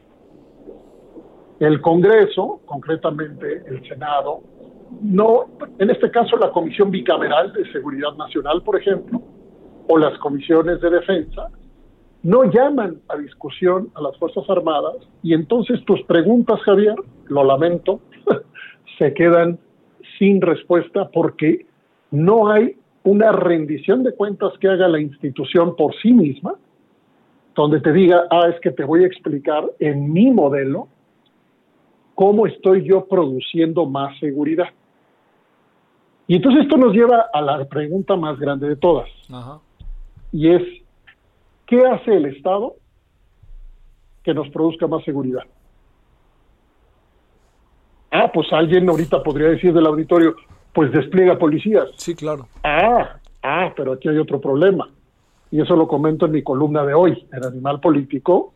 El 1.60 1.82
Congreso, 1.82 2.62
concretamente 2.66 3.64
el 3.68 3.86
Senado, 3.88 4.42
no, 5.02 5.48
en 5.80 5.90
este 5.90 6.10
caso 6.12 6.38
la 6.38 6.52
Comisión 6.52 6.92
Bicameral 6.92 7.52
de 7.52 7.70
Seguridad 7.72 8.16
Nacional, 8.16 8.62
por 8.62 8.80
ejemplo, 8.80 9.22
o 9.90 9.98
las 9.98 10.18
comisiones 10.20 10.80
de 10.82 10.90
defensa, 10.92 11.50
no 12.24 12.44
llaman 12.46 13.00
a 13.10 13.18
discusión 13.18 13.90
a 13.96 14.02
las 14.02 14.18
Fuerzas 14.18 14.48
Armadas 14.50 14.96
y 15.24 15.34
entonces 15.34 15.84
tus 15.86 16.02
preguntas, 16.04 16.62
Javier, 16.62 16.96
lo 17.28 17.44
lamento, 17.44 18.02
se 19.00 19.14
quedan 19.14 19.60
sin 20.20 20.42
respuesta 20.42 21.10
porque 21.10 21.66
no 22.12 22.50
hay 22.52 22.78
una 23.04 23.32
rendición 23.32 24.04
de 24.04 24.14
cuentas 24.14 24.54
que 24.60 24.68
haga 24.68 24.88
la 24.88 25.00
institución 25.00 25.76
por 25.76 25.96
sí 26.02 26.14
misma 26.14 26.56
donde 27.62 27.82
te 27.82 27.92
diga, 27.92 28.26
ah, 28.30 28.48
es 28.54 28.60
que 28.62 28.72
te 28.72 28.84
voy 28.84 29.04
a 29.04 29.08
explicar 29.08 29.64
en 29.80 30.14
mi 30.14 30.32
modelo 30.32 30.88
cómo 32.16 32.48
estoy 32.48 32.88
yo 32.88 33.06
produciendo 33.06 33.86
más 33.86 34.18
seguridad. 34.20 34.70
Y 36.28 36.36
entonces 36.36 36.64
esto 36.64 36.78
nos 36.78 36.94
lleva 36.94 37.28
a 37.34 37.42
la 37.42 37.66
pregunta 37.66 38.16
más 38.16 38.40
grande 38.40 38.68
de 38.68 38.76
todas. 38.76 39.10
Y 40.32 40.50
es, 40.50 40.62
¿qué 41.66 41.86
hace 41.86 42.16
el 42.16 42.26
Estado 42.26 42.76
que 44.24 44.34
nos 44.34 44.50
produzca 44.50 44.88
más 44.88 45.04
seguridad? 45.04 45.44
Ah, 48.12 48.30
pues 48.34 48.52
alguien 48.52 48.90
ahorita 48.90 49.24
podría 49.24 49.50
decir 49.50 49.74
del 49.74 49.86
auditorio, 49.86 50.36
pues 50.74 50.92
despliega 50.92 51.38
policías. 51.38 51.88
Sí, 51.96 52.14
claro. 52.14 52.48
Ah, 52.64 53.20
ah, 53.44 53.74
pero 53.76 53.94
aquí 53.94 54.10
hay 54.10 54.18
otro 54.18 54.42
problema. 54.42 54.90
Y 55.52 55.62
eso 55.62 55.76
lo 55.76 55.88
comento 55.88 56.26
en 56.26 56.32
mi 56.34 56.42
columna 56.44 56.86
de 56.86 56.94
hoy, 56.94 57.26
en 57.32 57.46
Animal 57.46 57.80
Político. 57.80 58.52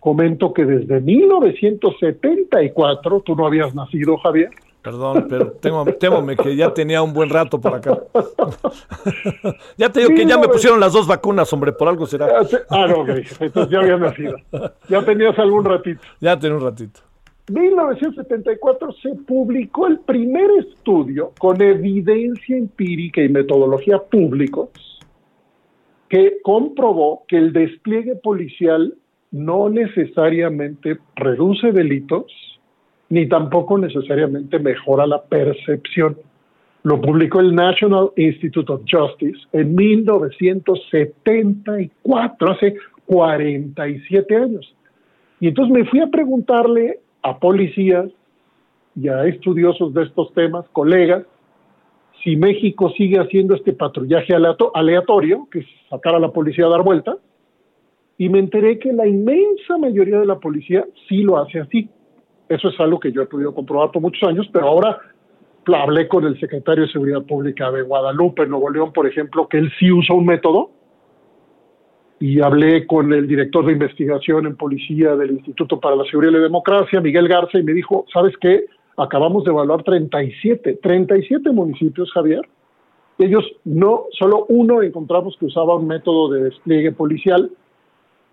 Comento 0.00 0.52
que 0.52 0.64
desde 0.64 1.00
1974, 1.00 3.20
tú 3.20 3.34
no 3.34 3.46
habías 3.46 3.74
nacido, 3.74 4.16
Javier. 4.18 4.50
Perdón, 4.82 5.26
pero 5.28 5.50
tengo, 5.52 5.84
temome 5.84 6.36
que 6.36 6.54
ya 6.54 6.72
tenía 6.72 7.02
un 7.02 7.12
buen 7.12 7.28
rato 7.28 7.60
por 7.60 7.74
acá. 7.74 7.98
ya 9.76 9.90
te 9.90 9.98
digo 10.00 10.14
que 10.14 10.24
ya 10.24 10.38
me 10.38 10.46
pusieron 10.48 10.78
las 10.78 10.92
dos 10.92 11.08
vacunas, 11.08 11.52
hombre, 11.52 11.72
por 11.72 11.88
algo 11.88 12.06
será. 12.06 12.28
Ah, 12.70 12.86
no, 12.86 13.04
entonces 13.08 13.70
ya 13.70 13.80
había 13.80 13.96
nacido. 13.96 14.36
Ya 14.88 15.04
tenías 15.04 15.36
algún 15.38 15.64
ratito. 15.64 16.00
Ya 16.20 16.38
tenía 16.38 16.56
un 16.56 16.62
ratito. 16.62 17.00
1974 17.50 18.92
se 19.02 19.16
publicó 19.26 19.88
el 19.88 19.98
primer 20.00 20.50
estudio 20.58 21.32
con 21.38 21.60
evidencia 21.60 22.56
empírica 22.56 23.20
y 23.22 23.28
metodología 23.28 23.98
públicos 23.98 24.70
que 26.08 26.38
comprobó 26.42 27.24
que 27.28 27.36
el 27.36 27.52
despliegue 27.52 28.16
policial 28.16 28.94
no 29.30 29.68
necesariamente 29.68 30.96
reduce 31.16 31.70
delitos 31.72 32.24
ni 33.10 33.28
tampoco 33.28 33.76
necesariamente 33.78 34.58
mejora 34.58 35.06
la 35.06 35.22
percepción. 35.22 36.16
Lo 36.82 37.00
publicó 37.00 37.38
el 37.40 37.54
National 37.54 38.10
Institute 38.16 38.70
of 38.72 38.82
Justice 38.90 39.38
en 39.52 39.74
1974, 39.74 42.50
hace 42.50 42.76
47 43.06 44.36
años. 44.36 44.74
Y 45.40 45.48
entonces 45.48 45.74
me 45.74 45.86
fui 45.86 46.00
a 46.00 46.08
preguntarle 46.08 47.00
a 47.22 47.38
policías 47.38 48.10
y 48.94 49.08
a 49.08 49.24
estudiosos 49.24 49.94
de 49.94 50.02
estos 50.04 50.34
temas, 50.34 50.66
colegas, 50.72 51.24
si 52.22 52.36
México 52.36 52.90
sigue 52.96 53.18
haciendo 53.18 53.54
este 53.54 53.72
patrullaje 53.72 54.34
aleatorio, 54.74 55.48
que 55.50 55.60
es 55.60 55.66
sacar 55.88 56.14
a 56.14 56.18
la 56.18 56.30
policía 56.30 56.66
a 56.66 56.70
dar 56.70 56.82
vuelta, 56.82 57.16
y 58.16 58.28
me 58.28 58.40
enteré 58.40 58.78
que 58.78 58.92
la 58.92 59.06
inmensa 59.06 59.78
mayoría 59.78 60.18
de 60.18 60.26
la 60.26 60.38
policía 60.38 60.84
sí 61.08 61.22
lo 61.22 61.38
hace 61.38 61.60
así. 61.60 61.88
Eso 62.48 62.68
es 62.68 62.80
algo 62.80 62.98
que 62.98 63.12
yo 63.12 63.22
he 63.22 63.26
podido 63.26 63.54
comprobar 63.54 63.92
por 63.92 64.02
muchos 64.02 64.28
años, 64.28 64.48
pero 64.52 64.66
ahora 64.66 64.98
hablé 65.76 66.08
con 66.08 66.24
el 66.24 66.38
secretario 66.40 66.84
de 66.84 66.92
Seguridad 66.92 67.22
Pública 67.22 67.70
de 67.70 67.82
Guadalupe, 67.82 68.46
Nuevo 68.46 68.70
León, 68.70 68.92
por 68.92 69.06
ejemplo, 69.06 69.48
que 69.48 69.58
él 69.58 69.70
sí 69.78 69.92
usa 69.92 70.16
un 70.16 70.26
método 70.26 70.70
y 72.20 72.40
hablé 72.40 72.86
con 72.86 73.12
el 73.12 73.28
director 73.28 73.64
de 73.66 73.72
investigación 73.72 74.46
en 74.46 74.56
policía 74.56 75.14
del 75.14 75.32
Instituto 75.32 75.78
para 75.78 75.94
la 75.94 76.04
Seguridad 76.04 76.32
y 76.32 76.36
la 76.36 76.42
Democracia, 76.42 77.00
Miguel 77.00 77.28
Garza, 77.28 77.58
y 77.58 77.62
me 77.62 77.72
dijo, 77.72 78.04
¿sabes 78.12 78.34
qué? 78.40 78.64
Acabamos 78.98 79.44
de 79.44 79.52
evaluar 79.52 79.84
37, 79.84 80.80
37 80.82 81.52
municipios, 81.52 82.10
Javier. 82.12 82.40
Ellos 83.16 83.44
no, 83.64 84.06
solo 84.10 84.44
uno 84.48 84.82
encontramos 84.82 85.36
que 85.38 85.46
usaba 85.46 85.76
un 85.76 85.86
método 85.86 86.30
de 86.30 86.42
despliegue 86.44 86.90
policial, 86.90 87.50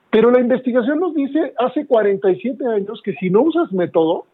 pero 0.09 0.32
la 0.32 0.39
investigación 0.39 0.99
nos 0.99 1.13
dice 1.13 1.53
hace 1.59 1.86
47 1.86 2.66
años 2.66 2.99
que 3.03 3.13
si 3.13 3.30
no 3.30 3.43
usas 3.43 3.72
método, 3.72 4.26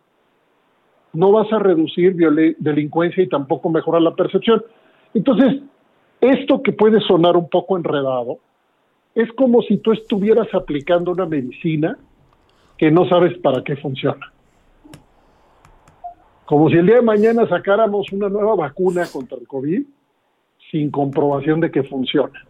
no 1.14 1.34
vas 1.34 1.52
a 1.52 1.60
reducir 1.60 2.16
delincuencia 2.60 3.24
y 3.24 3.28
tampoco 3.28 3.70
mejorar 3.70 4.02
la 4.02 4.16
percepción. 4.16 4.64
Entonces, 5.14 5.62
esto 6.22 6.62
que 6.62 6.72
puede 6.72 7.02
sonar 7.02 7.36
un 7.36 7.50
poco 7.50 7.76
enredado, 7.76 8.40
es 9.16 9.30
como 9.34 9.62
si 9.64 9.78
tú 9.78 9.92
estuvieras 9.92 10.48
aplicando 10.54 11.12
una 11.12 11.26
medicina 11.26 11.98
que 12.78 12.90
no 12.90 13.06
sabes 13.10 13.38
para 13.40 13.64
qué 13.64 13.76
funciona. 13.76 14.32
Como 16.52 16.70
si 16.70 16.76
el 16.76 16.86
día 16.86 16.96
de 16.96 17.02
mañana 17.02 17.48
sacáramos 17.48 18.12
una 18.12 18.28
nueva 18.28 18.56
vacuna 18.56 19.06
contra 19.10 19.38
el 19.38 19.48
COVID 19.48 19.84
sin 20.70 20.92
comprobación 20.92 21.62
de 21.62 21.72
que 21.72 21.84
funciona. 21.84 22.46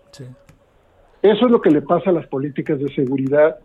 Eso 1.21 1.45
es 1.45 1.51
lo 1.51 1.61
que 1.61 1.69
le 1.69 1.83
pasa 1.83 2.09
a 2.09 2.13
las 2.13 2.25
políticas 2.25 2.79
de 2.79 2.91
seguridad. 2.95 3.59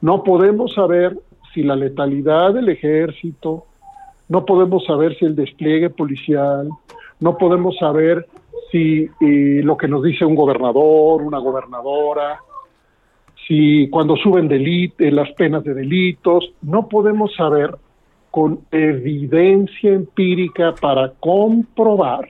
No 0.00 0.24
podemos 0.24 0.72
saber 0.72 1.14
si 1.52 1.62
la 1.62 1.76
letalidad 1.76 2.54
del 2.54 2.70
ejército, 2.70 3.66
no 4.30 4.46
podemos 4.46 4.86
saber 4.86 5.14
si 5.18 5.26
el 5.26 5.36
despliegue 5.36 5.90
policial, 5.90 6.70
no 7.20 7.36
podemos 7.36 7.76
saber 7.76 8.26
si 8.72 9.10
lo 9.20 9.76
que 9.76 9.88
nos 9.88 10.02
dice 10.02 10.24
un 10.24 10.36
gobernador, 10.36 11.20
una 11.20 11.38
gobernadora, 11.38 12.40
si 13.46 13.90
cuando 13.90 14.16
suben 14.16 14.48
delite, 14.48 15.10
las 15.10 15.30
penas 15.32 15.64
de 15.64 15.74
delitos, 15.74 16.50
no 16.62 16.88
podemos 16.88 17.34
saber 17.34 17.76
con 18.30 18.60
evidencia 18.70 19.92
empírica 19.92 20.74
para 20.80 21.12
comprobar, 21.20 22.28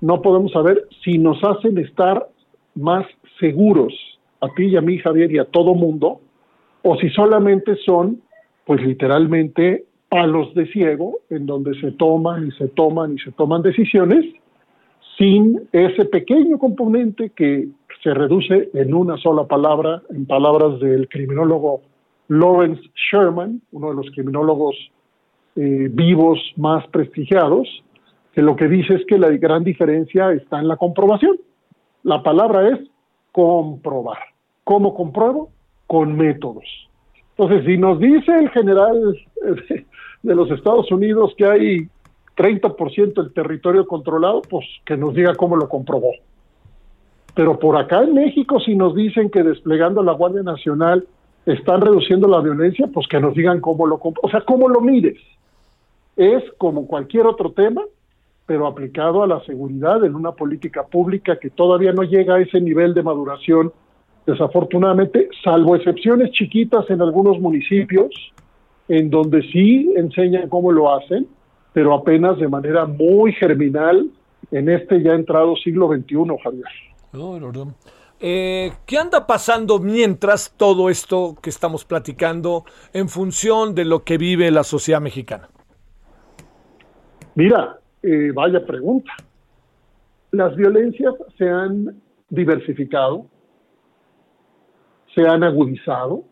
no 0.00 0.22
podemos 0.22 0.52
saber 0.52 0.86
si 1.04 1.18
nos 1.18 1.42
hacen 1.44 1.78
estar 1.78 2.26
más 2.74 3.06
seguros 3.40 3.92
a 4.40 4.48
ti 4.54 4.66
y 4.66 4.76
a 4.76 4.80
mí, 4.80 4.98
Javier, 4.98 5.32
y 5.32 5.38
a 5.38 5.44
todo 5.44 5.74
mundo, 5.74 6.20
o 6.82 6.96
si 6.96 7.10
solamente 7.10 7.76
son, 7.84 8.20
pues 8.64 8.80
literalmente, 8.82 9.84
palos 10.08 10.54
de 10.54 10.66
ciego 10.68 11.18
en 11.28 11.46
donde 11.46 11.78
se 11.80 11.92
toman 11.92 12.48
y 12.48 12.50
se 12.52 12.68
toman 12.68 13.14
y 13.14 13.18
se 13.18 13.32
toman 13.32 13.62
decisiones 13.62 14.24
sin 15.18 15.68
ese 15.72 16.04
pequeño 16.04 16.58
componente 16.58 17.30
que 17.30 17.68
se 18.02 18.14
reduce 18.14 18.70
en 18.72 18.94
una 18.94 19.16
sola 19.16 19.44
palabra, 19.44 20.02
en 20.10 20.24
palabras 20.26 20.78
del 20.80 21.08
criminólogo 21.08 21.82
Lawrence 22.28 22.82
Sherman, 23.10 23.60
uno 23.72 23.88
de 23.88 23.94
los 23.96 24.10
criminólogos 24.12 24.76
eh, 25.60 25.88
vivos 25.90 26.38
más 26.54 26.86
prestigiados, 26.86 27.66
que 28.32 28.42
lo 28.42 28.54
que 28.54 28.68
dice 28.68 28.94
es 28.94 29.04
que 29.06 29.18
la 29.18 29.28
gran 29.30 29.64
diferencia 29.64 30.30
está 30.30 30.60
en 30.60 30.68
la 30.68 30.76
comprobación. 30.76 31.36
La 32.04 32.22
palabra 32.22 32.68
es 32.68 32.78
comprobar. 33.32 34.18
¿Cómo 34.62 34.94
compruebo? 34.94 35.50
Con 35.88 36.16
métodos. 36.16 36.64
Entonces, 37.36 37.66
si 37.66 37.76
nos 37.76 37.98
dice 37.98 38.38
el 38.38 38.50
general 38.50 39.18
de 40.22 40.34
los 40.36 40.48
Estados 40.52 40.92
Unidos 40.92 41.34
que 41.36 41.46
hay 41.46 41.88
30% 42.36 43.14
del 43.14 43.32
territorio 43.32 43.84
controlado, 43.84 44.42
pues 44.42 44.64
que 44.84 44.96
nos 44.96 45.12
diga 45.12 45.34
cómo 45.34 45.56
lo 45.56 45.68
comprobó. 45.68 46.12
Pero 47.34 47.58
por 47.58 47.76
acá 47.76 48.04
en 48.04 48.14
México, 48.14 48.60
si 48.60 48.76
nos 48.76 48.94
dicen 48.94 49.28
que 49.28 49.42
desplegando 49.42 50.04
la 50.04 50.12
Guardia 50.12 50.44
Nacional 50.44 51.04
están 51.46 51.80
reduciendo 51.80 52.28
la 52.28 52.40
violencia, 52.42 52.86
pues 52.94 53.08
que 53.08 53.18
nos 53.18 53.34
digan 53.34 53.60
cómo 53.60 53.88
lo 53.88 54.00
o 54.00 54.30
sea, 54.30 54.42
cómo 54.42 54.68
lo 54.68 54.80
mides. 54.80 55.18
Es 56.18 56.42
como 56.58 56.88
cualquier 56.88 57.26
otro 57.26 57.52
tema, 57.52 57.80
pero 58.44 58.66
aplicado 58.66 59.22
a 59.22 59.26
la 59.28 59.40
seguridad 59.44 60.04
en 60.04 60.16
una 60.16 60.32
política 60.32 60.84
pública 60.84 61.38
que 61.38 61.48
todavía 61.48 61.92
no 61.92 62.02
llega 62.02 62.34
a 62.34 62.40
ese 62.40 62.60
nivel 62.60 62.92
de 62.92 63.04
maduración, 63.04 63.72
desafortunadamente, 64.26 65.28
salvo 65.44 65.76
excepciones 65.76 66.32
chiquitas 66.32 66.90
en 66.90 67.02
algunos 67.02 67.38
municipios, 67.38 68.10
en 68.88 69.10
donde 69.10 69.42
sí 69.52 69.92
enseñan 69.96 70.48
cómo 70.48 70.72
lo 70.72 70.92
hacen, 70.92 71.28
pero 71.72 71.94
apenas 71.94 72.36
de 72.38 72.48
manera 72.48 72.84
muy 72.84 73.32
germinal 73.34 74.10
en 74.50 74.68
este 74.70 75.00
ya 75.00 75.12
entrado 75.12 75.54
siglo 75.54 75.86
XXI, 75.86 76.16
Javier. 76.42 76.64
Eh, 78.18 78.72
¿Qué 78.86 78.98
anda 78.98 79.24
pasando 79.24 79.78
mientras 79.78 80.52
todo 80.56 80.90
esto 80.90 81.36
que 81.40 81.50
estamos 81.50 81.84
platicando 81.84 82.64
en 82.92 83.08
función 83.08 83.76
de 83.76 83.84
lo 83.84 84.02
que 84.02 84.18
vive 84.18 84.50
la 84.50 84.64
sociedad 84.64 85.00
mexicana? 85.00 85.48
Mira, 87.38 87.78
eh, 88.02 88.32
vaya 88.34 88.66
pregunta. 88.66 89.12
Las 90.32 90.56
violencias 90.56 91.14
se 91.36 91.48
han 91.48 92.02
diversificado, 92.28 93.26
se 95.14 95.24
han 95.24 95.44
agudizado, 95.44 96.24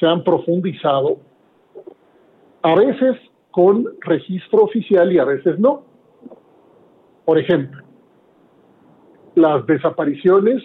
se 0.00 0.06
han 0.06 0.24
profundizado, 0.24 1.18
a 2.62 2.74
veces 2.74 3.16
con 3.50 3.84
registro 4.00 4.62
oficial 4.62 5.12
y 5.12 5.18
a 5.18 5.26
veces 5.26 5.58
no. 5.58 5.82
Por 7.26 7.38
ejemplo, 7.38 7.84
las 9.34 9.66
desapariciones 9.66 10.62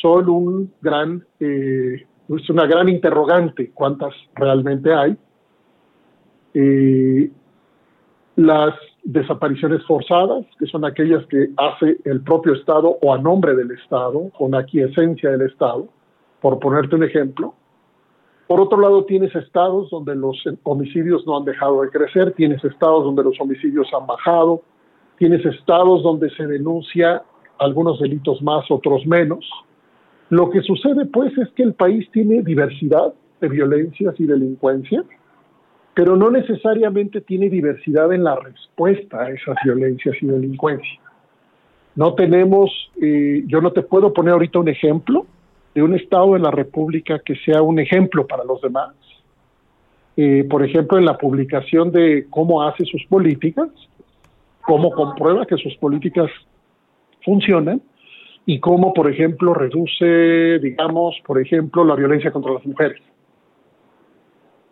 son 0.00 0.30
un 0.30 0.72
gran, 0.80 1.22
eh, 1.38 2.06
es 2.30 2.48
una 2.48 2.64
gran 2.64 2.88
interrogante, 2.88 3.72
cuántas 3.74 4.14
realmente 4.34 4.90
hay. 4.90 5.18
Eh, 6.54 7.30
las 8.36 8.74
desapariciones 9.04 9.84
forzadas, 9.84 10.44
que 10.58 10.66
son 10.66 10.84
aquellas 10.84 11.24
que 11.26 11.50
hace 11.56 11.98
el 12.04 12.20
propio 12.22 12.54
Estado 12.54 12.98
o 13.02 13.12
a 13.12 13.18
nombre 13.18 13.54
del 13.54 13.70
Estado, 13.72 14.30
con 14.38 14.54
aquiescencia 14.54 15.30
del 15.30 15.42
Estado, 15.42 15.88
por 16.40 16.58
ponerte 16.58 16.96
un 16.96 17.04
ejemplo. 17.04 17.54
Por 18.46 18.60
otro 18.60 18.80
lado, 18.80 19.04
tienes 19.04 19.34
estados 19.34 19.90
donde 19.90 20.14
los 20.14 20.42
homicidios 20.64 21.26
no 21.26 21.38
han 21.38 21.44
dejado 21.44 21.82
de 21.82 21.90
crecer, 21.90 22.32
tienes 22.32 22.62
estados 22.64 23.04
donde 23.04 23.24
los 23.24 23.40
homicidios 23.40 23.88
han 23.98 24.06
bajado, 24.06 24.62
tienes 25.18 25.44
estados 25.46 26.02
donde 26.02 26.30
se 26.30 26.46
denuncia 26.46 27.22
algunos 27.58 28.00
delitos 28.00 28.42
más, 28.42 28.70
otros 28.70 29.06
menos. 29.06 29.48
Lo 30.30 30.50
que 30.50 30.60
sucede, 30.62 31.06
pues, 31.06 31.36
es 31.38 31.48
que 31.50 31.62
el 31.62 31.74
país 31.74 32.08
tiene 32.12 32.42
diversidad 32.42 33.14
de 33.40 33.48
violencias 33.48 34.18
y 34.18 34.24
delincuencia, 34.24 35.04
pero 35.94 36.16
no 36.16 36.30
necesariamente 36.30 37.20
tiene 37.20 37.50
diversidad 37.50 38.12
en 38.12 38.24
la 38.24 38.36
respuesta 38.36 39.22
a 39.22 39.30
esas 39.30 39.56
violencias 39.64 40.16
y 40.20 40.26
delincuencia. 40.26 41.00
No 41.94 42.14
tenemos, 42.14 42.70
eh, 43.00 43.44
yo 43.46 43.60
no 43.60 43.72
te 43.72 43.82
puedo 43.82 44.12
poner 44.12 44.32
ahorita 44.32 44.58
un 44.58 44.68
ejemplo 44.68 45.26
de 45.74 45.82
un 45.82 45.94
Estado 45.94 46.32
de 46.32 46.38
la 46.38 46.50
República 46.50 47.18
que 47.18 47.36
sea 47.36 47.60
un 47.62 47.78
ejemplo 47.78 48.26
para 48.26 48.44
los 48.44 48.60
demás. 48.62 48.94
Eh, 50.16 50.44
por 50.48 50.64
ejemplo, 50.64 50.98
en 50.98 51.04
la 51.04 51.18
publicación 51.18 51.92
de 51.92 52.26
cómo 52.30 52.62
hace 52.62 52.84
sus 52.84 53.04
políticas, 53.06 53.68
cómo 54.62 54.90
comprueba 54.92 55.44
que 55.46 55.56
sus 55.56 55.74
políticas 55.76 56.30
funcionan 57.24 57.82
y 58.46 58.58
cómo, 58.60 58.92
por 58.92 59.10
ejemplo, 59.10 59.54
reduce, 59.54 60.58
digamos, 60.58 61.16
por 61.26 61.40
ejemplo, 61.40 61.84
la 61.84 61.94
violencia 61.94 62.30
contra 62.30 62.52
las 62.52 62.66
mujeres. 62.66 63.00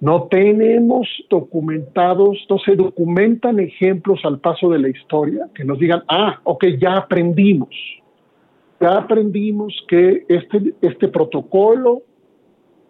No 0.00 0.28
tenemos 0.28 1.06
documentados, 1.28 2.38
no 2.48 2.58
se 2.58 2.74
documentan 2.74 3.60
ejemplos 3.60 4.20
al 4.24 4.40
paso 4.40 4.70
de 4.70 4.78
la 4.78 4.88
historia 4.88 5.46
que 5.54 5.62
nos 5.62 5.78
digan, 5.78 6.02
ah, 6.08 6.40
ok, 6.44 6.64
ya 6.80 6.96
aprendimos, 6.96 7.68
ya 8.80 8.96
aprendimos 8.96 9.74
que 9.88 10.24
este, 10.26 10.74
este 10.80 11.08
protocolo 11.08 12.02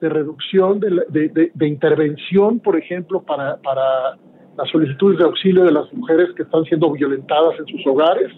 de 0.01 0.09
reducción, 0.09 0.79
de, 0.79 1.51
de, 1.53 1.69
intervención, 1.69 2.61
por 2.61 2.77
ejemplo, 2.77 3.23
para, 3.23 3.57
para 3.57 4.17
las 4.57 4.71
solicitudes 4.71 5.19
de 5.19 5.25
auxilio 5.25 5.65
de 5.65 5.73
las 5.73 5.93
mujeres 5.93 6.29
que 6.37 6.45
están 6.45 6.65
siendo 6.65 6.93
violentadas 6.93 7.59
en 7.59 7.67
sus 7.67 7.87
hogares, 7.87 8.33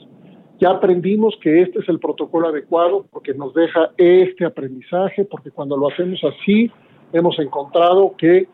ya 0.61 0.71
aprendimos 0.71 1.37
que 1.43 1.63
este 1.63 1.81
es 1.81 1.89
el 1.89 2.01
protocolo 2.01 2.49
adecuado 2.49 3.07
porque 3.11 3.35
nos 3.35 3.53
deja 3.53 3.91
este 3.97 4.45
aprendizaje, 4.45 5.25
porque 5.25 5.51
cuando 5.51 5.77
lo 5.77 5.89
hacemos 5.89 6.21
así, 6.25 6.71
hemos 7.13 7.39
encontrado 7.39 8.15
que 8.17 8.49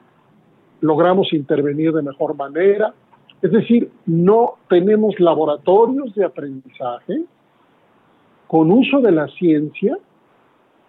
logramos 0.81 1.33
intervenir 1.33 1.93
de 1.93 2.03
mejor 2.03 2.37
manera. 2.37 2.93
Es 3.41 3.53
decir, 3.53 3.91
no 4.07 4.55
tenemos 4.69 5.19
laboratorios 5.21 6.15
de 6.15 6.25
aprendizaje 6.25 7.23
con 8.47 8.73
uso 8.73 9.01
de 9.01 9.13
la 9.13 9.29
ciencia, 9.29 9.97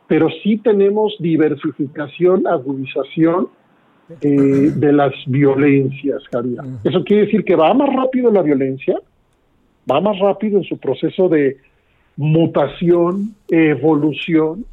pero 0.08 0.30
sí 0.42 0.58
tenemos 0.58 1.16
diversificación, 1.20 2.48
agudización 2.48 3.50
eh, 4.22 4.72
de 4.76 4.92
las 4.92 5.14
violencias, 5.28 6.24
Javier. 6.32 6.62
Eso 6.84 7.04
quiere 7.04 7.26
decir 7.26 7.44
que 7.46 7.56
va 7.56 7.74
más 7.74 7.94
rápido 7.94 8.32
la 8.32 8.42
violencia, 8.42 9.00
va 9.90 10.02
más 10.02 10.18
rápido 10.20 10.58
en 10.58 10.64
su 10.64 10.78
proceso 10.80 11.30
de 11.30 11.58
mutación, 12.16 13.36
evolución, 13.50 14.66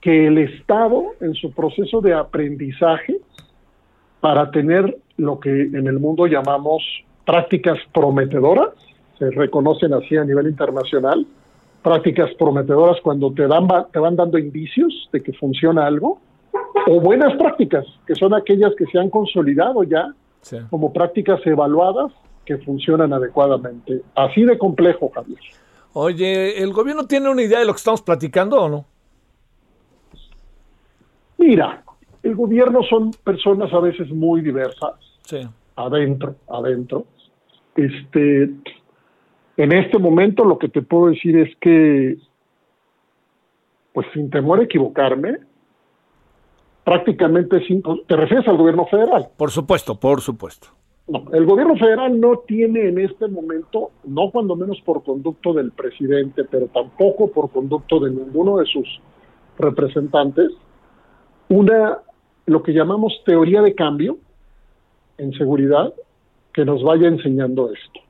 que 0.00 0.26
el 0.26 0.38
Estado 0.38 1.04
en 1.20 1.34
su 1.34 1.52
proceso 1.52 2.00
de 2.00 2.14
aprendizaje 2.14 3.18
para 4.20 4.50
tener 4.50 4.98
lo 5.16 5.40
que 5.40 5.50
en 5.50 5.86
el 5.86 5.98
mundo 5.98 6.26
llamamos 6.26 6.82
prácticas 7.24 7.78
prometedoras, 7.92 8.70
se 9.18 9.30
reconocen 9.30 9.92
así 9.94 10.16
a 10.16 10.24
nivel 10.24 10.46
internacional, 10.46 11.26
prácticas 11.82 12.30
prometedoras 12.38 13.00
cuando 13.02 13.32
te, 13.32 13.46
dan, 13.46 13.68
te 13.92 13.98
van 13.98 14.16
dando 14.16 14.38
indicios 14.38 15.08
de 15.12 15.22
que 15.22 15.32
funciona 15.32 15.86
algo, 15.86 16.20
o 16.86 17.00
buenas 17.00 17.36
prácticas, 17.36 17.86
que 18.06 18.14
son 18.14 18.34
aquellas 18.34 18.74
que 18.76 18.86
se 18.86 18.98
han 18.98 19.10
consolidado 19.10 19.82
ya 19.84 20.12
como 20.70 20.92
prácticas 20.92 21.40
evaluadas 21.46 22.12
que 22.44 22.58
funcionan 22.58 23.12
adecuadamente. 23.12 24.02
Así 24.14 24.42
de 24.42 24.58
complejo, 24.58 25.10
Javier. 25.14 25.38
Oye, 25.92 26.62
¿el 26.62 26.72
gobierno 26.72 27.06
tiene 27.06 27.28
una 27.28 27.42
idea 27.42 27.58
de 27.58 27.64
lo 27.64 27.72
que 27.72 27.78
estamos 27.78 28.02
platicando 28.02 28.62
o 28.62 28.68
no? 28.68 28.84
Mira, 31.36 31.82
el 32.22 32.34
gobierno 32.34 32.82
son 32.82 33.10
personas 33.24 33.72
a 33.72 33.80
veces 33.80 34.10
muy 34.10 34.42
diversas. 34.42 34.94
Sí. 35.22 35.40
Adentro, 35.76 36.36
adentro. 36.48 37.06
Este, 37.74 38.50
en 39.56 39.72
este 39.72 39.98
momento 39.98 40.44
lo 40.44 40.58
que 40.58 40.68
te 40.68 40.82
puedo 40.82 41.08
decir 41.08 41.36
es 41.38 41.56
que, 41.60 42.18
pues 43.92 44.06
sin 44.12 44.30
temor 44.30 44.60
a 44.60 44.64
equivocarme, 44.64 45.38
prácticamente 46.84 47.64
sin, 47.66 47.82
¿te 47.82 48.16
refieres 48.16 48.46
al 48.48 48.56
gobierno 48.56 48.86
federal? 48.86 49.28
Por 49.36 49.50
supuesto, 49.50 49.98
por 49.98 50.20
supuesto. 50.20 50.68
No, 51.08 51.24
el 51.32 51.44
gobierno 51.44 51.76
federal 51.76 52.20
no 52.20 52.38
tiene 52.46 52.88
en 52.88 52.98
este 53.00 53.26
momento, 53.26 53.90
no 54.04 54.30
cuando 54.30 54.54
menos 54.54 54.80
por 54.82 55.02
conducto 55.02 55.52
del 55.52 55.72
presidente, 55.72 56.44
pero 56.44 56.66
tampoco 56.66 57.28
por 57.30 57.50
conducto 57.50 57.98
de 57.98 58.10
ninguno 58.10 58.58
de 58.58 58.66
sus 58.66 58.86
representantes, 59.58 60.52
una 61.48 61.98
lo 62.46 62.62
que 62.62 62.72
llamamos 62.72 63.22
teoría 63.24 63.62
de 63.62 63.74
cambio 63.74 64.18
en 65.18 65.32
seguridad 65.34 65.92
que 66.52 66.64
nos 66.64 66.82
vaya 66.82 67.08
enseñando 67.08 67.72
esto. 67.72 68.00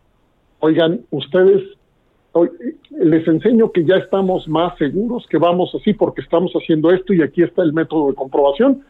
Oigan, 0.60 1.00
ustedes, 1.10 1.62
hoy, 2.32 2.50
les 2.90 3.26
enseño 3.26 3.72
que 3.72 3.84
ya 3.84 3.96
estamos 3.96 4.48
más 4.48 4.76
seguros, 4.78 5.26
que 5.28 5.38
vamos 5.38 5.74
así 5.74 5.92
porque 5.94 6.20
estamos 6.20 6.52
haciendo 6.52 6.90
esto 6.90 7.12
y 7.12 7.22
aquí 7.22 7.42
está 7.42 7.62
el 7.62 7.72
método 7.72 8.08
de 8.08 8.14
comprobación. 8.14 8.84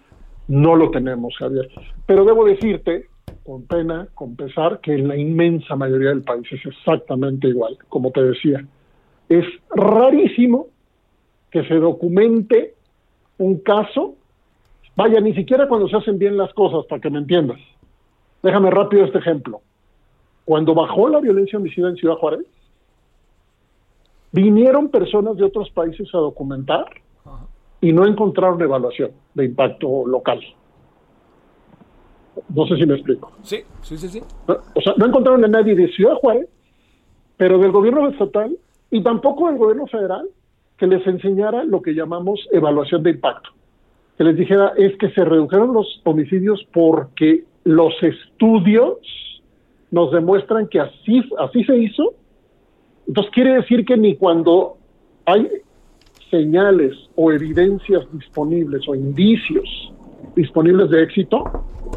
No 0.48 0.74
lo 0.76 0.90
tenemos, 0.90 1.36
Javier. 1.38 1.68
Pero 2.06 2.24
debo 2.24 2.44
decirte, 2.44 3.06
con 3.44 3.66
pena, 3.66 4.08
con 4.14 4.36
pesar, 4.36 4.80
que 4.80 4.94
en 4.94 5.08
la 5.08 5.16
inmensa 5.16 5.76
mayoría 5.76 6.10
del 6.10 6.22
país 6.22 6.46
es 6.50 6.64
exactamente 6.66 7.48
igual, 7.48 7.78
como 7.88 8.10
te 8.10 8.22
decía. 8.22 8.64
Es 9.28 9.44
rarísimo 9.70 10.66
que 11.50 11.64
se 11.66 11.74
documente 11.74 12.74
un 13.38 13.58
caso 13.58 14.16
Vaya, 14.96 15.20
ni 15.20 15.34
siquiera 15.34 15.68
cuando 15.68 15.88
se 15.88 15.96
hacen 15.96 16.18
bien 16.18 16.36
las 16.36 16.52
cosas, 16.54 16.86
para 16.86 17.00
que 17.00 17.10
me 17.10 17.18
entiendas. 17.18 17.58
Déjame 18.42 18.70
rápido 18.70 19.04
este 19.04 19.18
ejemplo. 19.18 19.60
Cuando 20.44 20.74
bajó 20.74 21.08
la 21.08 21.20
violencia 21.20 21.58
homicida 21.58 21.88
en 21.88 21.96
Ciudad 21.96 22.16
Juárez, 22.16 22.46
vinieron 24.32 24.88
personas 24.88 25.36
de 25.36 25.44
otros 25.44 25.70
países 25.70 26.08
a 26.14 26.18
documentar 26.18 26.86
y 27.80 27.92
no 27.92 28.06
encontraron 28.06 28.60
evaluación 28.60 29.12
de 29.34 29.44
impacto 29.44 30.06
local. 30.06 30.40
No 32.48 32.66
sé 32.66 32.76
si 32.76 32.86
me 32.86 32.94
explico. 32.94 33.32
Sí, 33.42 33.58
sí, 33.82 33.96
sí, 33.96 34.08
sí. 34.08 34.22
O 34.46 34.80
sea, 34.80 34.94
no 34.96 35.06
encontraron 35.06 35.44
a 35.44 35.48
nadie 35.48 35.74
de 35.74 35.88
Ciudad 35.88 36.14
Juárez, 36.14 36.48
pero 37.36 37.58
del 37.58 37.70
gobierno 37.70 38.08
estatal 38.08 38.56
y 38.90 39.02
tampoco 39.02 39.46
del 39.46 39.58
gobierno 39.58 39.86
federal 39.86 40.28
que 40.78 40.86
les 40.86 41.06
enseñara 41.06 41.64
lo 41.64 41.82
que 41.82 41.92
llamamos 41.92 42.48
evaluación 42.52 43.02
de 43.02 43.10
impacto 43.10 43.50
que 44.20 44.24
les 44.24 44.36
dijera 44.36 44.74
es 44.76 44.94
que 44.98 45.08
se 45.12 45.24
redujeron 45.24 45.72
los 45.72 46.02
homicidios 46.04 46.62
porque 46.74 47.44
los 47.64 47.94
estudios 48.02 48.98
nos 49.90 50.12
demuestran 50.12 50.68
que 50.68 50.78
así, 50.78 51.22
así 51.38 51.64
se 51.64 51.78
hizo. 51.78 52.12
Entonces 53.08 53.32
quiere 53.32 53.54
decir 53.54 53.82
que 53.86 53.96
ni 53.96 54.16
cuando 54.16 54.76
hay 55.24 55.48
señales 56.30 56.92
o 57.16 57.32
evidencias 57.32 58.02
disponibles 58.12 58.86
o 58.86 58.94
indicios 58.94 59.90
disponibles 60.36 60.90
de 60.90 61.02
éxito, 61.02 61.42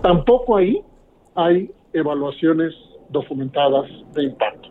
tampoco 0.01 0.55
ahí 0.55 0.81
hay 1.35 1.71
evaluaciones 1.91 2.73
documentadas 3.09 3.91
de 4.13 4.23
impacto. 4.23 4.69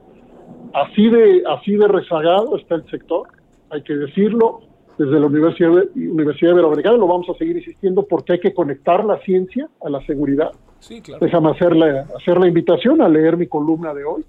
Así 0.73 1.07
de, 1.07 1.43
así 1.51 1.77
de 1.77 1.87
rezagado 1.87 2.57
está 2.57 2.77
el 2.77 2.89
sector, 2.89 3.29
hay 3.69 3.83
que 3.83 3.95
decirlo, 3.95 4.63
desde 4.99 5.19
la 5.19 5.27
Universidad, 5.27 5.71
Universidad 5.95 6.53
Iberoamericana, 6.53 6.97
lo 6.97 7.07
vamos 7.07 7.29
a 7.31 7.35
seguir 7.35 7.57
insistiendo 7.57 8.07
porque 8.07 8.35
hay 8.35 8.41
que 8.41 8.55
conectar 8.55 9.05
la 9.05 9.19
ciencia 9.21 9.69
a 9.85 9.91
la 9.91 10.05
seguridad. 10.07 10.53
Sí, 10.81 11.01
claro. 11.01 11.25
Déjame 11.25 11.51
hacer 11.51 11.75
la, 11.77 12.07
hacer 12.17 12.39
la 12.39 12.49
invitación 12.49 13.01
a 13.01 13.09
leer 13.09 13.37
mi 13.37 13.47
columna 13.47 13.95
de 13.95 14.05
hoy. 14.05 14.25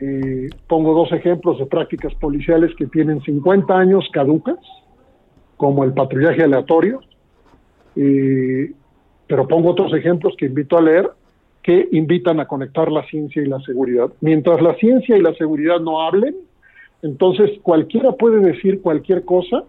Eh, 0.00 0.48
pongo 0.66 0.94
dos 0.94 1.12
ejemplos 1.12 1.58
de 1.58 1.66
prácticas 1.66 2.14
policiales 2.14 2.72
que 2.76 2.86
tienen 2.86 3.20
50 3.22 3.76
años 3.76 4.08
caducas, 4.12 4.58
como 5.56 5.84
el 5.84 5.92
patrullaje 5.92 6.42
aleatorio, 6.42 7.00
eh, 7.96 8.72
pero 9.26 9.46
pongo 9.46 9.70
otros 9.70 9.94
ejemplos 9.94 10.34
que 10.36 10.46
invito 10.46 10.76
a 10.76 10.82
leer 10.82 11.10
que 11.64 11.88
invitan 11.92 12.40
a 12.40 12.46
conectar 12.46 12.92
la 12.92 13.06
ciencia 13.06 13.42
y 13.42 13.46
la 13.46 13.58
seguridad. 13.60 14.10
Mientras 14.20 14.60
la 14.60 14.74
ciencia 14.74 15.16
y 15.16 15.22
la 15.22 15.34
seguridad 15.34 15.80
no 15.80 16.02
hablen, 16.02 16.36
entonces 17.00 17.50
cualquiera 17.62 18.12
puede 18.12 18.40
decir 18.40 18.82
cualquier 18.82 19.24
cosa 19.24 19.64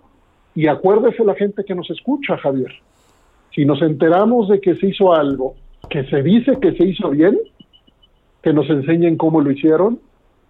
y 0.55 0.67
acuérdese 0.67 1.23
la 1.25 1.35
gente 1.35 1.63
que 1.65 1.75
nos 1.75 1.89
escucha, 1.89 2.37
Javier. 2.37 2.71
Si 3.53 3.65
nos 3.65 3.81
enteramos 3.81 4.47
de 4.47 4.61
que 4.61 4.75
se 4.75 4.87
hizo 4.87 5.13
algo, 5.13 5.55
que 5.89 6.05
se 6.05 6.23
dice 6.23 6.57
que 6.61 6.71
se 6.73 6.85
hizo 6.85 7.09
bien, 7.09 7.37
que 8.41 8.53
nos 8.53 8.69
enseñen 8.69 9.17
cómo 9.17 9.41
lo 9.41 9.51
hicieron 9.51 9.99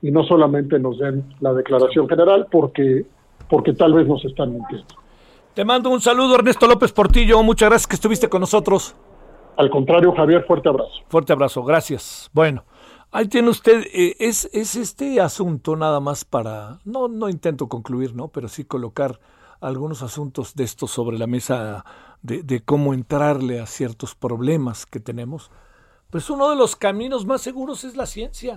y 0.01 0.11
no 0.11 0.23
solamente 0.23 0.79
nos 0.79 0.99
den 0.99 1.23
la 1.39 1.53
declaración 1.53 2.07
general 2.07 2.47
porque, 2.51 3.05
porque 3.49 3.73
tal 3.73 3.93
vez 3.93 4.07
nos 4.07 4.23
están 4.23 4.53
mintiendo. 4.53 4.85
Te 5.55 5.65
mando 5.65 5.89
un 5.89 6.01
saludo, 6.01 6.35
Ernesto 6.35 6.67
López 6.67 6.91
Portillo. 6.91 7.41
Muchas 7.41 7.69
gracias 7.69 7.87
que 7.87 7.95
estuviste 7.95 8.29
con 8.29 8.41
nosotros. 8.41 8.95
Al 9.57 9.69
contrario, 9.69 10.13
Javier, 10.13 10.43
fuerte 10.45 10.69
abrazo. 10.69 10.91
Fuerte 11.07 11.33
abrazo, 11.33 11.63
gracias. 11.63 12.29
Bueno, 12.33 12.65
ahí 13.11 13.27
tiene 13.27 13.49
usted, 13.49 13.85
eh, 13.93 14.15
es, 14.19 14.49
es, 14.53 14.75
este 14.75 15.21
asunto 15.21 15.75
nada 15.77 16.01
más 16.01 16.25
para, 16.25 16.79
no, 16.83 17.07
no 17.07 17.29
intento 17.29 17.67
concluir, 17.67 18.13
¿no? 18.13 18.27
Pero 18.27 18.49
sí 18.49 18.65
colocar 18.65 19.19
algunos 19.65 20.03
asuntos 20.03 20.55
de 20.55 20.63
estos 20.63 20.91
sobre 20.91 21.17
la 21.17 21.25
mesa 21.25 21.85
de, 22.21 22.63
cómo 22.63 22.93
entrarle 22.93 23.59
a 23.59 23.65
ciertos 23.65 24.13
problemas 24.13 24.85
que 24.85 24.99
tenemos. 24.99 25.49
Pues 26.11 26.29
uno 26.29 26.51
de 26.51 26.55
los 26.55 26.75
caminos 26.75 27.25
más 27.25 27.41
seguros 27.41 27.83
es 27.83 27.95
la 27.95 28.05
ciencia. 28.05 28.55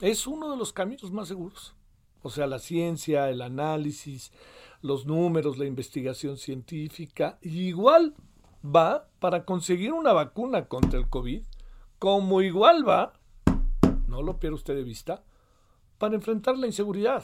Es 0.00 0.26
uno 0.26 0.50
de 0.50 0.56
los 0.56 0.72
caminos 0.72 1.12
más 1.12 1.28
seguros. 1.28 1.74
O 2.22 2.30
sea, 2.30 2.46
la 2.46 2.58
ciencia, 2.58 3.28
el 3.28 3.42
análisis, 3.42 4.32
los 4.80 5.04
números, 5.04 5.58
la 5.58 5.66
investigación 5.66 6.38
científica. 6.38 7.38
igual 7.42 8.14
va 8.64 9.08
para 9.20 9.44
conseguir 9.44 9.92
una 9.92 10.14
vacuna 10.14 10.66
contra 10.66 10.98
el 10.98 11.08
COVID, 11.08 11.42
como 11.98 12.40
igual 12.40 12.88
va, 12.88 13.12
no 14.08 14.22
lo 14.22 14.38
pierda 14.38 14.56
usted 14.56 14.74
de 14.74 14.82
vista, 14.82 15.22
para 15.98 16.14
enfrentar 16.14 16.56
la 16.56 16.66
inseguridad. 16.66 17.22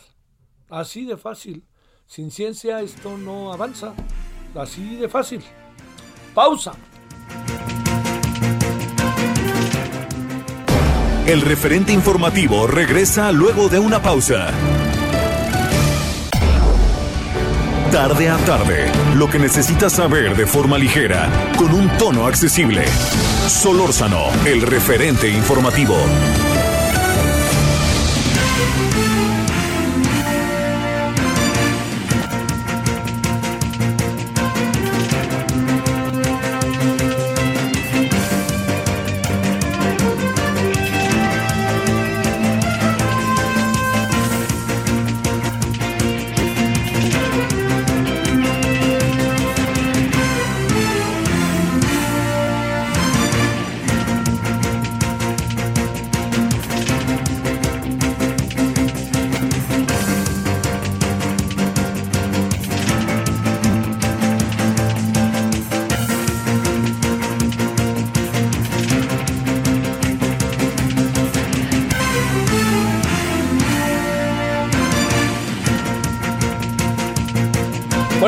Así 0.69 1.07
de 1.07 1.17
fácil. 1.17 1.67
Sin 2.15 2.31
ciencia 2.31 2.79
esto 2.83 3.17
no 3.17 3.55
avanza. 3.55 3.95
Así 4.55 4.97
de 4.97 5.09
fácil. 5.09 5.43
Pausa. 6.35 6.73
El 11.27 11.41
referente 11.41 11.91
informativo 11.91 12.67
regresa 12.67 13.33
luego 13.33 13.71
de 13.71 13.79
una 13.79 14.03
pausa. 14.03 14.51
Tarde 17.91 18.29
a 18.29 18.37
tarde, 18.45 18.93
lo 19.15 19.31
que 19.31 19.39
necesitas 19.39 19.95
saber 19.95 20.37
de 20.37 20.47
forma 20.47 20.77
ligera, 20.77 21.31
con 21.57 21.73
un 21.73 21.89
tono 21.97 22.27
accesible. 22.27 22.85
Solórzano, 23.49 24.27
el 24.45 24.61
referente 24.61 25.31
informativo. 25.31 25.97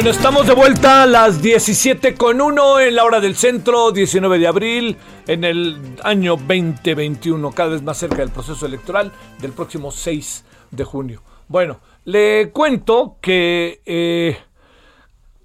Bueno, 0.04 0.18
estamos 0.18 0.46
de 0.46 0.52
vuelta 0.52 1.04
a 1.04 1.06
las 1.06 1.40
17 1.40 2.14
con 2.14 2.42
1 2.42 2.80
en 2.80 2.94
la 2.94 3.04
hora 3.04 3.20
del 3.20 3.36
centro, 3.36 3.90
19 3.90 4.38
de 4.38 4.46
abril, 4.46 4.98
en 5.26 5.44
el 5.44 5.96
año 6.02 6.36
2021, 6.36 7.50
cada 7.52 7.70
vez 7.70 7.82
más 7.82 7.96
cerca 7.96 8.16
del 8.16 8.28
proceso 8.28 8.66
electoral 8.66 9.12
del 9.40 9.52
próximo 9.52 9.90
6 9.90 10.44
de 10.72 10.84
junio. 10.84 11.22
Bueno, 11.48 11.80
le 12.04 12.50
cuento 12.50 13.16
que 13.22 13.80
eh, 13.86 14.36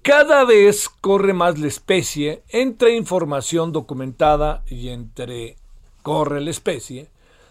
cada 0.02 0.44
vez 0.44 0.90
corre 0.90 1.32
más 1.32 1.58
la 1.58 1.68
especie 1.68 2.42
entre 2.50 2.94
información 2.94 3.72
documentada 3.72 4.62
y 4.66 4.90
entre 4.90 5.56
corre 6.02 6.42
la 6.42 6.50
especie 6.50 7.08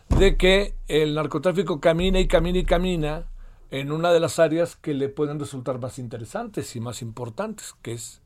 de 0.10 0.38
que 0.38 0.76
el 0.88 1.16
narcotráfico 1.16 1.80
camina 1.80 2.20
y 2.20 2.28
camina 2.28 2.60
y 2.60 2.66
camina 2.66 3.26
en 3.72 3.91
una 3.91 4.11
de 4.11 4.20
las 4.20 4.39
áreas 4.39 4.76
que 4.76 4.93
le 4.93 5.09
pueden 5.09 5.39
resultar 5.39 5.80
más 5.80 5.99
interesantes 5.99 6.76
y 6.76 6.80
más 6.80 7.01
importantes, 7.01 7.76
que 7.82 7.93
es 7.93 8.22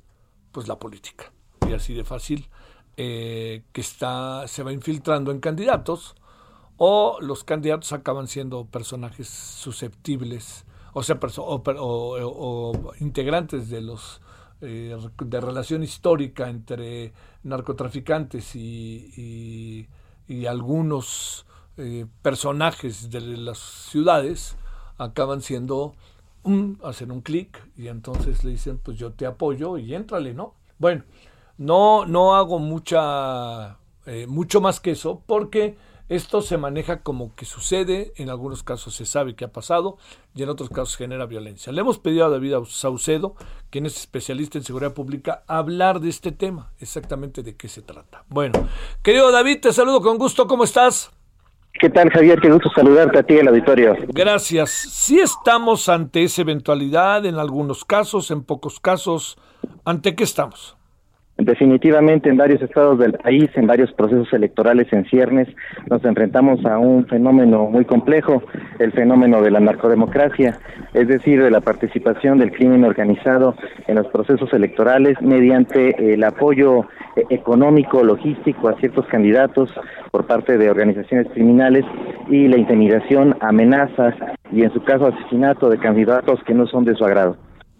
pues 0.52 0.68
la 0.68 0.80
política. 0.80 1.32
Y 1.68 1.74
así 1.74 1.94
de 1.94 2.04
fácil 2.04 2.50
eh, 2.96 3.64
que 3.72 3.82
está, 3.82 4.48
se 4.48 4.64
va 4.64 4.72
infiltrando 4.72 5.32
en 5.32 5.40
candidatos 5.40 6.16
o 6.78 7.18
los 7.22 7.44
candidatos 7.44 7.92
acaban 7.94 8.28
siendo 8.28 8.66
personajes 8.66 9.28
susceptibles, 9.28 10.66
o 10.94 11.04
sea, 11.04 11.20
o, 11.78 12.94
integrantes 13.00 13.70
de 13.70 13.82
los 13.82 14.22
eh, 14.62 14.96
de 15.26 15.42
relación 15.42 15.84
histórica 15.84 16.50
entre 16.50 17.14
narcotraficantes 17.44 18.56
y, 18.56 19.88
y, 20.28 20.46
algunos 20.46 21.46
eh, 21.78 22.06
personajes 22.22 23.10
de 23.10 23.22
las 23.22 23.60
ciudades 23.60 24.56
acaban 25.04 25.42
siendo 25.42 25.94
un, 26.44 26.80
hacer 26.84 27.12
un 27.12 27.22
clic 27.22 27.66
y 27.78 27.88
entonces 27.88 28.44
le 28.44 28.52
dicen, 28.52 28.78
pues 28.78 28.98
yo 28.98 29.12
te 29.14 29.26
apoyo 29.26 29.78
y 29.78 29.94
éntrale, 29.94 30.34
¿no? 30.34 30.54
Bueno, 30.78 31.04
no, 31.58 32.06
no 32.06 32.36
hago 32.36 32.60
mucha, 32.60 33.78
eh, 34.06 34.28
mucho 34.28 34.62
más 34.62 34.80
que 34.80 34.92
eso 34.92 35.22
porque 35.26 35.78
esto 36.10 36.42
se 36.42 36.58
maneja 36.58 37.02
como 37.02 37.34
que 37.36 37.46
sucede, 37.46 38.14
en 38.18 38.30
algunos 38.30 38.62
casos 38.62 38.94
se 38.94 39.06
sabe 39.06 39.36
que 39.36 39.46
ha 39.46 39.52
pasado 39.52 39.98
y 40.36 40.44
en 40.44 40.50
otros 40.50 40.70
casos 40.70 40.98
genera 40.98 41.26
violencia. 41.26 41.72
Le 41.72 41.82
hemos 41.82 41.98
pedido 41.98 42.26
a 42.26 42.30
David 42.30 42.56
Saucedo, 42.68 43.36
quien 43.70 43.86
es 43.86 43.98
especialista 43.98 44.58
en 44.58 44.66
seguridad 44.66 44.94
pública, 44.94 45.44
hablar 45.48 46.02
de 46.02 46.10
este 46.10 46.32
tema, 46.32 46.72
exactamente 46.80 47.42
de 47.42 47.56
qué 47.56 47.70
se 47.70 47.82
trata. 47.82 48.26
Bueno, 48.28 48.68
querido 49.02 49.32
David, 49.32 49.62
te 49.62 49.74
saludo 49.74 50.02
con 50.02 50.18
gusto, 50.18 50.46
¿cómo 50.46 50.66
estás? 50.66 51.12
¿Qué 51.80 51.90
tal, 51.90 52.10
Javier? 52.12 52.40
Qué 52.40 52.50
gusto 52.50 52.70
saludarte 52.74 53.20
a 53.20 53.24
ti, 53.24 53.34
el 53.36 53.48
auditorio. 53.48 53.96
Gracias. 54.10 54.70
Sí 54.70 55.20
estamos 55.20 55.90
ante 55.90 56.24
esa 56.24 56.42
eventualidad, 56.42 57.26
en 57.26 57.36
algunos 57.36 57.84
casos, 57.84 58.32
en 58.32 58.44
pocos 58.44 58.80
casos. 58.80 59.38
¿Ante 59.84 60.16
qué 60.16 60.24
estamos? 60.24 60.78
Definitivamente 61.38 62.30
en 62.30 62.38
varios 62.38 62.62
estados 62.62 63.00
del 63.00 63.14
país, 63.14 63.50
en 63.56 63.66
varios 63.66 63.92
procesos 63.94 64.32
electorales 64.34 64.94
en 64.94 65.04
ciernes, 65.06 65.48
nos 65.90 66.06
enfrentamos 66.06 66.64
a 66.64 66.78
un 66.78 67.08
fenómeno 67.08 67.66
muy 67.66 67.86
complejo, 67.86 68.44
el 68.78 68.92
fenómeno 68.92 69.42
de 69.42 69.50
la 69.50 69.60
narcodemocracia, 69.60 70.60
es 70.94 71.08
decir, 71.08 71.42
de 71.42 71.50
la 71.50 71.60
participación 71.60 72.38
del 72.38 72.52
crimen 72.52 72.84
organizado 72.84 73.56
en 73.88 73.96
los 73.96 74.08
procesos 74.08 74.54
electorales 74.54 75.20
mediante 75.22 76.14
el 76.14 76.24
apoyo 76.24 76.82
eh, 77.16 77.24
económico, 77.32 78.04
logístico 78.04 78.70
a 78.70 78.76
ciertos 78.80 79.08
candidatos 79.08 79.74
por 80.12 80.28
parte 80.28 80.60
de 80.60 80.70
organizaciones 80.70 81.28
criminales 81.34 81.84
y 82.30 82.48
la 82.48 82.58
intimidación, 82.58 83.36
amenazas 83.40 84.14
y 84.52 84.62
en 84.62 84.72
su 84.72 84.84
caso 84.84 85.08
asesinato 85.08 85.72
de 85.72 85.80
candidatos 85.80 86.44
que 86.44 86.54
no 86.54 86.68
son 86.68 86.86
de 86.86 86.94
su 86.94 87.04
agrado. 87.04 87.38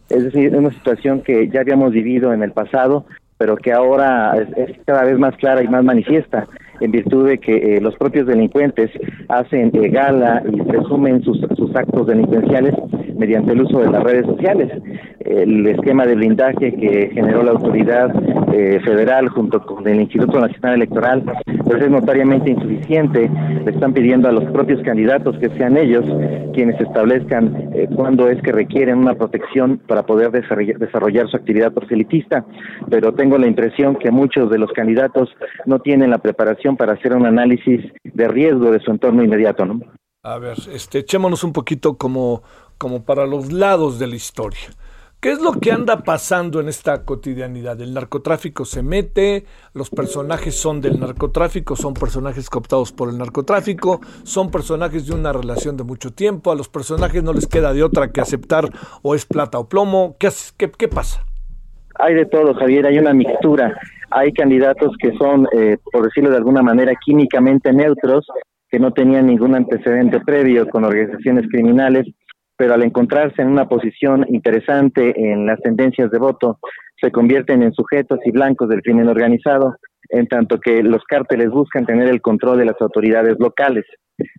Es 0.10 0.24
decir, 0.24 0.56
una 0.56 0.72
situación 0.72 1.22
que 1.22 1.50
ya 1.50 1.62
habíamos 1.62 1.92
vivido 1.92 2.34
en 2.34 2.44
el 2.44 2.52
pasado 2.52 3.06
pero 3.44 3.58
que 3.58 3.74
ahora 3.74 4.38
es, 4.56 4.78
cada 4.86 5.04
vez 5.04 5.20
más 5.20 5.36
clara 5.36 5.62
y 5.62 5.68
más 5.68 5.84
manifiesta 5.84 6.48
en 6.80 6.92
virtud 6.92 7.28
de 7.28 7.40
que 7.40 7.76
eh, 7.76 7.82
los 7.82 7.94
propios 7.98 8.26
delincuentes 8.26 8.90
hacen 9.28 9.70
eh, 9.74 9.90
gala 9.90 10.42
y 10.50 10.62
presumen 10.62 11.22
sus, 11.24 11.42
sus 11.58 11.76
actos 11.76 12.08
delincuenciales 12.08 12.74
mediante 13.24 13.54
el 13.54 13.62
uso 13.62 13.80
de 13.80 13.90
las 13.90 14.04
redes 14.04 14.26
sociales. 14.26 14.70
El 15.20 15.66
esquema 15.66 16.06
de 16.06 16.16
blindaje 16.16 16.76
que 16.76 17.10
generó 17.14 17.42
la 17.42 17.52
autoridad 17.52 18.14
eh, 18.54 18.82
federal 18.84 19.30
junto 19.30 19.66
con 19.66 19.88
el 19.88 20.02
Instituto 20.02 20.42
Nacional 20.42 20.76
Electoral 20.76 21.24
pues 21.64 21.82
es 21.82 21.90
notoriamente 21.90 22.52
insuficiente. 22.52 23.32
Le 23.64 23.72
están 23.72 23.94
pidiendo 23.94 24.28
a 24.28 24.34
los 24.34 24.44
propios 24.52 24.82
candidatos 24.84 25.38
que 25.38 25.50
sean 25.52 25.78
ellos 25.78 26.04
quienes 26.54 26.80
establezcan 26.82 27.72
eh, 27.74 27.88
cuándo 27.96 28.28
es 28.28 28.42
que 28.42 28.52
requieren 28.52 28.98
una 28.98 29.16
protección 29.16 29.80
para 29.88 30.04
poder 30.06 30.32
desarrollar, 30.32 30.78
desarrollar 30.78 31.30
su 31.30 31.38
actividad 31.38 31.72
proselitista, 31.72 32.46
pero 32.90 33.14
tengo 33.14 33.38
la 33.38 33.48
impresión 33.48 33.96
que 33.96 34.12
muchos 34.12 34.50
de 34.52 34.60
los 34.60 34.72
candidatos 34.74 35.30
no 35.66 35.80
tienen 35.80 36.10
la 36.10 36.18
preparación 36.18 36.76
para 36.76 36.94
hacer 36.94 37.14
un 37.16 37.26
análisis 37.26 37.82
de 38.04 38.28
riesgo 38.28 38.70
de 38.72 38.82
su 38.82 38.92
entorno 38.92 39.24
inmediato, 39.24 39.66
¿no? 39.66 39.80
A 40.26 40.38
ver, 40.38 40.56
este, 40.72 41.00
echémonos 41.00 41.44
un 41.44 41.52
poquito 41.52 41.98
como 41.98 42.44
como 42.84 43.06
para 43.06 43.26
los 43.26 43.54
lados 43.54 43.98
de 43.98 44.08
la 44.08 44.16
historia. 44.16 44.68
¿Qué 45.22 45.32
es 45.32 45.42
lo 45.42 45.54
que 45.54 45.72
anda 45.72 46.04
pasando 46.04 46.60
en 46.60 46.68
esta 46.68 47.06
cotidianidad? 47.06 47.80
El 47.80 47.94
narcotráfico 47.94 48.66
se 48.66 48.84
mete, 48.84 49.46
los 49.74 49.90
personajes 49.90 50.54
son 50.60 50.82
del 50.82 51.00
narcotráfico, 51.00 51.78
son 51.78 51.94
personajes 51.94 52.50
cooptados 52.50 52.92
por 52.92 53.08
el 53.08 53.18
narcotráfico, 53.18 54.02
son 54.24 54.52
personajes 54.52 55.08
de 55.08 55.16
una 55.16 55.32
relación 55.32 55.78
de 55.78 55.86
mucho 55.86 56.12
tiempo, 56.12 56.52
a 56.52 56.56
los 56.56 56.68
personajes 56.68 57.24
no 57.24 57.32
les 57.32 57.48
queda 57.48 57.72
de 57.72 57.84
otra 57.84 58.12
que 58.12 58.20
aceptar 58.20 58.66
o 59.02 59.16
es 59.16 59.26
plata 59.26 59.60
o 59.60 59.70
plomo. 59.70 60.18
¿Qué, 60.20 60.28
qué, 60.58 60.70
qué 60.70 60.90
pasa? 60.90 61.24
Hay 62.00 62.16
de 62.16 62.26
todo, 62.26 62.54
Javier, 62.54 62.86
hay 62.86 62.98
una 63.00 63.14
mixtura. 63.14 63.80
Hay 64.10 64.34
candidatos 64.34 64.92
que 65.00 65.14
son, 65.18 65.48
eh, 65.54 65.78
por 65.90 66.04
decirlo 66.04 66.32
de 66.32 66.38
alguna 66.38 66.62
manera, 66.62 66.92
químicamente 67.06 67.72
neutros, 67.72 68.28
que 68.70 68.80
no 68.80 68.92
tenían 68.92 69.28
ningún 69.28 69.56
antecedente 69.56 70.20
previo 70.20 70.68
con 70.68 70.84
organizaciones 70.84 71.48
criminales, 71.50 72.08
pero 72.58 72.74
al 72.74 72.84
encontrarse 72.84 73.42
en 73.42 73.50
una 73.50 73.68
posición 73.68 74.26
interesante 74.30 75.14
en 75.32 75.46
las 75.46 75.60
tendencias 75.62 76.12
de 76.12 76.20
voto, 76.20 76.60
se 77.02 77.12
convierten 77.12 77.64
en 77.64 77.74
sujetos 77.74 78.20
y 78.26 78.32
blancos 78.32 78.70
del 78.70 78.82
crimen 78.82 79.10
organizado, 79.10 79.76
en 80.10 80.28
tanto 80.28 80.60
que 80.60 80.84
los 80.84 81.04
cárteles 81.04 81.50
buscan 81.50 81.86
tener 81.86 82.08
el 82.08 82.22
control 82.22 82.60
de 82.60 82.66
las 82.66 82.80
autoridades 82.80 83.36
locales. 83.40 83.86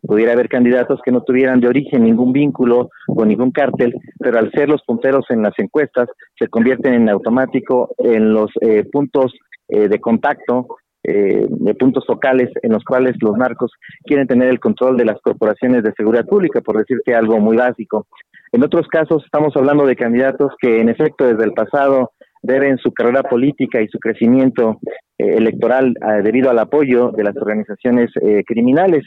Pudiera 0.03 0.33
haber 0.33 0.49
candidatos 0.49 1.01
que 1.05 1.11
no 1.11 1.23
tuvieran 1.23 1.61
de 1.61 1.69
origen 1.69 2.05
ningún 2.05 2.33
vínculo 2.33 2.91
con 3.07 3.29
ningún 3.29 3.51
cártel, 3.51 3.93
pero 4.19 4.39
al 4.39 4.51
ser 4.53 4.69
los 4.69 4.83
punteros 4.85 5.27
en 5.31 5.43
las 5.43 5.53
encuestas, 5.59 6.09
se 6.39 6.49
convierten 6.49 6.95
en 6.95 7.09
automático 7.09 7.95
en 7.99 8.33
los 8.33 8.51
eh, 8.61 8.85
puntos 8.91 9.35
eh, 9.69 9.89
de 9.89 10.01
contacto, 10.01 10.69
eh, 11.05 11.47
de 11.49 11.75
puntos 11.75 12.05
focales 12.07 12.51
en 12.63 12.73
los 12.73 12.83
cuales 12.85 13.15
los 13.21 13.37
narcos 13.37 13.73
quieren 14.05 14.27
tener 14.27 14.49
el 14.49 14.61
control 14.61 14.97
de 14.97 15.05
las 15.05 15.21
corporaciones 15.21 15.83
de 15.83 15.93
seguridad 15.97 16.27
pública, 16.27 16.61
por 16.61 16.79
decirte 16.79 17.15
algo 17.15 17.39
muy 17.39 17.57
básico. 17.57 18.07
En 18.53 18.65
otros 18.65 18.87
casos 18.89 19.25
estamos 19.25 19.57
hablando 19.57 19.85
de 19.85 19.97
candidatos 19.97 20.53
que 20.61 20.81
en 20.81 20.89
efecto 20.89 21.27
desde 21.27 21.45
el 21.45 21.53
pasado 21.53 22.13
deben 22.45 22.79
su 22.79 22.93
carrera 22.93 23.23
política 23.23 23.81
y 23.81 23.89
su 23.89 23.99
crecimiento 23.99 24.79
eh, 25.19 25.37
electoral 25.37 25.95
eh, 25.97 26.23
debido 26.23 26.51
al 26.51 26.59
apoyo 26.59 27.11
de 27.11 27.25
las 27.25 27.37
organizaciones 27.37 28.11
eh, 28.21 28.45
criminales. 28.47 29.05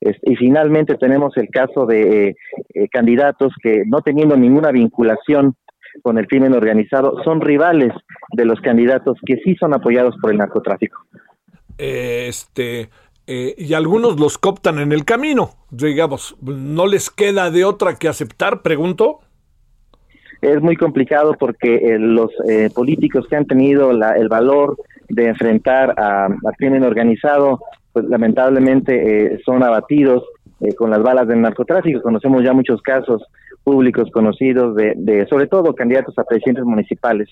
y 0.00 0.36
finalmente 0.36 0.96
tenemos 0.96 1.36
el 1.36 1.48
caso 1.48 1.86
de 1.86 2.34
candidatos 2.90 3.52
que 3.62 3.84
no 3.86 4.00
teniendo 4.00 4.36
ninguna 4.36 4.72
vinculación 4.72 5.54
con 6.02 6.18
el 6.18 6.26
crimen 6.26 6.54
organizado 6.54 7.22
son 7.22 7.40
rivales 7.40 7.92
de 8.32 8.44
los 8.44 8.60
candidatos 8.60 9.16
que 9.24 9.36
sí 9.44 9.54
son 9.54 9.74
apoyados 9.74 10.16
por 10.20 10.32
el 10.32 10.38
narcotráfico. 10.38 10.98
Este, 11.84 12.90
y 13.26 13.74
algunos 13.74 14.20
los 14.20 14.38
cooptan 14.38 14.78
en 14.78 14.92
el 14.92 15.04
camino, 15.04 15.50
digamos, 15.70 16.36
¿no 16.40 16.86
les 16.86 17.10
queda 17.10 17.50
de 17.50 17.64
otra 17.64 17.96
que 17.96 18.08
aceptar? 18.08 18.62
Pregunto 18.62 19.20
es 20.42 20.60
muy 20.60 20.76
complicado 20.76 21.34
porque 21.38 21.76
eh, 21.76 21.98
los 21.98 22.30
eh, 22.48 22.68
políticos 22.74 23.26
que 23.28 23.36
han 23.36 23.46
tenido 23.46 23.92
la, 23.92 24.16
el 24.16 24.28
valor 24.28 24.76
de 25.08 25.28
enfrentar 25.28 25.94
a, 25.96 26.28
crimen 26.58 26.82
organizado, 26.82 27.60
pues 27.92 28.04
lamentablemente 28.06 29.34
eh, 29.34 29.40
son 29.44 29.62
abatidos 29.62 30.24
con 30.76 30.90
las 30.90 31.02
balas 31.02 31.26
del 31.26 31.40
narcotráfico. 31.40 32.02
Conocemos 32.02 32.44
ya 32.44 32.52
muchos 32.52 32.82
casos 32.82 33.22
públicos 33.64 34.10
conocidos 34.12 34.74
de, 34.76 34.94
de 34.96 35.26
sobre 35.26 35.46
todo 35.46 35.74
candidatos 35.74 36.18
a 36.18 36.24
presidentes 36.24 36.64
municipales 36.64 37.28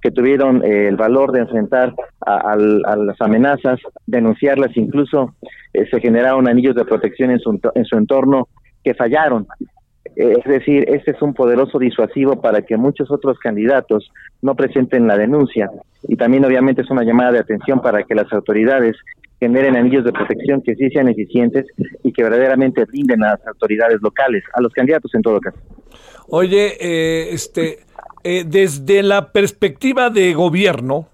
que 0.00 0.10
tuvieron 0.10 0.64
el 0.64 0.96
valor 0.96 1.32
de 1.32 1.40
enfrentar 1.40 1.94
a, 2.24 2.52
a, 2.52 2.56
las 2.56 3.20
amenazas, 3.20 3.80
denunciarlas, 4.06 4.76
incluso 4.76 5.34
se 5.72 6.00
generaron 6.00 6.48
anillos 6.48 6.74
de 6.74 6.84
protección 6.84 7.30
en 7.30 7.40
su, 7.40 7.60
en 7.74 7.84
su 7.84 7.96
entorno 7.96 8.48
que 8.82 8.94
fallaron. 8.94 9.46
Eh, 10.16 10.36
es 10.38 10.44
decir, 10.44 10.84
este 10.88 11.12
es 11.12 11.22
un 11.22 11.34
poderoso 11.34 11.78
disuasivo 11.78 12.40
para 12.40 12.62
que 12.62 12.76
muchos 12.76 13.10
otros 13.10 13.38
candidatos 13.38 14.10
no 14.42 14.54
presenten 14.54 15.06
la 15.06 15.16
denuncia. 15.16 15.70
Y 16.06 16.16
también 16.16 16.44
obviamente 16.44 16.82
es 16.82 16.90
una 16.90 17.02
llamada 17.02 17.32
de 17.32 17.38
atención 17.40 17.80
para 17.80 18.04
que 18.04 18.14
las 18.14 18.32
autoridades 18.32 18.96
generen 19.40 19.76
anillos 19.76 20.04
de 20.04 20.12
protección 20.12 20.62
que 20.62 20.74
sí 20.74 20.88
sean 20.90 21.08
eficientes 21.08 21.66
y 22.02 22.12
que 22.12 22.22
verdaderamente 22.22 22.84
brinden 22.84 23.22
a 23.24 23.30
las 23.32 23.46
autoridades 23.46 24.00
locales, 24.00 24.42
a 24.54 24.60
los 24.60 24.72
candidatos 24.72 25.14
en 25.14 25.22
todo 25.22 25.40
caso. 25.40 25.58
Oye, 26.28 26.76
eh, 26.80 27.28
este, 27.32 27.80
eh, 28.22 28.44
desde 28.46 29.02
la 29.02 29.32
perspectiva 29.32 30.10
de 30.10 30.32
gobierno, 30.34 31.08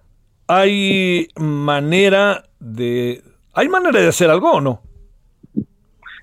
¿hay 0.47 1.29
manera 1.37 2.45
de, 2.61 3.23
hay 3.53 3.69
manera 3.69 4.01
de 4.01 4.09
hacer 4.09 4.31
algo 4.31 4.53
o 4.53 4.61
no? 4.61 4.83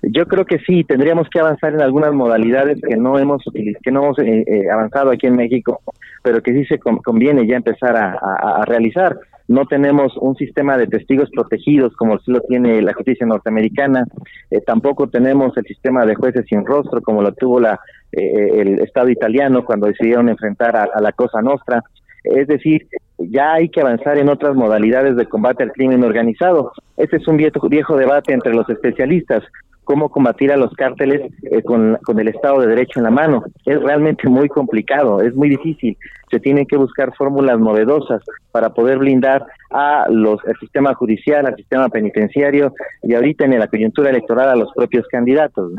Yo 0.02 0.26
creo 0.26 0.44
que 0.44 0.58
sí, 0.60 0.84
tendríamos 0.84 1.28
que 1.28 1.40
avanzar 1.40 1.74
en 1.74 1.82
algunas 1.82 2.12
modalidades 2.14 2.80
que 2.80 2.96
no 2.96 3.18
hemos 3.18 3.42
que 3.52 3.90
no 3.90 4.04
hemos 4.04 4.18
eh, 4.20 4.44
eh, 4.46 4.70
avanzado 4.70 5.10
aquí 5.10 5.26
en 5.26 5.36
México, 5.36 5.80
pero 6.22 6.42
que 6.42 6.52
sí 6.52 6.64
se 6.66 6.78
conviene 6.78 7.46
ya 7.46 7.56
empezar 7.56 7.96
a, 7.96 8.64
realizar. 8.64 9.18
No 9.48 9.66
tenemos 9.66 10.16
un 10.18 10.36
sistema 10.36 10.76
de 10.76 10.86
testigos 10.86 11.30
protegidos 11.30 11.96
como 11.96 12.18
sí 12.18 12.30
lo 12.30 12.40
tiene 12.42 12.80
la 12.82 12.92
justicia 12.92 13.26
norteamericana, 13.26 14.04
eh, 14.50 14.60
tampoco 14.60 15.08
tenemos 15.08 15.56
el 15.56 15.64
sistema 15.64 16.04
de 16.06 16.14
jueces 16.14 16.44
sin 16.48 16.64
rostro 16.64 17.00
como 17.00 17.22
lo 17.22 17.32
tuvo 17.32 17.58
la, 17.58 17.80
el 18.12 18.78
Estado 18.80 19.08
italiano 19.08 19.64
cuando 19.64 19.86
decidieron 19.86 20.28
enfrentar 20.28 20.76
a, 20.76 21.00
la 21.00 21.12
Cosa 21.12 21.42
Nostra. 21.42 21.82
Es 22.24 22.46
decir, 22.46 22.86
ya 23.18 23.54
hay 23.54 23.68
que 23.68 23.80
avanzar 23.80 24.18
en 24.18 24.28
otras 24.28 24.54
modalidades 24.54 25.16
de 25.16 25.26
combate 25.26 25.62
al 25.62 25.72
crimen 25.72 26.04
organizado. 26.04 26.72
Este 26.96 27.16
es 27.16 27.28
un 27.28 27.36
viejo, 27.36 27.68
viejo 27.68 27.96
debate 27.96 28.32
entre 28.32 28.54
los 28.54 28.68
especialistas 28.68 29.42
cómo 29.88 30.10
combatir 30.10 30.52
a 30.52 30.58
los 30.58 30.70
cárteles 30.74 31.32
eh, 31.44 31.62
con, 31.62 31.96
con, 32.04 32.20
el 32.20 32.28
Estado 32.28 32.60
de 32.60 32.66
Derecho 32.66 33.00
en 33.00 33.04
la 33.04 33.10
mano. 33.10 33.42
Es 33.64 33.80
realmente 33.80 34.28
muy 34.28 34.46
complicado, 34.50 35.22
es 35.22 35.34
muy 35.34 35.48
difícil. 35.48 35.96
Se 36.30 36.38
tienen 36.38 36.66
que 36.66 36.76
buscar 36.76 37.16
fórmulas 37.16 37.58
novedosas 37.58 38.20
para 38.52 38.68
poder 38.74 38.98
blindar 38.98 39.46
a 39.70 40.04
los, 40.10 40.44
al 40.44 40.58
sistema 40.58 40.92
judicial, 40.92 41.46
al 41.46 41.56
sistema 41.56 41.88
penitenciario 41.88 42.74
y 43.02 43.14
ahorita 43.14 43.46
en 43.46 43.58
la 43.58 43.66
coyuntura 43.66 44.10
electoral 44.10 44.50
a 44.50 44.56
los 44.56 44.70
propios 44.74 45.06
candidatos. 45.08 45.72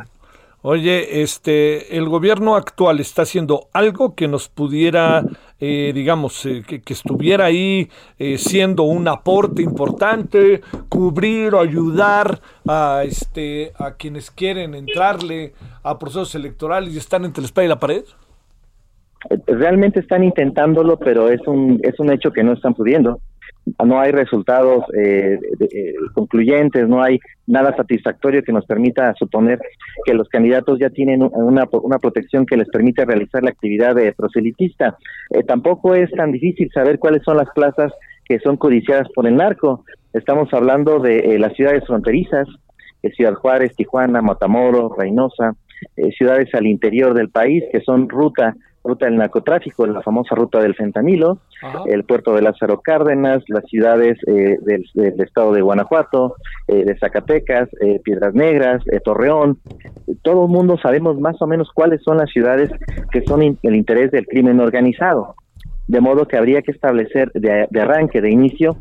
Oye, 0.61 1.21
este, 1.21 1.95
el 1.97 2.09
gobierno 2.09 2.55
actual 2.55 2.99
está 2.99 3.21
haciendo 3.21 3.69
algo 3.71 4.13
que 4.13 4.27
nos 4.27 4.49
pudiera, 4.49 5.23
eh, 5.57 5.91
digamos, 5.95 6.45
eh, 6.45 6.63
que, 6.67 6.93
estuviera 6.93 7.45
ahí 7.45 7.89
eh, 8.17 8.37
siendo 8.37 8.83
un 8.83 9.07
aporte 9.07 9.61
importante, 9.61 10.59
cubrir 10.89 11.55
o 11.55 11.61
ayudar 11.61 12.41
a, 12.67 13.03
este, 13.05 13.71
a 13.77 13.93
quienes 13.93 14.31
quieren 14.31 14.75
entrarle 14.75 15.53
a 15.81 15.97
procesos 15.97 16.35
electorales 16.35 16.93
y 16.93 16.97
están 16.97 17.23
entre 17.23 17.41
la 17.41 17.45
espada 17.45 17.65
y 17.65 17.69
la 17.69 17.79
pared. 17.79 18.03
Realmente 19.47 20.01
están 20.01 20.25
intentándolo, 20.25 20.97
pero 20.97 21.29
es 21.29 21.39
un, 21.47 21.79
es 21.83 21.97
un 22.01 22.11
hecho 22.11 22.31
que 22.31 22.43
no 22.43 22.51
están 22.51 22.73
pudiendo 22.73 23.21
no 23.83 23.99
hay 23.99 24.11
resultados 24.11 24.83
eh, 24.97 25.39
eh, 25.59 25.93
concluyentes, 26.13 26.87
no 26.87 27.01
hay 27.01 27.19
nada 27.47 27.75
satisfactorio 27.75 28.43
que 28.43 28.51
nos 28.51 28.65
permita 28.65 29.13
suponer 29.15 29.59
que 30.05 30.13
los 30.13 30.27
candidatos 30.29 30.79
ya 30.79 30.89
tienen 30.89 31.21
una, 31.21 31.65
una 31.71 31.99
protección 31.99 32.45
que 32.45 32.57
les 32.57 32.69
permite 32.69 33.05
realizar 33.05 33.43
la 33.43 33.49
actividad 33.49 33.95
de 33.95 34.13
proselitista. 34.13 34.97
Eh, 35.31 35.43
tampoco 35.43 35.95
es 35.95 36.11
tan 36.11 36.31
difícil 36.31 36.69
saber 36.73 36.99
cuáles 36.99 37.23
son 37.23 37.37
las 37.37 37.49
plazas 37.53 37.91
que 38.25 38.39
son 38.39 38.57
codiciadas 38.57 39.07
por 39.13 39.27
el 39.27 39.35
narco. 39.35 39.83
Estamos 40.13 40.53
hablando 40.53 40.99
de 40.99 41.37
las 41.39 41.53
ciudades 41.53 41.83
fronterizas, 41.85 42.47
Ciudad 43.15 43.33
Juárez, 43.33 43.75
Tijuana, 43.75 44.21
Matamoros, 44.21 44.91
Reynosa, 44.97 45.55
ciudades 46.17 46.53
al 46.53 46.67
interior 46.67 47.13
del 47.13 47.29
país 47.29 47.63
que 47.71 47.81
son 47.81 48.09
ruta 48.09 48.55
ruta 48.83 49.05
del 49.05 49.17
narcotráfico, 49.17 49.85
la 49.85 50.01
famosa 50.01 50.35
ruta 50.35 50.59
del 50.59 50.75
fentanilo, 50.75 51.39
el 51.85 52.03
puerto 52.03 52.33
de 52.33 52.41
Lázaro 52.41 52.81
Cárdenas, 52.81 53.43
las 53.47 53.65
ciudades 53.65 54.17
eh, 54.27 54.57
del, 54.61 54.85
estado 55.21 55.53
de 55.53 55.61
Guanajuato, 55.61 56.35
eh, 56.67 56.85
de 56.85 56.97
Zacatecas, 56.97 57.69
eh, 57.81 57.99
Piedras 58.03 58.33
Negras, 58.33 58.83
Torreón. 59.03 59.59
Todo 60.21 60.45
el 60.45 60.51
mundo 60.51 60.77
sabemos 60.81 61.19
más 61.19 61.41
o 61.41 61.47
menos 61.47 61.69
cuáles 61.73 62.01
son 62.03 62.17
las 62.17 62.29
ciudades 62.29 62.71
que 63.11 63.23
son 63.23 63.41
el 63.41 63.75
interés 63.75 64.11
del 64.11 64.25
crimen 64.27 64.59
organizado. 64.59 65.35
De 65.87 66.01
modo 66.01 66.27
que 66.27 66.37
habría 66.37 66.61
que 66.61 66.71
establecer 66.71 67.31
de, 67.33 67.67
de 67.69 67.81
arranque, 67.81 68.21
de 68.21 68.31
inicio, 68.31 68.77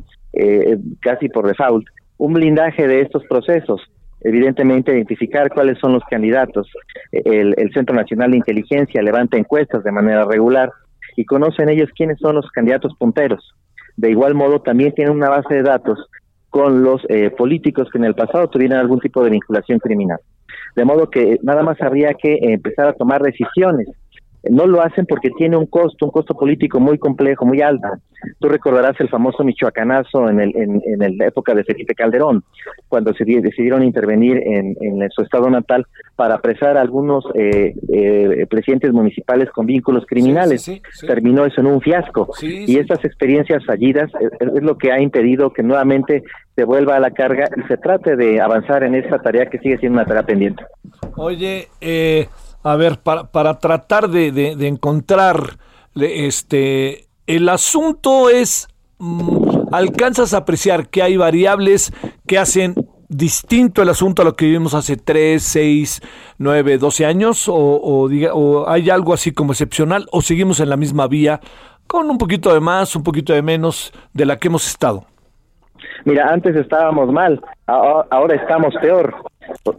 casi 1.01 1.29
por 1.29 1.47
default, 1.47 1.87
un 2.19 2.35
blindaje 2.35 2.87
de 2.87 3.01
estos 3.01 3.25
procesos 3.27 3.81
evidentemente 4.21 4.93
identificar 4.93 5.51
cuáles 5.51 5.79
son 5.79 5.93
los 5.93 6.03
candidatos. 6.11 6.71
El, 7.13 7.55
Centro 7.73 7.95
Nacional 7.95 8.31
de 8.31 8.39
Inteligencia 8.39 9.03
levanta 9.03 9.37
encuestas 9.37 9.85
de 9.85 9.93
manera 9.93 10.25
regular 10.25 10.71
y 11.17 11.25
conocen 11.25 11.69
ellos 11.69 11.91
quiénes 11.97 12.19
son 12.19 12.37
los 12.37 12.51
candidatos 12.51 12.95
punteros. 12.99 13.55
De 13.97 14.11
igual 14.11 14.35
modo, 14.35 14.61
también 14.61 14.93
tienen 14.93 15.15
una 15.15 15.29
base 15.29 15.55
de 15.55 15.63
datos 15.63 15.99
con 16.51 16.83
los 16.83 17.03
eh, 17.09 17.31
políticos 17.31 17.89
que 17.93 17.99
en 17.99 18.05
el 18.05 18.15
pasado 18.15 18.49
tuvieron 18.49 18.79
algún 18.79 19.01
tipo 19.01 19.23
de 19.23 19.31
vinculación 19.31 19.79
criminal. 19.79 20.19
De 20.77 20.85
modo 20.85 21.11
que 21.11 21.39
nada 21.43 21.63
más 21.63 21.81
habría 21.81 22.15
que 22.15 22.39
empezar 22.41 22.89
a 22.89 22.93
tomar 22.93 23.23
decisiones 23.23 23.89
no 24.45 24.67
lo 24.67 24.83
hacen 24.83 25.07
porque 25.07 25.31
tiene 25.31 25.57
un 25.57 25.67
costo, 25.67 26.07
un 26.07 26.13
costo 26.13 26.35
político 26.35 26.81
muy 26.81 26.99
complejo, 26.99 27.45
muy 27.45 27.61
alto. 27.61 27.89
Tú 28.41 28.49
recordarás 28.49 28.99
el 29.01 29.09
famoso 29.09 29.45
michoacanazo 29.45 30.29
en, 30.29 30.41
el, 30.41 30.57
en, 30.57 30.83
en 30.85 31.19
la 31.19 31.27
época 31.27 31.55
de 31.55 31.65
Felipe 31.65 31.95
Calderón, 31.95 32.43
cuando 32.89 33.13
se 33.15 33.25
decidieron 33.25 33.85
intervenir 33.85 34.39
en, 34.39 34.77
en 34.81 35.09
su 35.11 35.23
estado 35.23 35.49
natal 35.51 35.87
para 36.17 36.35
apresar 36.35 36.77
a 36.77 36.81
algunos 36.81 37.25
eh, 37.35 37.75
eh, 37.93 38.47
presidentes 38.49 38.93
municipales 38.93 39.51
con 39.51 39.67
vínculos 39.67 40.05
criminales. 40.07 40.69
Terminó 41.07 41.45
eso 41.45 41.61
en 41.61 41.69
un 41.69 41.81
fiasco. 41.81 42.29
y 42.43 42.79
estas 42.79 43.05
experiencias 43.05 43.65
fallidas 43.65 44.11
es, 44.21 44.31
es 44.41 44.63
lo 44.63 44.79
que 44.79 44.91
ha 44.91 45.01
impedido 45.01 45.53
que 45.53 45.63
nuevamente 45.63 46.25
se 46.57 46.65
vuelva 46.65 46.97
a 46.97 47.01
la 47.01 47.13
carga 47.13 47.45
y 47.57 47.63
se 47.69 47.77
trate 47.77 48.17
de 48.17 48.41
avanzar 48.41 48.83
en 48.83 48.97
esta 48.97 49.21
tarea 49.21 49.47
que 49.47 49.59
sigue 49.59 49.79
siendo 49.79 49.99
una 49.99 50.07
tarea 50.07 50.25
pendiente. 50.25 50.65
Oye, 51.17 51.69
eh 51.81 52.27
a 52.69 52.77
ver, 52.77 52.99
para, 52.99 53.31
para 53.31 53.59
tratar 53.59 54.09
de, 54.09 54.33
de, 54.33 54.67
encontrar 54.67 55.59
este 55.95 57.09
el 57.27 57.49
asunto 57.49 58.31
es, 58.31 58.69
mm, 58.99 59.69
¿alcanzas 59.73 60.33
a 60.33 60.39
apreciar 60.39 60.89
que 60.89 61.03
hay 61.03 61.17
variables 61.17 61.93
que 62.27 62.39
hacen 62.39 62.75
distinto 63.09 63.83
el 63.83 63.89
asunto 63.89 64.23
a 64.23 64.25
lo 64.25 64.35
que 64.35 64.47
vivimos 64.47 64.75
hace 64.75 64.97
3, 64.97 65.43
6, 65.43 66.01
9, 66.39 66.79
12 66.79 67.07
años? 67.07 67.45
¿O, 67.49 68.09
diga, 68.09 68.33
o 68.35 68.69
hay 68.69 68.91
algo 68.91 69.13
así 69.13 69.33
como 69.33 69.53
excepcional? 69.53 70.07
¿O 70.11 70.23
seguimos 70.23 70.61
en 70.61 70.71
la 70.71 70.77
misma 70.77 71.07
vía 71.07 71.41
con 71.87 72.11
un 72.11 72.19
poquito 72.19 72.53
de 72.53 72.61
más, 72.61 72.97
un 72.97 73.03
poquito 73.03 73.33
de 73.33 73.43
menos 73.43 73.93
de 74.13 74.27
la 74.27 74.39
que 74.39 74.49
hemos 74.49 74.67
estado? 74.67 75.05
Mira, 76.05 76.33
antes 76.33 76.57
estábamos 76.57 77.13
mal, 77.13 77.41
ahora 77.67 78.35
estamos 78.35 78.75
peor, 78.81 79.15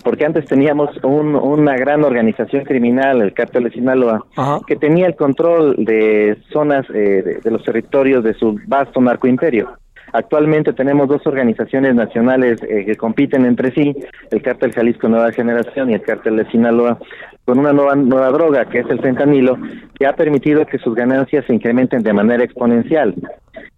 porque 0.04 0.26
antes 0.26 0.46
teníamos 0.46 0.90
una 1.04 1.76
gran 1.76 2.04
organización 2.04 2.64
criminal, 2.64 3.22
el 3.22 3.34
cártel 3.34 3.66
de 3.66 3.72
Sinaloa, 3.72 4.26
que 4.68 4.76
tenía 4.76 5.08
el 5.08 5.16
control 5.16 5.76
de 5.78 6.38
zonas 6.52 6.86
eh, 6.94 7.40
de, 7.44 7.52
los 7.52 7.64
territorios 7.64 8.24
de 8.24 8.34
su 8.34 8.60
vasto 8.68 9.02
narcoimperio. 9.02 9.72
Actualmente 10.12 10.74
tenemos 10.74 11.08
dos 11.08 11.26
organizaciones 11.28 11.94
nacionales 11.94 12.62
eh, 12.64 12.84
que 12.86 12.96
compiten 12.96 13.46
entre 13.46 13.72
sí, 13.72 13.96
el 14.32 14.42
cártel 14.42 14.74
Jalisco 14.74 15.08
Nueva 15.08 15.32
Generación 15.32 15.92
y 15.92 15.94
el 15.94 16.02
cártel 16.02 16.38
de 16.38 16.50
Sinaloa, 16.50 16.98
con 17.46 17.60
una 17.60 17.74
nueva, 17.74 17.96
nueva 17.96 18.30
droga 18.30 18.66
que 18.66 18.80
es 18.80 18.90
el 18.90 19.02
fentanilo, 19.02 19.58
que 19.98 20.08
ha 20.08 20.14
permitido 20.14 20.66
que 20.66 20.80
sus 20.80 20.96
ganancias 20.96 21.46
se 21.46 21.54
incrementen 21.54 22.02
de 22.02 22.14
manera 22.14 22.44
exponencial. 22.44 23.14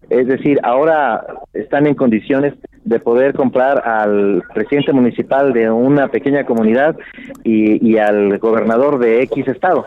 Es 0.08 0.26
decir, 0.26 0.58
ahora 0.62 1.24
están 1.52 1.86
en 1.86 1.94
condiciones 1.94 2.54
de 2.84 2.98
poder 2.98 3.34
comprar 3.34 3.86
al 3.86 4.42
presidente 4.54 4.92
municipal 4.92 5.52
de 5.52 5.70
una 5.70 6.08
pequeña 6.08 6.44
comunidad 6.44 6.96
y, 7.44 7.96
al 7.98 8.38
gobernador 8.38 8.98
de 8.98 9.22
X 9.22 9.48
estado. 9.48 9.86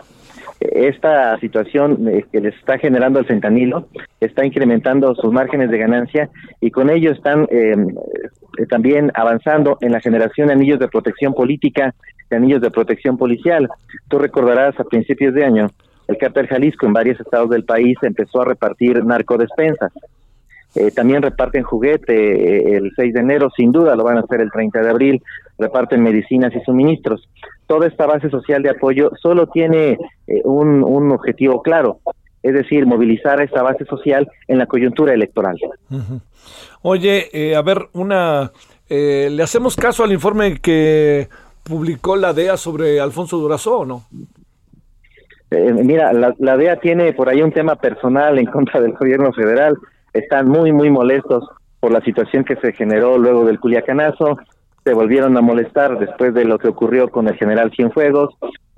Esta 0.60 1.38
situación 1.38 2.08
eh, 2.08 2.24
que 2.32 2.40
les 2.40 2.54
está 2.56 2.78
generando 2.78 3.18
el 3.18 3.26
fentanilo 3.26 3.88
está 4.20 4.46
incrementando 4.46 5.14
sus 5.14 5.30
márgenes 5.30 5.70
de 5.70 5.76
ganancia 5.76 6.30
y 6.60 6.70
con 6.70 6.88
ello 6.88 7.12
están 7.12 7.46
em, 7.50 7.90
eh, 7.90 8.66
también 8.66 9.12
avanzando 9.14 9.76
en 9.82 9.92
la 9.92 10.00
generación 10.00 10.46
de 10.46 10.54
anillos 10.54 10.78
de 10.78 10.88
protección 10.88 11.34
política, 11.34 11.94
de 12.30 12.36
anillos 12.36 12.62
de 12.62 12.70
protección 12.70 13.18
policial. 13.18 13.68
Tú 14.08 14.18
recordarás 14.18 14.78
a 14.80 14.84
principios 14.84 15.34
de 15.34 15.44
año 15.44 15.70
el 16.08 16.18
cártel 16.18 16.46
Jalisco 16.46 16.86
en 16.86 16.92
varios 16.92 17.18
estados 17.18 17.50
del 17.50 17.64
país 17.64 17.96
empezó 18.02 18.42
a 18.42 18.44
repartir 18.44 19.04
narcodespensas. 19.04 19.92
Eh, 20.76 20.90
también 20.90 21.22
reparten 21.22 21.62
juguete 21.62 22.14
eh, 22.14 22.76
el 22.76 22.92
6 22.94 23.14
de 23.14 23.20
enero, 23.20 23.50
sin 23.56 23.72
duda 23.72 23.96
lo 23.96 24.04
van 24.04 24.18
a 24.18 24.20
hacer 24.20 24.40
el 24.40 24.50
30 24.50 24.82
de 24.82 24.90
abril, 24.90 25.22
reparten 25.58 26.02
medicinas 26.02 26.54
y 26.54 26.60
suministros. 26.60 27.28
Toda 27.66 27.86
esta 27.86 28.06
base 28.06 28.28
social 28.30 28.62
de 28.62 28.70
apoyo 28.70 29.10
solo 29.20 29.46
tiene 29.46 29.98
eh, 30.26 30.42
un, 30.44 30.84
un, 30.84 31.10
objetivo 31.12 31.62
claro, 31.62 32.00
es 32.42 32.54
decir, 32.54 32.86
movilizar 32.86 33.40
a 33.40 33.44
esta 33.44 33.62
base 33.62 33.84
social 33.86 34.28
en 34.48 34.58
la 34.58 34.66
coyuntura 34.66 35.14
electoral. 35.14 35.56
Oye, 36.82 37.54
a 37.56 37.62
ver, 37.62 37.88
una, 37.94 38.52
¿le 38.88 39.42
hacemos 39.42 39.74
caso 39.76 40.04
al 40.04 40.12
informe 40.12 40.60
que 40.60 41.28
publicó 41.62 42.16
la 42.16 42.32
DEA 42.32 42.56
sobre 42.56 43.00
Alfonso 43.00 43.38
Durazo 43.38 43.78
o 43.78 43.84
no? 43.84 44.04
Eh, 45.50 45.72
mira, 45.72 46.12
la, 46.12 46.56
DEA 46.56 46.76
tiene 46.80 47.12
por 47.12 47.28
ahí 47.28 47.40
un 47.42 47.52
tema 47.52 47.76
personal 47.76 48.38
en 48.38 48.46
contra 48.46 48.80
del 48.80 48.92
gobierno 48.92 49.32
federal. 49.32 49.76
Están 50.16 50.48
muy, 50.48 50.72
muy 50.72 50.90
molestos 50.90 51.44
por 51.78 51.92
la 51.92 52.00
situación 52.00 52.44
que 52.44 52.56
se 52.56 52.72
generó 52.72 53.18
luego 53.18 53.44
del 53.44 53.60
Culiacanazo. 53.60 54.38
Se 54.82 54.94
volvieron 54.94 55.36
a 55.36 55.42
molestar 55.42 55.98
después 55.98 56.32
de 56.32 56.44
lo 56.44 56.58
que 56.58 56.68
ocurrió 56.68 57.10
con 57.10 57.28
el 57.28 57.34
general 57.36 57.70
Cienfuegos. 57.74 58.34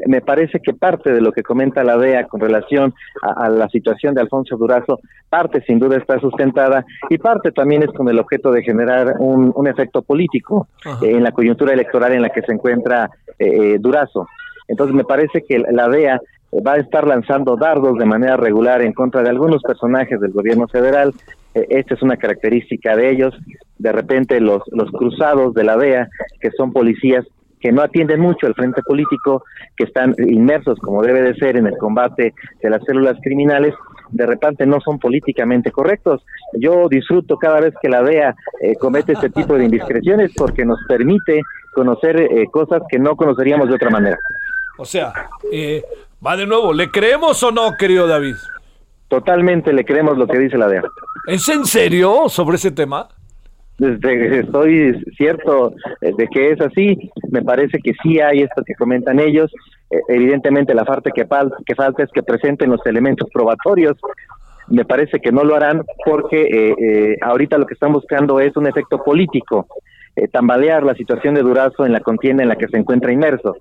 Me 0.07 0.21
parece 0.21 0.59
que 0.61 0.73
parte 0.75 1.13
de 1.13 1.21
lo 1.21 1.31
que 1.31 1.43
comenta 1.43 1.85
la 1.85 1.97
DEA 1.97 2.25
con 2.25 2.41
relación 2.41 2.93
a, 3.23 3.49
la 3.51 3.69
situación 3.69 4.15
de 4.15 4.23
Alfonso 4.23 4.57
Durazo, 4.57 5.01
parte 5.29 5.63
sin 5.63 5.79
duda 5.79 5.97
está 5.97 6.19
sustentada 6.19 6.85
y 7.09 7.19
parte 7.19 7.53
también 7.53 7.83
es 7.83 7.93
con 7.93 8.09
el 8.09 8.19
objeto 8.19 8.51
de 8.51 8.63
generar 8.63 9.15
un, 9.19 9.67
efecto 9.69 10.03
político 10.03 10.67
en 11.03 11.23
la 11.23 11.33
coyuntura 11.33 11.73
electoral 11.73 12.13
en 12.15 12.23
la 12.23 12.31
que 12.31 12.43
se 12.43 12.53
encuentra 12.53 13.11
eh, 13.39 13.75
eh, 13.75 13.79
Durazo. 13.79 14.27
Entonces 14.67 14.95
me 14.95 15.05
parece 15.05 15.43
que 15.43 15.59
la 15.59 15.89
DEA 15.89 16.21
va 16.53 16.75
a 16.75 16.79
estar 16.79 17.07
lanzando 17.07 17.57
dardos 17.57 17.99
de 17.99 18.07
manera 18.07 18.37
regular 18.37 18.83
en 18.83 18.93
contra 18.93 19.23
de 19.23 19.31
algunos 19.31 19.63
personajes 19.63 20.21
del 20.21 20.33
gobierno 20.33 20.67
federal. 20.69 21.13
Eh, 21.55 21.67
esta 21.71 21.95
es 21.95 22.03
una 22.03 22.17
característica 22.17 22.97
de 22.97 23.11
ellos. 23.11 23.35
De 23.79 23.93
repente 23.93 24.41
los, 24.41 24.63
los 24.73 24.91
cruzados 24.91 25.55
de 25.55 25.65
la 25.65 25.77
DEA, 25.77 26.09
que 26.41 26.51
son 26.53 26.73
policías 26.73 27.27
que 27.61 27.73
no 27.73 27.83
atienden 27.83 28.21
mucho 28.21 28.47
al 28.47 28.55
frente 28.55 28.83
político, 28.83 29.45
que 29.77 29.85
están 29.85 30.15
inmersos 30.19 30.79
como 30.79 31.03
debe 31.03 31.23
de 31.23 31.35
ser 31.35 31.57
en 31.57 31.67
el 31.67 31.77
combate 31.77 32.33
de 32.63 32.71
las 32.71 32.83
células 32.85 33.17
criminales, 33.23 33.75
de 34.11 34.27
repente 34.27 34.67
no 34.67 34.81
son 34.81 34.99
políticamente 34.99 35.71
correctos. 35.71 36.25
Yo 36.55 36.89
disfruto 36.89 37.37
cada 37.37 37.61
vez 37.61 37.75
que 37.81 37.89
la 37.89 38.03
DEA 38.03 38.35
eh, 38.61 38.75
comete 38.77 39.13
este 39.13 39.31
tipo 39.31 39.55
de 39.55 39.65
indiscreciones 39.65 40.33
porque 40.37 40.65
nos 40.65 40.79
permite 40.89 41.41
conocer 41.75 42.21
eh, 42.21 42.47
cosas 42.51 42.83
que 42.89 42.99
no 42.99 43.17
conoceríamos 43.17 43.69
de 43.69 43.75
otra 43.75 43.91
manera. 43.91 44.19
O 44.79 44.85
sea, 44.85 45.13
eh, 45.53 45.83
Va 46.25 46.37
de 46.37 46.47
nuevo, 46.47 46.73
¿le 46.73 46.91
creemos 46.91 47.43
o 47.45 47.53
no, 47.53 47.77
querido 47.79 48.09
David? 48.09 48.35
Totalmente 49.09 49.73
le 49.73 49.85
creemos 49.85 50.19
lo 50.19 50.27
que 50.27 50.39
dice 50.39 50.59
la 50.59 50.69
DEA. 50.69 50.83
¿Es 51.29 51.49
en 51.49 51.65
serio 51.65 52.29
sobre 52.29 52.57
ese 52.57 52.73
tema? 52.73 53.09
Desde, 53.79 54.41
estoy 54.41 55.01
cierto 55.17 55.73
de 56.01 56.27
que 56.27 56.51
es 56.51 56.61
así. 56.61 57.11
Me 57.31 57.43
parece 57.43 57.79
que 57.79 57.93
sí 58.03 58.21
hay 58.21 58.41
esto 58.41 58.63
que 58.67 58.75
comentan 58.75 59.21
ellos. 59.21 59.53
Eh, 59.91 60.01
evidentemente 60.09 60.75
la 60.75 60.85
parte 60.85 61.13
que, 61.15 61.25
que 61.65 61.75
falta 61.77 62.03
es 62.03 62.11
que 62.13 62.23
presenten 62.25 62.71
los 62.71 62.85
elementos 62.85 63.29
probatorios. 63.33 63.97
Me 64.67 64.85
parece 64.85 65.21
que 65.21 65.31
no 65.31 65.45
lo 65.45 65.55
harán 65.55 65.85
porque 66.05 66.43
eh, 66.43 66.75
eh, 66.79 67.17
ahorita 67.23 67.57
lo 67.57 67.67
que 67.67 67.75
están 67.75 67.93
buscando 67.93 68.41
es 68.41 68.57
un 68.57 68.67
efecto 68.67 69.03
político, 69.03 69.67
tambalear 70.33 70.83
la 70.83 70.95
situación 70.95 71.35
de 71.35 71.43
Durazo 71.43 71.87
en 71.87 71.93
la 71.93 72.01
contienda 72.01 72.43
en 72.43 72.49
la 72.49 72.57
que 72.57 72.67
se 72.67 72.77
encuentra 72.77 73.13
inmerso. 73.13 73.57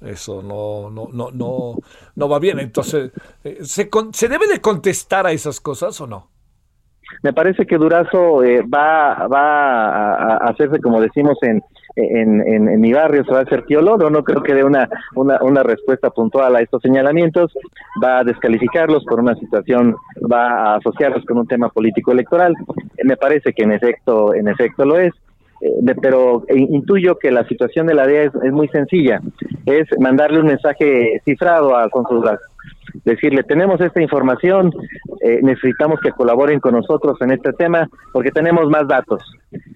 Eso 0.00 0.42
no, 0.42 0.90
no, 0.90 1.08
no, 1.12 1.30
no, 1.30 1.74
no 2.16 2.28
va 2.28 2.38
bien. 2.38 2.58
Entonces, 2.58 3.12
eh, 3.44 3.58
¿se, 3.62 3.88
¿se 4.12 4.28
debe 4.28 4.46
de 4.46 4.60
contestar 4.60 5.26
a 5.26 5.32
esas 5.32 5.60
cosas 5.60 6.00
o 6.00 6.06
no? 6.06 6.28
Me 7.22 7.32
parece 7.32 7.66
que 7.66 7.76
Durazo 7.76 8.42
eh, 8.42 8.62
va, 8.62 9.26
va 9.26 10.14
a, 10.14 10.36
hacerse, 10.48 10.80
como 10.80 11.00
decimos 11.00 11.36
en, 11.42 11.62
en, 11.96 12.40
en, 12.46 12.80
mi 12.80 12.92
barrio, 12.92 13.24
se 13.24 13.32
va 13.32 13.40
a 13.40 13.42
hacer 13.42 13.64
tío 13.66 13.82
Loro. 13.82 14.10
No 14.10 14.22
creo 14.24 14.42
que 14.42 14.54
dé 14.54 14.64
una, 14.64 14.88
una, 15.14 15.38
una 15.42 15.62
respuesta 15.62 16.10
puntual 16.10 16.56
a 16.56 16.60
estos 16.60 16.80
señalamientos. 16.82 17.52
Va 18.02 18.20
a 18.20 18.24
descalificarlos 18.24 19.04
por 19.04 19.20
una 19.20 19.34
situación, 19.34 19.96
va 20.32 20.72
a 20.72 20.76
asociarlos 20.76 21.24
con 21.26 21.38
un 21.38 21.46
tema 21.46 21.68
político 21.68 22.12
electoral. 22.12 22.54
Me 23.04 23.16
parece 23.16 23.52
que 23.52 23.64
en 23.64 23.72
efecto, 23.72 24.32
en 24.34 24.48
efecto 24.48 24.84
lo 24.84 24.98
es. 24.98 25.12
Eh, 25.60 25.94
pero 26.00 26.44
intuyo 26.48 27.18
que 27.18 27.30
la 27.30 27.46
situación 27.46 27.86
de 27.86 27.94
la 27.94 28.06
DEA 28.06 28.30
es, 28.42 28.52
muy 28.52 28.68
sencilla, 28.68 29.20
es 29.66 29.86
mandarle 29.98 30.40
un 30.40 30.46
mensaje 30.46 31.20
cifrado 31.24 31.76
a 31.76 31.88
Consul 31.90 32.24
decirle 33.04 33.42
tenemos 33.42 33.80
esta 33.80 34.00
información, 34.00 34.72
eh, 35.20 35.40
necesitamos 35.42 36.00
que 36.00 36.10
colaboren 36.12 36.60
con 36.60 36.74
nosotros 36.74 37.16
en 37.20 37.32
este 37.32 37.52
tema 37.52 37.88
porque 38.12 38.30
tenemos 38.30 38.68
más 38.68 38.86
datos. 38.88 39.22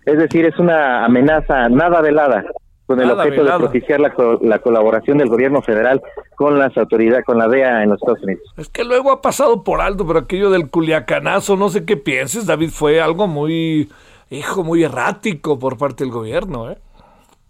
Es 0.04 0.18
decir, 0.18 0.44
es 0.46 0.58
una 0.58 1.04
amenaza 1.04 1.68
nada 1.68 2.00
velada 2.00 2.44
con 2.86 3.00
el 3.00 3.10
objeto 3.10 3.44
de 3.44 3.58
propiciar 3.58 4.00
la, 4.00 4.12
la, 4.42 4.58
colaboración 4.58 5.16
del 5.16 5.30
gobierno 5.30 5.62
federal 5.62 6.02
con 6.36 6.58
las 6.58 6.76
autoridades, 6.76 7.24
con 7.24 7.38
la 7.38 7.48
DEA 7.48 7.82
en 7.82 7.88
los 7.90 7.98
Estados 7.98 8.22
Unidos. 8.22 8.42
Es 8.58 8.68
que 8.68 8.84
luego 8.84 9.10
ha 9.10 9.22
pasado 9.22 9.64
por 9.64 9.80
alto, 9.80 10.06
pero 10.06 10.18
aquello 10.18 10.50
del 10.50 10.68
culiacanazo, 10.68 11.56
no 11.56 11.70
sé 11.70 11.86
qué 11.86 11.96
pienses, 11.96 12.46
David, 12.46 12.68
fue 12.70 13.00
algo 13.00 13.26
muy 13.26 13.88
hijo, 14.34 14.64
muy 14.64 14.82
errático 14.82 15.58
por 15.58 15.78
parte 15.78 16.04
del 16.04 16.12
gobierno. 16.12 16.70
¿eh? 16.70 16.78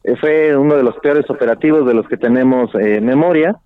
¿eh? 0.04 0.16
Fue 0.20 0.56
uno 0.56 0.76
de 0.76 0.82
los 0.82 0.96
peores 0.96 1.28
operativos 1.28 1.86
de 1.86 1.94
los 1.94 2.06
que 2.08 2.16
tenemos 2.16 2.70
eh, 2.74 3.00
memoria. 3.00 3.56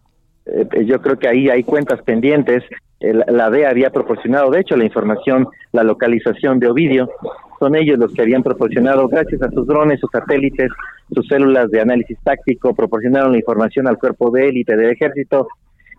Eh, 0.47 0.85
yo 0.87 1.01
creo 1.01 1.19
que 1.19 1.29
ahí 1.29 1.49
hay 1.51 1.63
cuentas 1.65 2.01
pendientes. 2.03 2.63
la 3.01 3.51
DEA 3.51 3.71
había 3.71 3.91
proporcionado, 3.91 4.51
de 4.51 4.61
hecho, 4.61 4.77
la 4.77 4.85
información, 4.85 5.47
la 5.73 5.83
localización 5.83 6.59
de 6.59 6.69
Ovidio. 6.69 7.11
Son 7.59 7.75
ellos 7.75 7.99
los 7.99 8.13
que 8.13 8.23
habían 8.23 8.43
proporcionado, 8.43 9.09
gracias 9.09 9.43
a 9.43 9.51
sus 9.51 9.67
drones, 9.67 10.01
sus 10.01 10.11
satélites, 10.11 10.71
sus 11.13 11.27
células 11.27 11.71
de 11.71 11.81
análisis 11.81 12.17
táctico, 12.23 12.75
proporcionaron 12.75 13.33
la 13.33 13.39
información 13.39 13.89
al 13.89 13.99
cuerpo 13.99 14.31
de 14.31 14.49
élite 14.49 14.77
del 14.77 14.91
ejército, 14.91 15.49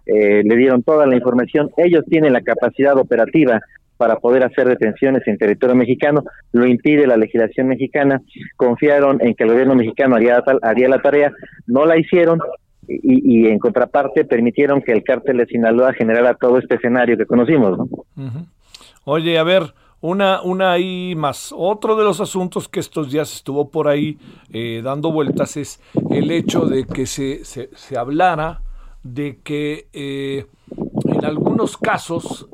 le 0.05 0.55
dieron 0.55 0.81
toda 0.81 1.05
la 1.05 1.15
información. 1.15 1.69
Ellos 1.77 2.03
tienen 2.09 2.33
la 2.33 2.41
capacidad 2.41 2.97
operativa 2.97 3.61
para 3.99 4.15
poder 4.15 4.45
hacer 4.45 4.65
detenciones 4.65 5.27
en 5.27 5.37
territorio 5.37 5.75
mexicano, 5.75 6.23
lo 6.53 6.65
impide 6.65 7.05
la 7.05 7.17
legislación 7.17 7.67
mexicana, 7.67 8.21
confiaron 8.55 9.19
en 9.21 9.35
que 9.35 9.43
el 9.43 9.49
gobierno 9.49 9.75
mexicano 9.75 10.15
haría, 10.15 10.41
haría 10.61 10.87
la 10.87 11.01
tarea, 11.01 11.33
no 11.67 11.85
la 11.85 11.97
hicieron 11.99 12.39
y, 12.87 13.47
en 13.47 13.59
contraparte 13.59 14.23
permitieron 14.23 14.81
que 14.81 14.93
el 14.93 15.03
cártel 15.03 15.37
de 15.37 15.47
Sinaloa 15.47 15.91
generara 15.91 16.33
todo 16.33 16.59
este 16.59 16.75
escenario 16.75 17.17
que 17.17 17.25
conocimos. 17.25 17.77
Oye, 19.03 19.37
a 19.37 19.43
ver, 19.43 19.63
una, 19.99 20.41
una 20.43 20.71
ahí 20.71 21.13
más. 21.17 21.53
Otro 21.53 21.97
de 21.97 22.05
los 22.05 22.21
asuntos 22.21 22.69
que 22.69 22.79
estos 22.79 23.11
días 23.11 23.33
estuvo 23.33 23.69
por 23.69 23.89
ahí 23.89 24.17
eh, 24.53 24.79
dando 24.81 25.11
vueltas 25.11 25.57
es 25.57 25.81
el 26.09 26.31
hecho 26.31 26.65
de 26.65 26.85
que 26.85 27.05
se, 27.05 27.43
se, 27.43 27.69
se 27.75 27.97
hablara 27.97 28.61
de 29.03 29.39
que 29.43 29.87
eh, 29.91 30.45
en 31.19 31.25
algunos 31.25 31.77
casos 31.77 32.47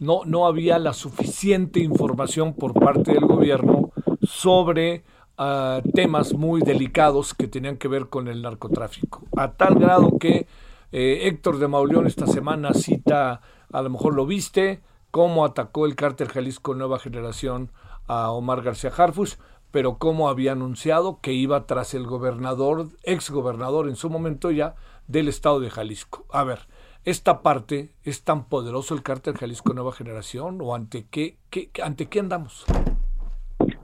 no, 0.00 0.24
no 0.24 0.46
había 0.46 0.78
la 0.78 0.92
suficiente 0.92 1.80
información 1.80 2.54
por 2.54 2.74
parte 2.74 3.12
del 3.12 3.26
gobierno 3.26 3.90
sobre 4.22 5.04
ah, 5.38 5.80
temas 5.94 6.34
muy 6.34 6.60
delicados 6.60 7.34
que 7.34 7.48
tenían 7.48 7.76
que 7.76 7.88
ver 7.88 8.08
con 8.08 8.28
el 8.28 8.42
narcotráfico. 8.42 9.22
A 9.36 9.52
tal 9.52 9.76
grado 9.76 10.18
que 10.18 10.46
eh, 10.92 11.20
Héctor 11.22 11.58
de 11.58 11.68
Mauleón 11.68 12.06
esta 12.06 12.26
semana 12.26 12.74
cita, 12.74 13.40
a 13.72 13.82
lo 13.82 13.90
mejor 13.90 14.14
lo 14.14 14.26
viste, 14.26 14.82
cómo 15.10 15.44
atacó 15.44 15.86
el 15.86 15.96
cártel 15.96 16.28
Jalisco 16.28 16.74
Nueva 16.74 16.98
Generación 16.98 17.70
a 18.06 18.30
Omar 18.32 18.62
García 18.62 18.92
Harfush, 18.96 19.34
pero 19.70 19.98
cómo 19.98 20.28
había 20.28 20.52
anunciado 20.52 21.20
que 21.20 21.32
iba 21.32 21.66
tras 21.66 21.94
el 21.94 22.06
gobernador, 22.06 22.88
ex 23.04 23.30
gobernador 23.30 23.88
en 23.88 23.96
su 23.96 24.10
momento 24.10 24.50
ya, 24.50 24.74
del 25.06 25.28
estado 25.28 25.60
de 25.60 25.70
Jalisco. 25.70 26.24
A 26.30 26.44
ver, 26.44 26.66
esta 27.04 27.42
parte 27.42 27.90
es 28.04 28.24
tan 28.24 28.44
poderoso 28.44 28.94
el 28.94 29.02
cártel 29.02 29.36
Jalisco 29.36 29.72
Nueva 29.72 29.92
Generación 29.92 30.58
o 30.60 30.74
ante 30.74 31.06
qué, 31.10 31.36
qué, 31.50 31.70
ante 31.82 32.06
qué 32.06 32.20
andamos? 32.20 32.66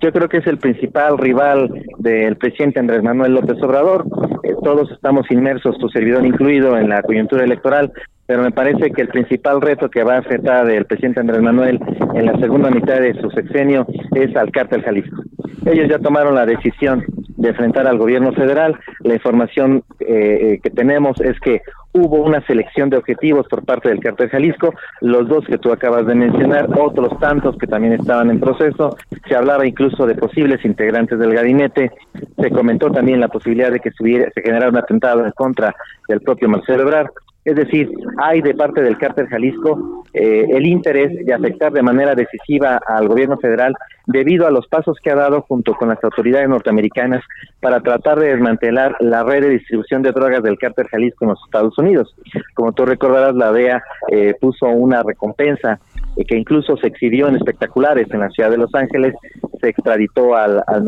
Yo 0.01 0.12
creo 0.12 0.29
que 0.29 0.39
es 0.39 0.47
el 0.47 0.59
principal 0.59 1.19
rival 1.19 1.71
del 1.99 2.37
presidente 2.37 2.81
Andrés 2.81 3.03
Manuel 3.03 3.35
López 3.35 3.62
Obrador. 3.62 4.07
Eh, 4.43 4.55
todos 4.62 4.91
estamos 4.91 5.31
inmersos, 5.31 5.79
tu 5.79 5.89
servidor 5.89 6.25
incluido, 6.27 6.77
en 6.77 6.89
la 6.89 7.03
coyuntura 7.03 7.45
electoral, 7.45 7.93
pero 8.27 8.43
me 8.43 8.51
parece 8.51 8.91
que 8.91 9.03
el 9.03 9.09
principal 9.09 9.61
reto 9.61 9.89
que 9.89 10.05
va 10.05 10.16
a 10.16 10.18
afectar 10.18 10.68
el 10.70 10.85
presidente 10.85 11.20
Andrés 11.20 11.43
Manuel 11.43 11.81
en 12.14 12.27
la 12.27 12.39
segunda 12.39 12.70
mitad 12.70 13.01
de 13.01 13.14
su 13.20 13.31
sexenio 13.31 13.87
es 14.14 14.35
al 14.37 14.51
cártel 14.51 14.83
Jalisco. 14.83 15.22
Ellos 15.64 15.89
ya 15.89 15.99
tomaron 15.99 16.35
la 16.35 16.47
decisión 16.47 17.05
de 17.37 17.49
enfrentar 17.49 17.87
al 17.87 17.99
gobierno 17.99 18.33
federal. 18.33 18.79
La 19.01 19.14
información 19.14 19.83
eh, 20.01 20.07
eh, 20.09 20.61
que 20.62 20.70
tenemos 20.70 21.20
es 21.20 21.39
que 21.41 21.62
hubo 21.93 22.22
una 22.22 22.45
selección 22.47 22.91
de 22.91 22.99
objetivos 22.99 23.47
por 23.49 23.64
parte 23.64 23.89
del 23.89 24.01
cartel 24.01 24.29
Jalisco, 24.29 24.74
los 25.01 25.29
dos 25.29 25.45
que 25.47 25.59
tú 25.59 25.72
acabas 25.72 26.07
de 26.07 26.14
mencionar, 26.14 26.68
otros 26.79 27.18
tantos 27.18 27.57
que 27.57 27.66
también 27.66 27.95
estaban 27.95 28.31
en 28.31 28.41
proceso, 28.41 28.97
se 29.27 29.35
hablaba 29.35 29.66
incluso 29.66 30.07
de 30.07 30.14
posibles 30.14 30.64
integrantes 30.64 31.18
del 31.18 31.33
gabinete, 31.33 31.91
se 32.39 32.51
comentó 32.51 32.91
también 32.91 33.20
la 33.20 33.29
posibilidad 33.29 33.72
de 33.72 33.81
que 33.81 33.91
se 33.93 34.43
generara 34.43 34.68
un 34.68 34.77
atentado 34.77 35.24
en 35.24 35.33
contra 35.33 35.74
del 36.09 36.20
propio 36.20 36.49
Marcelo 36.49 36.83
Ebrard. 36.83 37.09
Es 37.47 37.55
decir, 37.55 37.88
hay 38.18 38.42
de 38.42 38.55
parte 38.55 38.82
del 38.82 38.99
cártel 38.99 39.28
Jalisco 39.28 40.05
eh, 40.12 40.47
el 40.51 40.66
interés 40.66 41.24
de 41.24 41.32
afectar 41.32 41.72
de 41.72 41.80
manera 41.80 42.16
decisiva 42.16 42.80
al 42.84 43.07
gobierno 43.07 43.36
federal 43.38 43.72
debido 44.05 44.49
a 44.49 44.51
los 44.51 44.66
pasos 44.66 44.99
que 45.01 45.12
ha 45.12 45.14
dado 45.14 45.42
junto 45.42 45.74
con 45.74 45.88
las 45.88 46.03
autoridades 46.03 46.49
norteamericanas 46.49 47.22
para 47.61 47.78
tratar 47.80 48.18
de 48.18 48.30
desmantelar 48.30 48.97
la 48.99 49.22
red 49.22 49.42
de 49.42 49.51
distribución 49.51 50.03
de 50.03 50.11
drogas 50.11 50.42
del 50.42 50.59
cártel 50.59 50.88
Jalisco 50.88 51.24
en 51.24 51.30
los 51.30 51.44
Estados 51.44 51.78
Unidos. 51.78 52.16
Como 52.55 52.72
tú 52.72 52.84
recordarás, 52.84 53.36
la 53.36 53.53
DEA 53.53 53.80
eh, 54.11 54.34
puso 54.40 54.66
una 54.66 55.05
recompensa 55.05 55.78
eh, 56.16 56.24
que 56.24 56.36
incluso 56.36 56.76
se 56.78 56.88
exhibió 56.88 57.28
en 57.28 57.36
espectaculares 57.36 58.09
en 58.11 58.20
la 58.20 58.30
ciudad 58.30 58.51
de 58.51 58.59
Los 58.59 58.74
Ángeles, 58.74 59.14
se 59.61 59.68
extraditó 59.68 60.34
al, 60.34 60.64
al 60.66 60.84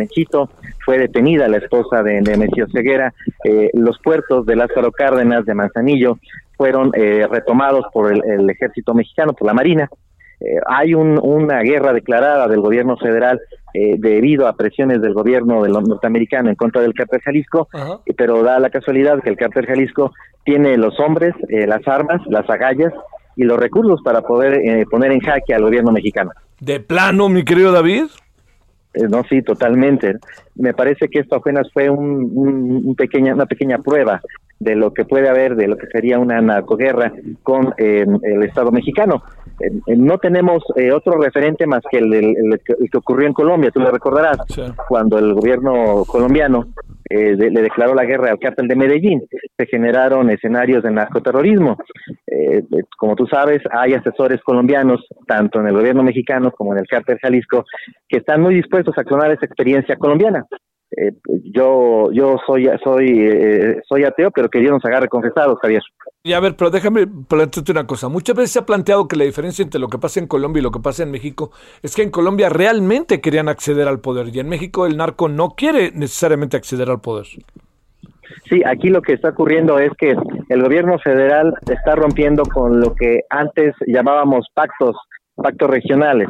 fue 0.85 0.99
detenida 0.99 1.47
la 1.47 1.59
esposa 1.59 2.03
de 2.03 2.21
Nemesio 2.21 2.67
Ceguera, 2.73 3.13
los 3.75 3.99
puertos 4.01 4.47
de 4.47 4.57
Lázaro 4.57 4.91
Cárdenas, 4.91 5.45
de 5.45 5.55
Manzanillo, 5.55 6.19
fueron 6.59 6.91
eh, 6.95 7.27
retomados 7.31 7.87
por 7.93 8.13
el, 8.13 8.51
ejército 8.51 8.93
mexicano, 8.93 9.33
por 9.33 9.47
la 9.47 9.55
Marina. 9.55 9.89
Eh, 10.41 10.59
hay 10.67 10.93
una 10.93 11.61
guerra 11.63 11.93
declarada 11.93 12.49
del 12.49 12.61
gobierno 12.61 12.97
federal 12.97 13.41
eh, 13.75 13.95
debido 13.97 14.47
a 14.47 14.57
presiones 14.57 15.01
del 15.01 15.15
gobierno 15.15 15.63
del 15.63 15.73
norteamericano 15.73 16.51
en 16.51 16.57
contra 16.57 16.83
del 16.83 16.95
cártel 16.95 17.21
Jalisco, 17.21 17.69
pero 18.17 18.43
da 18.43 18.59
la 18.59 18.71
casualidad 18.71 19.23
que 19.23 19.31
el 19.31 19.37
cártel 19.37 19.67
Jalisco 19.67 20.13
tiene 20.45 20.77
los 20.77 20.99
hombres, 21.01 21.35
las 21.49 21.87
armas, 21.87 22.21
las 22.27 22.49
agallas 22.51 22.93
y 23.37 23.45
los 23.45 23.59
recursos 23.59 24.01
para 24.03 24.23
poder 24.23 24.87
poner 24.91 25.13
en 25.13 25.21
jaque 25.21 25.55
al 25.55 25.63
gobierno 25.63 25.93
mexicano. 25.93 26.31
¿De 26.61 26.81
plano, 26.81 27.29
mi 27.29 27.45
querido 27.45 27.73
David? 27.73 28.05
no, 29.09 29.23
sí, 29.29 29.43
totalmente. 29.43 30.17
Me 30.57 30.73
parece 30.75 31.09
que 31.09 31.21
esto 31.21 31.37
apenas 31.37 31.71
fue 31.73 31.89
un, 31.91 32.95
pequeña, 32.97 33.35
una 33.35 33.47
pequeña 33.47 33.79
prueba 33.79 34.21
de 34.61 34.75
lo 34.75 34.93
que 34.93 35.05
puede 35.05 35.29
haber, 35.29 35.55
de 35.55 35.69
lo 35.69 35.77
que 35.77 35.87
sería 35.87 36.19
una 36.19 36.41
narcoguerra 36.41 37.13
con 37.43 37.75
eh, 37.79 38.05
el 38.23 38.43
Estado 38.43 38.73
mexicano. 38.73 39.23
Eh, 39.61 39.97
no 39.97 40.19
tenemos 40.19 40.63
eh, 40.77 40.93
otro 40.93 41.21
referente 41.21 41.67
más 41.67 41.81
que 41.91 41.99
el, 41.99 42.61
que 42.65 42.99
ocurrió 42.99 43.27
en 43.27 43.33
Colombia, 43.35 43.71
tú 43.71 43.81
lo 43.81 43.91
recordarás, 43.91 44.39
cuando 44.89 45.19
el 45.19 45.35
gobierno 45.35 46.05
colombiano 46.07 46.67
le 47.11 47.63
declaró 47.63 47.95
la 47.95 48.05
guerra 48.05 48.31
al 48.31 48.39
cártel 48.39 48.69
de 48.69 48.77
Medellín. 48.77 49.23
Se 49.57 49.65
generaron 49.65 50.29
escenarios 50.29 50.83
de 50.83 50.91
narcoterrorismo. 50.91 51.79
como 52.99 53.17
tú 53.17 53.27
sabes, 53.27 53.63
hay 53.71 53.95
asesores 53.95 54.43
colombianos, 54.43 55.07
tanto 55.27 55.59
en 55.61 55.69
el 55.69 55.75
gobierno 55.75 56.03
mexicano 56.03 56.51
como 56.51 56.75
en 56.75 56.81
el 56.81 56.87
cártel 56.87 57.19
Jalisco, 57.19 57.65
que 58.07 58.19
están 58.19 58.43
muy 58.43 58.55
dispuestos 58.55 58.97
a 58.99 59.05
clonar 59.05 59.31
esa 59.31 59.47
experiencia 59.47 59.97
colombiana. 59.97 60.45
Eh, 60.97 61.13
yo 61.45 62.11
yo 62.13 62.37
soy 62.47 62.69
soy 62.83 63.29
eh, 63.29 63.83
soy 63.87 64.05
ateo, 64.05 64.31
pero 64.31 64.49
que 64.49 64.61
Dios 64.61 64.73
nos 64.73 64.85
agarre 64.85 65.09
confesados, 65.09 65.59
Javier. 65.61 65.83
Y 66.23 66.33
a 66.33 66.41
ver, 66.41 66.57
pero 66.57 66.71
déjame 66.71 67.07
plantearte 67.07 67.73
una 67.73 67.87
cosa. 67.87 68.09
Muchas 68.09 68.35
veces 68.35 68.53
se 68.53 68.59
ha 68.59 68.67
planteado 68.67 69.07
que 69.07 69.17
la 69.17 69.25
diferencia 69.25 69.63
entre 69.63 69.81
lo 69.81 69.89
que 69.89 69.99
pasa 69.99 70.19
en 70.19 70.27
Colombia 70.27 70.61
y 70.61 70.63
lo 70.63 70.71
que 70.71 70.81
pasa 70.81 71.03
en 71.03 71.11
México 71.11 71.51
es 71.83 71.95
que 71.95 72.03
en 72.03 72.11
Colombia 72.11 72.49
realmente 72.49 73.21
querían 73.21 73.49
acceder 73.49 73.87
al 73.87 74.01
poder 74.01 74.29
y 74.35 74.41
en 74.41 74.49
México 74.49 74.87
el 74.87 74.97
narco 74.97 75.29
no 75.29 75.51
quiere 75.51 75.93
necesariamente 75.93 76.57
acceder 76.57 76.89
al 76.89 77.01
poder. 77.01 77.27
Sí, 78.49 78.63
aquí 78.65 78.89
lo 78.89 79.03
que 79.03 79.15
está 79.15 79.31
ocurriendo 79.31 79.79
es 79.79 79.91
que 79.99 80.15
el 80.49 80.63
gobierno 80.63 80.99
federal 80.99 81.55
está 81.71 81.95
rompiendo 81.95 82.43
con 82.45 82.81
lo 82.81 82.95
que 82.95 83.21
antes 83.31 83.75
llamábamos 83.87 84.47
pactos, 84.55 84.97
pactos 85.37 85.71
regionales 85.71 86.29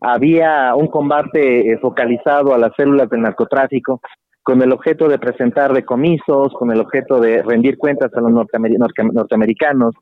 había 0.00 0.74
un 0.74 0.88
combate 0.88 1.72
eh, 1.72 1.78
focalizado 1.78 2.54
a 2.54 2.58
las 2.58 2.72
células 2.76 3.08
del 3.08 3.22
narcotráfico 3.22 4.00
con 4.42 4.62
el 4.62 4.72
objeto 4.72 5.08
de 5.08 5.18
presentar 5.18 5.74
decomisos, 5.74 6.52
con 6.54 6.70
el 6.70 6.80
objeto 6.80 7.20
de 7.20 7.42
rendir 7.42 7.76
cuentas 7.76 8.10
a 8.14 8.20
los 8.20 8.32
norteamericanos, 8.32 9.94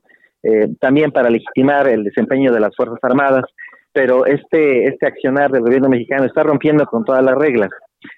eh, 0.43 0.69
también 0.79 1.11
para 1.11 1.29
legitimar 1.29 1.87
el 1.89 2.03
desempeño 2.03 2.53
de 2.53 2.61
las 2.61 2.73
Fuerzas 2.75 2.99
Armadas, 3.01 3.43
pero 3.91 4.25
este, 4.25 4.85
este 4.85 5.07
accionar 5.07 5.51
del 5.51 5.63
gobierno 5.63 5.89
mexicano 5.89 6.23
está 6.23 6.43
rompiendo 6.43 6.85
con 6.85 7.03
todas 7.03 7.23
las 7.23 7.35
reglas. 7.35 7.69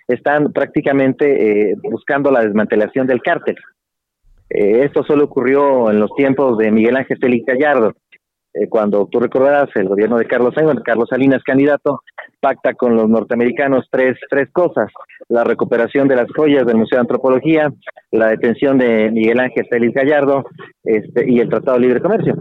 Están 0.07 0.51
prácticamente 0.51 1.71
eh, 1.71 1.75
buscando 1.81 2.29
la 2.29 2.41
desmantelación 2.41 3.07
del 3.07 3.21
cártel. 3.21 3.55
esto 4.49 5.03
solo 5.03 5.23
ocurrió 5.23 5.89
en 5.89 5.99
los 5.99 6.13
tiempos 6.15 6.57
de 6.57 6.69
Miguel 6.71 6.97
Ángel 6.97 7.17
Félix 7.19 7.45
Gallardo, 7.45 7.93
eh, 8.53 8.67
cuando 8.67 9.07
tú 9.11 9.19
recordarás 9.19 9.69
el 9.75 9.87
gobierno 9.87 10.17
de 10.17 10.25
Carlos 10.25 10.53
Salinas, 10.55 10.83
Carlos 10.83 11.07
Salinas 11.09 11.43
candidato, 11.43 12.01
pacta 12.39 12.73
con 12.73 12.95
los 12.95 13.07
norteamericanos 13.09 13.87
tres, 13.91 14.17
tres 14.29 14.49
cosas, 14.51 14.91
la 15.27 15.43
recuperación 15.43 16.07
de 16.07 16.15
las 16.15 16.27
joyas 16.35 16.65
del 16.65 16.77
Museo 16.77 16.97
de 16.97 17.01
Antropología, 17.01 17.71
la 18.11 18.27
detención 18.27 18.77
de 18.77 19.11
Miguel 19.11 19.39
Ángel 19.39 19.67
Félix 19.69 19.93
Gallardo 19.93 20.45
este, 20.83 21.29
y 21.29 21.39
el 21.39 21.49
Tratado 21.49 21.77
de 21.77 21.85
Libre 21.85 22.01
Comercio. 22.01 22.35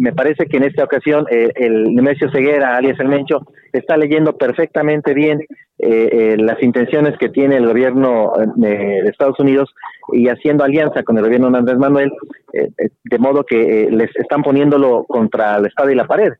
Me 0.00 0.14
parece 0.14 0.46
que 0.46 0.56
en 0.56 0.62
esta 0.64 0.84
ocasión 0.84 1.26
eh, 1.30 1.52
el 1.56 1.94
Nemesio 1.94 2.30
Ceguera, 2.30 2.74
alias 2.74 2.98
El 3.00 3.08
Mencho, 3.08 3.42
está 3.70 3.98
leyendo 3.98 4.34
perfectamente 4.38 5.12
bien 5.12 5.40
eh, 5.78 6.36
las 6.38 6.62
intenciones 6.62 7.18
que 7.18 7.28
tiene 7.28 7.58
el 7.58 7.66
gobierno 7.66 8.32
de 8.56 9.00
Estados 9.00 9.38
Unidos 9.38 9.68
y 10.14 10.28
haciendo 10.28 10.64
alianza 10.64 11.02
con 11.02 11.18
el 11.18 11.24
gobierno 11.24 11.50
de 11.50 11.58
Andrés 11.58 11.78
Manuel, 11.78 12.10
eh, 12.54 12.70
eh, 12.78 12.88
de 13.04 13.18
modo 13.18 13.44
que 13.44 13.82
eh, 13.82 13.90
les 13.90 14.08
están 14.16 14.42
poniéndolo 14.42 15.04
contra 15.06 15.58
la 15.58 15.68
espada 15.68 15.92
y 15.92 15.94
la 15.94 16.06
pared. 16.06 16.32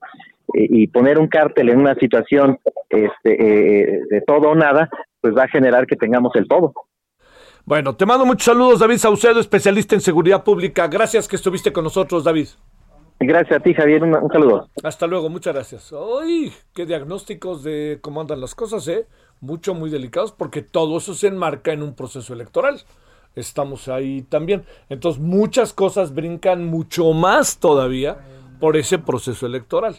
y 0.52 0.88
poner 0.88 1.18
un 1.18 1.28
cártel 1.28 1.68
en 1.68 1.78
una 1.78 1.94
situación 1.96 2.58
este, 2.88 3.30
de 4.10 4.20
todo 4.26 4.48
o 4.48 4.54
nada, 4.54 4.88
pues 5.20 5.36
va 5.36 5.44
a 5.44 5.48
generar 5.48 5.86
que 5.86 5.96
tengamos 5.96 6.34
el 6.34 6.48
todo. 6.48 6.72
Bueno, 7.66 7.94
te 7.94 8.06
mando 8.06 8.24
muchos 8.24 8.46
saludos, 8.46 8.80
David 8.80 8.96
Saucedo, 8.96 9.38
especialista 9.38 9.94
en 9.94 10.00
seguridad 10.00 10.42
pública. 10.42 10.88
Gracias 10.88 11.28
que 11.28 11.36
estuviste 11.36 11.72
con 11.72 11.84
nosotros, 11.84 12.24
David. 12.24 12.48
Gracias 13.20 13.60
a 13.60 13.62
ti, 13.62 13.74
Javier. 13.74 14.02
Un, 14.02 14.28
saludo. 14.32 14.68
Hasta 14.82 15.06
luego, 15.06 15.28
muchas 15.28 15.54
gracias. 15.54 15.92
¡Ay! 15.92 16.52
¡Qué 16.74 16.86
diagnósticos 16.86 17.62
de 17.62 17.98
cómo 18.00 18.20
andan 18.20 18.40
las 18.40 18.54
cosas, 18.54 18.88
eh! 18.88 19.06
Mucho, 19.40 19.74
muy 19.74 19.90
delicados, 19.90 20.32
porque 20.32 20.62
todo 20.62 20.98
eso 20.98 21.14
se 21.14 21.28
enmarca 21.28 21.72
en 21.72 21.82
un 21.82 21.94
proceso 21.94 22.32
electoral 22.32 22.82
estamos 23.34 23.88
ahí 23.88 24.22
también. 24.22 24.64
Entonces 24.88 25.20
muchas 25.20 25.72
cosas 25.72 26.14
brincan 26.14 26.64
mucho 26.66 27.12
más 27.12 27.58
todavía 27.58 28.18
por 28.58 28.76
ese 28.76 28.98
proceso 28.98 29.46
electoral. 29.46 29.96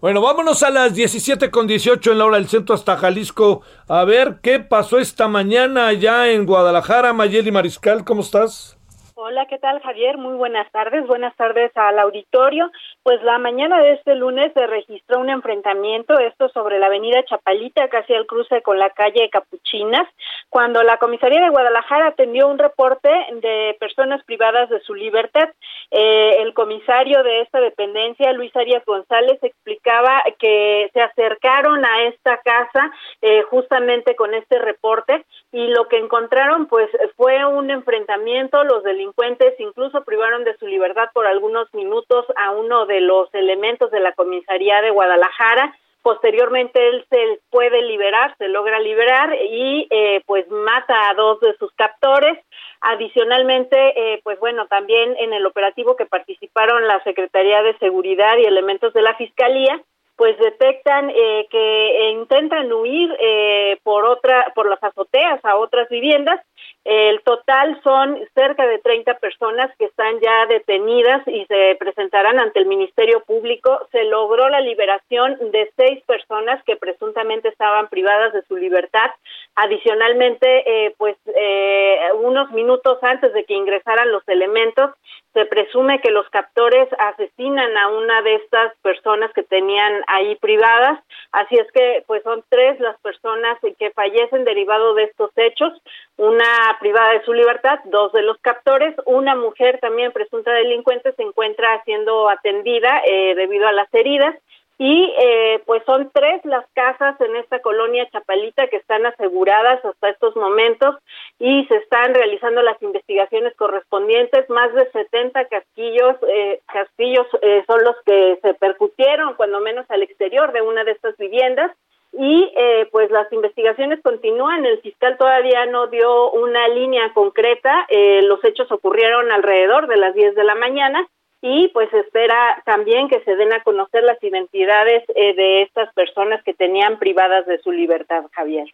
Bueno, 0.00 0.20
vámonos 0.20 0.62
a 0.62 0.70
las 0.70 0.94
17 0.94 1.50
con 1.50 1.66
18 1.66 2.12
en 2.12 2.18
la 2.18 2.26
hora 2.26 2.36
del 2.36 2.48
centro 2.48 2.74
hasta 2.74 2.96
Jalisco. 2.96 3.62
A 3.88 4.04
ver 4.04 4.38
qué 4.42 4.60
pasó 4.60 4.98
esta 4.98 5.28
mañana 5.28 5.88
allá 5.88 6.30
en 6.30 6.44
Guadalajara. 6.44 7.12
Mayeli 7.12 7.50
Mariscal, 7.50 8.04
¿cómo 8.04 8.20
estás? 8.20 8.73
Hola, 9.16 9.46
¿qué 9.46 9.58
tal 9.58 9.80
Javier? 9.80 10.18
Muy 10.18 10.34
buenas 10.34 10.68
tardes. 10.72 11.06
Buenas 11.06 11.36
tardes 11.36 11.70
al 11.76 12.00
auditorio. 12.00 12.68
Pues 13.04 13.22
la 13.22 13.36
mañana 13.36 13.82
de 13.82 13.92
este 13.92 14.14
lunes 14.14 14.50
se 14.54 14.66
registró 14.66 15.20
un 15.20 15.28
enfrentamiento, 15.28 16.18
esto 16.18 16.48
sobre 16.48 16.78
la 16.78 16.86
avenida 16.86 17.22
Chapalita, 17.24 17.86
casi 17.90 18.14
al 18.14 18.24
cruce 18.24 18.62
con 18.62 18.78
la 18.78 18.88
calle 18.88 19.28
Capuchinas, 19.28 20.08
cuando 20.48 20.82
la 20.82 20.96
comisaría 20.96 21.42
de 21.42 21.50
Guadalajara 21.50 22.06
atendió 22.06 22.48
un 22.48 22.58
reporte 22.58 23.10
de 23.42 23.76
personas 23.78 24.24
privadas 24.24 24.70
de 24.70 24.80
su 24.80 24.94
libertad. 24.94 25.50
Eh, 25.90 26.36
el 26.40 26.54
comisario 26.54 27.22
de 27.22 27.42
esta 27.42 27.60
dependencia, 27.60 28.32
Luis 28.32 28.56
Arias 28.56 28.82
González, 28.86 29.38
explicaba 29.42 30.22
que 30.38 30.88
se 30.94 31.02
acercaron 31.02 31.84
a 31.84 32.04
esta 32.04 32.38
casa 32.38 32.90
eh, 33.20 33.42
justamente 33.42 34.16
con 34.16 34.32
este 34.32 34.58
reporte 34.58 35.26
y 35.52 35.66
lo 35.66 35.88
que 35.88 35.98
encontraron 35.98 36.68
pues 36.68 36.88
fue 37.16 37.44
un 37.44 37.70
enfrentamiento, 37.70 38.64
los 38.64 38.82
delincuentes 38.82 39.52
incluso 39.58 40.04
privaron 40.04 40.44
de 40.44 40.56
su 40.56 40.66
libertad 40.66 41.10
por 41.12 41.26
algunos 41.26 41.72
minutos 41.74 42.24
a 42.36 42.52
uno 42.52 42.86
de 42.86 42.93
de 42.94 43.00
los 43.00 43.32
elementos 43.34 43.90
de 43.90 44.00
la 44.00 44.12
comisaría 44.12 44.80
de 44.80 44.90
Guadalajara. 44.90 45.76
Posteriormente 46.02 46.78
él 46.88 47.04
se 47.10 47.40
puede 47.50 47.82
liberar, 47.82 48.34
se 48.38 48.48
logra 48.48 48.78
liberar 48.78 49.34
y 49.34 49.88
eh, 49.90 50.22
pues 50.26 50.48
mata 50.50 51.08
a 51.08 51.14
dos 51.14 51.40
de 51.40 51.56
sus 51.56 51.72
captores. 51.72 52.38
Adicionalmente, 52.82 53.76
eh, 53.96 54.20
pues 54.22 54.38
bueno, 54.38 54.66
también 54.66 55.16
en 55.18 55.32
el 55.32 55.46
operativo 55.46 55.96
que 55.96 56.06
participaron 56.06 56.86
la 56.86 57.02
Secretaría 57.02 57.62
de 57.62 57.76
Seguridad 57.78 58.36
y 58.38 58.44
elementos 58.44 58.92
de 58.92 59.02
la 59.02 59.14
Fiscalía, 59.16 59.82
pues 60.16 60.38
detectan 60.38 61.10
eh, 61.10 61.46
que 61.50 62.10
intentan 62.10 62.72
huir 62.72 63.14
eh, 63.20 63.78
por 63.82 64.04
otra 64.04 64.52
por 64.54 64.68
las 64.68 64.82
azoteas 64.82 65.44
a 65.44 65.56
otras 65.56 65.88
viviendas 65.88 66.40
el 66.84 67.22
total 67.22 67.80
son 67.82 68.20
cerca 68.34 68.66
de 68.66 68.78
30 68.78 69.14
personas 69.14 69.74
que 69.78 69.86
están 69.86 70.20
ya 70.20 70.44
detenidas 70.46 71.26
y 71.26 71.46
se 71.46 71.76
presentarán 71.80 72.38
ante 72.38 72.60
el 72.60 72.66
Ministerio 72.66 73.24
Público. 73.24 73.88
Se 73.90 74.04
logró 74.04 74.50
la 74.50 74.60
liberación 74.60 75.38
de 75.50 75.72
seis 75.78 76.04
personas 76.04 76.62
que 76.64 76.76
presuntamente 76.76 77.48
estaban 77.48 77.88
privadas 77.88 78.34
de 78.34 78.42
su 78.42 78.56
libertad. 78.56 79.10
Adicionalmente, 79.54 80.46
eh, 80.86 80.94
pues 80.98 81.16
eh, 81.34 82.00
unos 82.20 82.50
minutos 82.52 82.98
antes 83.00 83.32
de 83.32 83.44
que 83.44 83.54
ingresaran 83.54 84.12
los 84.12 84.28
elementos, 84.28 84.90
se 85.34 85.44
presume 85.46 86.00
que 86.00 86.12
los 86.12 86.28
captores 86.30 86.88
asesinan 86.98 87.76
a 87.76 87.88
una 87.88 88.22
de 88.22 88.36
estas 88.36 88.72
personas 88.82 89.32
que 89.32 89.42
tenían 89.42 90.02
ahí 90.06 90.36
privadas. 90.36 91.00
Así 91.32 91.56
es 91.56 91.70
que, 91.72 92.04
pues 92.06 92.22
son 92.22 92.44
tres 92.48 92.78
las 92.78 92.98
personas 93.00 93.58
que 93.78 93.90
fallecen 93.90 94.44
derivado 94.44 94.94
de 94.94 95.04
estos 95.04 95.32
hechos. 95.36 95.72
Una 96.16 96.76
privada 96.78 97.14
de 97.14 97.24
su 97.24 97.32
libertad, 97.32 97.80
dos 97.86 98.12
de 98.12 98.22
los 98.22 98.38
captores, 98.38 98.94
una 99.06 99.34
mujer 99.34 99.80
también 99.80 100.12
presunta 100.12 100.52
delincuente 100.52 101.12
se 101.12 101.22
encuentra 101.22 101.82
siendo 101.84 102.30
atendida 102.30 103.02
eh, 103.04 103.34
debido 103.34 103.66
a 103.66 103.72
las 103.72 103.92
heridas 103.92 104.36
y 104.78 105.12
eh, 105.18 105.62
pues 105.66 105.82
son 105.86 106.10
tres 106.12 106.44
las 106.44 106.66
casas 106.74 107.20
en 107.20 107.36
esta 107.36 107.60
colonia 107.60 108.08
Chapalita 108.10 108.66
que 108.68 108.76
están 108.76 109.06
aseguradas 109.06 109.84
hasta 109.84 110.08
estos 110.08 110.34
momentos 110.36 110.96
y 111.38 111.64
se 111.66 111.76
están 111.76 112.14
realizando 112.14 112.62
las 112.62 112.80
investigaciones 112.82 113.54
correspondientes. 113.56 114.48
Más 114.50 114.74
de 114.74 114.90
70 114.90 115.44
castillos, 115.46 116.16
eh, 116.28 116.60
castillos 116.72 117.26
son 117.66 117.84
los 117.84 117.96
que 118.04 118.38
se 118.42 118.54
percutieron, 118.54 119.34
cuando 119.34 119.60
menos 119.60 119.86
al 119.90 120.02
exterior 120.02 120.52
de 120.52 120.62
una 120.62 120.84
de 120.84 120.92
estas 120.92 121.16
viviendas 121.16 121.70
y 122.16 122.52
eh, 122.56 122.88
pues 122.92 123.10
las 123.10 123.30
investigaciones 123.32 124.00
continúan. 124.02 124.64
El 124.64 124.80
fiscal 124.80 125.16
todavía 125.18 125.66
no 125.66 125.88
dio 125.88 126.30
una 126.30 126.68
línea 126.68 127.12
concreta. 127.12 127.86
Eh, 127.88 128.22
los 128.22 128.42
hechos 128.44 128.70
ocurrieron 128.70 129.32
alrededor 129.32 129.88
de 129.88 129.96
las 129.96 130.14
10 130.14 130.34
de 130.34 130.44
la 130.44 130.54
mañana 130.54 131.06
y 131.46 131.68
pues 131.74 131.92
espera 131.92 132.62
también 132.64 133.06
que 133.06 133.22
se 133.22 133.36
den 133.36 133.52
a 133.52 133.62
conocer 133.62 134.02
las 134.02 134.16
identidades 134.24 135.04
eh, 135.14 135.34
de 135.34 135.60
estas 135.60 135.92
personas 135.92 136.42
que 136.42 136.54
tenían 136.54 136.98
privadas 136.98 137.44
de 137.44 137.58
su 137.58 137.70
libertad, 137.70 138.24
Javier. 138.32 138.66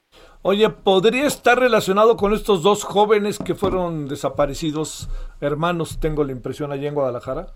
Oye, 0.42 0.70
¿podría 0.70 1.26
estar 1.26 1.59
relacionado 1.59 2.16
con 2.16 2.32
estos 2.32 2.62
dos 2.62 2.84
jóvenes 2.84 3.40
que 3.44 3.56
fueron 3.56 4.06
desaparecidos, 4.06 5.09
hermanos, 5.40 5.98
tengo 5.98 6.22
la 6.22 6.30
impresión, 6.30 6.70
allí 6.70 6.86
en 6.86 6.94
Guadalajara? 6.94 7.48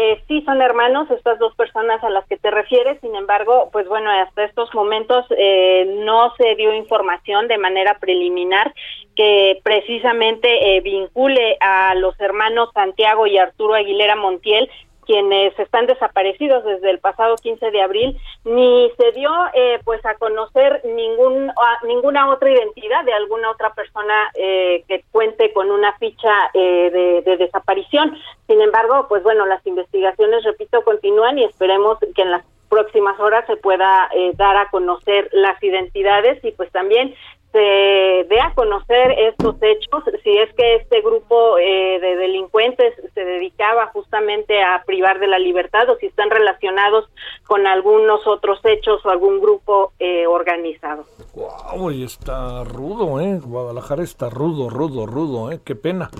Eh, 0.00 0.22
sí 0.28 0.42
son 0.42 0.62
hermanos 0.62 1.10
estas 1.10 1.40
dos 1.40 1.56
personas 1.56 2.04
a 2.04 2.08
las 2.08 2.24
que 2.28 2.36
te 2.36 2.52
refieres, 2.52 3.00
sin 3.00 3.16
embargo, 3.16 3.68
pues 3.72 3.88
bueno, 3.88 4.08
hasta 4.10 4.44
estos 4.44 4.72
momentos 4.72 5.26
eh, 5.36 5.92
no 6.04 6.32
se 6.36 6.54
dio 6.54 6.72
información 6.72 7.48
de 7.48 7.58
manera 7.58 7.98
preliminar 7.98 8.72
que 9.16 9.60
precisamente 9.64 10.76
eh, 10.76 10.80
vincule 10.82 11.56
a 11.60 11.96
los 11.96 12.14
hermanos 12.20 12.70
Santiago 12.74 13.26
y 13.26 13.38
Arturo 13.38 13.74
Aguilera 13.74 14.14
Montiel 14.14 14.70
quienes 15.08 15.58
están 15.58 15.86
desaparecidos 15.86 16.62
desde 16.64 16.90
el 16.90 16.98
pasado 16.98 17.36
15 17.36 17.70
de 17.70 17.80
abril, 17.80 18.20
ni 18.44 18.92
se 18.98 19.12
dio 19.12 19.30
eh, 19.54 19.80
pues 19.82 20.04
a 20.04 20.16
conocer 20.16 20.82
ningún, 20.84 21.50
ninguna 21.84 22.28
otra 22.28 22.50
identidad 22.50 23.06
de 23.06 23.14
alguna 23.14 23.50
otra 23.50 23.72
persona 23.72 24.14
eh, 24.34 24.84
que 24.86 25.02
cuente 25.10 25.50
con 25.54 25.70
una 25.70 25.94
ficha 25.94 26.50
eh, 26.52 27.22
de, 27.24 27.36
desaparición. 27.38 28.18
Sin 28.46 28.60
embargo, 28.60 29.06
pues 29.08 29.22
bueno, 29.22 29.46
las 29.46 29.66
investigaciones, 29.66 30.44
repito, 30.44 30.82
continúan 30.82 31.38
y 31.38 31.44
esperemos 31.44 31.96
que 32.14 32.22
en 32.22 32.30
las 32.30 32.44
próximas 32.68 33.18
horas 33.18 33.46
se 33.46 33.56
pueda 33.56 34.10
dar 34.34 34.58
a 34.58 34.68
conocer 34.68 35.30
las 35.32 35.62
identidades 35.62 36.44
y 36.44 36.50
pues 36.50 36.70
también 36.70 37.14
se 37.58 38.24
dé 38.28 38.40
a 38.40 38.54
conocer 38.54 39.10
estos 39.18 39.56
hechos, 39.60 40.04
si 40.22 40.38
es 40.38 40.54
que 40.54 40.76
este 40.76 41.00
grupo 41.00 41.58
eh, 41.58 41.98
de 42.00 42.14
delincuentes 42.14 42.94
se 43.12 43.24
dedicaba 43.24 43.88
justamente 43.88 44.62
a 44.62 44.84
privar 44.86 45.18
de 45.18 45.26
la 45.26 45.40
libertad 45.40 45.90
o 45.90 45.96
si 45.96 46.06
están 46.06 46.30
relacionados 46.30 47.06
con 47.48 47.66
algunos 47.66 48.24
otros 48.28 48.60
hechos 48.62 49.04
o 49.04 49.10
algún 49.10 49.40
grupo 49.40 49.92
eh, 49.98 50.28
organizado. 50.28 51.04
Wow, 51.34 51.90
y 51.90 52.04
está 52.04 52.62
rudo, 52.62 53.20
¿eh? 53.20 53.40
Guadalajara 53.42 54.04
está 54.04 54.30
rudo, 54.30 54.70
rudo, 54.70 55.06
rudo, 55.06 55.50
¿eh? 55.50 55.58
Qué 55.64 55.74
pena. 55.74 56.10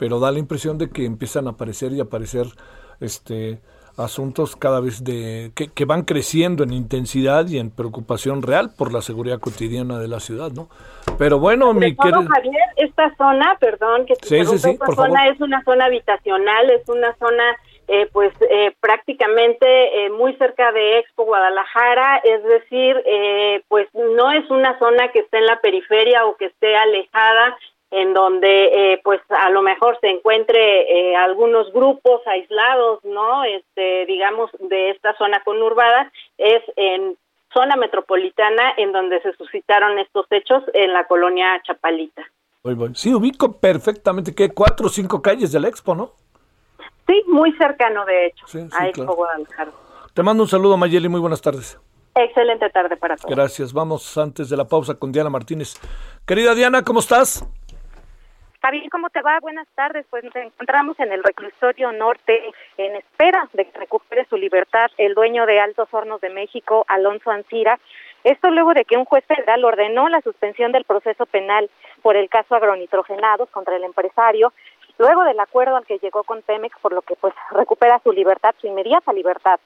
Pero 0.00 0.18
da 0.18 0.32
la 0.32 0.40
impresión 0.40 0.78
de 0.78 0.90
que 0.90 1.04
empiezan 1.04 1.46
a 1.46 1.50
aparecer 1.50 1.92
y 1.92 2.00
aparecer, 2.00 2.46
este 3.00 3.60
asuntos 3.98 4.56
cada 4.56 4.80
vez 4.80 5.04
de 5.04 5.50
que, 5.54 5.84
van 5.84 6.02
creciendo 6.02 6.64
en 6.64 6.72
intensidad 6.72 7.46
y 7.48 7.58
en 7.58 7.70
preocupación 7.70 8.42
real 8.42 8.70
por 8.76 8.92
la 8.92 9.02
seguridad 9.02 9.40
cotidiana 9.40 9.98
de 9.98 10.08
la 10.08 10.20
ciudad, 10.20 10.50
¿no? 10.52 10.68
Pero 11.18 11.38
bueno, 11.38 11.72
mi 11.74 11.96
querido 11.96 12.24
Javier, 12.26 12.62
esta 12.76 13.14
zona, 13.16 13.56
perdón, 13.58 14.06
que 14.06 14.14
sí, 14.22 14.44
sí, 14.44 14.58
sí, 14.58 14.70
esta 14.70 14.86
zona 14.92 15.28
es 15.28 15.40
una 15.40 15.62
zona 15.64 15.86
habitacional, 15.86 16.70
es 16.70 16.88
una 16.88 17.14
zona 17.16 17.56
eh, 17.90 18.06
pues 18.12 18.34
eh, 18.42 18.74
prácticamente 18.80 19.66
eh, 19.66 20.10
muy 20.10 20.34
cerca 20.36 20.72
de 20.72 20.98
Expo 20.98 21.24
Guadalajara, 21.24 22.18
es 22.18 22.44
decir, 22.44 23.02
pues 23.68 23.88
no 23.94 24.30
es 24.30 24.48
una 24.50 24.78
zona 24.78 25.10
que 25.10 25.20
esté 25.20 25.38
en 25.38 25.46
la 25.46 25.58
periferia 25.60 26.26
o 26.26 26.36
que 26.36 26.46
esté 26.46 26.76
alejada 26.76 27.56
en 27.90 28.12
donde 28.12 28.92
eh, 28.92 29.00
pues 29.02 29.20
a 29.30 29.50
lo 29.50 29.62
mejor 29.62 29.98
se 30.00 30.08
encuentre 30.08 31.10
eh, 31.10 31.16
algunos 31.16 31.72
grupos 31.72 32.20
aislados, 32.26 33.02
¿no? 33.04 33.44
Este, 33.44 34.06
digamos, 34.06 34.50
de 34.60 34.90
esta 34.90 35.16
zona 35.16 35.42
conurbada, 35.44 36.12
es 36.36 36.62
en 36.76 37.16
zona 37.52 37.76
metropolitana 37.76 38.74
en 38.76 38.92
donde 38.92 39.20
se 39.22 39.32
suscitaron 39.32 39.98
estos 39.98 40.26
hechos 40.30 40.62
en 40.74 40.92
la 40.92 41.04
colonia 41.04 41.60
Chapalita. 41.66 42.22
Sí, 42.94 43.14
ubico 43.14 43.58
perfectamente 43.58 44.34
que 44.34 44.50
cuatro 44.50 44.86
o 44.86 44.90
cinco 44.90 45.22
calles 45.22 45.52
del 45.52 45.64
Expo, 45.64 45.94
¿no? 45.94 46.12
Sí, 47.06 47.22
muy 47.26 47.52
cercano 47.52 48.04
de 48.04 48.26
hecho 48.26 48.44
a 48.72 48.88
Expo 48.88 49.14
Guadalajara. 49.14 49.72
Te 50.12 50.22
mando 50.22 50.42
un 50.42 50.48
saludo, 50.48 50.76
Mayeli, 50.76 51.08
muy 51.08 51.20
buenas 51.20 51.40
tardes. 51.40 51.78
Excelente 52.14 52.68
tarde 52.70 52.96
para 52.96 53.16
todos. 53.16 53.34
Gracias. 53.34 53.72
Vamos 53.72 54.18
antes 54.18 54.50
de 54.50 54.56
la 54.56 54.66
pausa 54.66 54.94
con 54.94 55.12
Diana 55.12 55.30
Martínez. 55.30 55.74
Querida 56.26 56.54
Diana, 56.54 56.82
¿cómo 56.82 57.00
estás? 57.00 57.48
Javier, 58.68 58.90
¿cómo 58.90 59.08
te 59.08 59.22
va? 59.22 59.40
Buenas 59.40 59.66
tardes. 59.74 60.04
Pues 60.10 60.24
nos 60.24 60.36
encontramos 60.36 61.00
en 61.00 61.10
el 61.10 61.24
reclusorio 61.24 61.90
norte 61.90 62.52
en 62.76 62.96
espera 62.96 63.48
de 63.54 63.64
que 63.64 63.78
recupere 63.78 64.26
su 64.26 64.36
libertad 64.36 64.90
el 64.98 65.14
dueño 65.14 65.46
de 65.46 65.58
Altos 65.58 65.88
Hornos 65.90 66.20
de 66.20 66.28
México, 66.28 66.84
Alonso 66.86 67.30
Ancira. 67.30 67.80
Esto 68.24 68.50
luego 68.50 68.74
de 68.74 68.84
que 68.84 68.98
un 68.98 69.06
juez 69.06 69.24
federal 69.24 69.64
ordenó 69.64 70.10
la 70.10 70.20
suspensión 70.20 70.70
del 70.72 70.84
proceso 70.84 71.24
penal 71.24 71.70
por 72.02 72.14
el 72.16 72.28
caso 72.28 72.56
agronitrogenados 72.56 73.48
contra 73.48 73.74
el 73.74 73.84
empresario, 73.84 74.52
luego 74.98 75.24
del 75.24 75.40
acuerdo 75.40 75.76
al 75.76 75.86
que 75.86 75.98
llegó 76.00 76.22
con 76.24 76.42
Pemex, 76.42 76.78
por 76.82 76.92
lo 76.92 77.00
que 77.00 77.16
pues 77.16 77.32
recupera 77.52 77.98
su 78.04 78.12
libertad, 78.12 78.54
su 78.60 78.66
inmediata 78.66 79.14
libertad. 79.14 79.58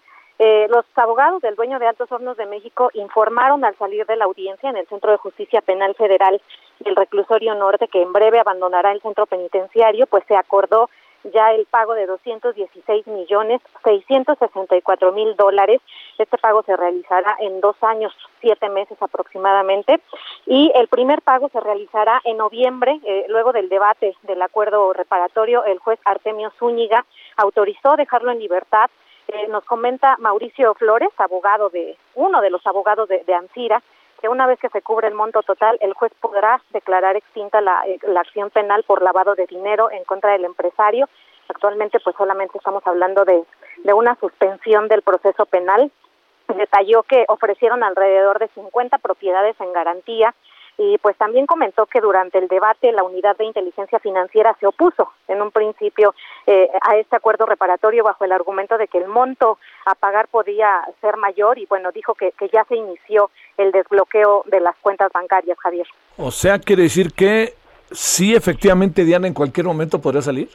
Eh, 0.44 0.66
los 0.70 0.85
abogados 0.97 1.40
del 1.40 1.55
dueño 1.55 1.78
de 1.78 1.86
Altos 1.86 2.10
Hornos 2.10 2.36
de 2.36 2.47
México 2.47 2.90
informaron 2.94 3.64
al 3.64 3.77
salir 3.77 4.05
de 4.06 4.16
la 4.16 4.24
audiencia 4.24 4.69
en 4.69 4.77
el 4.77 4.89
Centro 4.89 5.12
de 5.12 5.16
Justicia 5.16 5.60
Penal 5.60 5.94
Federal 5.94 6.43
del 6.81 6.97
Reclusorio 6.97 7.55
Norte 7.55 7.86
que 7.86 8.02
en 8.02 8.12
breve 8.12 8.40
abandonará 8.40 8.90
el 8.90 9.01
centro 9.02 9.27
penitenciario, 9.27 10.09
pues 10.09 10.24
se 10.27 10.35
acordó 10.35 10.90
ya 11.32 11.52
el 11.52 11.64
pago 11.66 11.94
de 11.94 12.06
216 12.06 13.06
millones 13.06 13.60
664 13.85 15.12
mil 15.12 15.36
dólares. 15.36 15.81
Este 16.19 16.36
pago 16.39 16.64
se 16.64 16.77
realizará 16.77 17.36
en 17.39 17.60
dos 17.60 17.77
años, 17.81 18.12
siete 18.40 18.69
meses 18.69 19.01
aproximadamente, 19.01 20.01
y 20.47 20.73
el 20.74 20.89
primer 20.89 21.23
pago 21.23 21.51
se 21.51 21.60
realizará 21.60 22.20
en 22.24 22.39
noviembre, 22.39 22.98
eh, 23.05 23.27
luego 23.28 23.52
del 23.52 23.69
debate 23.69 24.16
del 24.23 24.43
acuerdo 24.43 24.93
reparatorio. 24.93 25.64
El 25.64 25.78
juez 25.78 26.01
Artemio 26.05 26.51
Zúñiga 26.59 27.06
autorizó 27.36 27.94
dejarlo 27.94 28.32
en 28.32 28.40
libertad 28.40 28.90
Eh, 29.32 29.48
nos 29.48 29.64
comenta 29.64 30.16
Mauricio 30.18 30.74
Flores, 30.74 31.09
abogado 31.16 31.70
de 31.70 31.96
uno 32.14 32.42
de 32.42 32.50
los 32.50 32.66
abogados 32.66 33.09
de, 33.09 33.24
de 33.24 33.34
Ansira, 33.34 33.82
que 34.20 34.28
una 34.28 34.46
vez 34.46 34.59
que 34.60 34.68
se 34.68 34.82
cubre 34.82 35.09
el 35.09 35.14
monto 35.14 35.42
total, 35.42 35.78
el 35.80 35.94
juez 35.94 36.12
podrá 36.20 36.60
declarar 36.70 37.16
extinta 37.16 37.62
la, 37.62 37.82
eh, 37.86 37.98
la 38.02 38.20
acción 38.20 38.50
penal 38.50 38.84
por 38.84 39.00
lavado 39.00 39.34
de 39.34 39.46
dinero 39.46 39.90
en 39.90 40.04
contra 40.04 40.32
del 40.32 40.44
empresario. 40.44 41.09
Actualmente, 41.48 41.98
pues 42.00 42.14
solamente 42.16 42.59
estamos 42.59 42.86
hablando 42.86 43.24
de, 43.24 43.42
de 43.84 43.92
una 43.94 44.16
suspensión 44.16 44.88
del 44.88 45.00
proceso 45.00 45.46
penal. 45.46 45.90
Detalló 46.48 47.02
que 47.02 47.24
ofrecieron 47.28 47.82
alrededor 47.82 48.38
de 48.38 48.48
50 48.48 48.98
propiedades 48.98 49.59
en 49.60 49.72
garantía 49.72 50.34
y 50.78 50.99
pues 50.99 51.16
también 51.16 51.47
comentó 51.47 51.86
que 51.86 52.01
durante 52.01 52.39
el 52.39 52.49
debate 52.49 52.93
la 52.93 53.05
unidad 53.05 53.36
de 53.36 53.44
inteligencia 53.44 53.99
financiera 53.99 54.57
se 54.59 54.66
opuso 54.66 55.11
en 55.28 55.43
un 55.43 55.51
principio 55.51 56.15
eh, 56.47 56.69
a 56.81 56.97
este 56.97 57.16
acuerdo 57.16 57.47
reparatorio 57.47 58.05
bajo 58.05 58.24
el 58.24 58.32
argumento 58.32 58.78
de 58.78 58.89
que 58.89 58.99
el 58.99 59.09
monto 59.09 59.59
a 59.85 59.94
pagar 59.94 60.28
podía 60.28 60.81
ser 61.01 61.16
mayor 61.16 61.59
y 61.59 61.66
bueno 61.66 61.93
dijo 61.93 62.15
que, 62.15 62.32
que 62.32 62.49
ya 62.49 62.65
se 62.65 62.77
inició 62.77 63.31
el 63.59 63.70
desbloqueo 63.70 64.44
de 64.47 64.61
las 64.61 64.77
cuentas 64.77 65.12
bancarias 65.12 65.59
Javier 65.59 65.86
O 66.16 66.31
sea, 66.31 66.59
quiere 66.59 66.85
decir 66.85 67.12
que 67.12 67.55
sí, 67.90 68.35
efectivamente, 68.35 69.05
Diana 69.05 69.27
en 69.27 69.35
cualquier 69.35 69.66
momento 69.66 70.01
podría 70.01 70.23
salir. 70.23 70.49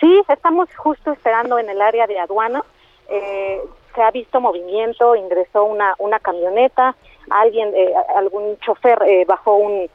Sí, 0.00 0.22
estamos 0.28 0.68
justo 0.76 1.12
esperando 1.12 1.58
en 1.58 1.68
el 1.68 1.80
área 1.82 2.06
de 2.06 2.18
aduana. 2.18 2.64
Eh, 3.08 3.60
se 3.94 4.02
ha 4.02 4.10
visto 4.10 4.40
movimiento, 4.40 5.16
ingresó 5.16 5.64
una, 5.64 5.94
una 5.98 6.20
camioneta, 6.20 6.96
alguien, 7.30 7.72
eh, 7.74 7.94
algún 8.16 8.58
chofer 8.58 9.02
eh, 9.06 9.24
bajó 9.26 9.54
un, 9.54 9.88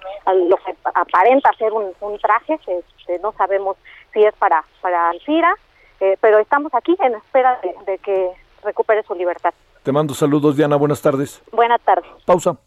lo 0.49 0.57
que 0.57 0.75
aparenta 0.93 1.51
ser 1.57 1.73
un, 1.73 1.93
un 2.01 2.19
traje, 2.19 2.59
este, 2.67 3.19
no 3.19 3.33
sabemos 3.33 3.77
si 4.13 4.23
es 4.23 4.33
para, 4.35 4.63
para 4.81 5.09
Alcira, 5.09 5.53
eh, 5.99 6.17
pero 6.21 6.39
estamos 6.39 6.73
aquí 6.73 6.95
en 6.99 7.15
espera 7.15 7.59
de, 7.61 7.75
de 7.91 7.97
que 7.99 8.31
recupere 8.63 9.03
su 9.03 9.13
libertad. 9.15 9.53
Te 9.83 9.91
mando 9.91 10.13
saludos, 10.13 10.57
Diana. 10.57 10.75
Buenas 10.77 11.01
tardes. 11.01 11.41
Buenas 11.51 11.79
tardes. 11.81 12.09
Pausa. 12.25 12.57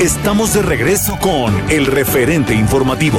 Estamos 0.00 0.54
de 0.54 0.62
regreso 0.62 1.18
con 1.20 1.52
el 1.70 1.86
referente 1.86 2.54
informativo. 2.54 3.18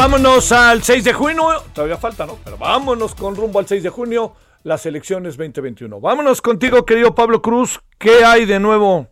Vámonos 0.00 0.50
al 0.50 0.82
6 0.82 1.04
de 1.04 1.12
junio. 1.12 1.44
Todavía 1.74 1.98
falta, 1.98 2.24
¿no? 2.24 2.38
Pero 2.42 2.56
vámonos 2.56 3.14
con 3.14 3.36
rumbo 3.36 3.58
al 3.58 3.66
6 3.66 3.82
de 3.82 3.90
junio, 3.90 4.32
las 4.64 4.86
elecciones 4.86 5.36
2021. 5.36 6.00
Vámonos 6.00 6.40
contigo, 6.40 6.86
querido 6.86 7.14
Pablo 7.14 7.42
Cruz. 7.42 7.78
¿Qué 7.98 8.24
hay 8.24 8.46
de 8.46 8.58
nuevo? 8.58 9.08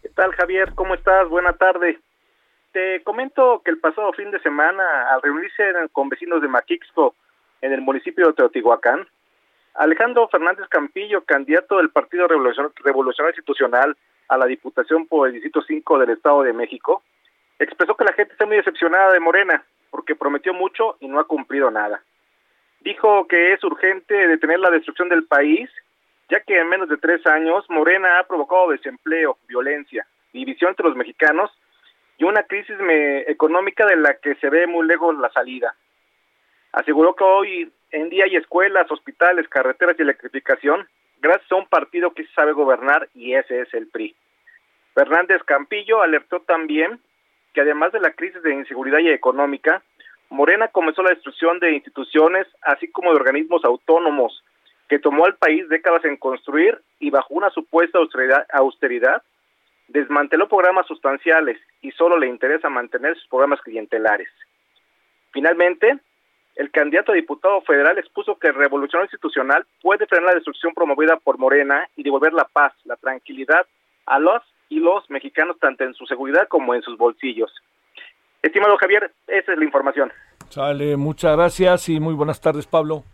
¿Qué 0.00 0.08
tal, 0.08 0.32
Javier? 0.32 0.72
¿Cómo 0.74 0.94
estás? 0.94 1.28
Buena 1.28 1.52
tarde. 1.52 1.98
Te 2.72 3.02
comento 3.02 3.60
que 3.62 3.72
el 3.72 3.78
pasado 3.78 4.10
fin 4.14 4.30
de 4.30 4.40
semana, 4.40 4.82
al 5.12 5.20
reunirse 5.20 5.62
con 5.92 6.08
vecinos 6.08 6.40
de 6.40 6.48
Maquixco, 6.48 7.14
en 7.60 7.74
el 7.74 7.82
municipio 7.82 8.28
de 8.28 8.32
Teotihuacán, 8.32 9.06
Alejandro 9.74 10.28
Fernández 10.28 10.66
Campillo, 10.70 11.24
candidato 11.24 11.76
del 11.76 11.90
Partido 11.90 12.26
Revolucion- 12.26 12.72
Revolucionario 12.82 13.32
Institucional 13.36 13.94
a 14.28 14.38
la 14.38 14.46
Diputación 14.46 15.06
por 15.06 15.26
el 15.28 15.34
Distrito 15.34 15.60
5 15.60 15.98
del 15.98 16.08
Estado 16.08 16.42
de 16.42 16.54
México, 16.54 17.02
expresó 17.58 17.94
que 17.96 18.04
la 18.04 18.14
gente 18.14 18.32
está 18.32 18.46
muy 18.46 18.56
decepcionada 18.56 19.12
de 19.12 19.20
Morena 19.20 19.62
porque 19.90 20.14
prometió 20.14 20.54
mucho 20.54 20.96
y 21.00 21.08
no 21.08 21.20
ha 21.20 21.26
cumplido 21.26 21.70
nada. 21.70 22.02
Dijo 22.80 23.26
que 23.28 23.52
es 23.52 23.62
urgente 23.62 24.14
detener 24.14 24.60
la 24.60 24.70
destrucción 24.70 25.08
del 25.08 25.24
país, 25.24 25.68
ya 26.30 26.40
que 26.40 26.58
en 26.58 26.68
menos 26.68 26.88
de 26.88 26.96
tres 26.96 27.26
años 27.26 27.64
Morena 27.68 28.18
ha 28.18 28.24
provocado 28.24 28.70
desempleo, 28.70 29.36
violencia, 29.48 30.06
división 30.32 30.70
entre 30.70 30.86
los 30.86 30.96
mexicanos 30.96 31.50
y 32.16 32.24
una 32.24 32.42
crisis 32.44 32.76
económica 33.26 33.86
de 33.86 33.96
la 33.96 34.14
que 34.14 34.34
se 34.36 34.48
ve 34.48 34.66
muy 34.66 34.86
lejos 34.86 35.18
la 35.18 35.30
salida. 35.30 35.74
Aseguró 36.72 37.14
que 37.14 37.24
hoy 37.24 37.72
en 37.90 38.08
día 38.08 38.24
hay 38.24 38.36
escuelas, 38.36 38.90
hospitales, 38.90 39.48
carreteras 39.48 39.96
y 39.98 40.02
electrificación 40.02 40.86
gracias 41.20 41.50
a 41.52 41.56
un 41.56 41.66
partido 41.66 42.12
que 42.12 42.26
sabe 42.28 42.52
gobernar 42.52 43.08
y 43.14 43.34
ese 43.34 43.62
es 43.62 43.74
el 43.74 43.88
PRI. 43.88 44.14
Fernández 44.94 45.42
Campillo 45.44 46.02
alertó 46.02 46.40
también 46.40 47.00
que 47.52 47.60
además 47.60 47.92
de 47.92 48.00
la 48.00 48.12
crisis 48.12 48.42
de 48.42 48.54
inseguridad 48.54 48.98
y 48.98 49.08
económica, 49.08 49.82
Morena 50.28 50.68
comenzó 50.68 51.02
la 51.02 51.10
destrucción 51.10 51.58
de 51.58 51.72
instituciones, 51.72 52.46
así 52.62 52.88
como 52.88 53.10
de 53.10 53.16
organismos 53.16 53.64
autónomos, 53.64 54.44
que 54.88 54.98
tomó 54.98 55.24
al 55.24 55.36
país 55.36 55.68
décadas 55.68 56.04
en 56.04 56.16
construir 56.16 56.80
y 56.98 57.10
bajo 57.10 57.34
una 57.34 57.50
supuesta 57.50 57.98
austeridad, 58.52 59.22
desmanteló 59.88 60.48
programas 60.48 60.86
sustanciales 60.86 61.58
y 61.80 61.90
solo 61.92 62.18
le 62.18 62.28
interesa 62.28 62.68
mantener 62.68 63.16
sus 63.16 63.28
programas 63.28 63.60
clientelares. 63.60 64.28
Finalmente, 65.32 65.98
el 66.56 66.70
candidato 66.70 67.12
a 67.12 67.14
diputado 67.14 67.60
federal 67.62 67.98
expuso 67.98 68.38
que 68.38 68.48
el 68.48 68.54
revolución 68.54 69.02
institucional 69.02 69.64
puede 69.80 70.06
frenar 70.06 70.28
la 70.28 70.34
destrucción 70.34 70.74
promovida 70.74 71.16
por 71.16 71.38
Morena 71.38 71.88
y 71.96 72.02
devolver 72.02 72.32
la 72.32 72.44
paz, 72.44 72.72
la 72.84 72.96
tranquilidad 72.96 73.66
a 74.06 74.18
los 74.18 74.42
y 74.70 74.78
los 74.78 75.08
mexicanos 75.10 75.58
tanto 75.58 75.84
en 75.84 75.92
su 75.92 76.06
seguridad 76.06 76.48
como 76.48 76.74
en 76.74 76.80
sus 76.80 76.96
bolsillos. 76.96 77.52
Estimado 78.42 78.78
Javier, 78.78 79.12
esa 79.26 79.52
es 79.52 79.58
la 79.58 79.64
información. 79.64 80.10
Sale, 80.48 80.96
muchas 80.96 81.36
gracias 81.36 81.88
y 81.90 82.00
muy 82.00 82.14
buenas 82.14 82.40
tardes, 82.40 82.66
Pablo. 82.66 83.04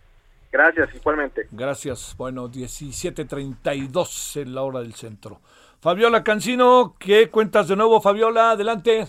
Gracias, 0.53 0.95
igualmente. 0.95 1.49
Gracias. 1.51 2.15
Bueno, 2.17 2.49
17.32 2.49 4.41
en 4.41 4.55
la 4.55 4.63
hora 4.63 4.81
del 4.81 4.95
centro. 4.95 5.41
Fabiola 5.81 6.23
Cancino, 6.23 6.95
¿qué 6.99 7.29
cuentas 7.29 7.69
de 7.69 7.77
nuevo, 7.77 8.01
Fabiola? 8.01 8.53
Adelante. 8.53 9.05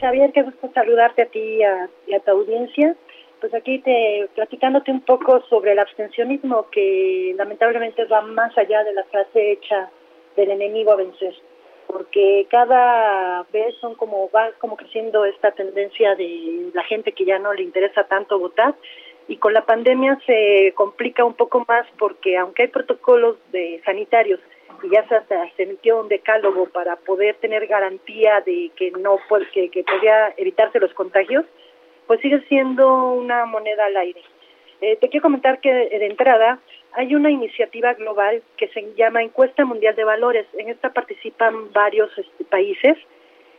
Javier, 0.00 0.30
qué 0.32 0.42
gusto 0.42 0.70
saludarte 0.74 1.22
a 1.22 1.26
ti 1.26 1.40
y 1.40 1.62
a, 1.62 1.88
y 2.06 2.14
a 2.14 2.20
tu 2.20 2.30
audiencia. 2.30 2.94
Pues 3.40 3.54
aquí 3.54 3.78
te 3.80 4.28
platicándote 4.34 4.90
un 4.90 5.00
poco 5.00 5.42
sobre 5.48 5.72
el 5.72 5.78
abstencionismo 5.78 6.68
que 6.70 7.34
lamentablemente 7.36 8.04
va 8.04 8.22
más 8.22 8.56
allá 8.58 8.84
de 8.84 8.94
la 8.94 9.04
frase 9.04 9.52
hecha 9.52 9.90
del 10.36 10.50
enemigo 10.50 10.92
a 10.92 10.96
vencer, 10.96 11.34
porque 11.88 12.46
cada 12.50 13.44
vez 13.52 13.74
son 13.80 13.94
como 13.94 14.30
va 14.30 14.50
como 14.58 14.76
creciendo 14.76 15.24
esta 15.24 15.50
tendencia 15.52 16.14
de 16.14 16.70
la 16.74 16.84
gente 16.84 17.12
que 17.12 17.24
ya 17.24 17.38
no 17.38 17.52
le 17.54 17.62
interesa 17.62 18.04
tanto 18.04 18.38
votar 18.38 18.74
y 19.26 19.36
con 19.36 19.54
la 19.54 19.64
pandemia 19.64 20.18
se 20.26 20.72
complica 20.74 21.24
un 21.24 21.34
poco 21.34 21.64
más 21.66 21.86
porque 21.98 22.36
aunque 22.36 22.62
hay 22.62 22.68
protocolos 22.68 23.36
de 23.52 23.80
sanitarios 23.84 24.38
y 24.82 24.90
ya 24.90 25.06
se, 25.08 25.16
hasta 25.16 25.50
se 25.56 25.62
emitió 25.64 26.00
un 26.00 26.08
decálogo 26.08 26.66
para 26.66 26.96
poder 26.96 27.36
tener 27.36 27.66
garantía 27.66 28.42
de 28.42 28.70
que 28.76 28.90
no 28.92 29.18
que, 29.52 29.70
que 29.70 29.82
podía 29.82 30.34
evitarse 30.36 30.78
los 30.78 30.92
contagios, 30.94 31.44
pues 32.06 32.20
sigue 32.20 32.40
siendo 32.48 33.12
una 33.12 33.44
moneda 33.44 33.86
al 33.86 33.96
aire. 33.96 34.22
Eh, 34.80 34.96
te 34.96 35.08
quiero 35.08 35.22
comentar 35.22 35.60
que 35.60 35.72
de 35.72 36.06
entrada 36.06 36.60
hay 36.92 37.14
una 37.14 37.30
iniciativa 37.30 37.94
global 37.94 38.42
que 38.56 38.68
se 38.68 38.94
llama 38.96 39.22
Encuesta 39.22 39.64
Mundial 39.64 39.94
de 39.94 40.04
Valores. 40.04 40.46
En 40.54 40.68
esta 40.68 40.92
participan 40.92 41.72
varios 41.72 42.10
este, 42.16 42.44
países 42.44 42.96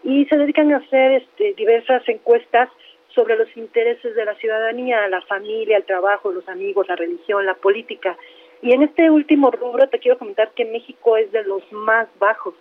y 0.04 0.26
se 0.26 0.38
dedican 0.38 0.74
a 0.74 0.78
hacer 0.78 1.12
este, 1.14 1.54
diversas 1.54 2.08
encuestas 2.08 2.70
sobre 3.10 3.36
los 3.36 3.56
intereses 3.58 4.16
de 4.16 4.26
la 4.26 4.36
ciudadanía, 4.36 5.08
la 5.08 5.22
familia, 5.22 5.78
el 5.78 5.86
trabajo, 5.86 6.32
los 6.32 6.48
amigos, 6.48 6.88
la 6.88 6.96
religión, 6.96 7.44
la 7.46 7.56
política. 7.56 8.18
Y 8.62 8.74
en 8.74 8.84
este 8.84 9.10
último 9.10 9.50
rubro 9.52 9.90
te 9.90 10.00
quiero 10.00 10.18
comentar 10.18 10.52
que 10.54 10.64
México 10.66 11.18
es 11.18 11.30
de 11.32 11.44
los 11.44 11.64
más 11.72 12.08
bajos. 12.20 12.54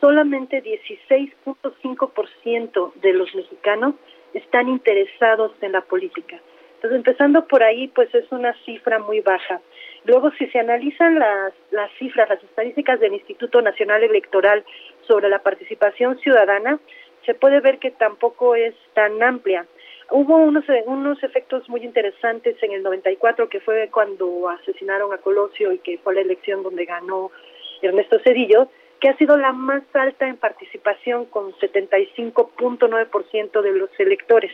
Solamente 0.00 0.62
16.5% 0.62 2.94
de 2.94 3.12
los 3.12 3.34
mexicanos 3.34 3.94
están 4.32 4.68
interesados 4.68 5.52
en 5.60 5.72
la 5.72 5.80
política. 5.82 6.40
Entonces, 6.80 6.96
empezando 6.96 7.46
por 7.46 7.62
ahí, 7.62 7.88
pues 7.88 8.08
es 8.14 8.32
una 8.32 8.54
cifra 8.64 8.98
muy 8.98 9.20
baja. 9.20 9.60
Luego, 10.06 10.30
si 10.38 10.46
se 10.46 10.60
analizan 10.60 11.18
las, 11.18 11.52
las 11.72 11.90
cifras, 11.98 12.30
las 12.30 12.42
estadísticas 12.42 12.98
del 13.00 13.12
Instituto 13.12 13.60
Nacional 13.60 14.02
Electoral 14.02 14.64
sobre 15.06 15.28
la 15.28 15.40
participación 15.40 16.18
ciudadana, 16.20 16.80
se 17.26 17.34
puede 17.34 17.60
ver 17.60 17.80
que 17.80 17.90
tampoco 17.90 18.54
es 18.54 18.74
tan 18.94 19.22
amplia. 19.22 19.66
Hubo 20.10 20.38
unos, 20.38 20.64
unos 20.86 21.22
efectos 21.22 21.68
muy 21.68 21.84
interesantes 21.84 22.56
en 22.62 22.72
el 22.72 22.82
94, 22.82 23.50
que 23.50 23.60
fue 23.60 23.90
cuando 23.92 24.48
asesinaron 24.48 25.12
a 25.12 25.18
Colosio 25.18 25.74
y 25.74 25.80
que 25.80 25.98
fue 25.98 26.14
la 26.14 26.22
elección 26.22 26.62
donde 26.62 26.86
ganó 26.86 27.30
Ernesto 27.82 28.20
Cedillo, 28.20 28.70
que 29.00 29.10
ha 29.10 29.18
sido 29.18 29.36
la 29.36 29.52
más 29.52 29.82
alta 29.92 30.26
en 30.26 30.38
participación 30.38 31.26
con 31.26 31.52
75.9% 31.52 33.60
de 33.60 33.72
los 33.72 33.90
electores. 33.98 34.52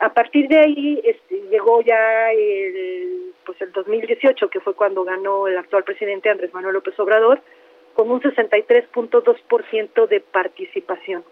A 0.00 0.12
partir 0.14 0.48
de 0.48 0.58
ahí 0.58 1.00
este, 1.04 1.42
llegó 1.50 1.82
ya 1.82 2.32
el, 2.32 3.34
pues 3.44 3.60
el 3.60 3.70
2018, 3.72 4.48
que 4.48 4.60
fue 4.60 4.74
cuando 4.74 5.04
ganó 5.04 5.46
el 5.46 5.58
actual 5.58 5.84
presidente 5.84 6.30
Andrés 6.30 6.54
Manuel 6.54 6.72
López 6.74 6.98
Obrador, 6.98 7.42
con 7.94 8.10
un 8.10 8.22
63.2% 8.22 10.08
de 10.08 10.20
participación. 10.20 11.22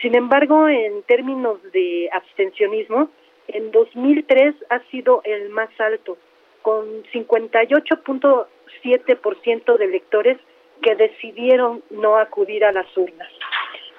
Sin 0.00 0.14
embargo, 0.14 0.68
en 0.68 1.02
términos 1.02 1.60
de 1.72 2.08
abstencionismo, 2.12 3.10
en 3.48 3.72
2003 3.72 4.54
ha 4.70 4.78
sido 4.90 5.20
el 5.24 5.50
más 5.50 5.68
alto, 5.78 6.16
con 6.62 7.02
58.7% 7.12 9.76
de 9.76 9.84
electores 9.84 10.38
que 10.80 10.94
decidieron 10.94 11.82
no 11.90 12.16
acudir 12.16 12.64
a 12.64 12.72
las 12.72 12.86
urnas. 12.96 13.28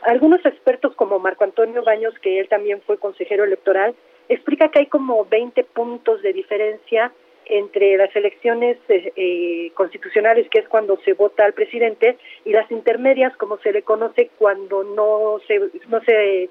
Algunos 0.04 0.46
expertos 0.46 0.96
como 0.96 1.20
Marco 1.20 1.44
Antonio 1.44 1.84
Baños, 1.84 2.14
que 2.22 2.40
él 2.40 2.48
también 2.48 2.82
fue 2.82 2.98
consejero 2.98 3.44
electoral, 3.44 3.96
explica 4.30 4.70
que 4.70 4.80
hay 4.80 4.86
como 4.86 5.26
20 5.26 5.64
puntos 5.66 6.22
de 6.22 6.34
diferencia 6.34 7.12
entre 7.46 7.98
las 7.98 8.16
elecciones 8.16 8.78
eh, 8.90 9.12
eh, 9.16 9.72
constitucionales, 9.74 10.48
que 10.50 10.60
es 10.60 10.68
cuando 10.68 10.98
se 11.04 11.14
vota 11.14 11.44
al 11.44 11.54
presidente, 11.54 12.18
y 12.46 12.52
las 12.52 12.70
intermedias, 12.72 13.36
como 13.38 13.58
se 13.58 13.72
le 13.72 13.82
conoce 13.82 14.30
cuando 14.38 14.84
no 14.84 15.40
se, 15.48 15.60
no 15.88 16.00
se 16.02 16.50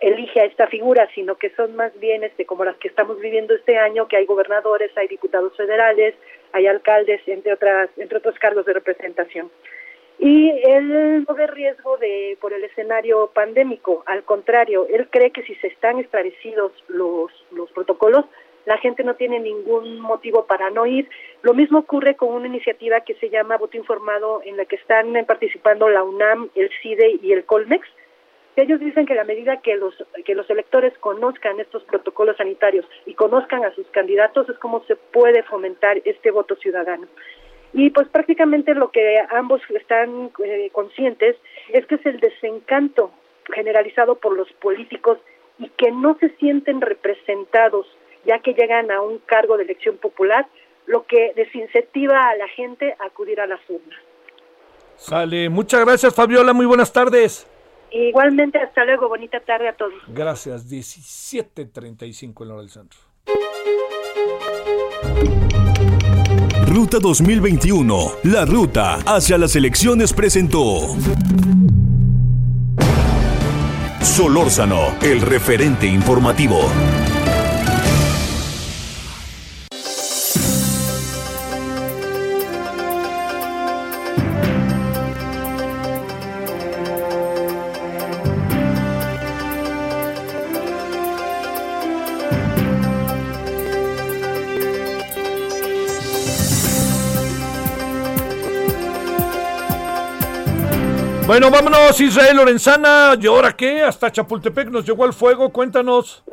elige 0.00 0.40
a 0.40 0.44
esta 0.44 0.66
figura, 0.66 1.08
sino 1.14 1.36
que 1.36 1.50
son 1.50 1.74
más 1.74 1.98
bien 1.98 2.22
este, 2.22 2.44
como 2.44 2.64
las 2.64 2.76
que 2.76 2.88
estamos 2.88 3.18
viviendo 3.18 3.54
este 3.54 3.78
año, 3.78 4.08
que 4.08 4.16
hay 4.16 4.26
gobernadores, 4.26 4.90
hay 4.96 5.08
diputados 5.08 5.56
federales, 5.56 6.14
hay 6.52 6.66
alcaldes, 6.66 7.20
entre, 7.26 7.54
otras, 7.54 7.90
entre 7.96 8.18
otros 8.18 8.38
cargos 8.38 8.66
de 8.66 8.74
representación. 8.74 9.50
Y 10.22 10.50
él 10.64 11.24
no 11.26 11.34
ve 11.34 11.46
riesgo 11.46 11.96
de 11.96 12.36
por 12.42 12.52
el 12.52 12.62
escenario 12.62 13.30
pandémico, 13.32 14.02
al 14.04 14.22
contrario, 14.22 14.86
él 14.90 15.08
cree 15.08 15.30
que 15.30 15.42
si 15.44 15.54
se 15.56 15.68
están 15.68 15.98
esclarecidos 15.98 16.72
los, 16.88 17.32
los 17.52 17.72
protocolos, 17.72 18.26
la 18.66 18.76
gente 18.76 19.02
no 19.02 19.14
tiene 19.14 19.40
ningún 19.40 19.98
motivo 19.98 20.44
para 20.44 20.68
no 20.68 20.84
ir. 20.84 21.08
Lo 21.40 21.54
mismo 21.54 21.78
ocurre 21.78 22.16
con 22.16 22.34
una 22.34 22.48
iniciativa 22.48 23.00
que 23.00 23.14
se 23.14 23.30
llama 23.30 23.56
Voto 23.56 23.78
Informado, 23.78 24.42
en 24.44 24.58
la 24.58 24.66
que 24.66 24.76
están 24.76 25.14
participando 25.26 25.88
la 25.88 26.02
UNAM, 26.02 26.50
el 26.54 26.70
CIDE 26.82 27.18
y 27.22 27.32
el 27.32 27.46
Colmex. 27.46 27.88
Ellos 28.56 28.78
dicen 28.78 29.06
que 29.06 29.14
la 29.14 29.24
medida 29.24 29.62
que 29.62 29.76
los, 29.76 29.94
que 30.26 30.34
los 30.34 30.50
electores 30.50 30.92
conozcan 30.98 31.60
estos 31.60 31.82
protocolos 31.84 32.36
sanitarios 32.36 32.84
y 33.06 33.14
conozcan 33.14 33.64
a 33.64 33.74
sus 33.74 33.86
candidatos 33.86 34.50
es 34.50 34.58
como 34.58 34.84
se 34.84 34.96
puede 34.96 35.42
fomentar 35.44 36.02
este 36.04 36.30
voto 36.30 36.56
ciudadano. 36.56 37.06
Y 37.72 37.90
pues 37.90 38.08
prácticamente 38.08 38.74
lo 38.74 38.90
que 38.90 39.16
ambos 39.30 39.60
están 39.70 40.30
eh, 40.44 40.70
conscientes 40.72 41.36
es 41.72 41.86
que 41.86 41.96
es 41.96 42.06
el 42.06 42.20
desencanto 42.20 43.12
generalizado 43.52 44.16
por 44.16 44.36
los 44.36 44.50
políticos 44.54 45.18
y 45.58 45.68
que 45.70 45.90
no 45.92 46.16
se 46.18 46.30
sienten 46.36 46.80
representados 46.80 47.86
ya 48.24 48.40
que 48.40 48.52
llegan 48.54 48.90
a 48.90 49.00
un 49.00 49.18
cargo 49.18 49.56
de 49.56 49.64
elección 49.64 49.96
popular, 49.96 50.46
lo 50.86 51.06
que 51.06 51.32
desincentiva 51.36 52.28
a 52.28 52.36
la 52.36 52.48
gente 52.48 52.94
a 52.98 53.06
acudir 53.06 53.40
a 53.40 53.46
las 53.46 53.60
urnas. 53.68 53.98
Sale, 54.96 55.48
muchas 55.48 55.84
gracias 55.84 56.14
Fabiola, 56.14 56.52
muy 56.52 56.66
buenas 56.66 56.92
tardes. 56.92 57.46
Igualmente, 57.90 58.58
hasta 58.58 58.84
luego, 58.84 59.08
bonita 59.08 59.40
tarde 59.40 59.68
a 59.68 59.72
todos. 59.72 59.94
Gracias, 60.08 60.70
17.35 60.70 62.44
en 62.44 62.50
hora 62.50 62.60
del 62.60 62.70
centro. 62.70 63.00
Ruta 66.80 66.98
2021, 66.98 68.10
la 68.22 68.46
ruta 68.46 69.00
hacia 69.04 69.36
las 69.36 69.54
elecciones 69.54 70.14
presentó. 70.14 70.96
Solórzano, 74.00 74.94
el 75.02 75.20
referente 75.20 75.86
informativo. 75.86 76.58
Bueno, 101.30 101.48
vámonos, 101.48 102.00
Israel 102.00 102.38
Lorenzana. 102.38 103.14
¿Y 103.16 103.28
ahora 103.28 103.52
qué? 103.52 103.82
Hasta 103.82 104.10
Chapultepec 104.10 104.68
nos 104.68 104.84
llegó 104.84 105.04
al 105.04 105.12
fuego. 105.12 105.52
Cuéntanos. 105.52 106.24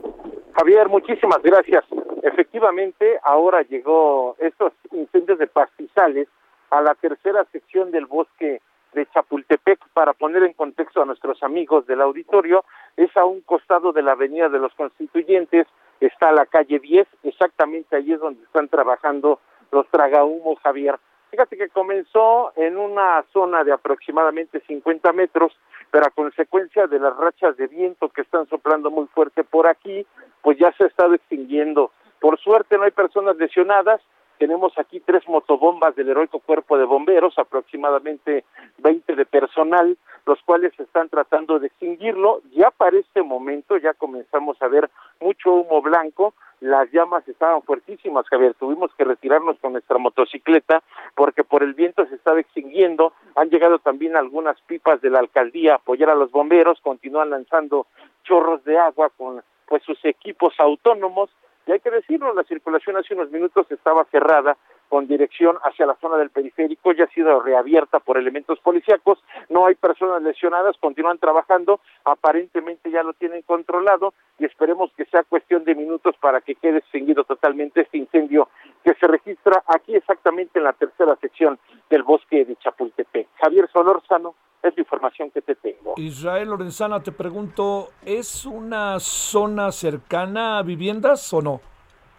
Javier, 0.56 0.90
muchísimas 0.90 1.40
gracias. 1.44 1.84
Efectivamente, 2.24 3.20
ahora 3.22 3.62
llegó 3.62 4.36
estos 4.40 4.74
incendios 4.92 5.38
de 5.38 5.46
pastizales 5.46 6.28
a 6.72 6.82
la 6.82 6.96
tercera 6.96 7.46
sección 7.52 7.92
del 7.92 8.08
bosque 8.08 8.60
de 8.94 9.06
Chapultepec. 9.14 9.78
Para 9.94 10.14
poner 10.14 10.42
en 10.42 10.54
contexto 10.54 11.04
a 11.04 11.06
nuestros 11.06 11.44
amigos 11.44 11.86
del 11.86 12.02
auditorio, 12.02 12.66
es 12.96 13.16
a 13.18 13.24
un 13.24 13.42
costado 13.42 13.92
de 13.94 14.02
la 14.02 14.14
Avenida 14.14 14.50
de 14.50 14.58
los 14.58 14.74
Constituyentes, 14.74 15.68
está 16.00 16.32
la 16.32 16.48
calle 16.48 16.80
10, 16.80 17.08
exactamente 17.22 17.96
allí 17.96 18.14
es 18.14 18.20
donde 18.20 18.44
están 18.44 18.68
trabajando 18.68 19.42
los 19.72 19.88
tragahumos, 19.90 20.58
Javier. 20.64 20.96
Fíjate 21.38 21.56
que 21.56 21.70
comenzó 21.70 22.52
en 22.56 22.78
una 22.78 23.24
zona 23.32 23.64
de 23.64 23.72
aproximadamente 23.72 24.60
50 24.62 25.14
metros, 25.14 25.56
pero 25.92 26.08
a 26.08 26.10
consecuencia 26.10 26.88
de 26.88 26.98
las 26.98 27.16
rachas 27.16 27.56
de 27.58 27.68
viento 27.68 28.10
que 28.10 28.22
están 28.22 28.48
soplando 28.48 28.90
muy 28.90 29.06
fuerte 29.06 29.44
por 29.44 29.68
aquí, 29.68 30.04
pues 30.42 30.58
ya 30.58 30.72
se 30.72 30.86
ha 30.86 30.88
estado 30.88 31.14
extinguiendo. 31.14 31.92
Por 32.20 32.40
suerte 32.40 32.76
no 32.80 32.86
hay 32.86 32.92
personas 32.92 33.38
lesionadas. 33.38 34.02
Tenemos 34.40 34.74
aquí 34.80 35.00
tres 35.00 35.28
motobombas 35.28 35.96
del 35.96 36.10
heroico 36.10 36.40
cuerpo 36.40 36.76
de 36.76 36.86
bomberos, 36.86 37.38
aproximadamente 37.38 38.44
20 38.80 39.16
de 39.16 39.26
personal, 39.28 39.96
los 40.26 40.42
cuales 40.42 40.74
están 40.80 41.08
tratando 41.08 41.60
de 41.60 41.68
extinguirlo. 41.68 42.42
Ya 42.52 42.72
para 42.72 42.98
este 42.98 43.22
momento 43.22 43.78
ya 43.78 43.94
comenzamos 43.94 44.60
a 44.60 44.68
ver 44.70 44.90
mucho 45.22 45.54
humo 45.54 45.84
blanco, 45.84 46.34
las 46.60 46.92
llamas 46.92 47.28
estaban 47.28 47.62
fuertísimas, 47.62 48.28
Javier, 48.28 48.56
tuvimos 48.56 48.92
que 48.96 49.04
retirarnos 49.04 49.60
con 49.60 49.74
nuestra 49.74 49.98
motocicleta 49.98 50.82
porque 51.16 51.44
por 51.44 51.62
el 51.62 51.74
viento 51.74 52.06
se 52.08 52.16
estaba 52.16 52.40
extinguiendo, 52.40 53.14
han 53.36 53.50
llegado 53.50 53.80
también 53.80 54.16
algunas 54.16 54.60
pipas 54.62 55.00
de 55.02 55.10
la 55.10 55.20
alcaldía 55.20 55.74
a 55.74 55.76
apoyar 55.76 56.10
a 56.10 56.16
los 56.16 56.32
bomberos, 56.32 56.82
continúan 56.82 57.30
lanzando 57.30 57.86
chorros 58.24 58.64
de 58.64 58.78
agua 58.78 59.12
con 59.16 59.44
pues 59.68 59.84
sus 59.84 60.04
equipos 60.06 60.54
autónomos. 60.60 61.30
Y 61.68 61.74
hay 61.74 61.80
que 61.80 61.92
decirlo, 61.92 62.34
la 62.34 62.44
circulación 62.44 62.98
hace 62.98 63.14
unos 63.14 63.30
minutos 63.30 63.70
estaba 63.70 64.06
cerrada 64.06 64.58
con 64.90 65.08
dirección 65.08 65.58
hacia 65.64 65.86
la 65.86 65.96
zona 65.96 66.18
del 66.18 66.30
periférico, 66.30 66.92
ya 66.94 67.06
ha 67.06 67.10
sido 67.10 67.42
reabierta 67.42 68.00
por 68.00 68.18
elementos 68.18 68.60
policíacos, 68.60 69.20
no 69.50 69.66
hay 69.66 69.76
personas 69.76 70.22
lesionadas, 70.22 70.78
continúan 70.80 71.18
trabajando, 71.18 71.80
aparentemente 72.06 72.92
ya 72.92 73.04
lo 73.04 73.14
tienen 73.14 73.42
controlado 73.42 74.14
y 74.40 74.46
esperemos 74.46 74.92
que 74.96 75.06
sea 75.06 75.24
cuestión 75.24 75.64
de 75.64 75.76
minutos 75.76 76.16
para 76.20 76.42
que 76.42 76.56
quede 76.56 76.80
extinguido 76.80 77.24
totalmente 77.24 77.82
este 77.82 77.98
incendio 77.98 78.50
que 78.84 78.94
se 78.96 79.08
registra 79.08 79.64
aquí 79.68 79.96
exactamente 79.96 80.60
en 80.60 80.66
la 80.66 80.74
tercera 80.74 81.16
sección 81.18 81.60
del 81.90 82.04
bosque 82.04 82.46
de 82.46 82.56
Chapultepec. 82.58 83.28
Javier 83.42 83.70
Solórzano, 83.72 84.36
es 84.64 84.76
la 84.76 84.82
información 84.82 85.32
que 85.32 85.42
te 85.42 85.56
tengo. 85.56 85.94
Israel 85.98 86.50
Lorenzana, 86.50 87.02
te 87.02 87.12
pregunto, 87.12 87.90
¿es 88.04 88.46
una 88.46 89.00
zona 89.00 89.72
cercana 89.72 90.60
a 90.60 90.64
viviendas 90.64 91.32
o 91.34 91.42
no? 91.42 91.62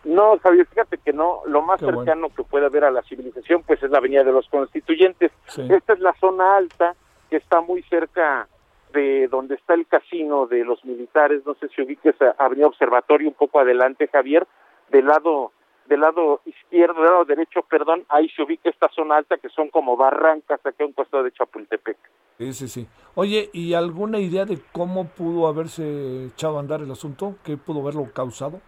No, 0.04 0.38
Javier, 0.38 0.66
fíjate 0.66 0.98
que 0.98 1.12
no. 1.12 1.42
Lo 1.46 1.62
más 1.62 1.80
cercano 1.80 2.28
que 2.34 2.44
puede 2.44 2.66
haber 2.66 2.84
a 2.84 2.90
la 2.90 3.02
civilización, 3.02 3.62
pues 3.62 3.82
es 3.82 3.90
la 3.90 3.98
Avenida 3.98 4.24
de 4.24 4.32
los 4.32 4.48
Constituyentes. 4.48 5.32
Esta 5.56 5.92
es 5.92 6.00
la 6.00 6.14
zona 6.20 6.56
alta 6.56 6.94
que 7.30 7.36
está 7.36 7.60
muy 7.60 7.82
cerca 7.84 8.48
de 8.92 9.28
donde 9.28 9.56
está 9.56 9.74
el 9.74 9.86
casino 9.86 10.46
de 10.46 10.64
los 10.64 10.84
militares. 10.84 11.44
No 11.44 11.54
sé 11.54 11.68
si 11.68 11.82
ubiques 11.82 12.14
a 12.22 12.34
Avenida 12.38 12.68
Observatorio 12.68 13.28
un 13.28 13.34
poco 13.34 13.60
adelante, 13.60 14.08
Javier, 14.08 14.46
del 14.90 15.06
lado 15.06 15.52
del 15.88 16.00
lado 16.00 16.42
izquierdo, 16.44 17.00
del 17.00 17.10
lado 17.10 17.24
derecho, 17.24 17.62
perdón, 17.62 18.04
ahí 18.10 18.28
se 18.28 18.42
ubica 18.42 18.68
esta 18.68 18.88
zona 18.90 19.16
alta 19.16 19.38
que 19.38 19.48
son 19.48 19.70
como 19.70 19.96
barrancas 19.96 20.60
aquí 20.64 20.82
a 20.82 20.86
un 20.86 20.92
costado 20.92 21.24
de 21.24 21.32
Chapultepec. 21.32 21.96
Sí, 22.36 22.52
sí, 22.52 22.68
sí. 22.68 22.86
Oye, 23.14 23.48
¿y 23.54 23.72
alguna 23.72 24.18
idea 24.18 24.44
de 24.44 24.58
cómo 24.72 25.08
pudo 25.08 25.48
haberse 25.48 26.26
echado 26.26 26.58
a 26.58 26.60
andar 26.60 26.82
el 26.82 26.90
asunto? 26.90 27.36
¿Qué 27.42 27.56
pudo 27.56 27.80
haberlo 27.80 28.06
causado? 28.12 28.60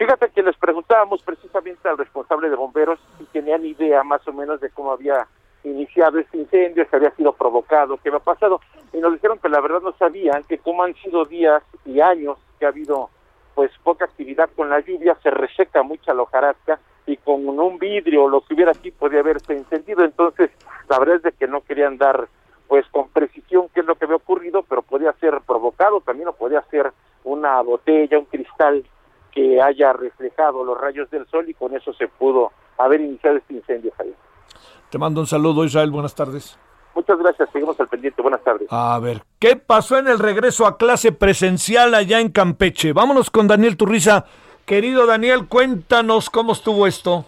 Fíjate 0.00 0.30
que 0.30 0.42
les 0.42 0.56
preguntábamos 0.56 1.22
precisamente 1.22 1.86
al 1.86 1.98
responsable 1.98 2.48
de 2.48 2.56
bomberos 2.56 2.98
si 3.18 3.24
tenían 3.26 3.66
idea 3.66 4.02
más 4.02 4.26
o 4.26 4.32
menos 4.32 4.58
de 4.58 4.70
cómo 4.70 4.92
había 4.92 5.26
iniciado 5.62 6.18
este 6.18 6.38
incendio, 6.38 6.86
si 6.88 6.96
había 6.96 7.10
sido 7.10 7.34
provocado, 7.34 7.98
qué 7.98 8.08
había 8.08 8.20
pasado. 8.20 8.62
Y 8.94 8.96
nos 8.96 9.12
dijeron 9.12 9.38
que 9.38 9.50
la 9.50 9.60
verdad 9.60 9.82
no 9.82 9.92
sabían, 9.98 10.42
que 10.44 10.56
como 10.56 10.84
han 10.84 10.94
sido 10.94 11.26
días 11.26 11.62
y 11.84 12.00
años 12.00 12.38
que 12.58 12.64
ha 12.64 12.68
habido 12.68 13.10
pues 13.54 13.70
poca 13.84 14.06
actividad 14.06 14.48
con 14.56 14.70
la 14.70 14.80
lluvia, 14.80 15.18
se 15.22 15.30
reseca 15.30 15.82
mucha 15.82 16.14
la 16.14 16.22
hojarasca 16.22 16.80
y 17.04 17.18
con 17.18 17.46
un 17.46 17.78
vidrio 17.78 18.24
o 18.24 18.28
lo 18.30 18.40
que 18.40 18.54
hubiera 18.54 18.70
aquí 18.70 18.92
podía 18.92 19.20
haberse 19.20 19.52
encendido. 19.52 20.02
Entonces, 20.02 20.50
la 20.88 20.98
verdad 20.98 21.26
es 21.26 21.34
que 21.34 21.46
no 21.46 21.60
querían 21.60 21.98
dar 21.98 22.26
pues 22.68 22.86
con 22.86 23.10
precisión 23.10 23.68
qué 23.74 23.80
es 23.80 23.86
lo 23.86 23.96
que 23.96 24.06
había 24.06 24.16
ocurrido, 24.16 24.62
pero 24.62 24.80
podía 24.80 25.12
ser 25.20 25.42
provocado 25.46 26.00
también 26.00 26.28
o 26.28 26.32
podía 26.32 26.62
ser 26.70 26.90
una 27.22 27.60
botella, 27.60 28.18
un 28.18 28.24
cristal 28.24 28.82
que 29.32 29.60
haya 29.60 29.92
reflejado 29.92 30.64
los 30.64 30.78
rayos 30.80 31.10
del 31.10 31.26
sol 31.26 31.48
y 31.48 31.54
con 31.54 31.74
eso 31.74 31.92
se 31.94 32.08
pudo 32.08 32.52
haber 32.78 33.00
iniciado 33.00 33.36
este 33.36 33.54
incendio, 33.54 33.92
Javier. 33.96 34.16
Te 34.90 34.98
mando 34.98 35.20
un 35.20 35.26
saludo, 35.26 35.64
Israel. 35.64 35.90
Buenas 35.90 36.14
tardes. 36.14 36.58
Muchas 36.94 37.18
gracias, 37.18 37.48
seguimos 37.52 37.78
al 37.78 37.88
pendiente. 37.88 38.20
Buenas 38.20 38.42
tardes. 38.42 38.66
A 38.70 38.98
ver, 38.98 39.22
¿qué 39.38 39.56
pasó 39.56 39.96
en 39.98 40.08
el 40.08 40.18
regreso 40.18 40.66
a 40.66 40.76
clase 40.76 41.12
presencial 41.12 41.94
allá 41.94 42.20
en 42.20 42.30
Campeche? 42.30 42.92
Vámonos 42.92 43.30
con 43.30 43.46
Daniel 43.46 43.76
Turriza. 43.76 44.24
Querido 44.66 45.06
Daniel, 45.06 45.46
cuéntanos 45.48 46.30
cómo 46.30 46.52
estuvo 46.52 46.86
esto. 46.86 47.24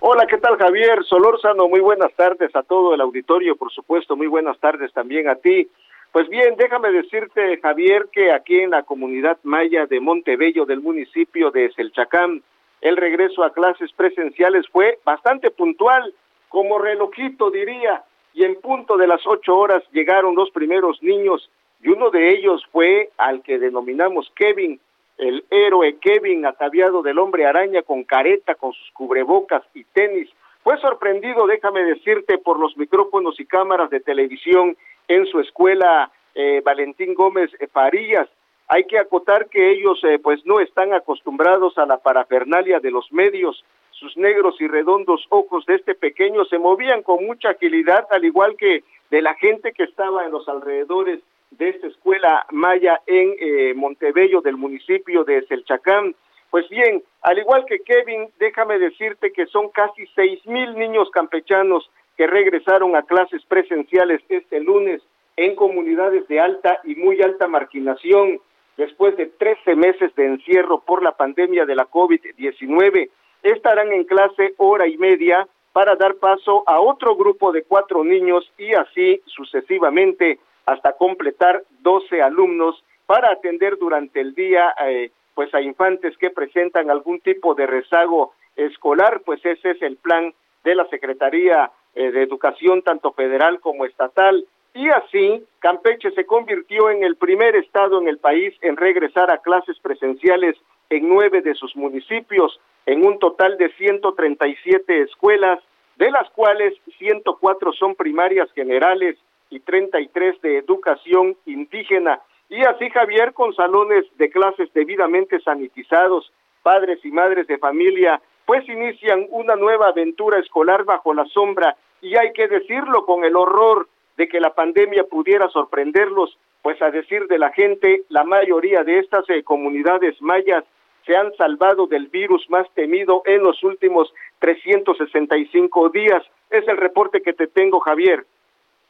Hola, 0.00 0.26
¿qué 0.26 0.38
tal 0.38 0.56
Javier? 0.56 1.04
Solórzano, 1.04 1.68
muy 1.68 1.80
buenas 1.80 2.12
tardes 2.14 2.54
a 2.54 2.62
todo 2.62 2.94
el 2.94 3.00
auditorio, 3.00 3.56
por 3.56 3.72
supuesto, 3.72 4.16
muy 4.16 4.28
buenas 4.28 4.56
tardes 4.60 4.92
también 4.92 5.28
a 5.28 5.34
ti. 5.34 5.68
Pues 6.12 6.28
bien, 6.28 6.56
déjame 6.56 6.90
decirte, 6.90 7.58
Javier, 7.60 8.08
que 8.10 8.32
aquí 8.32 8.60
en 8.60 8.70
la 8.70 8.82
comunidad 8.82 9.38
maya 9.42 9.86
de 9.86 10.00
Montebello 10.00 10.64
del 10.64 10.80
municipio 10.80 11.50
de 11.50 11.70
Selchacán, 11.72 12.42
el 12.80 12.96
regreso 12.96 13.44
a 13.44 13.52
clases 13.52 13.92
presenciales 13.92 14.66
fue 14.68 14.98
bastante 15.04 15.50
puntual, 15.50 16.14
como 16.48 16.78
relojito 16.78 17.50
diría, 17.50 18.04
y 18.32 18.44
en 18.44 18.60
punto 18.60 18.96
de 18.96 19.06
las 19.06 19.26
ocho 19.26 19.56
horas 19.56 19.82
llegaron 19.92 20.34
los 20.34 20.50
primeros 20.50 21.02
niños 21.02 21.50
y 21.82 21.90
uno 21.90 22.10
de 22.10 22.30
ellos 22.30 22.64
fue 22.72 23.10
al 23.18 23.42
que 23.42 23.58
denominamos 23.58 24.32
Kevin, 24.34 24.80
el 25.18 25.44
héroe 25.50 25.96
Kevin 26.00 26.46
ataviado 26.46 27.02
del 27.02 27.18
hombre 27.18 27.46
araña 27.46 27.82
con 27.82 28.04
careta, 28.04 28.54
con 28.54 28.72
sus 28.72 28.90
cubrebocas 28.92 29.62
y 29.74 29.84
tenis. 29.84 30.30
Fue 30.62 30.78
sorprendido, 30.80 31.46
déjame 31.46 31.82
decirte, 31.84 32.38
por 32.38 32.58
los 32.58 32.76
micrófonos 32.76 33.38
y 33.40 33.46
cámaras 33.46 33.90
de 33.90 34.00
televisión 34.00 34.76
en 35.08 35.26
su 35.26 35.40
escuela 35.40 36.10
eh, 36.34 36.62
Valentín 36.64 37.14
Gómez 37.14 37.50
Farías. 37.72 38.28
Hay 38.68 38.84
que 38.84 38.98
acotar 38.98 39.48
que 39.48 39.72
ellos 39.72 39.98
eh, 40.04 40.18
pues 40.22 40.44
no 40.44 40.60
están 40.60 40.92
acostumbrados 40.92 41.76
a 41.78 41.86
la 41.86 41.96
parafernalia 41.96 42.80
de 42.80 42.90
los 42.90 43.10
medios. 43.10 43.64
Sus 43.90 44.16
negros 44.16 44.60
y 44.60 44.68
redondos 44.68 45.26
ojos 45.30 45.64
de 45.66 45.76
este 45.76 45.94
pequeño 45.94 46.44
se 46.44 46.58
movían 46.58 47.02
con 47.02 47.24
mucha 47.24 47.50
agilidad, 47.50 48.06
al 48.10 48.24
igual 48.24 48.56
que 48.56 48.84
de 49.10 49.22
la 49.22 49.34
gente 49.34 49.72
que 49.72 49.84
estaba 49.84 50.24
en 50.24 50.30
los 50.30 50.48
alrededores 50.48 51.20
de 51.50 51.70
esta 51.70 51.86
escuela 51.86 52.46
maya 52.50 53.00
en 53.06 53.34
eh, 53.40 53.72
Montebello 53.74 54.42
del 54.42 54.58
municipio 54.58 55.24
de 55.24 55.46
Selchacán. 55.46 56.14
Pues 56.50 56.68
bien, 56.68 57.02
al 57.22 57.38
igual 57.38 57.64
que 57.66 57.80
Kevin, 57.80 58.28
déjame 58.38 58.78
decirte 58.78 59.32
que 59.32 59.46
son 59.46 59.70
casi 59.70 60.06
seis 60.14 60.44
mil 60.46 60.78
niños 60.78 61.10
campechanos 61.10 61.90
que 62.18 62.26
regresaron 62.26 62.96
a 62.96 63.02
clases 63.02 63.42
presenciales 63.46 64.20
este 64.28 64.58
lunes 64.58 65.00
en 65.36 65.54
comunidades 65.54 66.26
de 66.26 66.40
alta 66.40 66.80
y 66.82 66.96
muy 66.96 67.22
alta 67.22 67.46
marginación 67.46 68.40
después 68.76 69.16
de 69.16 69.26
13 69.26 69.76
meses 69.76 70.12
de 70.16 70.26
encierro 70.26 70.80
por 70.80 71.04
la 71.04 71.12
pandemia 71.12 71.64
de 71.64 71.76
la 71.76 71.86
COVID-19. 71.88 73.08
Estarán 73.44 73.92
en 73.92 74.02
clase 74.02 74.54
hora 74.56 74.88
y 74.88 74.98
media 74.98 75.46
para 75.72 75.94
dar 75.94 76.16
paso 76.16 76.64
a 76.66 76.80
otro 76.80 77.14
grupo 77.14 77.52
de 77.52 77.62
cuatro 77.62 78.02
niños 78.02 78.50
y 78.58 78.74
así 78.74 79.22
sucesivamente 79.26 80.40
hasta 80.66 80.94
completar 80.94 81.62
12 81.82 82.20
alumnos 82.20 82.82
para 83.06 83.30
atender 83.30 83.78
durante 83.78 84.20
el 84.20 84.34
día 84.34 84.74
eh, 84.84 85.12
pues 85.34 85.54
a 85.54 85.60
infantes 85.60 86.18
que 86.18 86.30
presentan 86.30 86.90
algún 86.90 87.20
tipo 87.20 87.54
de 87.54 87.68
rezago 87.68 88.32
escolar, 88.56 89.22
pues 89.24 89.44
ese 89.46 89.70
es 89.70 89.82
el 89.82 89.98
plan 89.98 90.34
de 90.64 90.74
la 90.74 90.88
Secretaría 90.88 91.70
eh, 91.98 92.12
de 92.12 92.22
Educación 92.22 92.82
tanto 92.82 93.10
federal 93.10 93.58
como 93.58 93.84
estatal. 93.84 94.46
Y 94.72 94.88
así, 94.88 95.44
Campeche 95.58 96.12
se 96.12 96.26
convirtió 96.26 96.90
en 96.90 97.02
el 97.02 97.16
primer 97.16 97.56
estado 97.56 98.00
en 98.00 98.06
el 98.06 98.18
país 98.18 98.54
en 98.62 98.76
regresar 98.76 99.32
a 99.32 99.38
clases 99.38 99.76
presenciales 99.80 100.54
en 100.90 101.08
nueve 101.08 101.42
de 101.42 101.56
sus 101.56 101.74
municipios, 101.74 102.60
en 102.86 103.04
un 103.04 103.18
total 103.18 103.58
de 103.58 103.72
137 103.72 105.00
escuelas, 105.00 105.58
de 105.96 106.12
las 106.12 106.30
cuales 106.30 106.72
104 106.98 107.72
son 107.72 107.96
primarias 107.96 108.48
generales 108.52 109.16
y 109.50 109.58
33 109.58 110.40
de 110.40 110.58
educación 110.58 111.36
indígena. 111.46 112.20
Y 112.48 112.64
así, 112.64 112.90
Javier, 112.90 113.32
con 113.32 113.52
salones 113.54 114.04
de 114.18 114.30
clases 114.30 114.72
debidamente 114.72 115.40
sanitizados, 115.40 116.32
padres 116.62 117.04
y 117.04 117.10
madres 117.10 117.48
de 117.48 117.58
familia, 117.58 118.22
pues 118.48 118.66
inician 118.66 119.26
una 119.28 119.56
nueva 119.56 119.88
aventura 119.88 120.38
escolar 120.38 120.84
bajo 120.84 121.12
la 121.12 121.26
sombra 121.26 121.76
y 122.00 122.16
hay 122.16 122.32
que 122.32 122.48
decirlo 122.48 123.04
con 123.04 123.22
el 123.24 123.36
horror 123.36 123.90
de 124.16 124.26
que 124.26 124.40
la 124.40 124.54
pandemia 124.54 125.04
pudiera 125.04 125.50
sorprenderlos, 125.50 126.38
pues 126.62 126.80
a 126.80 126.90
decir 126.90 127.26
de 127.26 127.38
la 127.38 127.52
gente, 127.52 128.04
la 128.08 128.24
mayoría 128.24 128.84
de 128.84 129.00
estas 129.00 129.28
eh, 129.28 129.42
comunidades 129.42 130.16
mayas 130.22 130.64
se 131.04 131.14
han 131.14 131.30
salvado 131.36 131.88
del 131.88 132.06
virus 132.06 132.48
más 132.48 132.66
temido 132.72 133.20
en 133.26 133.42
los 133.42 133.62
últimos 133.62 134.10
365 134.38 135.90
días. 135.90 136.22
Es 136.48 136.66
el 136.68 136.78
reporte 136.78 137.20
que 137.20 137.34
te 137.34 137.48
tengo, 137.48 137.80
Javier. 137.80 138.24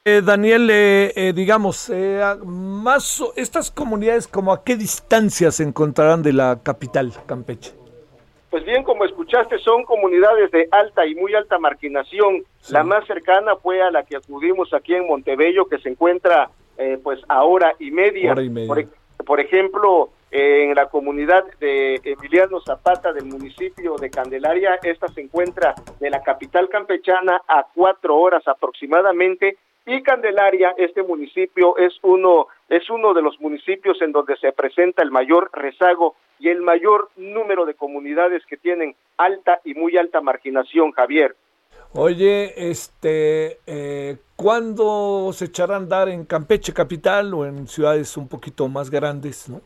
Eh, 0.05 0.22
Daniel, 0.24 0.70
eh, 0.70 1.12
eh, 1.16 1.32
digamos, 1.35 1.93
más 2.44 3.24
estas 3.35 3.72
comunidades, 3.72 4.28
como 4.28 4.52
a 4.52 4.62
qué 4.62 4.76
distancia 4.76 5.51
se 5.51 5.64
encontrarán 5.64 6.22
de 6.22 6.32
la 6.32 6.60
capital, 6.62 7.12
Campeche? 7.26 7.88
Pues 8.50 8.64
bien, 8.64 8.82
como 8.82 9.04
escuchaste, 9.04 9.58
son 9.58 9.84
comunidades 9.84 10.50
de 10.50 10.68
alta 10.70 11.06
y 11.06 11.14
muy 11.14 11.34
alta 11.34 11.58
marginación. 11.58 12.44
La 12.70 12.82
más 12.82 13.06
cercana 13.06 13.56
fue 13.56 13.82
a 13.82 13.90
la 13.90 14.04
que 14.04 14.16
acudimos 14.16 14.72
aquí 14.72 14.94
en 14.94 15.06
Montebello, 15.06 15.66
que 15.66 15.78
se 15.78 15.90
encuentra 15.90 16.50
pues 17.02 17.20
a 17.28 17.44
hora 17.44 17.74
y 17.78 17.90
media. 17.90 18.34
Por, 19.26 19.40
ejemplo, 19.40 20.10
en 20.30 20.74
la 20.74 20.86
comunidad 20.86 21.44
de 21.60 22.00
Emiliano 22.04 22.60
Zapata 22.60 23.12
del 23.12 23.26
municipio 23.26 23.96
de 23.96 24.08
Candelaria, 24.08 24.78
esta 24.82 25.08
se 25.08 25.20
encuentra 25.20 25.74
de 26.00 26.08
la 26.08 26.22
capital 26.22 26.68
campechana 26.70 27.42
a 27.46 27.66
cuatro 27.74 28.16
horas 28.16 28.46
aproximadamente 28.46 29.58
y 29.89 30.02
Candelaria, 30.02 30.74
este 30.77 31.02
municipio 31.02 31.78
es 31.78 31.94
uno, 32.02 32.48
es 32.69 32.89
uno 32.90 33.15
de 33.15 33.23
los 33.23 33.40
municipios 33.40 34.01
en 34.02 34.12
donde 34.12 34.36
se 34.36 34.52
presenta 34.52 35.02
el 35.02 35.10
mayor 35.10 35.51
rezago 35.52 36.15
y 36.39 36.51
el 36.51 36.60
mayor 36.60 37.09
número 37.16 37.65
de 37.65 37.73
comunidades 37.73 38.44
que 38.44 38.59
tienen 38.59 38.94
alta 39.16 39.60
y 39.65 39.73
muy 39.73 39.97
alta 39.97 40.20
marginación, 40.20 40.93
Javier. 40.93 41.35
Oye, 41.94 42.70
este, 42.70 43.60
eh, 43.66 44.19
¿cuándo 44.36 45.31
se 45.32 45.47
echarán 45.47 45.73
a 45.73 45.77
andar 45.77 46.09
en 46.10 46.27
Campeche 46.27 46.74
capital 46.74 47.32
o 47.32 47.47
en 47.47 47.66
ciudades 47.66 48.15
un 48.19 48.28
poquito 48.28 48.69
más 48.69 48.90
grandes, 48.90 49.48
no? 49.48 49.62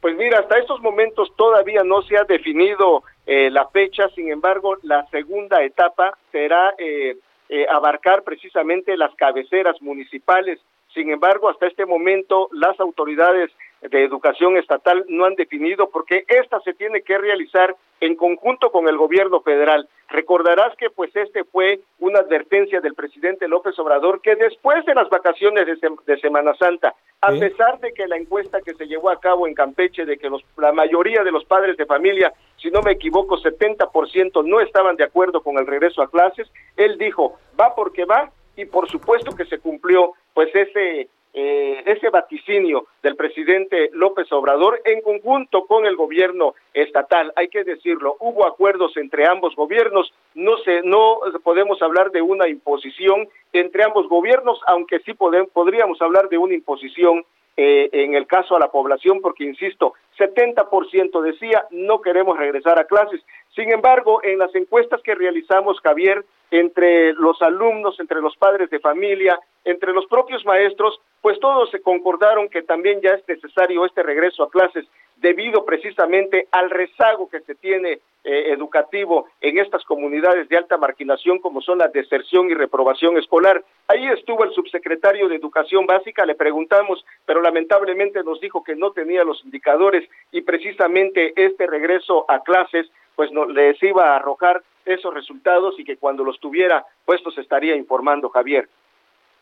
Pues 0.00 0.16
mira, 0.16 0.40
hasta 0.40 0.58
estos 0.58 0.82
momentos 0.82 1.32
todavía 1.36 1.84
no 1.84 2.02
se 2.02 2.18
ha 2.18 2.24
definido 2.24 3.04
eh, 3.26 3.48
la 3.48 3.68
fecha, 3.68 4.08
sin 4.08 4.28
embargo, 4.28 4.76
la 4.82 5.06
segunda 5.06 5.62
etapa 5.62 6.18
será 6.32 6.74
eh, 6.78 7.16
eh, 7.48 7.66
abarcar 7.70 8.22
precisamente 8.22 8.96
las 8.96 9.14
cabeceras 9.16 9.80
municipales. 9.82 10.60
Sin 10.94 11.10
embargo, 11.10 11.48
hasta 11.48 11.66
este 11.66 11.86
momento 11.86 12.48
las 12.52 12.78
autoridades 12.78 13.50
de 13.82 14.04
educación 14.04 14.56
estatal 14.56 15.04
no 15.08 15.24
han 15.24 15.34
definido 15.34 15.90
porque 15.90 16.24
esta 16.28 16.60
se 16.60 16.72
tiene 16.72 17.02
que 17.02 17.18
realizar 17.18 17.76
en 18.00 18.14
conjunto 18.16 18.70
con 18.70 18.88
el 18.88 18.96
gobierno 18.96 19.40
federal. 19.40 19.88
Recordarás 20.08 20.76
que 20.76 20.90
pues 20.90 21.14
este 21.16 21.44
fue 21.44 21.80
una 21.98 22.20
advertencia 22.20 22.80
del 22.80 22.94
presidente 22.94 23.48
López 23.48 23.78
Obrador 23.78 24.20
que 24.20 24.36
después 24.36 24.84
de 24.86 24.94
las 24.94 25.08
vacaciones 25.08 25.66
de, 25.66 26.18
Semana 26.18 26.54
Santa, 26.54 26.94
a 27.20 27.32
pesar 27.32 27.80
de 27.80 27.92
que 27.92 28.06
la 28.06 28.16
encuesta 28.16 28.60
que 28.60 28.74
se 28.74 28.86
llevó 28.86 29.10
a 29.10 29.20
cabo 29.20 29.46
en 29.46 29.54
Campeche 29.54 30.04
de 30.04 30.16
que 30.16 30.30
los, 30.30 30.44
la 30.56 30.72
mayoría 30.72 31.24
de 31.24 31.32
los 31.32 31.44
padres 31.44 31.76
de 31.76 31.86
familia, 31.86 32.32
si 32.56 32.70
no 32.70 32.82
me 32.82 32.92
equivoco, 32.92 33.36
70% 33.36 34.44
no 34.44 34.60
estaban 34.60 34.96
de 34.96 35.04
acuerdo 35.04 35.42
con 35.42 35.58
el 35.58 35.66
regreso 35.66 36.02
a 36.02 36.10
clases, 36.10 36.50
él 36.76 36.96
dijo, 36.98 37.38
va 37.58 37.74
porque 37.74 38.04
va 38.04 38.30
y 38.56 38.64
por 38.66 38.88
supuesto 38.90 39.34
que 39.34 39.44
se 39.46 39.58
cumplió 39.58 40.12
pues 40.32 40.54
ese 40.54 41.08
eh, 41.36 41.82
ese 41.86 42.10
vaticinio 42.10 42.86
del 43.02 43.16
presidente 43.16 43.90
López 43.92 44.30
Obrador 44.30 44.80
en 44.84 45.00
conjunto 45.00 45.66
con 45.66 45.84
el 45.84 45.96
gobierno 45.96 46.54
estatal. 46.72 47.32
Hay 47.34 47.48
que 47.48 47.64
decirlo, 47.64 48.16
hubo 48.20 48.46
acuerdos 48.46 48.96
entre 48.96 49.26
ambos 49.26 49.56
gobiernos, 49.56 50.14
no 50.36 50.56
se, 50.58 50.82
no 50.82 51.18
podemos 51.42 51.82
hablar 51.82 52.12
de 52.12 52.22
una 52.22 52.48
imposición 52.48 53.26
entre 53.52 53.82
ambos 53.82 54.08
gobiernos, 54.08 54.60
aunque 54.68 55.00
sí 55.00 55.12
podríamos 55.14 56.00
hablar 56.00 56.28
de 56.28 56.38
una 56.38 56.54
imposición 56.54 57.24
eh, 57.56 57.88
en 57.92 58.14
el 58.14 58.28
caso 58.28 58.54
a 58.54 58.60
la 58.60 58.70
población, 58.70 59.20
porque 59.20 59.42
insisto, 59.42 59.94
70% 60.16 61.20
decía 61.20 61.66
no 61.70 62.00
queremos 62.00 62.38
regresar 62.38 62.78
a 62.78 62.84
clases. 62.84 63.20
Sin 63.54 63.70
embargo, 63.72 64.20
en 64.22 64.38
las 64.38 64.54
encuestas 64.54 65.00
que 65.02 65.14
realizamos, 65.14 65.80
Javier, 65.80 66.24
entre 66.50 67.12
los 67.14 67.40
alumnos, 67.42 67.98
entre 68.00 68.20
los 68.20 68.36
padres 68.36 68.68
de 68.70 68.80
familia, 68.80 69.38
entre 69.64 69.92
los 69.92 70.06
propios 70.06 70.44
maestros, 70.44 71.00
pues 71.20 71.38
todos 71.40 71.70
se 71.70 71.80
concordaron 71.80 72.48
que 72.48 72.62
también 72.62 73.00
ya 73.00 73.10
es 73.10 73.26
necesario 73.26 73.86
este 73.86 74.02
regreso 74.02 74.42
a 74.42 74.50
clases 74.50 74.86
debido 75.16 75.64
precisamente 75.64 76.48
al 76.50 76.70
rezago 76.70 77.28
que 77.28 77.40
se 77.40 77.54
tiene 77.54 78.00
eh, 78.24 78.52
educativo 78.52 79.26
en 79.40 79.58
estas 79.58 79.84
comunidades 79.84 80.48
de 80.48 80.56
alta 80.56 80.76
marginación 80.76 81.38
como 81.38 81.60
son 81.60 81.78
la 81.78 81.88
deserción 81.88 82.50
y 82.50 82.54
reprobación 82.54 83.16
escolar. 83.16 83.64
Ahí 83.86 84.06
estuvo 84.08 84.44
el 84.44 84.52
subsecretario 84.52 85.28
de 85.28 85.36
Educación 85.36 85.86
Básica, 85.86 86.26
le 86.26 86.34
preguntamos, 86.34 87.04
pero 87.26 87.40
lamentablemente 87.40 88.22
nos 88.24 88.40
dijo 88.40 88.64
que 88.64 88.76
no 88.76 88.92
tenía 88.92 89.24
los 89.24 89.44
indicadores 89.44 90.08
y 90.32 90.42
precisamente 90.42 91.32
este 91.36 91.66
regreso 91.66 92.24
a 92.28 92.42
clases 92.42 92.90
pues 93.16 93.30
no, 93.32 93.46
les 93.46 93.82
iba 93.82 94.12
a 94.12 94.16
arrojar 94.16 94.62
esos 94.84 95.12
resultados 95.14 95.74
y 95.78 95.84
que 95.84 95.96
cuando 95.96 96.24
los 96.24 96.38
tuviera 96.40 96.84
puestos 97.04 97.36
estaría 97.38 97.76
informando 97.76 98.28
Javier. 98.28 98.68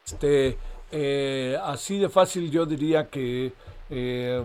Este, 0.05 0.57
eh, 0.91 1.57
así 1.63 1.99
de 1.99 2.09
fácil 2.09 2.51
yo 2.51 2.67
diría 2.67 3.09
que 3.09 3.53
eh, 3.91 4.45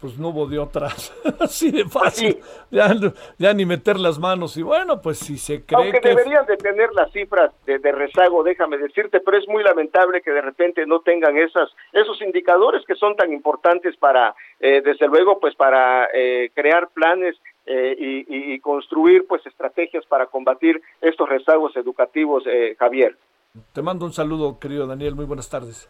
pues 0.00 0.18
no 0.18 0.28
hubo 0.28 0.46
de 0.46 0.58
otras. 0.58 1.12
Así 1.40 1.70
de 1.70 1.84
fácil. 1.84 2.38
Ya, 2.70 2.88
ya, 3.38 3.52
ni 3.52 3.66
meter 3.66 3.98
las 3.98 4.18
manos. 4.18 4.56
Y 4.56 4.62
bueno, 4.62 5.00
pues 5.02 5.18
si 5.18 5.38
se 5.38 5.64
cree 5.64 5.90
Aunque 5.92 6.00
deberían 6.00 6.46
de 6.46 6.56
tener 6.56 6.90
las 6.94 7.10
cifras 7.12 7.50
de, 7.66 7.78
rezago, 7.92 8.42
déjame 8.42 8.78
decirte, 8.78 9.20
pero 9.20 9.38
es 9.38 9.48
muy 9.48 9.62
lamentable 9.64 10.20
que 10.20 10.30
de 10.30 10.40
repente 10.40 10.86
no 10.86 11.00
tengan 11.00 11.36
esas, 11.36 11.70
esos 11.92 12.20
indicadores 12.22 12.84
que 12.86 12.94
son 12.94 13.16
tan 13.16 13.32
importantes 13.32 13.96
para, 13.96 14.34
eh, 14.60 14.82
desde 14.84 15.08
luego, 15.08 15.40
pues 15.40 15.54
para 15.56 16.08
eh, 16.14 16.50
crear 16.54 16.88
planes 16.88 17.36
eh, 17.68 17.96
y, 17.98 18.54
y, 18.54 18.60
construir 18.60 19.26
pues 19.28 19.44
estrategias 19.46 20.04
para 20.06 20.26
combatir 20.26 20.80
estos 21.00 21.28
rezagos 21.28 21.76
educativos, 21.76 22.44
Javier. 22.78 23.16
Te 23.72 23.82
mando 23.82 24.06
un 24.06 24.12
saludo, 24.12 24.58
querido 24.58 24.86
Daniel. 24.86 25.14
Muy 25.14 25.26
buenas 25.26 25.48
tardes. 25.48 25.88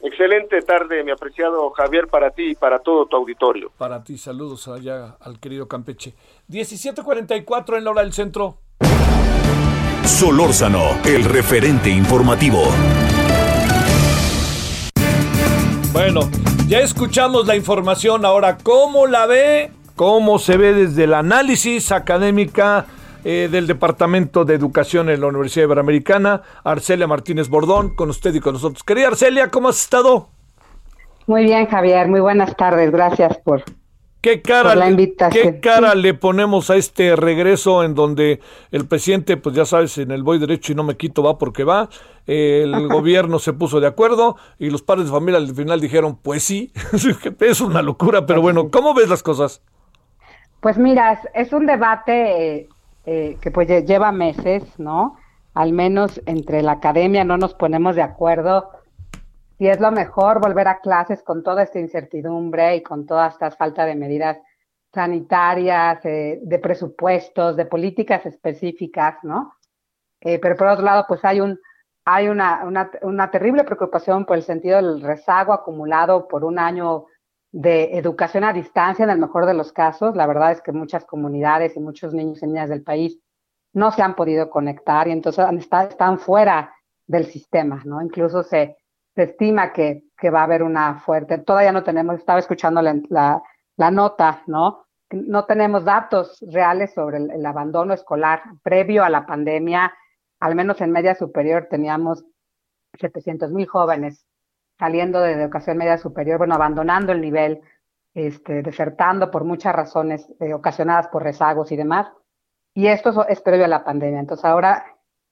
Excelente 0.00 0.60
tarde, 0.62 1.02
mi 1.02 1.10
apreciado 1.10 1.70
Javier, 1.70 2.06
para 2.08 2.30
ti 2.30 2.50
y 2.50 2.54
para 2.54 2.80
todo 2.80 3.06
tu 3.06 3.16
auditorio. 3.16 3.72
Para 3.78 4.04
ti, 4.04 4.18
saludos 4.18 4.68
allá 4.68 5.16
al 5.20 5.40
querido 5.40 5.68
Campeche. 5.68 6.14
17:44 6.48 7.78
en 7.78 7.84
la 7.84 7.90
hora 7.90 8.02
del 8.02 8.12
centro. 8.12 8.58
Solórzano, 10.04 11.02
el 11.04 11.24
referente 11.24 11.88
informativo. 11.90 12.62
Bueno, 15.92 16.20
ya 16.68 16.80
escuchamos 16.80 17.46
la 17.46 17.56
información. 17.56 18.24
Ahora, 18.24 18.58
¿cómo 18.58 19.06
la 19.06 19.26
ve? 19.26 19.70
¿Cómo 19.96 20.38
se 20.38 20.56
ve 20.56 20.74
desde 20.74 21.04
el 21.04 21.14
análisis 21.14 21.90
académica? 21.90 22.86
Eh, 23.24 23.48
del 23.50 23.66
Departamento 23.66 24.44
de 24.44 24.54
Educación 24.54 25.10
en 25.10 25.20
la 25.20 25.26
Universidad 25.26 25.64
Iberoamericana, 25.64 26.42
Arcelia 26.62 27.08
Martínez 27.08 27.48
Bordón, 27.48 27.96
con 27.96 28.08
usted 28.08 28.32
y 28.32 28.38
con 28.38 28.52
nosotros. 28.52 28.84
Querida 28.84 29.08
Arcelia, 29.08 29.50
¿cómo 29.50 29.68
has 29.68 29.80
estado? 29.80 30.28
Muy 31.26 31.42
bien, 31.42 31.66
Javier, 31.66 32.06
muy 32.06 32.20
buenas 32.20 32.56
tardes, 32.56 32.92
gracias 32.92 33.36
por, 33.38 33.64
¿Qué 34.26 34.42
cara, 34.42 34.74
la 34.74 34.90
invitación. 34.90 35.54
¿Qué 35.54 35.60
cara 35.60 35.94
le 35.94 36.12
ponemos 36.12 36.70
a 36.70 36.76
este 36.76 37.14
regreso 37.14 37.84
en 37.84 37.94
donde 37.94 38.40
el 38.72 38.86
presidente, 38.86 39.36
pues 39.36 39.54
ya 39.54 39.64
sabes, 39.64 39.98
en 39.98 40.10
el 40.10 40.24
voy 40.24 40.38
derecho 40.38 40.72
y 40.72 40.74
no 40.74 40.82
me 40.82 40.96
quito, 40.96 41.22
va 41.22 41.38
porque 41.38 41.62
va? 41.62 41.88
El 42.26 42.88
gobierno 42.88 43.38
se 43.38 43.52
puso 43.52 43.78
de 43.78 43.86
acuerdo 43.86 44.36
y 44.58 44.70
los 44.70 44.82
padres 44.82 45.06
de 45.06 45.12
familia 45.12 45.38
al 45.38 45.54
final 45.54 45.80
dijeron, 45.80 46.18
pues 46.20 46.42
sí, 46.42 46.72
es 47.40 47.60
una 47.60 47.82
locura, 47.82 48.26
pero 48.26 48.40
bueno, 48.42 48.68
¿cómo 48.70 48.94
ves 48.94 49.08
las 49.08 49.22
cosas? 49.22 49.62
Pues 50.66 50.78
mira, 50.78 51.20
es 51.32 51.52
un 51.52 51.64
debate 51.64 52.68
eh, 53.04 53.38
que 53.40 53.50
pues 53.52 53.68
lleva 53.86 54.10
meses, 54.10 54.64
¿no? 54.80 55.16
Al 55.54 55.72
menos 55.72 56.20
entre 56.26 56.60
la 56.60 56.72
academia 56.72 57.22
no 57.22 57.36
nos 57.36 57.54
ponemos 57.54 57.94
de 57.94 58.02
acuerdo 58.02 58.72
si 59.56 59.68
es 59.68 59.78
lo 59.78 59.92
mejor 59.92 60.40
volver 60.40 60.66
a 60.66 60.80
clases 60.80 61.22
con 61.22 61.44
toda 61.44 61.62
esta 61.62 61.78
incertidumbre 61.78 62.74
y 62.74 62.82
con 62.82 63.06
toda 63.06 63.28
esta 63.28 63.52
falta 63.52 63.84
de 63.84 63.94
medidas 63.94 64.38
sanitarias, 64.92 66.04
eh, 66.04 66.40
de 66.42 66.58
presupuestos, 66.58 67.54
de 67.54 67.66
políticas 67.66 68.26
específicas, 68.26 69.22
¿no? 69.22 69.54
Eh, 70.20 70.40
pero 70.40 70.56
por 70.56 70.66
otro 70.66 70.84
lado, 70.84 71.04
pues 71.06 71.24
hay 71.24 71.40
un 71.40 71.60
hay 72.04 72.26
una, 72.26 72.64
una, 73.02 73.30
terrible 73.30 73.62
preocupación 73.62 74.24
por 74.26 74.36
el 74.36 74.42
sentido 74.42 74.82
del 74.82 75.00
rezago 75.00 75.52
acumulado 75.52 76.26
por 76.26 76.42
un 76.42 76.58
año 76.58 77.06
de 77.56 77.96
educación 77.96 78.44
a 78.44 78.52
distancia 78.52 79.02
en 79.02 79.08
el 79.08 79.18
mejor 79.18 79.46
de 79.46 79.54
los 79.54 79.72
casos. 79.72 80.14
La 80.14 80.26
verdad 80.26 80.52
es 80.52 80.60
que 80.60 80.72
muchas 80.72 81.06
comunidades 81.06 81.74
y 81.74 81.80
muchos 81.80 82.12
niños 82.12 82.42
y 82.42 82.46
niñas 82.46 82.68
del 82.68 82.82
país 82.82 83.18
no 83.72 83.90
se 83.92 84.02
han 84.02 84.14
podido 84.14 84.50
conectar 84.50 85.08
y 85.08 85.12
entonces 85.12 85.46
están 85.58 86.18
fuera 86.18 86.74
del 87.06 87.24
sistema, 87.24 87.80
¿no? 87.86 88.02
Incluso 88.02 88.42
se, 88.42 88.76
se 89.14 89.22
estima 89.22 89.72
que, 89.72 90.04
que, 90.18 90.28
va 90.28 90.40
a 90.40 90.44
haber 90.44 90.62
una 90.62 91.00
fuerte, 91.00 91.38
todavía 91.38 91.72
no 91.72 91.82
tenemos, 91.82 92.16
estaba 92.16 92.40
escuchando 92.40 92.82
la, 92.82 93.00
la, 93.08 93.90
nota, 93.90 94.42
¿no? 94.46 94.84
No 95.10 95.46
tenemos 95.46 95.82
datos 95.84 96.44
reales 96.52 96.92
sobre 96.92 97.16
el, 97.16 97.30
el 97.30 97.46
abandono 97.46 97.94
escolar 97.94 98.42
previo 98.62 99.02
a 99.02 99.08
la 99.08 99.24
pandemia, 99.24 99.94
al 100.40 100.54
menos 100.54 100.82
en 100.82 100.92
media 100.92 101.14
superior 101.14 101.68
teníamos 101.70 102.22
700 103.00 103.50
mil 103.50 103.66
jóvenes 103.66 104.25
saliendo 104.78 105.20
de 105.20 105.32
educación 105.32 105.78
media 105.78 105.98
superior, 105.98 106.38
bueno, 106.38 106.54
abandonando 106.54 107.12
el 107.12 107.20
nivel, 107.20 107.60
este, 108.14 108.62
desertando 108.62 109.30
por 109.30 109.44
muchas 109.44 109.74
razones 109.74 110.26
eh, 110.40 110.54
ocasionadas 110.54 111.08
por 111.08 111.22
rezagos 111.22 111.72
y 111.72 111.76
demás. 111.76 112.08
Y 112.74 112.88
esto 112.88 113.26
es 113.26 113.40
previo 113.40 113.64
a 113.64 113.68
la 113.68 113.84
pandemia. 113.84 114.20
Entonces 114.20 114.44
ahora 114.44 114.84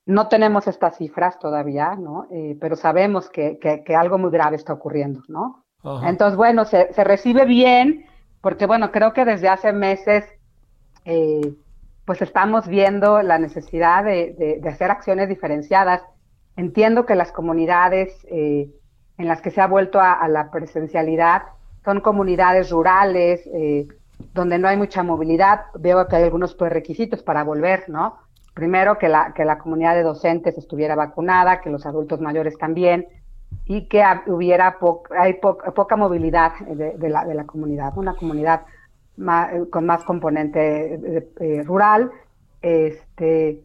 no 0.06 0.28
tenemos 0.28 0.66
estas 0.66 0.96
cifras 0.96 1.38
todavía, 1.38 1.94
¿no? 1.96 2.26
Eh, 2.30 2.56
pero 2.60 2.76
sabemos 2.76 3.30
que, 3.30 3.58
que, 3.58 3.96
algo 3.96 4.18
muy 4.18 4.30
grave 4.30 4.56
está 4.56 4.72
ocurriendo, 4.72 5.22
¿no? 5.28 5.64
Entonces, 6.06 6.36
bueno, 6.36 6.64
se, 6.64 6.94
se, 6.94 7.04
recibe 7.04 7.44
bien, 7.44 8.06
porque 8.40 8.64
bueno, 8.64 8.90
creo 8.90 9.12
que 9.12 9.26
desde 9.26 9.50
hace 9.50 9.70
meses, 9.74 10.24
eh, 11.04 11.54
pues 12.06 12.22
estamos 12.22 12.66
viendo 12.66 13.20
la 13.22 13.38
necesidad 13.38 14.02
de, 14.02 14.58
de, 14.62 14.68
hacer 14.68 14.90
acciones 14.90 15.28
diferenciadas. 15.28 16.02
Entiendo 16.56 17.04
que 17.04 17.14
las 17.14 17.32
comunidades 17.32 18.26
eh, 18.30 18.70
en 19.18 19.28
las 19.28 19.40
que 19.40 19.50
se 19.50 19.60
ha 19.60 19.66
vuelto 19.66 20.00
a, 20.00 20.26
la 20.28 20.50
presencialidad 20.50 21.42
son 21.84 22.00
comunidades 22.00 22.70
rurales, 22.70 23.46
eh, 23.52 23.86
donde 24.32 24.58
no 24.58 24.68
hay 24.68 24.76
mucha 24.76 25.02
movilidad. 25.02 25.62
Veo 25.78 26.06
que 26.08 26.16
hay 26.16 26.24
algunos 26.24 26.56
requisitos 26.58 27.22
para 27.22 27.44
volver, 27.44 27.84
¿no? 27.88 28.18
Primero, 28.54 28.98
que 28.98 29.08
la, 29.08 29.32
que 29.34 29.44
la 29.44 29.58
comunidad 29.58 29.94
de 29.94 30.02
docentes 30.02 30.56
estuviera 30.56 30.94
vacunada, 30.94 31.60
que 31.60 31.70
los 31.70 31.86
adultos 31.86 32.20
mayores 32.20 32.56
también, 32.56 33.06
y 33.66 33.88
que 33.88 34.04
hubiera 34.26 34.78
hay 35.18 35.34
poca 35.34 35.96
movilidad 35.96 36.52
de, 36.66 37.08
la, 37.08 37.24
de 37.24 37.34
la 37.34 37.44
comunidad, 37.44 37.96
una 37.96 38.14
comunidad 38.14 38.62
con 39.70 39.86
más 39.86 40.04
componente 40.04 40.94
eh, 40.94 41.28
eh, 41.40 41.62
rural, 41.64 42.10
este, 42.62 43.60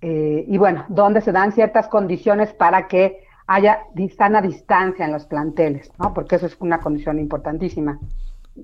y 0.00 0.56
bueno, 0.58 0.84
donde 0.88 1.20
se 1.20 1.32
dan 1.32 1.52
ciertas 1.52 1.88
condiciones 1.88 2.52
para 2.52 2.86
que 2.86 3.27
haya 3.48 3.80
sana 4.16 4.42
distancia 4.42 5.06
en 5.06 5.12
los 5.12 5.24
planteles, 5.24 5.90
¿no? 5.98 6.12
Porque 6.12 6.36
eso 6.36 6.46
es 6.46 6.56
una 6.60 6.80
condición 6.80 7.18
importantísima. 7.18 7.98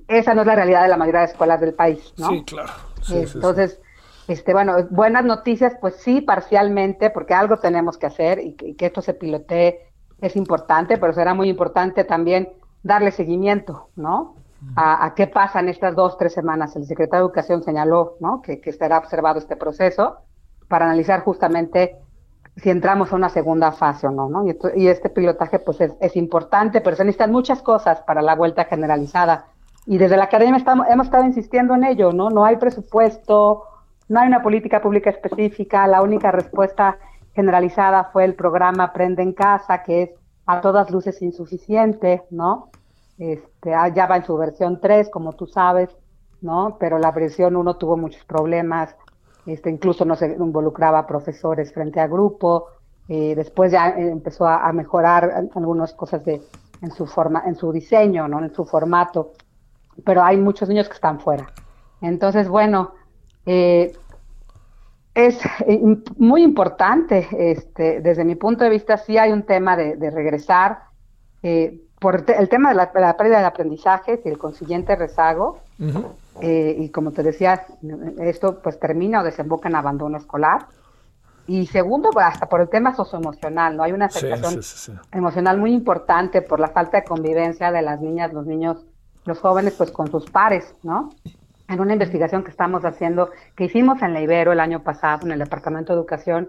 Esa 0.06 0.34
no 0.34 0.42
es 0.42 0.46
la 0.46 0.54
realidad 0.54 0.82
de 0.82 0.88
la 0.88 0.98
mayoría 0.98 1.20
de 1.20 1.26
escuelas 1.26 1.60
del 1.60 1.72
país, 1.72 2.12
¿no? 2.18 2.28
Sí, 2.28 2.44
claro. 2.44 2.70
Entonces, 3.10 3.80
este, 4.28 4.52
bueno, 4.52 4.76
buenas 4.90 5.24
noticias, 5.24 5.74
pues 5.80 5.96
sí, 5.96 6.20
parcialmente, 6.20 7.08
porque 7.08 7.32
algo 7.32 7.56
tenemos 7.56 7.96
que 7.96 8.06
hacer 8.06 8.40
y 8.40 8.52
que, 8.52 8.86
esto 8.86 9.00
se 9.00 9.14
pilotee 9.14 9.88
es 10.20 10.36
importante, 10.36 10.98
pero 10.98 11.14
será 11.14 11.32
muy 11.32 11.48
importante 11.48 12.04
también 12.04 12.50
darle 12.82 13.10
seguimiento, 13.10 13.88
¿no? 13.96 14.36
A, 14.76 15.12
qué 15.14 15.26
pasa 15.26 15.60
en 15.60 15.68
estas 15.68 15.94
dos, 15.94 16.16
tres 16.18 16.32
semanas. 16.32 16.76
El 16.76 16.86
secretario 16.86 17.24
de 17.24 17.26
Educación 17.26 17.62
señaló, 17.62 18.16
¿no? 18.20 18.42
Que, 18.42 18.60
que 18.60 18.70
estará 18.70 18.98
observado 18.98 19.38
este 19.38 19.56
proceso 19.56 20.18
para 20.68 20.86
analizar 20.86 21.20
justamente 21.20 21.98
si 22.56 22.70
entramos 22.70 23.12
a 23.12 23.16
una 23.16 23.28
segunda 23.28 23.72
fase 23.72 24.06
o 24.06 24.10
no, 24.10 24.28
¿no? 24.28 24.44
Y, 24.46 24.86
este 24.86 25.08
pilotaje 25.10 25.58
pues 25.58 25.80
es, 25.80 26.16
importante, 26.16 26.80
pero 26.80 26.96
se 26.96 27.04
necesitan 27.04 27.32
muchas 27.32 27.62
cosas 27.62 28.00
para 28.02 28.22
la 28.22 28.34
vuelta 28.34 28.64
generalizada. 28.64 29.46
Y 29.86 29.98
desde 29.98 30.16
la 30.16 30.24
academia 30.24 30.56
estamos, 30.56 30.86
hemos 30.88 31.06
estado 31.06 31.24
insistiendo 31.24 31.74
en 31.74 31.84
ello, 31.84 32.12
¿no? 32.12 32.30
No 32.30 32.44
hay 32.44 32.56
presupuesto, 32.56 33.64
no 34.08 34.20
hay 34.20 34.28
una 34.28 34.42
política 34.42 34.80
pública 34.80 35.10
específica, 35.10 35.86
la 35.86 36.02
única 36.02 36.30
respuesta 36.30 36.98
generalizada 37.34 38.04
fue 38.12 38.24
el 38.24 38.34
programa 38.34 38.84
Aprende 38.84 39.22
en 39.22 39.32
Casa, 39.32 39.82
que 39.82 40.02
es 40.04 40.10
a 40.46 40.60
todas 40.60 40.90
luces 40.90 41.20
insuficiente, 41.22 42.22
¿no? 42.30 42.70
Este, 43.18 43.74
ah, 43.74 43.88
ya 43.88 44.06
va 44.06 44.16
en 44.16 44.24
su 44.24 44.36
versión 44.36 44.80
3, 44.80 45.10
como 45.10 45.32
tú 45.32 45.46
sabes, 45.46 45.90
¿no? 46.40 46.76
Pero 46.78 46.98
la 46.98 47.10
versión 47.10 47.56
1 47.56 47.76
tuvo 47.76 47.96
muchos 47.96 48.24
problemas, 48.24 48.94
este, 49.46 49.70
incluso 49.70 50.04
no 50.04 50.16
se 50.16 50.32
involucraba 50.32 51.06
profesores 51.06 51.72
frente 51.72 52.00
a 52.00 52.06
grupo, 52.06 52.68
eh, 53.08 53.34
después 53.34 53.70
ya 53.72 53.90
empezó 53.90 54.46
a, 54.46 54.72
mejorar 54.72 55.48
algunas 55.54 55.92
cosas 55.92 56.24
de, 56.24 56.40
en 56.80 56.90
su 56.90 57.06
forma, 57.06 57.42
en 57.46 57.54
su 57.54 57.70
diseño, 57.70 58.26
¿no? 58.28 58.42
en 58.42 58.54
su 58.54 58.64
formato, 58.64 59.32
pero 60.04 60.22
hay 60.22 60.38
muchos 60.38 60.68
niños 60.68 60.88
que 60.88 60.94
están 60.94 61.20
fuera. 61.20 61.52
Entonces, 62.00 62.48
bueno, 62.48 62.92
eh, 63.46 63.92
Es 65.14 65.38
eh, 65.66 65.80
muy 66.16 66.42
importante, 66.42 67.28
este, 67.30 68.00
desde 68.00 68.24
mi 68.24 68.34
punto 68.34 68.64
de 68.64 68.70
vista, 68.70 68.96
sí 68.96 69.16
hay 69.16 69.30
un 69.30 69.44
tema 69.44 69.76
de, 69.76 70.10
regresar 70.10 70.78
por 72.00 72.24
el 72.28 72.48
tema 72.48 72.70
de 72.70 72.74
la, 72.74 73.16
pérdida 73.16 73.38
de 73.38 73.46
aprendizaje 73.46 74.20
y 74.24 74.28
el 74.28 74.38
consiguiente 74.38 74.96
rezago. 74.96 75.60
Eh, 76.40 76.76
y 76.78 76.88
como 76.90 77.12
te 77.12 77.22
decía, 77.22 77.66
esto 78.18 78.60
pues 78.60 78.78
termina 78.78 79.20
o 79.20 79.24
desemboca 79.24 79.68
en 79.68 79.76
abandono 79.76 80.18
escolar. 80.18 80.66
Y 81.46 81.66
segundo, 81.66 82.10
pues, 82.10 82.24
hasta 82.24 82.48
por 82.48 82.62
el 82.62 82.68
tema 82.68 82.94
socioemocional, 82.94 83.76
¿no? 83.76 83.82
Hay 83.82 83.92
una 83.92 84.06
afectación 84.06 84.60
emocional 85.12 85.58
muy 85.58 85.72
importante 85.72 86.40
por 86.40 86.58
la 86.58 86.68
falta 86.68 86.98
de 86.98 87.04
convivencia 87.04 87.70
de 87.70 87.82
las 87.82 88.00
niñas, 88.00 88.32
los 88.32 88.46
niños, 88.46 88.86
los 89.26 89.38
jóvenes, 89.40 89.74
pues 89.76 89.90
con 89.90 90.10
sus 90.10 90.30
pares, 90.30 90.74
¿no? 90.82 91.10
En 91.68 91.80
una 91.80 91.92
investigación 91.92 92.44
que 92.44 92.50
estamos 92.50 92.84
haciendo, 92.84 93.30
que 93.56 93.64
hicimos 93.64 94.00
en 94.00 94.14
la 94.14 94.22
Ibero 94.22 94.52
el 94.52 94.60
año 94.60 94.82
pasado, 94.82 95.26
en 95.26 95.32
el 95.32 95.38
Departamento 95.38 95.92
de 95.92 95.98
Educación, 95.98 96.48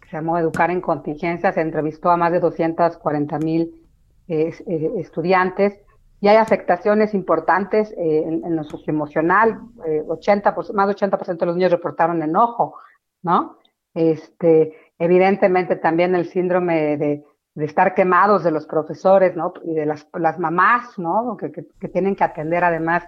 que 0.00 0.08
se 0.10 0.16
llamó 0.16 0.38
Educar 0.38 0.70
en 0.70 0.80
Contingencia, 0.80 1.52
se 1.52 1.60
entrevistó 1.60 2.10
a 2.10 2.16
más 2.16 2.30
de 2.30 2.38
240 2.38 3.38
mil 3.40 3.82
eh, 4.28 4.54
eh, 4.66 4.92
estudiantes 4.98 5.74
y 6.20 6.28
hay 6.28 6.36
afectaciones 6.36 7.14
importantes 7.14 7.92
eh, 7.92 8.24
en, 8.26 8.56
lo 8.56 8.64
socioemocional, 8.64 9.60
80 10.08 10.54
más 10.74 10.88
de 10.88 10.94
80% 10.94 11.38
de 11.38 11.46
los 11.46 11.56
niños 11.56 11.72
reportaron 11.72 12.22
enojo, 12.22 12.76
¿no? 13.22 13.58
Este, 13.94 14.74
evidentemente 14.98 15.76
también 15.76 16.14
el 16.14 16.26
síndrome 16.28 16.96
de, 16.96 17.24
estar 17.56 17.94
quemados 17.94 18.44
de 18.44 18.50
los 18.50 18.66
profesores, 18.66 19.34
¿no? 19.34 19.54
Y 19.64 19.74
de 19.74 19.86
las, 19.86 20.06
las 20.12 20.38
mamás, 20.38 20.98
¿no? 20.98 21.36
Que, 21.36 21.50
que, 21.52 21.88
tienen 21.88 22.14
que 22.14 22.24
atender 22.24 22.62
además 22.64 23.04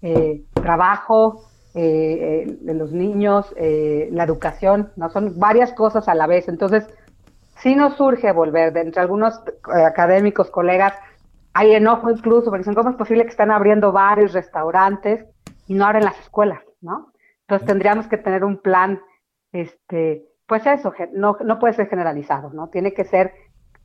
eh, 0.00 0.44
trabajo 0.54 1.44
eh, 1.74 2.56
de 2.60 2.74
los 2.74 2.92
niños, 2.92 3.52
eh, 3.56 4.08
la 4.12 4.24
educación, 4.24 4.92
¿no? 4.96 5.10
Son 5.10 5.38
varias 5.38 5.72
cosas 5.74 6.08
a 6.08 6.14
la 6.14 6.26
vez. 6.26 6.48
Entonces, 6.48 6.86
sí 7.58 7.74
nos 7.74 7.96
surge 7.96 8.32
volver, 8.32 8.72
de 8.72 8.80
entre 8.80 9.02
algunos 9.02 9.40
académicos, 9.62 10.50
colegas, 10.50 10.94
hay 11.54 11.74
enojo 11.74 12.10
incluso, 12.10 12.46
porque 12.46 12.58
dicen, 12.58 12.74
¿cómo 12.74 12.90
es 12.90 12.96
posible 12.96 13.24
que 13.24 13.30
están 13.30 13.50
abriendo 13.50 13.92
bares, 13.92 14.32
restaurantes 14.32 15.24
y 15.66 15.74
no 15.74 15.86
abren 15.86 16.04
las 16.04 16.18
escuelas, 16.20 16.60
¿no? 16.80 17.12
Entonces 17.40 17.66
tendríamos 17.66 18.06
que 18.06 18.18
tener 18.18 18.44
un 18.44 18.58
plan 18.58 19.00
este, 19.52 20.26
pues 20.46 20.66
eso, 20.66 20.92
no, 21.12 21.36
no 21.44 21.58
puede 21.58 21.74
ser 21.74 21.88
generalizado, 21.88 22.50
¿no? 22.50 22.68
Tiene 22.68 22.94
que 22.94 23.04
ser 23.04 23.34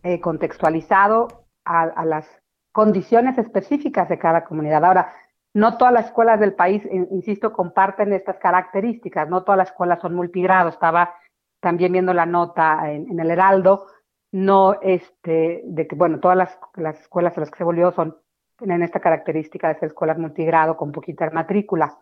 eh, 0.03 0.19
contextualizado 0.21 1.45
a, 1.65 2.05
las 2.05 2.27
condiciones 2.71 3.37
específicas 3.37 4.09
de 4.09 4.17
cada 4.17 4.43
comunidad. 4.45 4.83
Ahora, 4.83 5.13
no 5.53 5.77
todas 5.77 5.93
las 5.93 6.07
escuelas 6.07 6.39
del 6.39 6.53
país, 6.53 6.83
insisto, 7.11 7.53
comparten 7.53 8.11
estas 8.11 8.37
características, 8.37 9.29
no 9.29 9.43
todas 9.43 9.57
las 9.57 9.69
escuelas 9.69 10.01
son 10.01 10.15
multigrado. 10.15 10.69
Estaba 10.69 11.15
también 11.59 11.91
viendo 11.91 12.13
la 12.13 12.25
nota 12.25 12.91
en, 12.91 13.19
el 13.19 13.31
Heraldo, 13.31 13.87
no 14.33 14.81
este, 14.81 15.61
de 15.63 15.87
que, 15.87 15.95
bueno, 15.95 16.19
todas 16.19 16.35
las, 16.35 16.57
las 16.75 16.99
escuelas 16.99 17.37
a 17.37 17.41
las 17.41 17.51
que 17.51 17.59
se 17.59 17.63
volvió 17.63 17.91
son, 17.91 18.17
tienen 18.57 18.81
esta 18.81 18.99
característica 18.99 19.67
de 19.67 19.75
ser 19.75 19.89
escuelas 19.89 20.17
multigrado 20.17 20.75
con 20.75 20.91
poquita 20.91 21.29
matrícula. 21.29 21.99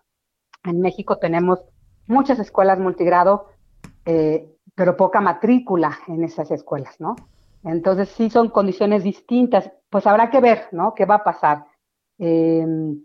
En 0.63 0.79
México 0.79 1.17
tenemos 1.17 1.59
muchas 2.07 2.39
escuelas 2.39 2.79
multigrado, 2.79 3.47
eh, 4.05 4.49
pero 4.75 4.95
poca 4.95 5.19
matrícula 5.19 5.99
en 6.07 6.23
esas 6.23 6.51
escuelas, 6.51 7.01
¿no? 7.01 7.17
Entonces 7.65 8.07
sí 8.09 8.29
son 8.29 8.49
condiciones 8.49 9.03
distintas, 9.03 9.69
pues 9.89 10.07
habrá 10.07 10.29
que 10.29 10.39
ver, 10.39 10.69
¿no? 10.71 10.93
¿Qué 10.95 11.05
va 11.05 11.15
a 11.15 11.23
pasar? 11.25 11.65
Em, 12.17 13.03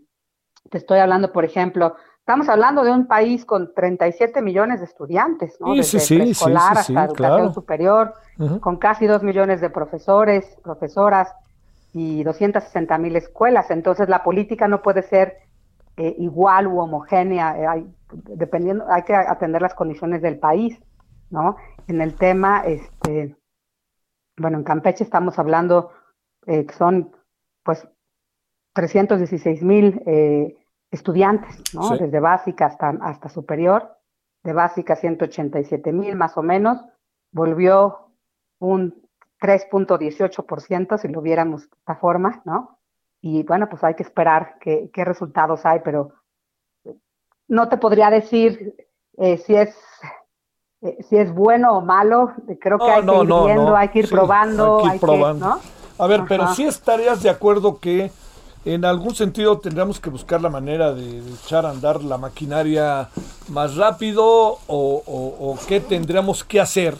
te 0.69 0.77
estoy 0.77 0.99
hablando, 0.99 1.33
por 1.33 1.43
ejemplo, 1.43 1.97
estamos 2.27 2.49
hablando 2.49 2.83
de 2.83 2.91
un 2.91 3.07
país 3.07 3.45
con 3.45 3.73
37 3.73 4.41
millones 4.41 4.81
de 4.81 4.85
estudiantes, 4.85 5.55
¿no? 5.61 5.73
Desde 5.73 6.01
sí, 6.01 6.17
preescolar 6.17 6.77
hasta 6.77 7.05
educación 7.05 7.53
superior, 7.53 8.15
con 8.59 8.75
casi 8.75 9.07
2 9.07 9.23
millones 9.23 9.61
de 9.61 9.69
profesores, 9.69 10.57
profesoras 10.61 11.33
y 11.93 12.25
260 12.25 12.97
mil 12.97 13.15
escuelas. 13.15 13.71
Entonces 13.71 14.09
la 14.09 14.25
política 14.25 14.67
no 14.67 14.81
puede 14.81 15.03
ser 15.03 15.37
eh, 15.95 16.15
igual 16.19 16.67
u 16.67 16.79
homogénea, 16.79 17.57
eh, 17.57 17.65
hay, 17.65 17.87
dependiendo, 18.11 18.83
hay 18.91 19.03
que 19.03 19.15
atender 19.15 19.61
las 19.61 19.73
condiciones 19.73 20.21
del 20.21 20.37
país, 20.37 20.77
¿no? 21.29 21.55
En 21.87 22.01
el 22.01 22.15
tema, 22.15 22.63
este, 22.65 23.37
bueno, 24.35 24.57
en 24.57 24.65
Campeche 24.65 25.05
estamos 25.05 25.39
hablando 25.39 25.91
eh, 26.45 26.65
que 26.65 26.73
son, 26.73 27.15
pues, 27.63 27.87
316 28.73 29.63
mil 29.63 30.03
estudiantes, 30.91 31.73
¿no? 31.73 31.97
Desde 31.97 32.19
básica 32.19 32.65
hasta, 32.65 32.89
hasta 33.01 33.29
superior, 33.29 33.97
de 34.43 34.53
básica 34.53 34.95
187 34.95 35.91
mil 35.91 36.15
más 36.15 36.37
o 36.37 36.43
menos, 36.43 36.83
volvió 37.31 38.11
un 38.59 38.95
3.18% 39.41 40.97
si 40.97 41.07
lo 41.09 41.21
viéramos 41.21 41.69
de 41.69 41.77
esta 41.77 41.95
forma, 41.95 42.41
¿no? 42.45 42.77
y 43.21 43.43
bueno, 43.43 43.67
pues 43.69 43.83
hay 43.83 43.95
que 43.95 44.03
esperar 44.03 44.57
qué, 44.59 44.89
resultados 45.03 45.65
hay, 45.65 45.79
pero 45.83 46.13
no 47.47 47.69
te 47.69 47.77
podría 47.77 48.09
decir 48.09 48.75
eh, 49.17 49.37
si 49.37 49.55
es 49.55 49.75
eh, 50.81 50.97
si 51.09 51.17
es 51.17 51.33
bueno 51.33 51.77
o 51.77 51.81
malo, 51.81 52.33
creo 52.59 52.77
que 52.77 52.89
hay 52.89 53.05
que 53.05 53.15
ir 53.15 53.27
viendo, 53.27 53.75
hay 53.75 53.89
que 53.89 53.99
ir 53.99 54.09
probando, 54.09 54.85
hay 54.85 54.99
que, 54.99 55.05
¿no? 55.05 55.59
A 55.97 56.07
ver, 56.07 56.23
pero 56.27 56.53
sí 56.53 56.65
estarías 56.65 57.23
de 57.23 57.31
acuerdo 57.31 57.79
que 57.79 58.11
en 58.73 58.83
algún 58.83 59.15
sentido 59.15 59.59
tendríamos 59.59 59.99
que 59.99 60.09
buscar 60.09 60.41
la 60.41 60.49
manera 60.49 60.93
de, 60.93 61.19
echar 61.19 61.65
a 61.65 61.69
andar 61.69 62.03
la 62.03 62.17
maquinaria 62.17 63.09
más 63.49 63.75
rápido 63.75 64.59
o, 64.67 65.57
qué 65.67 65.79
tendríamos 65.79 66.43
que 66.43 66.59
hacer. 66.59 66.97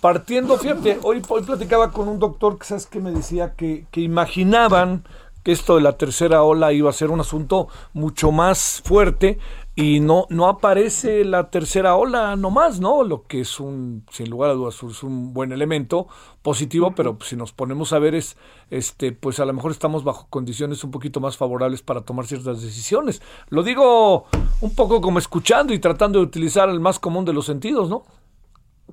Partiendo, 0.00 0.56
fíjate, 0.58 0.98
hoy, 1.02 1.20
platicaba 1.20 1.90
con 1.90 2.08
un 2.08 2.18
doctor 2.18 2.58
que 2.58 2.66
sabes 2.66 2.86
que 2.86 3.00
me 3.00 3.10
decía 3.10 3.54
que, 3.54 3.86
que 3.90 4.00
imaginaban 4.00 5.04
esto 5.52 5.76
de 5.76 5.80
la 5.80 5.96
tercera 5.96 6.42
ola 6.42 6.72
iba 6.72 6.90
a 6.90 6.92
ser 6.92 7.10
un 7.10 7.20
asunto 7.20 7.68
mucho 7.94 8.32
más 8.32 8.82
fuerte 8.84 9.38
y 9.80 10.00
no, 10.00 10.26
no 10.28 10.48
aparece 10.48 11.24
la 11.24 11.50
tercera 11.50 11.94
ola 11.94 12.34
nomás, 12.34 12.80
¿no? 12.80 13.04
Lo 13.04 13.28
que 13.28 13.42
es 13.42 13.60
un, 13.60 14.04
sin 14.10 14.28
lugar 14.28 14.50
a 14.50 14.54
dudas, 14.54 14.82
es 14.82 15.04
un 15.04 15.32
buen 15.32 15.52
elemento 15.52 16.08
positivo, 16.42 16.96
pero 16.96 17.16
si 17.20 17.36
nos 17.36 17.52
ponemos 17.52 17.92
a 17.92 18.00
ver 18.00 18.16
es, 18.16 18.36
este, 18.70 19.12
pues 19.12 19.38
a 19.38 19.44
lo 19.44 19.52
mejor 19.52 19.70
estamos 19.70 20.02
bajo 20.02 20.26
condiciones 20.30 20.82
un 20.82 20.90
poquito 20.90 21.20
más 21.20 21.36
favorables 21.36 21.82
para 21.82 22.00
tomar 22.00 22.26
ciertas 22.26 22.60
decisiones. 22.60 23.22
Lo 23.50 23.62
digo 23.62 24.26
un 24.62 24.74
poco 24.74 25.00
como 25.00 25.20
escuchando 25.20 25.72
y 25.72 25.78
tratando 25.78 26.18
de 26.18 26.24
utilizar 26.24 26.68
el 26.68 26.80
más 26.80 26.98
común 26.98 27.24
de 27.24 27.34
los 27.34 27.46
sentidos, 27.46 27.88
¿no? 27.88 28.02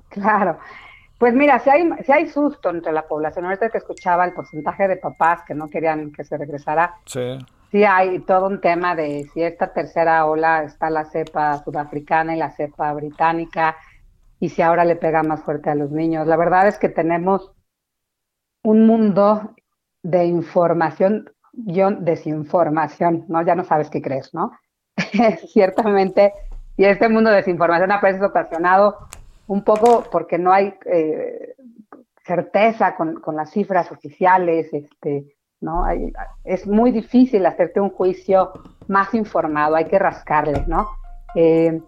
Claro. 0.08 0.56
Pues 1.18 1.34
mira, 1.34 1.58
si 1.58 1.68
hay, 1.68 1.90
si 2.04 2.12
hay 2.12 2.28
susto 2.28 2.70
entre 2.70 2.92
la 2.92 3.08
población, 3.08 3.44
ahorita 3.46 3.70
que 3.70 3.78
escuchaba 3.78 4.24
el 4.24 4.34
porcentaje 4.34 4.86
de 4.86 4.98
papás 4.98 5.40
que 5.48 5.54
no 5.54 5.68
querían 5.68 6.12
que 6.12 6.22
se 6.22 6.36
regresara, 6.36 6.94
sí. 7.06 7.38
Sí 7.76 7.84
hay 7.84 8.20
todo 8.20 8.46
un 8.46 8.62
tema 8.62 8.96
de 8.96 9.28
si 9.34 9.42
esta 9.42 9.74
tercera 9.74 10.24
ola 10.24 10.62
está 10.62 10.88
la 10.88 11.04
cepa 11.04 11.62
sudafricana 11.62 12.34
y 12.34 12.38
la 12.38 12.50
cepa 12.50 12.90
británica, 12.94 13.76
y 14.40 14.48
si 14.48 14.62
ahora 14.62 14.86
le 14.86 14.96
pega 14.96 15.22
más 15.22 15.42
fuerte 15.42 15.68
a 15.68 15.74
los 15.74 15.90
niños. 15.90 16.26
La 16.26 16.38
verdad 16.38 16.68
es 16.68 16.78
que 16.78 16.88
tenemos 16.88 17.52
un 18.62 18.86
mundo 18.86 19.54
de 20.02 20.24
información, 20.24 21.30
yo 21.52 21.90
desinformación, 21.90 23.26
¿no? 23.28 23.42
Ya 23.42 23.54
no 23.54 23.64
sabes 23.64 23.90
qué 23.90 24.00
crees, 24.00 24.32
¿no? 24.32 24.52
Ciertamente, 25.52 26.32
y 26.78 26.86
este 26.86 27.10
mundo 27.10 27.28
de 27.28 27.36
desinformación 27.36 27.92
a 27.92 28.00
veces 28.00 28.22
ocasionado 28.22 29.08
un 29.48 29.64
poco 29.64 30.04
porque 30.10 30.38
no 30.38 30.50
hay 30.50 30.74
eh, 30.86 31.56
certeza 32.24 32.96
con, 32.96 33.20
las 33.34 33.50
cifras 33.50 33.92
oficiales, 33.92 34.72
este, 34.72 35.35
¿no? 35.60 35.84
es 36.44 36.66
muy 36.66 36.92
difícil 36.92 37.46
hacerte 37.46 37.80
un 37.80 37.90
juicio 37.90 38.52
más 38.88 39.14
informado, 39.14 39.76
hay 39.76 39.86
que 39.86 39.98
rascarle, 39.98 40.64
¿no? 40.66 40.88
Eh, 41.34 41.80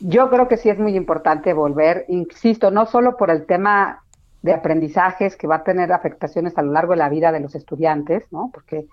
yo 0.00 0.30
creo 0.30 0.48
que 0.48 0.56
sí 0.56 0.70
es 0.70 0.78
muy 0.78 0.96
importante 0.96 1.52
volver, 1.52 2.06
insisto, 2.08 2.70
no 2.70 2.86
solo 2.86 3.16
por 3.16 3.30
el 3.30 3.46
tema 3.46 4.02
de 4.42 4.54
aprendizajes 4.54 5.36
que 5.36 5.46
va 5.46 5.56
a 5.56 5.64
tener 5.64 5.92
afectaciones 5.92 6.56
a 6.56 6.62
lo 6.62 6.72
largo 6.72 6.92
de 6.92 6.98
la 6.98 7.10
vida 7.10 7.32
de 7.32 7.40
los 7.40 7.54
estudiantes, 7.54 8.24
¿no? 8.30 8.50
Porque 8.54 8.86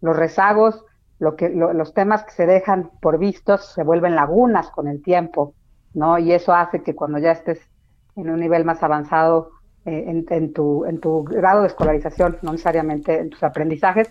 los 0.00 0.16
rezagos, 0.16 0.84
lo 1.18 1.36
que, 1.36 1.50
los 1.50 1.92
temas 1.92 2.24
que 2.24 2.32
se 2.32 2.46
dejan 2.46 2.90
por 3.02 3.18
vistos 3.18 3.66
se 3.74 3.82
vuelven 3.82 4.14
lagunas 4.14 4.70
con 4.70 4.88
el 4.88 5.02
tiempo. 5.02 5.54
¿no? 5.94 6.18
Y 6.18 6.32
eso 6.32 6.52
hace 6.52 6.82
que 6.82 6.94
cuando 6.94 7.18
ya 7.18 7.32
estés 7.32 7.60
en 8.16 8.30
un 8.30 8.40
nivel 8.40 8.64
más 8.64 8.82
avanzado 8.82 9.50
eh, 9.86 10.24
en, 10.28 10.52
tu, 10.52 10.84
en 10.86 11.00
tu 11.00 11.24
grado 11.24 11.62
de 11.62 11.68
escolarización, 11.68 12.38
no 12.42 12.52
necesariamente 12.52 13.18
en 13.18 13.30
tus 13.30 13.42
aprendizajes, 13.42 14.10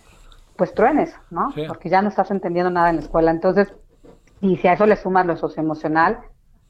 pues 0.55 0.73
truenes, 0.73 1.15
¿no? 1.31 1.51
Porque 1.67 1.89
ya 1.89 2.01
no 2.01 2.09
estás 2.09 2.29
entendiendo 2.31 2.69
nada 2.69 2.89
en 2.89 2.97
la 2.97 3.01
escuela. 3.01 3.31
Entonces, 3.31 3.73
y 4.39 4.57
si 4.57 4.67
a 4.67 4.73
eso 4.73 4.85
le 4.85 4.95
sumas 4.95 5.25
lo 5.25 5.35
socioemocional, 5.35 6.19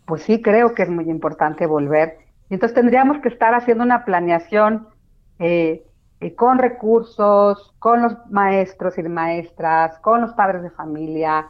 pues 0.06 0.24
sí 0.24 0.42
creo 0.42 0.74
que 0.74 0.84
es 0.84 0.90
muy 0.90 1.10
importante 1.10 1.66
volver. 1.66 2.18
entonces 2.50 2.76
tendríamos 2.76 3.20
que 3.22 3.30
estar 3.30 3.54
haciendo 3.54 3.84
una 3.84 4.06
planeación 4.06 4.88
eh, 5.40 5.84
eh, 6.20 6.36
con 6.36 6.60
recursos, 6.60 7.74
con 7.80 8.02
los 8.02 8.14
maestros 8.30 8.98
y 8.98 9.04
maestras, 9.04 10.00
con 10.00 10.22
los 10.22 10.34
padres 10.34 10.62
de 10.62 10.70
familia, 10.70 11.48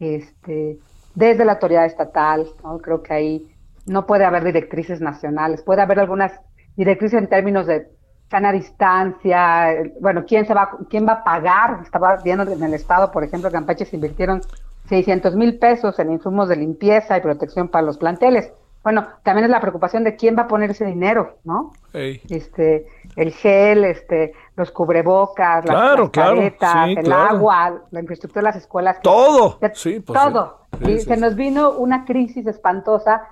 este, 0.00 0.78
desde 1.14 1.44
la 1.44 1.52
autoridad 1.52 1.84
estatal, 1.84 2.46
¿no? 2.62 2.78
creo 2.78 3.02
que 3.02 3.12
ahí 3.12 3.56
no 3.84 4.06
puede 4.06 4.24
haber 4.24 4.44
directrices 4.44 5.00
nacionales, 5.00 5.62
puede 5.62 5.82
haber 5.82 5.98
algunas 5.98 6.32
directrices 6.78 7.18
en 7.18 7.26
términos 7.26 7.66
de 7.66 7.88
sana 8.30 8.52
distancia, 8.52 9.74
bueno, 10.00 10.24
quién 10.26 10.46
se 10.46 10.54
va, 10.54 10.70
quién 10.88 11.06
va 11.06 11.12
a 11.14 11.24
pagar, 11.24 11.80
estaba 11.82 12.16
viendo 12.22 12.44
en 12.44 12.62
el 12.62 12.74
estado, 12.74 13.10
por 13.10 13.24
ejemplo, 13.24 13.50
Campeche 13.50 13.84
se 13.84 13.96
invirtieron 13.96 14.42
600 14.88 15.34
mil 15.34 15.58
pesos 15.58 15.98
en 15.98 16.12
insumos 16.12 16.48
de 16.48 16.56
limpieza 16.56 17.16
y 17.16 17.20
protección 17.20 17.68
para 17.68 17.84
los 17.84 17.98
planteles. 17.98 18.52
Bueno, 18.84 19.08
también 19.24 19.46
es 19.46 19.50
la 19.50 19.60
preocupación 19.60 20.04
de 20.04 20.14
quién 20.14 20.36
va 20.36 20.42
a 20.42 20.46
poner 20.46 20.70
ese 20.70 20.84
dinero, 20.84 21.38
¿no? 21.42 21.72
Este, 21.92 22.86
el 23.16 23.32
gel, 23.32 23.84
este, 23.84 24.32
los 24.54 24.70
cubrebocas, 24.70 25.64
las, 25.64 26.10
caretas, 26.10 26.88
el 26.96 27.12
agua, 27.12 27.82
la 27.90 28.00
infraestructura 28.00 28.42
de 28.42 28.54
las 28.54 28.56
escuelas. 28.56 29.00
Todo, 29.02 29.58
sí, 29.74 29.98
pues 29.98 30.18
todo. 30.18 30.60
y 30.80 31.00
se 31.00 31.16
nos 31.16 31.34
vino 31.34 31.72
una 31.72 32.04
crisis 32.04 32.46
espantosa 32.46 33.26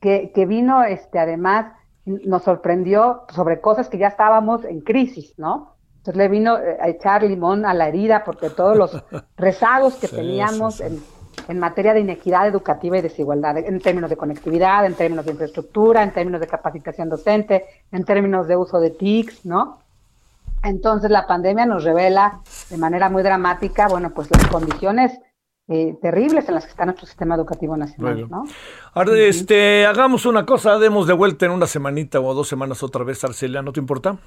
que, 0.00 0.30
que 0.32 0.46
vino, 0.46 0.84
este, 0.84 1.18
además, 1.18 1.72
nos 2.04 2.42
sorprendió 2.42 3.22
sobre 3.32 3.60
cosas 3.60 3.88
que 3.88 3.98
ya 3.98 4.08
estábamos 4.08 4.64
en 4.64 4.80
crisis, 4.80 5.34
¿no? 5.36 5.74
Entonces 5.98 6.16
le 6.16 6.28
vino 6.28 6.58
eh, 6.58 6.76
a 6.80 6.88
echar 6.88 7.22
limón 7.22 7.64
a 7.64 7.74
la 7.74 7.86
herida 7.86 8.24
porque 8.24 8.50
todos 8.50 8.76
los 8.76 9.04
rezagos 9.36 9.94
que 9.96 10.08
teníamos 10.08 10.80
En, 10.80 11.00
en, 11.48 11.58
materia 11.60 11.94
de 11.94 12.00
inequidad 12.00 12.48
educativa 12.48 12.98
y 12.98 13.02
desigualdad, 13.02 13.58
en 13.58 13.80
términos 13.80 14.10
de 14.10 14.16
conectividad, 14.16 14.84
en 14.84 14.94
términos 14.94 15.24
de 15.24 15.32
infraestructura, 15.32 16.02
en 16.02 16.12
términos 16.12 16.40
de 16.40 16.48
capacitación 16.48 17.08
docente, 17.08 17.64
en 17.92 18.04
términos 18.04 18.48
de 18.48 18.56
uso 18.56 18.80
de 18.80 18.90
TICs, 18.90 19.46
¿no? 19.46 19.78
Entonces 20.64 21.10
la 21.10 21.26
pandemia 21.26 21.66
nos 21.66 21.84
revela 21.84 22.40
de 22.70 22.76
manera 22.76 23.08
muy 23.08 23.22
dramática, 23.22 23.88
bueno, 23.88 24.10
pues 24.10 24.30
las 24.30 24.46
condiciones 24.46 25.20
eh, 25.68 25.96
terribles 26.02 26.48
en 26.48 26.54
las 26.54 26.64
que 26.64 26.70
está 26.70 26.84
nuestro 26.84 27.06
sistema 27.06 27.34
educativo 27.34 27.76
nacional. 27.76 28.28
¿no? 28.28 28.44
Ahora, 28.94 29.16
este, 29.18 29.86
hagamos 29.86 30.26
una 30.26 30.44
cosa, 30.44 30.78
demos 30.78 31.06
de 31.06 31.12
vuelta 31.12 31.46
en 31.46 31.52
una 31.52 31.66
semanita 31.66 32.20
o 32.20 32.34
dos 32.34 32.48
semanas 32.48 32.82
otra 32.82 33.04
vez, 33.04 33.22
Arcelia, 33.24 33.62
¿no 33.62 33.72
te 33.72 33.80
importa? 33.80 34.18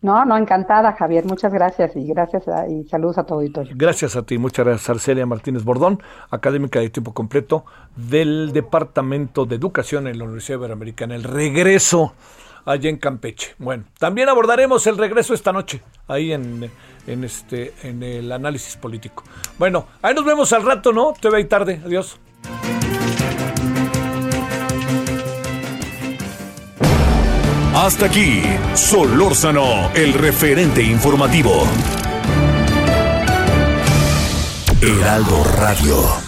No, 0.00 0.24
no, 0.24 0.36
encantada, 0.36 0.92
Javier. 0.92 1.24
Muchas 1.24 1.52
gracias 1.52 1.96
y 1.96 2.06
gracias 2.06 2.44
y 2.68 2.84
saludos 2.84 3.18
a 3.18 3.24
tu 3.24 3.34
auditorio. 3.34 3.72
Gracias 3.76 4.14
a 4.14 4.22
ti, 4.22 4.38
muchas 4.38 4.64
gracias, 4.64 4.88
Arcelia 4.90 5.26
Martínez 5.26 5.64
Bordón, 5.64 6.00
académica 6.30 6.78
de 6.78 6.90
tiempo 6.90 7.12
completo 7.12 7.64
del 7.96 8.52
Departamento 8.52 9.44
de 9.44 9.56
Educación 9.56 10.06
en 10.06 10.18
la 10.18 10.24
Universidad 10.24 10.58
Iberoamericana. 10.58 11.16
El 11.16 11.24
regreso 11.24 12.12
allá 12.68 12.90
en 12.90 12.98
Campeche. 12.98 13.54
Bueno, 13.58 13.84
también 13.98 14.28
abordaremos 14.28 14.86
el 14.86 14.98
regreso 14.98 15.32
esta 15.32 15.52
noche, 15.52 15.82
ahí 16.06 16.32
en, 16.32 16.70
en, 17.06 17.24
este, 17.24 17.72
en 17.82 18.02
el 18.02 18.30
análisis 18.30 18.76
político. 18.76 19.24
Bueno, 19.58 19.86
ahí 20.02 20.14
nos 20.14 20.24
vemos 20.24 20.52
al 20.52 20.64
rato, 20.64 20.92
¿no? 20.92 21.14
Te 21.18 21.34
ahí 21.34 21.44
tarde. 21.44 21.80
Adiós. 21.84 22.18
Hasta 27.74 28.06
aquí, 28.06 28.42
Solórzano, 28.74 29.90
el 29.94 30.12
referente 30.12 30.82
informativo. 30.82 31.62
Heraldo 34.82 35.44
Radio. 35.56 36.27